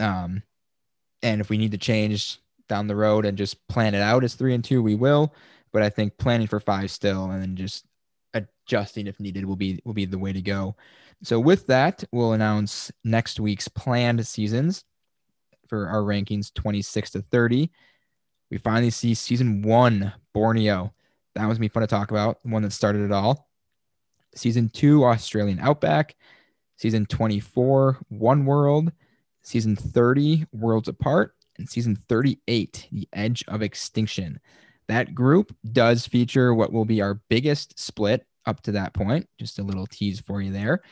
Um, 0.00 0.42
and 1.22 1.40
if 1.40 1.48
we 1.48 1.58
need 1.58 1.72
to 1.72 1.78
change 1.78 2.40
down 2.68 2.86
the 2.86 2.96
road 2.96 3.24
and 3.24 3.38
just 3.38 3.66
plan 3.68 3.94
it 3.94 4.02
out 4.02 4.24
as 4.24 4.34
three 4.34 4.54
and 4.54 4.64
two, 4.64 4.82
we 4.82 4.94
will. 4.94 5.34
But 5.72 5.82
I 5.82 5.90
think 5.90 6.16
planning 6.18 6.46
for 6.46 6.60
five 6.60 6.90
still, 6.90 7.30
and 7.30 7.42
then 7.42 7.56
just 7.56 7.84
adjusting 8.34 9.06
if 9.06 9.20
needed 9.20 9.44
will 9.44 9.56
be 9.56 9.80
will 9.84 9.94
be 9.94 10.04
the 10.04 10.18
way 10.18 10.32
to 10.32 10.40
go. 10.40 10.76
So 11.22 11.40
with 11.40 11.66
that, 11.66 12.04
we'll 12.12 12.32
announce 12.32 12.92
next 13.04 13.40
week's 13.40 13.68
planned 13.68 14.26
seasons 14.26 14.84
for 15.68 15.88
our 15.88 16.02
rankings 16.02 16.52
26 16.54 17.10
to 17.10 17.22
30. 17.22 17.70
We 18.50 18.58
finally 18.58 18.90
see 18.90 19.14
season 19.14 19.62
1 19.62 20.12
Borneo. 20.32 20.92
That 21.34 21.48
was 21.48 21.58
me 21.58 21.68
fun 21.68 21.80
to 21.80 21.86
talk 21.86 22.10
about, 22.10 22.42
the 22.42 22.50
one 22.50 22.62
that 22.62 22.72
started 22.72 23.02
it 23.02 23.12
all. 23.12 23.48
Season 24.34 24.68
2 24.68 25.04
Australian 25.04 25.58
Outback, 25.58 26.14
season 26.76 27.06
24 27.06 27.98
One 28.08 28.44
World, 28.44 28.92
season 29.42 29.76
30 29.76 30.46
Worlds 30.52 30.88
Apart, 30.88 31.34
and 31.58 31.68
season 31.68 31.98
38 32.08 32.88
The 32.92 33.08
Edge 33.12 33.44
of 33.48 33.62
Extinction. 33.62 34.40
That 34.88 35.14
group 35.14 35.54
does 35.72 36.06
feature 36.06 36.54
what 36.54 36.72
will 36.72 36.84
be 36.84 37.02
our 37.02 37.20
biggest 37.28 37.78
split 37.78 38.26
up 38.46 38.60
to 38.62 38.72
that 38.72 38.94
point. 38.94 39.28
Just 39.38 39.58
a 39.58 39.62
little 39.64 39.86
tease 39.86 40.20
for 40.20 40.40
you 40.40 40.52
there. 40.52 40.82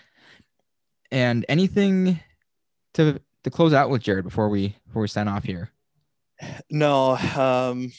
And 1.11 1.47
anything 1.49 2.19
to 2.95 3.21
to 3.45 3.51
close 3.51 3.73
out 3.73 3.91
with 3.91 4.03
Jared 4.03 4.25
before 4.25 4.49
we 4.49 4.77
before 4.87 5.03
we 5.03 5.09
sign 5.09 5.29
off 5.29 5.45
here. 5.45 5.71
No, 6.71 7.17
um, 7.17 7.93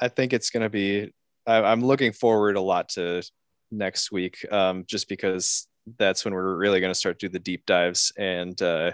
I 0.00 0.08
think 0.08 0.32
it's 0.32 0.50
going 0.50 0.64
to 0.64 0.70
be. 0.70 1.12
I, 1.46 1.62
I'm 1.62 1.84
looking 1.84 2.12
forward 2.12 2.56
a 2.56 2.60
lot 2.60 2.88
to 2.90 3.22
next 3.70 4.10
week, 4.10 4.44
um, 4.50 4.84
just 4.88 5.08
because 5.08 5.68
that's 5.98 6.24
when 6.24 6.34
we're 6.34 6.56
really 6.56 6.80
going 6.80 6.90
to 6.90 6.98
start 6.98 7.18
do 7.18 7.28
the 7.28 7.38
deep 7.38 7.64
dives 7.66 8.12
and, 8.16 8.60
uh, 8.62 8.92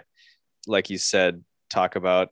like 0.67 0.91
you 0.91 0.99
said, 0.99 1.43
talk 1.71 1.97
about 1.97 2.29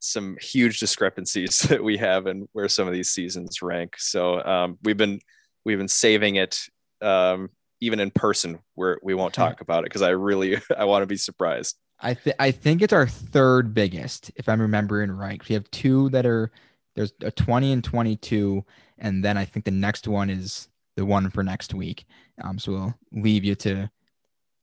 some 0.00 0.36
huge 0.40 0.80
discrepancies 0.80 1.58
that 1.68 1.82
we 1.82 1.96
have 1.96 2.26
and 2.26 2.48
where 2.52 2.68
some 2.68 2.86
of 2.86 2.94
these 2.94 3.10
seasons 3.10 3.62
rank. 3.62 3.96
So 3.98 4.42
um, 4.44 4.78
we've 4.82 4.96
been 4.96 5.20
we've 5.64 5.78
been 5.78 5.88
saving 5.88 6.36
it 6.36 6.58
um, 7.02 7.50
even 7.80 8.00
in 8.00 8.10
person 8.10 8.58
where 8.74 8.98
we 9.02 9.14
won't 9.14 9.34
talk 9.34 9.60
about 9.60 9.80
it 9.80 9.86
because 9.86 10.02
I 10.02 10.10
really 10.10 10.58
I 10.76 10.84
want 10.84 11.02
to 11.02 11.06
be 11.06 11.16
surprised. 11.16 11.76
I 12.00 12.14
th- 12.14 12.36
I 12.38 12.52
think 12.52 12.82
it's 12.82 12.92
our 12.92 13.08
third 13.08 13.74
biggest, 13.74 14.30
if 14.36 14.48
I'm 14.48 14.60
remembering 14.60 15.10
right. 15.10 15.46
We 15.48 15.54
have 15.54 15.68
two 15.70 16.08
that 16.10 16.26
are 16.26 16.52
there's 16.94 17.12
a 17.22 17.30
20 17.30 17.72
and 17.72 17.84
22, 17.84 18.64
and 18.98 19.24
then 19.24 19.36
I 19.36 19.44
think 19.44 19.64
the 19.64 19.70
next 19.70 20.08
one 20.08 20.30
is 20.30 20.68
the 20.96 21.04
one 21.04 21.30
for 21.30 21.42
next 21.42 21.74
week. 21.74 22.06
Um, 22.42 22.58
so 22.58 22.72
we'll 22.72 22.94
leave 23.12 23.44
you 23.44 23.54
to 23.56 23.90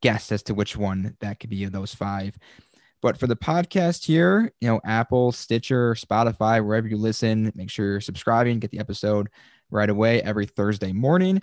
guess 0.06 0.32
as 0.32 0.44
to 0.44 0.54
which 0.54 0.78
one 0.78 1.18
that 1.20 1.40
could 1.40 1.50
be 1.50 1.64
of 1.64 1.72
those 1.72 1.96
five. 1.96 2.38
But 3.02 3.18
for 3.18 3.26
the 3.26 3.36
podcast 3.36 4.06
here, 4.06 4.54
you 4.62 4.68
know, 4.68 4.80
Apple, 4.86 5.32
Stitcher, 5.32 5.96
Spotify, 5.96 6.64
wherever 6.64 6.88
you 6.88 6.96
listen, 6.96 7.52
make 7.56 7.72
sure 7.72 7.88
you're 7.88 8.02
subscribing, 8.02 8.60
get 8.60 8.70
the 8.70 8.78
episode 8.78 9.30
right 9.72 9.90
away 9.90 10.22
every 10.22 10.46
Thursday 10.46 10.94
morning. 10.94 11.42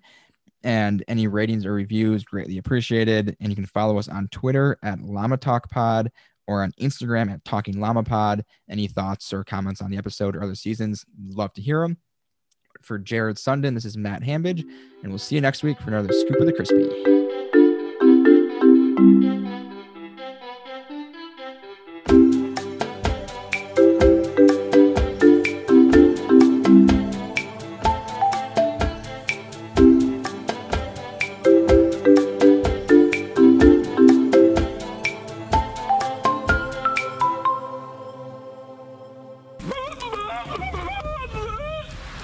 And 0.62 1.02
any 1.08 1.26
ratings 1.26 1.66
or 1.66 1.72
reviews 1.72 2.22
greatly 2.22 2.58
appreciated. 2.58 3.36
And 3.40 3.50
you 3.50 3.56
can 3.56 3.66
follow 3.66 3.98
us 3.98 4.06
on 4.06 4.28
Twitter 4.28 4.78
at 4.84 5.00
Llama 5.00 5.38
Talk 5.38 5.68
Pod 5.68 6.12
or 6.46 6.62
on 6.62 6.70
Instagram 6.80 7.32
at 7.32 7.44
Talking 7.44 7.80
Llama 7.80 8.04
Pod. 8.04 8.44
Any 8.70 8.86
thoughts 8.86 9.32
or 9.32 9.42
comments 9.42 9.82
on 9.82 9.90
the 9.90 9.96
episode 9.96 10.36
or 10.36 10.42
other 10.44 10.54
seasons, 10.54 11.04
love 11.30 11.52
to 11.54 11.60
hear 11.60 11.80
them. 11.80 11.96
For 12.80 12.96
Jared 12.96 13.38
Sundin, 13.38 13.74
this 13.74 13.84
is 13.84 13.96
Matt 13.96 14.22
Hambidge, 14.22 14.60
and 15.02 15.10
we'll 15.10 15.18
see 15.18 15.34
you 15.34 15.40
next 15.40 15.64
week 15.64 15.80
for 15.80 15.90
another 15.90 16.12
Scoop 16.12 16.40
of 16.40 16.46
the 16.46 16.52
Crispy 16.52 17.61
thank 19.02 19.24
you 19.24 19.41